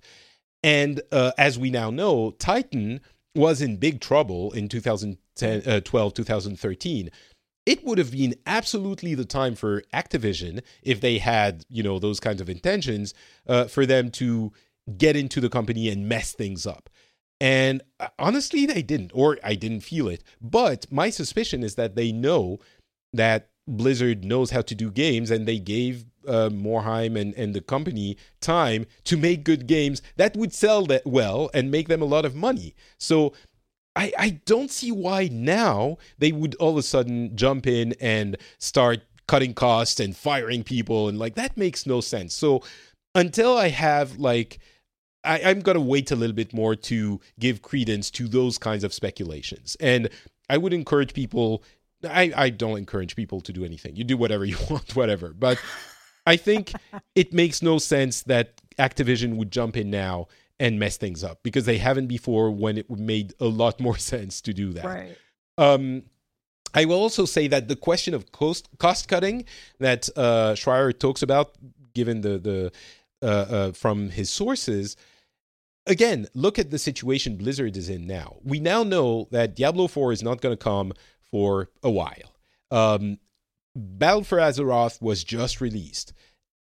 And 0.63 1.03
uh, 1.11 1.33
as 1.37 1.59
we 1.59 1.71
now 1.71 1.91
know, 1.91 2.31
Titan 2.31 3.01
was 3.35 3.61
in 3.61 3.79
big 3.79 4.01
trouble 4.01 4.53
in 4.53 4.69
2012, 5.37 6.13
uh, 6.13 6.15
2013. 6.15 7.11
It 7.67 7.85
would 7.85 7.99
have 7.99 8.13
been 8.13 8.35
absolutely 8.47 9.15
the 9.15 9.25
time 9.25 9.55
for 9.55 9.83
Activision 9.95 10.63
if 10.83 11.01
they 11.01 11.19
had, 11.19 11.65
you 11.69 11.83
know, 11.83 11.99
those 11.99 12.21
kinds 12.21 12.41
of 12.41 12.51
intentions 12.51 13.15
uh, 13.47 13.65
for 13.65 13.87
them 13.87 14.11
to 14.13 14.53
get 14.99 15.17
into 15.17 15.41
the 15.41 15.49
company 15.49 15.89
and 15.89 16.09
mess 16.09 16.33
things 16.33 16.67
up. 16.67 16.91
And 17.41 17.83
uh, 17.99 18.09
honestly, 18.19 18.67
they 18.67 18.83
didn't, 18.83 19.13
or 19.15 19.39
I 19.43 19.55
didn't 19.55 19.81
feel 19.81 20.09
it. 20.09 20.23
But 20.41 20.91
my 20.93 21.11
suspicion 21.11 21.63
is 21.63 21.75
that 21.77 21.95
they 21.95 22.13
know 22.13 22.59
that 23.13 23.49
Blizzard 23.67 24.25
knows 24.25 24.51
how 24.51 24.61
to 24.61 24.75
do 24.75 24.91
games, 24.91 25.31
and 25.31 25.47
they 25.47 25.59
gave 25.59 26.05
uh, 26.27 26.51
Morhaime 26.53 27.19
and, 27.19 27.35
and 27.35 27.55
the 27.55 27.61
company 27.61 28.17
time 28.41 28.87
to 29.05 29.17
make 29.17 29.45
good 29.45 29.67
games 29.67 30.03
that 30.17 30.37
would 30.37 30.53
sell 30.53 30.85
that 30.87 31.07
well 31.07 31.51
and 31.55 31.71
make 31.71 31.89
them 31.89 32.03
a 32.03 32.07
lot 32.07 32.25
of 32.25 32.35
money. 32.35 32.75
So 32.99 33.33
I, 33.97 34.13
I 34.19 34.31
don't 34.45 34.71
see 34.71 34.91
why 34.91 35.29
now 35.31 35.99
they 36.19 36.33
would 36.33 36.55
all 36.57 36.73
of 36.73 36.77
a 36.77 36.83
sudden 36.83 37.37
jump 37.37 37.67
in 37.67 37.95
and 38.01 38.37
start 38.59 39.03
cutting 39.27 39.55
costs 39.55 40.01
and 40.01 40.17
firing 40.17 40.63
people 40.63 41.09
and 41.09 41.19
like 41.19 41.35
that 41.37 41.57
makes 41.57 41.87
no 41.87 42.01
sense. 42.01 42.35
So 42.35 42.63
until 43.15 43.57
I 43.57 43.69
have 43.69 44.19
like 44.19 44.59
I, 45.23 45.41
I'm 45.43 45.61
gonna 45.61 45.81
wait 45.81 46.11
a 46.11 46.17
little 46.17 46.35
bit 46.37 46.53
more 46.53 46.75
to 46.77 47.21
give 47.39 47.63
credence 47.63 48.11
to 48.13 48.29
those 48.29 48.59
kinds 48.59 48.85
of 48.85 48.93
speculations. 48.93 49.77
And 49.81 50.09
I 50.51 50.59
would 50.59 50.73
encourage 50.73 51.15
people 51.15 51.63
I, 52.05 52.33
I 52.37 52.51
don't 52.51 52.77
encourage 52.77 53.17
people 53.17 53.41
to 53.41 53.53
do 53.53 53.65
anything. 53.65 53.97
You 53.97 54.05
do 54.05 54.17
whatever 54.17 54.45
you 54.45 54.57
want, 54.69 54.95
whatever. 54.97 55.33
But 55.33 55.59
I 56.27 56.37
think 56.37 56.73
it 57.15 57.33
makes 57.33 57.63
no 57.63 57.79
sense 57.79 58.23
that 58.23 58.61
Activision 58.79 59.37
would 59.37 59.51
jump 59.51 59.77
in 59.77 59.91
now 59.91 60.27
and 60.61 60.79
mess 60.79 60.97
things 60.97 61.25
up 61.25 61.43
because 61.43 61.65
they 61.65 61.79
haven't 61.79 62.07
before 62.07 62.51
when 62.51 62.79
it 62.79 62.91
made 62.91 63.35
a 63.41 63.47
lot 63.47 63.81
more 63.81 63.99
sense 64.13 64.41
to 64.43 64.53
do 64.53 64.73
that. 64.73 64.85
Right. 64.85 65.17
Um, 65.59 66.05
I 66.75 66.85
will 66.87 66.99
also 66.99 67.25
say 67.25 67.47
that 67.49 67.69
the 67.69 67.77
question 67.77 68.15
of 68.15 68.33
cost 68.33 68.69
cost 68.79 69.09
cutting 69.09 69.45
that 69.79 70.09
uh, 70.17 70.55
Schreier 70.55 70.97
talks 70.99 71.23
about, 71.23 71.57
given 71.95 72.21
the 72.21 72.39
the 72.39 72.73
uh, 73.23 73.27
uh, 73.27 73.73
from 73.73 74.11
his 74.11 74.29
sources, 74.29 74.97
again, 75.87 76.27
look 76.35 76.59
at 76.59 76.71
the 76.71 76.79
situation 76.79 77.37
Blizzard 77.37 77.77
is 77.77 77.89
in 77.89 78.07
now. 78.07 78.37
We 78.43 78.59
now 78.59 78.83
know 78.83 79.29
that 79.31 79.55
Diablo 79.55 79.87
Four 79.87 80.13
is 80.13 80.23
not 80.23 80.41
going 80.41 80.57
to 80.57 80.63
come 80.63 80.93
for 81.23 81.71
a 81.83 81.91
while. 81.91 82.35
Um, 82.71 83.19
Battle 83.77 84.23
for 84.23 84.39
Azeroth 84.39 85.03
was 85.03 85.25
just 85.25 85.61
released. 85.61 86.13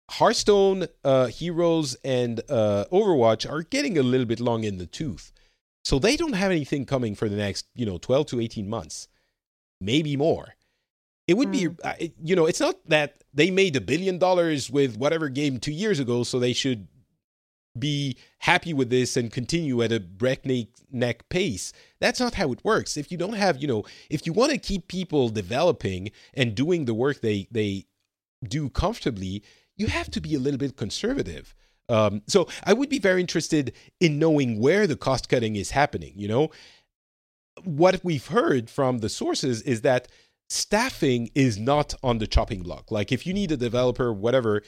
Hearthstone, 0.09 0.87
uh, 1.03 1.27
Heroes, 1.27 1.95
and 2.03 2.41
uh, 2.49 2.85
Overwatch 2.91 3.49
are 3.49 3.63
getting 3.63 3.97
a 3.97 4.03
little 4.03 4.25
bit 4.25 4.39
long 4.39 4.63
in 4.63 4.77
the 4.77 4.85
tooth. 4.85 5.31
So 5.85 5.99
they 5.99 6.17
don't 6.17 6.33
have 6.33 6.51
anything 6.51 6.85
coming 6.85 7.15
for 7.15 7.29
the 7.29 7.35
next, 7.35 7.67
you 7.75 7.85
know, 7.85 7.97
12 7.97 8.27
to 8.27 8.41
18 8.41 8.69
months, 8.69 9.07
maybe 9.79 10.17
more. 10.17 10.55
It 11.27 11.37
would 11.37 11.49
mm. 11.49 11.75
be, 11.75 11.83
uh, 11.83 11.93
you 12.21 12.35
know, 12.35 12.47
it's 12.47 12.59
not 12.59 12.75
that 12.87 13.23
they 13.33 13.51
made 13.51 13.75
a 13.75 13.81
billion 13.81 14.17
dollars 14.17 14.69
with 14.69 14.97
whatever 14.97 15.29
game 15.29 15.59
two 15.59 15.71
years 15.71 15.99
ago, 15.99 16.23
so 16.23 16.39
they 16.39 16.53
should 16.53 16.87
be 17.77 18.17
happy 18.39 18.73
with 18.73 18.89
this 18.89 19.15
and 19.15 19.31
continue 19.31 19.81
at 19.81 19.91
a 19.91 19.99
breakneck 19.99 21.29
pace. 21.29 21.71
That's 21.99 22.19
not 22.19 22.33
how 22.33 22.51
it 22.51 22.63
works. 22.63 22.97
If 22.97 23.11
you 23.11 23.17
don't 23.17 23.33
have, 23.33 23.61
you 23.61 23.67
know, 23.67 23.83
if 24.09 24.25
you 24.25 24.33
want 24.33 24.51
to 24.51 24.57
keep 24.57 24.87
people 24.87 25.29
developing 25.29 26.11
and 26.33 26.55
doing 26.55 26.85
the 26.85 26.93
work 26.93 27.21
they 27.21 27.47
they 27.51 27.85
do 28.47 28.69
comfortably, 28.69 29.43
you 29.79 29.87
have 29.87 30.11
to 30.11 30.21
be 30.21 30.35
a 30.35 30.39
little 30.39 30.59
bit 30.59 30.77
conservative. 30.77 31.55
Um, 31.87 32.21
so 32.27 32.47
I 32.63 32.73
would 32.73 32.89
be 32.89 32.99
very 32.99 33.21
interested 33.21 33.73
in 33.99 34.19
knowing 34.19 34.59
where 34.59 34.85
the 34.85 34.95
cost 34.95 35.27
cutting 35.27 35.55
is 35.55 35.71
happening. 35.71 36.13
You 36.15 36.27
know, 36.27 36.51
what 37.63 38.01
we've 38.03 38.27
heard 38.27 38.69
from 38.69 38.99
the 38.99 39.09
sources 39.09 39.61
is 39.63 39.81
that 39.81 40.07
staffing 40.49 41.31
is 41.33 41.57
not 41.57 41.95
on 42.03 42.19
the 42.19 42.27
chopping 42.27 42.61
block. 42.61 42.91
Like 42.91 43.11
if 43.11 43.25
you 43.25 43.33
need 43.33 43.51
a 43.51 43.57
developer, 43.57 44.13
whatever, 44.13 44.61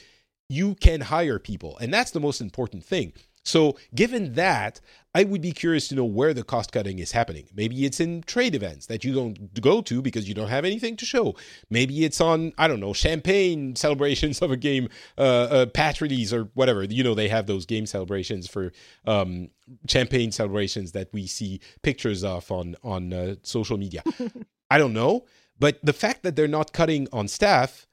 you 0.48 0.74
can 0.74 1.02
hire 1.02 1.38
people, 1.38 1.78
and 1.78 1.94
that's 1.94 2.10
the 2.10 2.20
most 2.20 2.40
important 2.40 2.84
thing. 2.84 3.12
So, 3.44 3.76
given 3.94 4.34
that, 4.34 4.80
I 5.14 5.24
would 5.24 5.42
be 5.42 5.52
curious 5.52 5.88
to 5.88 5.94
know 5.94 6.04
where 6.04 6.32
the 6.32 6.42
cost 6.42 6.72
cutting 6.72 6.98
is 6.98 7.12
happening. 7.12 7.46
Maybe 7.54 7.84
it's 7.84 8.00
in 8.00 8.22
trade 8.22 8.54
events 8.54 8.86
that 8.86 9.04
you 9.04 9.12
don't 9.12 9.60
go 9.60 9.82
to 9.82 10.00
because 10.00 10.26
you 10.26 10.34
don't 10.34 10.48
have 10.48 10.64
anything 10.64 10.96
to 10.96 11.04
show. 11.04 11.34
Maybe 11.68 12.04
it's 12.04 12.20
on, 12.20 12.52
I 12.56 12.66
don't 12.66 12.80
know, 12.80 12.94
champagne 12.94 13.76
celebrations 13.76 14.40
of 14.40 14.50
a 14.50 14.56
game, 14.56 14.88
uh, 15.18 15.20
uh, 15.20 15.66
patch 15.66 16.00
release 16.00 16.32
or 16.32 16.44
whatever. 16.54 16.84
You 16.84 17.04
know, 17.04 17.14
they 17.14 17.28
have 17.28 17.46
those 17.46 17.66
game 17.66 17.84
celebrations 17.84 18.48
for 18.48 18.72
um, 19.06 19.50
champagne 19.86 20.32
celebrations 20.32 20.92
that 20.92 21.08
we 21.12 21.26
see 21.26 21.60
pictures 21.82 22.24
of 22.24 22.50
on, 22.50 22.76
on 22.82 23.12
uh, 23.12 23.34
social 23.42 23.76
media. 23.76 24.02
I 24.70 24.78
don't 24.78 24.94
know. 24.94 25.26
But 25.58 25.78
the 25.82 25.92
fact 25.92 26.22
that 26.22 26.36
they're 26.36 26.48
not 26.48 26.72
cutting 26.72 27.06
on 27.12 27.28
staff 27.28 27.86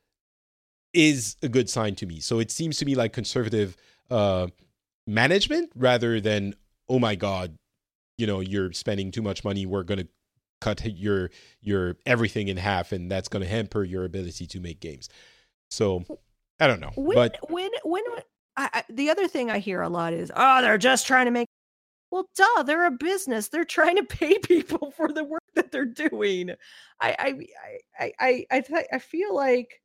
is 0.94 1.36
a 1.44 1.50
good 1.50 1.70
sign 1.70 1.96
to 1.96 2.06
me. 2.06 2.20
So 2.22 2.40
it 2.40 2.50
seems 2.50 2.78
to 2.78 2.86
me 2.86 2.96
like 2.96 3.14
conservative 3.14 3.76
uh, 4.10 4.48
management 5.10 5.72
rather 5.76 6.22
than 6.22 6.54
oh 6.88 7.00
my 7.00 7.16
god, 7.16 7.56
you 8.18 8.28
know 8.28 8.40
you're 8.40 8.72
spending 8.72 9.12
too 9.12 9.22
much 9.22 9.44
money. 9.44 9.66
We're 9.66 9.84
going 9.84 10.00
to 10.00 10.08
cut 10.62 10.86
your 10.86 11.32
your 11.62 11.98
everything 12.06 12.48
in 12.48 12.58
half, 12.58 12.92
and 12.92 13.12
that's 13.12 13.28
going 13.28 13.44
to 13.44 13.50
hamper 13.50 13.84
your 13.84 14.06
ability 14.06 14.48
to 14.48 14.60
make 14.60 14.80
games. 14.80 15.10
So 15.72 16.04
I 16.60 16.68
don't 16.68 16.80
know, 16.80 16.92
when, 16.96 17.16
but 17.16 17.38
when 17.50 17.72
when 17.84 18.04
I, 18.56 18.70
I, 18.74 18.84
the 18.90 19.10
other 19.10 19.28
thing 19.28 19.50
I 19.50 19.60
hear 19.60 19.82
a 19.82 19.90
lot 19.90 20.14
is 20.14 20.32
oh 20.36 20.62
they're 20.62 20.78
just 20.78 21.08
trying 21.08 21.26
to 21.26 21.32
make. 21.32 21.48
Well, 22.12 22.28
duh, 22.36 22.64
they're 22.64 22.88
a 22.88 22.92
business. 22.92 23.50
They're 23.50 23.66
trying 23.66 23.98
to 23.98 24.04
pay 24.10 24.38
people 24.40 24.92
for 24.92 25.12
the 25.12 25.24
work 25.24 25.44
that 25.56 25.72
they're 25.72 25.86
doing. 25.86 26.52
I 27.02 27.16
I 27.20 27.48
I 28.00 28.12
I 28.20 28.46
I, 28.52 28.62
th- 28.62 28.88
I 28.92 29.00
feel 29.00 29.36
like 29.36 29.82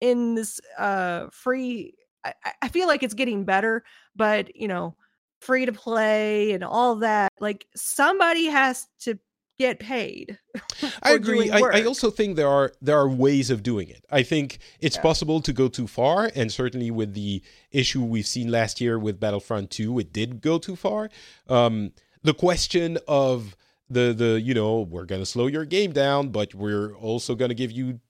in 0.00 0.34
this 0.34 0.60
uh 0.78 1.26
free 1.30 1.94
I, 2.24 2.34
I 2.62 2.68
feel 2.68 2.86
like 2.86 3.02
it's 3.02 3.14
getting 3.14 3.44
better 3.44 3.84
but 4.16 4.54
you 4.56 4.68
know 4.68 4.94
free 5.40 5.66
to 5.66 5.72
play 5.72 6.52
and 6.52 6.62
all 6.62 6.96
that 6.96 7.32
like 7.40 7.66
somebody 7.74 8.46
has 8.46 8.88
to 9.00 9.18
get 9.58 9.78
paid 9.78 10.38
i 11.02 11.12
agree 11.12 11.50
I, 11.50 11.58
I, 11.58 11.84
also 11.84 12.10
think 12.10 12.36
there 12.36 12.48
are 12.48 12.72
there 12.80 12.98
are 12.98 13.08
ways 13.08 13.50
of 13.50 13.62
doing 13.62 13.90
it. 13.90 14.06
I 14.10 14.22
think 14.22 14.58
it's 14.80 14.96
yeah. 14.96 15.02
possible 15.02 15.42
to 15.42 15.52
go 15.52 15.68
too 15.68 15.86
far 15.86 16.30
and 16.34 16.50
certainly 16.50 16.90
with 16.90 17.12
the 17.12 17.42
issue 17.70 18.02
we've 18.02 18.26
seen 18.26 18.50
last 18.50 18.80
year 18.80 18.98
with 18.98 19.20
battlefront 19.20 19.70
2 19.70 19.98
it 19.98 20.14
did 20.14 20.40
go 20.40 20.58
too 20.58 20.76
far. 20.76 21.10
Um 21.48 21.92
the 22.22 22.32
question 22.32 22.98
of 23.06 23.54
the 23.90 24.14
the 24.14 24.40
you 24.40 24.54
know 24.54 24.80
we're 24.80 25.04
going 25.04 25.20
to 25.20 25.26
slow 25.26 25.46
your 25.46 25.66
game 25.66 25.92
down 25.92 26.28
but 26.28 26.54
we're 26.54 26.94
also 26.94 27.34
going 27.34 27.50
to 27.50 27.54
give 27.54 27.72
you 27.72 28.00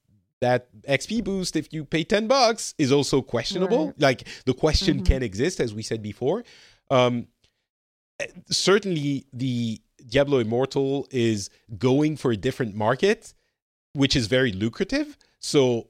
that 0.40 0.68
XP 0.82 1.22
boost 1.24 1.56
if 1.56 1.72
you 1.72 1.84
pay 1.84 2.04
10 2.04 2.26
bucks 2.26 2.74
is 2.78 2.92
also 2.92 3.22
questionable. 3.22 3.86
Right. 3.88 4.00
Like 4.00 4.28
the 4.46 4.54
question 4.54 4.96
mm-hmm. 4.96 5.04
can 5.04 5.22
exist, 5.22 5.60
as 5.60 5.74
we 5.74 5.82
said 5.82 6.02
before. 6.02 6.44
Um, 6.90 7.28
certainly, 8.50 9.26
the 9.32 9.80
Diablo 10.06 10.38
Immortal 10.38 11.06
is 11.10 11.50
going 11.78 12.16
for 12.16 12.32
a 12.32 12.36
different 12.36 12.74
market, 12.74 13.34
which 13.92 14.16
is 14.16 14.26
very 14.26 14.52
lucrative. 14.52 15.16
So 15.40 15.88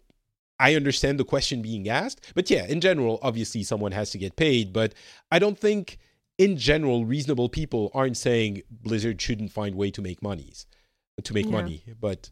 I 0.58 0.74
understand 0.74 1.18
the 1.18 1.24
question 1.24 1.62
being 1.62 1.88
asked. 1.88 2.32
But 2.34 2.50
yeah, 2.50 2.66
in 2.66 2.80
general, 2.80 3.18
obviously 3.22 3.62
someone 3.62 3.92
has 3.92 4.10
to 4.10 4.18
get 4.18 4.36
paid. 4.36 4.72
But 4.72 4.94
I 5.30 5.38
don't 5.38 5.58
think, 5.58 5.98
in 6.38 6.56
general, 6.56 7.04
reasonable 7.04 7.48
people 7.48 7.90
aren't 7.94 8.16
saying 8.16 8.62
Blizzard 8.70 9.20
shouldn't 9.20 9.52
find 9.52 9.74
way 9.74 9.90
to 9.92 10.02
make 10.02 10.22
monies, 10.22 10.66
to 11.22 11.34
make 11.34 11.46
Yeah. 11.46 11.52
money. 11.52 11.82
But 11.98 12.30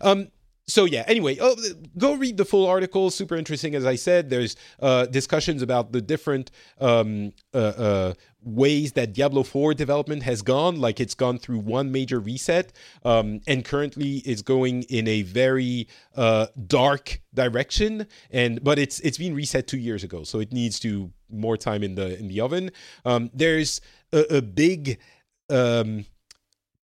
um, 0.00 0.28
so 0.68 0.84
yeah. 0.84 1.04
Anyway, 1.06 1.38
oh, 1.40 1.54
go 1.96 2.14
read 2.14 2.36
the 2.36 2.44
full 2.44 2.66
article. 2.66 3.10
Super 3.10 3.36
interesting, 3.36 3.74
as 3.74 3.86
I 3.86 3.94
said. 3.94 4.30
There's 4.30 4.56
uh, 4.80 5.06
discussions 5.06 5.62
about 5.62 5.92
the 5.92 6.00
different 6.00 6.50
um, 6.80 7.32
uh, 7.54 7.58
uh, 7.58 8.14
ways 8.42 8.92
that 8.92 9.12
Diablo 9.12 9.44
4 9.44 9.74
development 9.74 10.24
has 10.24 10.42
gone. 10.42 10.80
Like 10.80 10.98
it's 10.98 11.14
gone 11.14 11.38
through 11.38 11.58
one 11.60 11.92
major 11.92 12.18
reset, 12.18 12.72
um, 13.04 13.40
and 13.46 13.64
currently 13.64 14.16
is 14.24 14.42
going 14.42 14.82
in 14.84 15.06
a 15.06 15.22
very 15.22 15.86
uh, 16.16 16.46
dark 16.66 17.20
direction. 17.32 18.08
And 18.30 18.62
but 18.64 18.78
it's 18.78 18.98
it's 19.00 19.18
been 19.18 19.34
reset 19.34 19.68
two 19.68 19.78
years 19.78 20.02
ago, 20.02 20.24
so 20.24 20.40
it 20.40 20.52
needs 20.52 20.80
to 20.80 21.12
more 21.30 21.56
time 21.56 21.84
in 21.84 21.94
the 21.94 22.18
in 22.18 22.26
the 22.26 22.40
oven. 22.40 22.70
Um, 23.04 23.30
there's 23.32 23.80
a, 24.12 24.38
a 24.38 24.42
big 24.42 24.98
um, 25.48 26.06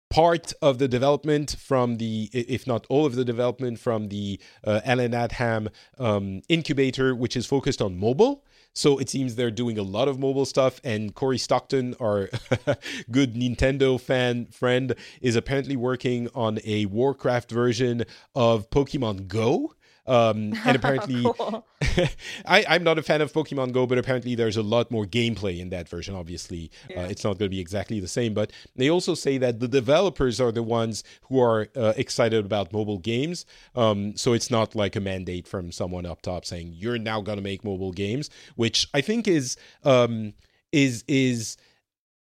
part 0.09 0.53
of 0.61 0.77
the 0.77 0.87
development 0.87 1.55
from 1.59 1.97
the, 1.97 2.29
if 2.33 2.65
not 2.65 2.85
all 2.89 3.05
of 3.05 3.15
the 3.15 3.25
development 3.25 3.79
from 3.79 4.09
the 4.09 4.39
uh, 4.63 4.81
Allen 4.85 5.11
Adham 5.11 5.69
um, 5.97 6.41
incubator, 6.49 7.13
which 7.15 7.35
is 7.35 7.45
focused 7.45 7.81
on 7.81 7.97
mobile. 7.97 8.43
So 8.73 8.99
it 8.99 9.09
seems 9.09 9.33
they're 9.33 9.49
doing 9.49 9.79
a 9.79 9.83
lot 9.83 10.07
of 10.07 10.19
mobile 10.19 10.45
stuff, 10.45 10.79
and 10.83 11.15
Cory 11.15 11.39
Stockton, 11.39 11.95
our 11.99 12.29
good 13.11 13.33
Nintendo 13.33 13.99
fan 13.99 14.45
friend, 14.45 14.93
is 15.19 15.35
apparently 15.35 15.75
working 15.75 16.29
on 16.35 16.59
a 16.63 16.85
Warcraft 16.85 17.49
version 17.49 18.03
of 18.35 18.69
Pokemon 18.69 19.27
Go. 19.27 19.73
Um, 20.07 20.53
and 20.65 20.75
apparently, 20.75 21.25
I, 22.45 22.65
I'm 22.67 22.83
not 22.83 22.97
a 22.97 23.03
fan 23.03 23.21
of 23.21 23.33
Pokemon 23.33 23.73
Go, 23.73 23.85
but 23.85 23.97
apparently 23.97 24.35
there's 24.35 24.57
a 24.57 24.63
lot 24.63 24.89
more 24.89 25.05
gameplay 25.05 25.59
in 25.59 25.69
that 25.69 25.89
version. 25.89 26.15
Obviously, 26.15 26.71
uh, 26.95 27.01
it's 27.01 27.23
not 27.23 27.37
going 27.37 27.49
to 27.49 27.55
be 27.55 27.59
exactly 27.59 27.99
the 27.99 28.07
same, 28.07 28.33
but 28.33 28.51
they 28.75 28.89
also 28.89 29.13
say 29.13 29.37
that 29.37 29.59
the 29.59 29.67
developers 29.67 30.39
are 30.39 30.51
the 30.51 30.63
ones 30.63 31.03
who 31.23 31.39
are 31.39 31.67
uh, 31.75 31.93
excited 31.97 32.45
about 32.45 32.71
mobile 32.71 32.99
games. 32.99 33.45
Um, 33.75 34.15
so 34.15 34.33
it's 34.33 34.49
not 34.49 34.75
like 34.75 34.95
a 34.95 35.01
mandate 35.01 35.47
from 35.47 35.71
someone 35.71 36.05
up 36.05 36.21
top 36.21 36.45
saying 36.45 36.73
you're 36.75 36.97
now 36.97 37.21
going 37.21 37.37
to 37.37 37.43
make 37.43 37.63
mobile 37.63 37.91
games, 37.91 38.29
which 38.55 38.87
I 38.93 39.01
think 39.01 39.27
is 39.27 39.57
um, 39.83 40.33
is 40.71 41.03
is 41.07 41.57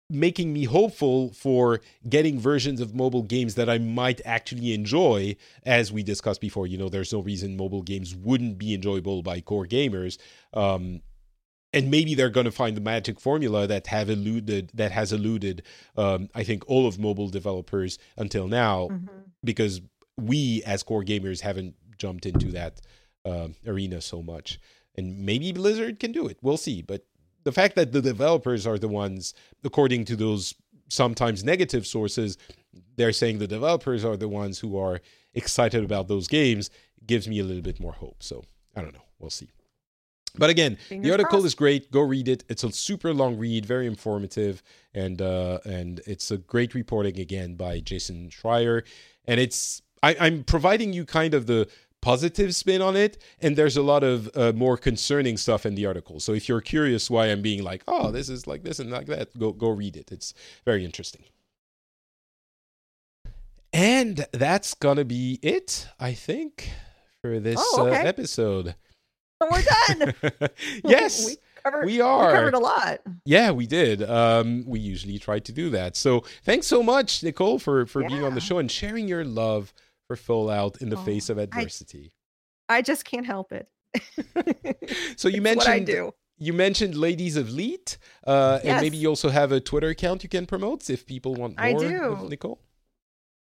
making 0.10 0.54
me 0.54 0.66
hopeful 0.66 1.32
for 1.34 1.82
getting 2.08 2.40
versions 2.40 2.80
of 2.82 2.94
mobile 2.94 3.24
games 3.24 3.56
that 3.56 3.70
I 3.70 3.78
might 3.78 4.22
actually 4.26 4.74
enjoy. 4.74 5.36
As 5.66 5.92
we 5.92 6.04
discussed 6.04 6.42
before, 6.42 6.68
you 6.68 6.78
know, 6.78 6.90
there's 6.90 7.14
no 7.14 7.20
reason 7.22 7.58
mobile 7.58 7.82
games 7.82 8.16
wouldn't 8.16 8.58
be 8.58 8.74
enjoyable 8.74 9.24
by 9.24 9.42
core 9.42 9.66
gamers. 9.66 10.18
Um, 10.54 11.02
and 11.72 11.90
maybe 11.90 12.14
they're 12.14 12.30
going 12.30 12.46
to 12.46 12.52
find 12.52 12.78
the 12.78 12.82
magic 12.82 13.20
formula 13.20 13.66
that 13.66 13.88
have 13.88 14.10
eluded 14.10 14.70
that 14.76 14.92
has 14.92 15.12
eluded 15.12 15.64
um, 15.98 16.30
I 16.36 16.44
think 16.44 16.64
all 16.68 16.86
of 16.86 17.00
mobile 17.00 17.30
developers 17.30 17.98
until 18.16 18.48
now 18.48 18.90
Mhm. 18.90 19.08
because 19.44 19.82
we 20.16 20.62
as 20.68 20.84
core 20.84 21.04
gamers 21.04 21.42
haven't 21.42 21.74
jumped 21.98 22.28
into 22.28 22.52
that 22.52 22.82
um, 23.26 23.56
arena 23.66 24.02
so 24.02 24.22
much. 24.22 24.60
And 24.96 25.26
maybe 25.26 25.52
Blizzard 25.52 26.00
can 26.00 26.12
do 26.12 26.28
it. 26.28 26.38
We'll 26.44 26.58
see. 26.58 26.84
But 26.84 27.06
the 27.44 27.52
fact 27.52 27.76
that 27.76 27.92
the 27.92 28.02
developers 28.02 28.66
are 28.66 28.78
the 28.78 28.88
ones, 28.88 29.34
according 29.64 30.06
to 30.06 30.16
those 30.16 30.54
sometimes 30.90 31.44
negative 31.44 31.86
sources, 31.86 32.38
they're 32.96 33.12
saying 33.12 33.40
the 33.40 33.48
developers 33.48 34.06
are 34.06 34.18
the 34.18 34.28
ones 34.28 34.60
who 34.60 34.78
are 34.78 35.02
excited 35.34 35.84
about 35.84 36.08
those 36.08 36.28
games 36.28 36.70
gives 37.06 37.28
me 37.28 37.40
a 37.40 37.44
little 37.44 37.62
bit 37.62 37.80
more 37.80 37.94
hope. 37.94 38.22
So 38.22 38.44
I 38.76 38.82
don't 38.82 38.94
know. 38.94 39.04
We'll 39.20 39.30
see. 39.30 39.50
But 40.36 40.50
again, 40.50 40.78
Fingers 40.90 41.06
the 41.06 41.12
article 41.12 41.30
crossed. 41.32 41.46
is 41.46 41.56
great. 41.56 41.92
Go 41.92 42.02
read 42.02 42.28
it. 42.28 42.44
It's 42.50 42.64
a 42.64 42.72
super 42.72 43.14
long 43.14 43.38
read, 43.38 43.66
very 43.66 43.86
informative, 43.86 44.64
and 44.94 45.22
uh, 45.22 45.60
and 45.64 46.02
it's 46.08 46.32
a 46.32 46.38
great 46.38 46.74
reporting 46.74 47.20
again 47.20 47.54
by 47.56 47.80
Jason 47.80 48.30
Schreier. 48.30 48.84
And 49.26 49.40
it's 49.40 49.84
I, 50.02 50.16
I'm 50.20 50.44
providing 50.44 50.92
you 50.92 51.06
kind 51.06 51.36
of 51.36 51.46
the 51.46 51.70
positive 52.04 52.54
spin 52.54 52.82
on 52.82 52.96
it, 52.98 53.18
and 53.42 53.56
there's 53.56 53.78
a 53.78 53.82
lot 53.82 54.04
of 54.04 54.30
uh, 54.36 54.52
more 54.54 54.76
concerning 54.78 55.38
stuff 55.38 55.66
in 55.66 55.76
the 55.76 55.86
article. 55.86 56.20
So 56.20 56.34
if 56.34 56.50
you're 56.50 56.62
curious 56.62 57.10
why 57.10 57.28
I'm 57.28 57.42
being 57.42 57.64
like, 57.64 57.82
oh, 57.88 58.12
this 58.12 58.28
is 58.28 58.46
like 58.46 58.64
this 58.64 58.80
and 58.80 58.92
like 58.92 59.08
that, 59.08 59.38
go 59.40 59.54
go 59.54 59.70
read 59.70 59.96
it. 59.96 60.12
It's 60.12 60.34
very 60.66 60.84
interesting. 60.84 61.24
And 63.72 64.26
that's 64.32 64.74
gonna 64.76 65.06
be 65.06 65.40
it, 65.42 65.88
I 66.00 66.14
think, 66.14 66.70
for 67.22 67.40
this 67.40 67.58
Oh, 67.60 67.88
okay. 67.88 68.02
uh, 68.02 68.06
episode. 68.06 68.76
We're 69.42 69.64
done. 69.88 70.14
yes, 70.84 71.26
we 71.26 71.38
covered. 71.64 71.86
we 71.86 71.94
we 71.94 71.98
covered 72.00 72.54
a 72.54 72.60
lot. 72.60 73.00
Yeah, 73.26 73.52
we 73.52 73.66
did. 73.66 74.04
Um, 74.04 74.64
we 74.68 74.80
usually 74.80 75.18
try 75.18 75.40
to 75.40 75.52
do 75.52 75.70
that. 75.72 75.96
So 75.96 76.24
thanks 76.44 76.68
so 76.68 76.84
much, 76.84 77.24
Nicole, 77.24 77.60
for 77.60 77.86
for 77.86 78.04
being 78.08 78.24
on 78.24 78.36
the 78.36 78.42
show 78.42 78.60
and 78.60 78.70
sharing 78.70 79.08
your 79.08 79.26
love 79.26 79.74
for 80.08 80.16
Fallout 80.16 80.82
in 80.82 80.90
the 80.90 80.98
Oh, 80.98 81.04
face 81.04 81.30
of 81.30 81.38
adversity. 81.38 82.12
I 82.70 82.82
just 82.82 83.06
can't 83.06 83.26
help 83.26 83.52
it. 83.52 83.68
so 85.18 85.28
you 85.28 85.36
It's 85.36 85.44
mentioned 85.44 85.58
what 85.58 85.68
I 85.70 85.80
do. 85.80 86.12
you 86.38 86.54
mentioned 86.54 86.96
Ladies 86.96 87.36
of 87.38 87.52
Leet, 87.52 87.98
uh, 88.26 88.60
and 88.64 88.82
maybe 88.82 88.98
you 88.98 89.08
also 89.10 89.30
have 89.30 89.52
a 89.52 89.60
Twitter 89.60 89.90
account 89.90 90.24
you 90.24 90.30
can 90.30 90.46
promote 90.46 90.90
if 90.90 91.06
people 91.06 91.36
want 91.36 91.58
more 91.58 91.66
I 91.66 91.70
of 91.70 91.80
do. 91.80 92.30
Nicole. 92.30 92.60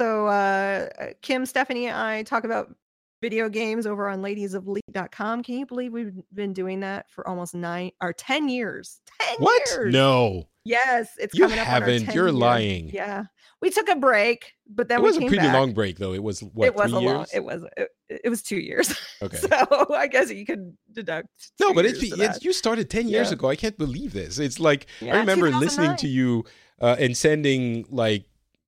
So 0.01 0.27
uh, 0.27 0.89
Kim, 1.21 1.45
Stephanie, 1.45 1.87
and 1.87 1.95
I 1.97 2.23
talk 2.23 2.43
about 2.43 2.73
video 3.21 3.47
games 3.47 3.87
over 3.87 4.09
on 4.09 4.21
ladiesofleet.com. 4.21 5.43
Can 5.43 5.57
you 5.59 5.65
believe 5.65 5.93
we've 5.93 6.13
been 6.33 6.51
doing 6.53 6.81
that 6.81 7.09
for 7.09 7.25
almost 7.27 7.55
nine 7.55 7.91
or 8.01 8.11
ten 8.11 8.49
years? 8.49 8.99
Ten 9.21 9.37
What? 9.39 9.61
years. 9.69 9.93
No, 9.93 10.47
Yes, 10.65 11.11
it's 11.19 11.33
You 11.35 11.43
coming 11.43 11.59
up. 11.59 11.67
on 11.67 11.73
our 11.75 11.79
haven't. 11.79 12.05
10 12.07 12.15
You're 12.15 12.25
year- 12.25 12.33
lying. 12.33 12.89
Yeah, 12.89 13.25
we 13.61 13.69
took 13.69 13.89
a 13.89 13.95
break, 13.95 14.53
but 14.69 14.87
then 14.89 14.99
it 14.99 15.03
was 15.03 15.17
a 15.17 15.21
pretty 15.21 15.37
back. 15.37 15.53
long 15.53 15.73
break 15.73 15.97
though. 15.97 16.13
It 16.13 16.21
was 16.23 16.41
what 16.41 16.67
it 16.67 16.75
was 16.75 16.91
a 16.93 16.99
years? 17.01 17.13
long. 17.13 17.25
It 17.33 17.43
was. 17.43 17.63
It, 17.77 17.89
it 18.25 18.29
was 18.29 18.41
two 18.43 18.57
years. 18.57 18.93
okay. 19.21 19.37
So 19.37 19.87
I 19.95 20.07
guess 20.07 20.29
you 20.31 20.45
can 20.45 20.77
deduct. 20.91 21.27
No, 21.59 21.73
but 21.73 21.85
it's, 21.85 21.99
it's 22.03 22.43
you 22.43 22.53
started 22.53 22.89
10 22.89 23.07
years 23.07 23.27
Yeah. 23.29 23.33
ago. 23.33 23.49
I 23.49 23.55
can't 23.55 23.77
believe 23.77 24.13
this. 24.13 24.37
It's 24.39 24.59
like 24.59 24.87
I 25.01 25.17
remember 25.17 25.49
listening 25.51 25.95
to 25.97 26.07
you 26.07 26.45
uh, 26.81 26.95
and 26.99 27.15
sending 27.17 27.85
like 27.89 28.25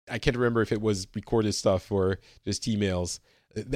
I 0.10 0.18
can't 0.20 0.36
remember 0.38 0.62
if 0.62 0.72
it 0.72 0.82
was 0.82 1.06
recorded 1.14 1.54
stuff 1.54 1.92
or 1.92 2.20
just 2.46 2.64
emails. 2.64 3.20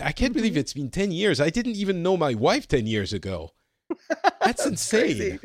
I 0.01 0.11
can't 0.13 0.33
believe 0.33 0.53
Mhm. 0.53 0.57
it's 0.57 0.73
been 0.73 0.89
10 0.89 1.11
years. 1.11 1.41
I 1.41 1.49
didn't 1.49 1.75
even 1.75 2.01
know 2.03 2.15
my 2.17 2.33
wife 2.35 2.67
10 2.67 2.87
years 2.87 3.13
ago. 3.13 3.51
That's 4.43 4.65
insane. 4.71 5.01
crazy. 5.01 5.39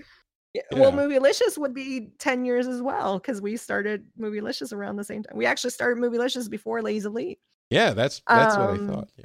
Yeah. 0.70 0.78
Well, 0.80 0.92
Movielicious 0.92 1.58
would 1.58 1.74
be 1.74 2.08
10 2.18 2.44
years 2.44 2.66
as 2.66 2.80
well 2.80 3.18
because 3.18 3.40
we 3.42 3.56
started 3.56 4.06
Movielicious 4.18 4.72
around 4.72 4.96
the 4.96 5.04
same 5.04 5.22
time. 5.22 5.36
We 5.36 5.44
actually 5.46 5.70
started 5.70 6.02
Movielicious 6.02 6.48
before 6.48 6.82
Ladies 6.82 7.04
of 7.04 7.12
Leet. 7.12 7.38
Yeah, 7.70 7.92
that's 7.92 8.22
that's 8.28 8.56
what 8.56 8.70
I 8.70 8.72
Um, 8.72 8.88
thought. 8.88 9.08
Yeah. 9.16 9.24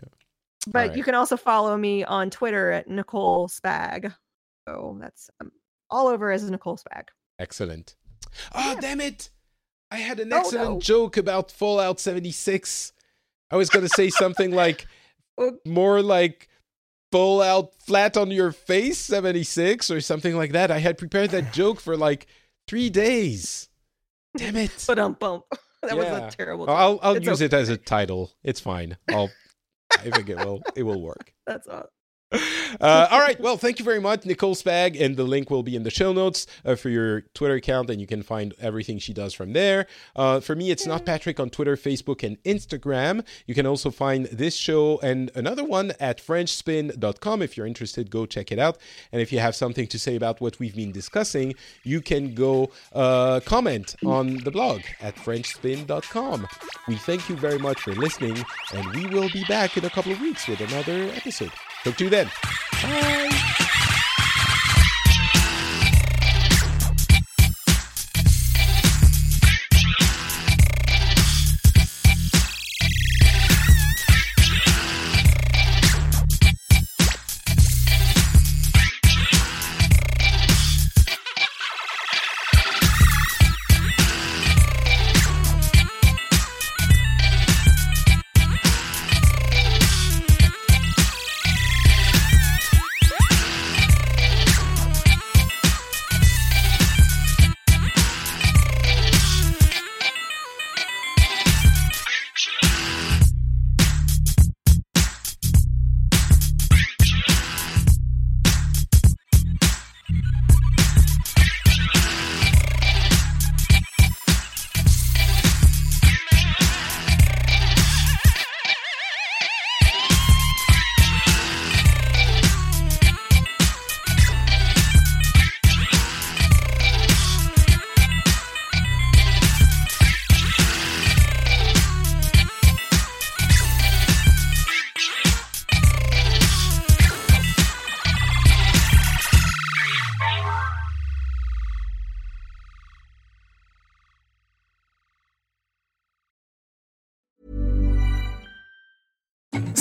But 0.68 0.90
right. 0.90 0.98
you 0.98 1.04
can 1.04 1.16
also 1.16 1.38
follow 1.38 1.78
me 1.78 2.04
on 2.04 2.30
Twitter 2.30 2.72
at 2.72 2.88
Nicole 2.90 3.48
Spag. 3.48 4.14
So 4.68 4.98
that's 5.00 5.30
um, 5.40 5.52
all 5.90 6.08
over 6.08 6.32
as 6.32 6.50
Nicole 6.50 6.78
Spag. 6.78 7.08
Excellent. 7.40 7.96
Oh, 8.54 8.74
Yeah. 8.74 8.80
damn 8.82 9.02
it. 9.02 9.30
I 9.90 9.98
had 9.98 10.20
an 10.20 10.32
Oh, 10.34 10.38
excellent 10.38 10.70
no. 10.72 10.80
joke 10.80 11.18
about 11.18 11.52
Fallout 11.52 12.00
76. 12.00 12.94
I 13.52 13.56
was 13.58 13.70
going 13.70 13.86
to 13.86 13.90
say 13.94 14.10
something 14.10 14.52
like 14.52 14.86
Oh. 15.38 15.58
more 15.66 16.02
like 16.02 16.48
Fallout 17.12 17.76
flat 17.76 18.16
on 18.18 18.32
your 18.32 18.52
face 18.52 18.98
76 19.00 19.92
or 19.92 20.02
something 20.02 20.36
like 20.36 20.54
that. 20.54 20.72
I 20.72 20.80
had 20.80 20.98
prepared 20.98 21.32
that 21.32 21.54
joke 21.54 21.80
for 21.80 21.98
like 21.98 22.28
3 22.68 22.90
days. 22.90 23.70
Damn 24.38 24.56
it. 24.56 24.84
But 24.88 25.00
um 25.00 25.14
bump. 25.20 25.44
That 25.84 25.98
was 25.98 26.06
a 26.06 26.30
terrible. 26.36 26.70
I'll 26.70 27.00
I'll 27.02 27.16
It's 27.16 27.26
use 27.26 27.42
it 27.42 27.54
as 27.54 27.70
a 27.70 27.78
title. 27.78 28.32
It's 28.44 28.60
fine. 28.60 28.98
I'll 29.10 29.30
I 29.94 30.10
think 30.10 30.30
it 30.30 30.38
will 30.38 30.62
it 30.76 30.84
will 30.84 31.02
work. 31.02 31.34
That's 31.48 31.68
all. 31.68 31.88
Uh, 32.80 33.08
all 33.12 33.20
right. 33.20 33.40
Well, 33.40 33.58
thank 33.58 33.80
you 33.80 33.86
very 33.86 34.00
much, 34.00 34.26
Nicole 34.26 34.56
Spag, 34.56 35.00
and 35.00 35.18
the 35.18 35.26
link 35.26 35.52
will 35.52 35.62
be 35.62 35.76
in 35.76 35.84
the 35.84 35.92
show 35.92 36.14
notes 36.14 36.48
uh, 36.66 36.76
for 36.76 36.90
your 36.90 37.22
Twitter 37.34 37.56
account, 37.56 37.90
and 37.90 38.00
you 38.00 38.08
can 38.08 38.24
find 38.24 38.54
everything 38.60 38.98
she 38.98 39.14
does 39.14 39.34
from 39.34 39.52
there. 39.54 39.88
Uh, 40.16 40.40
for 40.40 40.56
me, 40.56 40.72
it's 40.72 40.88
not 40.88 41.06
Patrick 41.06 41.40
on 41.40 41.50
Twitter, 41.50 41.76
Facebook, 41.76 42.24
and 42.24 42.42
Instagram. 42.44 43.26
You 43.46 43.54
can 43.54 43.68
also 43.68 43.92
find 43.92 44.26
this 44.28 44.56
show 44.56 45.00
and 45.04 45.30
another 45.36 45.64
one 45.66 45.92
at 46.00 46.20
FrenchSpin.com. 46.20 47.42
If 47.42 47.58
you're 47.58 47.68
interested, 47.68 48.10
go 48.10 48.26
check 48.26 48.52
it 48.52 48.58
out. 48.58 48.78
And 49.12 49.22
if 49.22 49.34
you 49.34 49.40
have 49.40 49.56
something 49.56 49.88
to 49.88 50.00
say 50.00 50.16
about 50.16 50.40
what 50.40 50.58
we've 50.58 50.76
been 50.76 50.94
discussing, 50.94 51.54
you 51.84 52.02
can 52.02 52.34
go 52.34 52.72
uh, 52.94 53.42
comment 53.46 53.96
on 54.06 54.38
the 54.38 54.52
blog 54.52 54.82
at 55.02 55.16
FrenchSpin.com. 55.18 56.48
We 56.88 56.96
thank 56.96 57.30
you 57.30 57.36
very 57.36 57.60
much 57.60 57.82
for 57.82 57.94
listening, 57.94 58.44
and 58.74 58.96
we 58.96 59.08
will 59.08 59.30
be 59.30 59.44
back 59.44 59.78
in 59.78 59.86
a 59.86 59.90
couple 59.90 60.14
of 60.14 60.22
weeks 60.22 60.48
with 60.48 60.62
another 60.62 61.12
episode. 61.16 61.52
Talk 61.84 61.96
to 61.98 62.04
you 62.04 62.10
then. 62.10 62.30
Bye. 62.84 63.61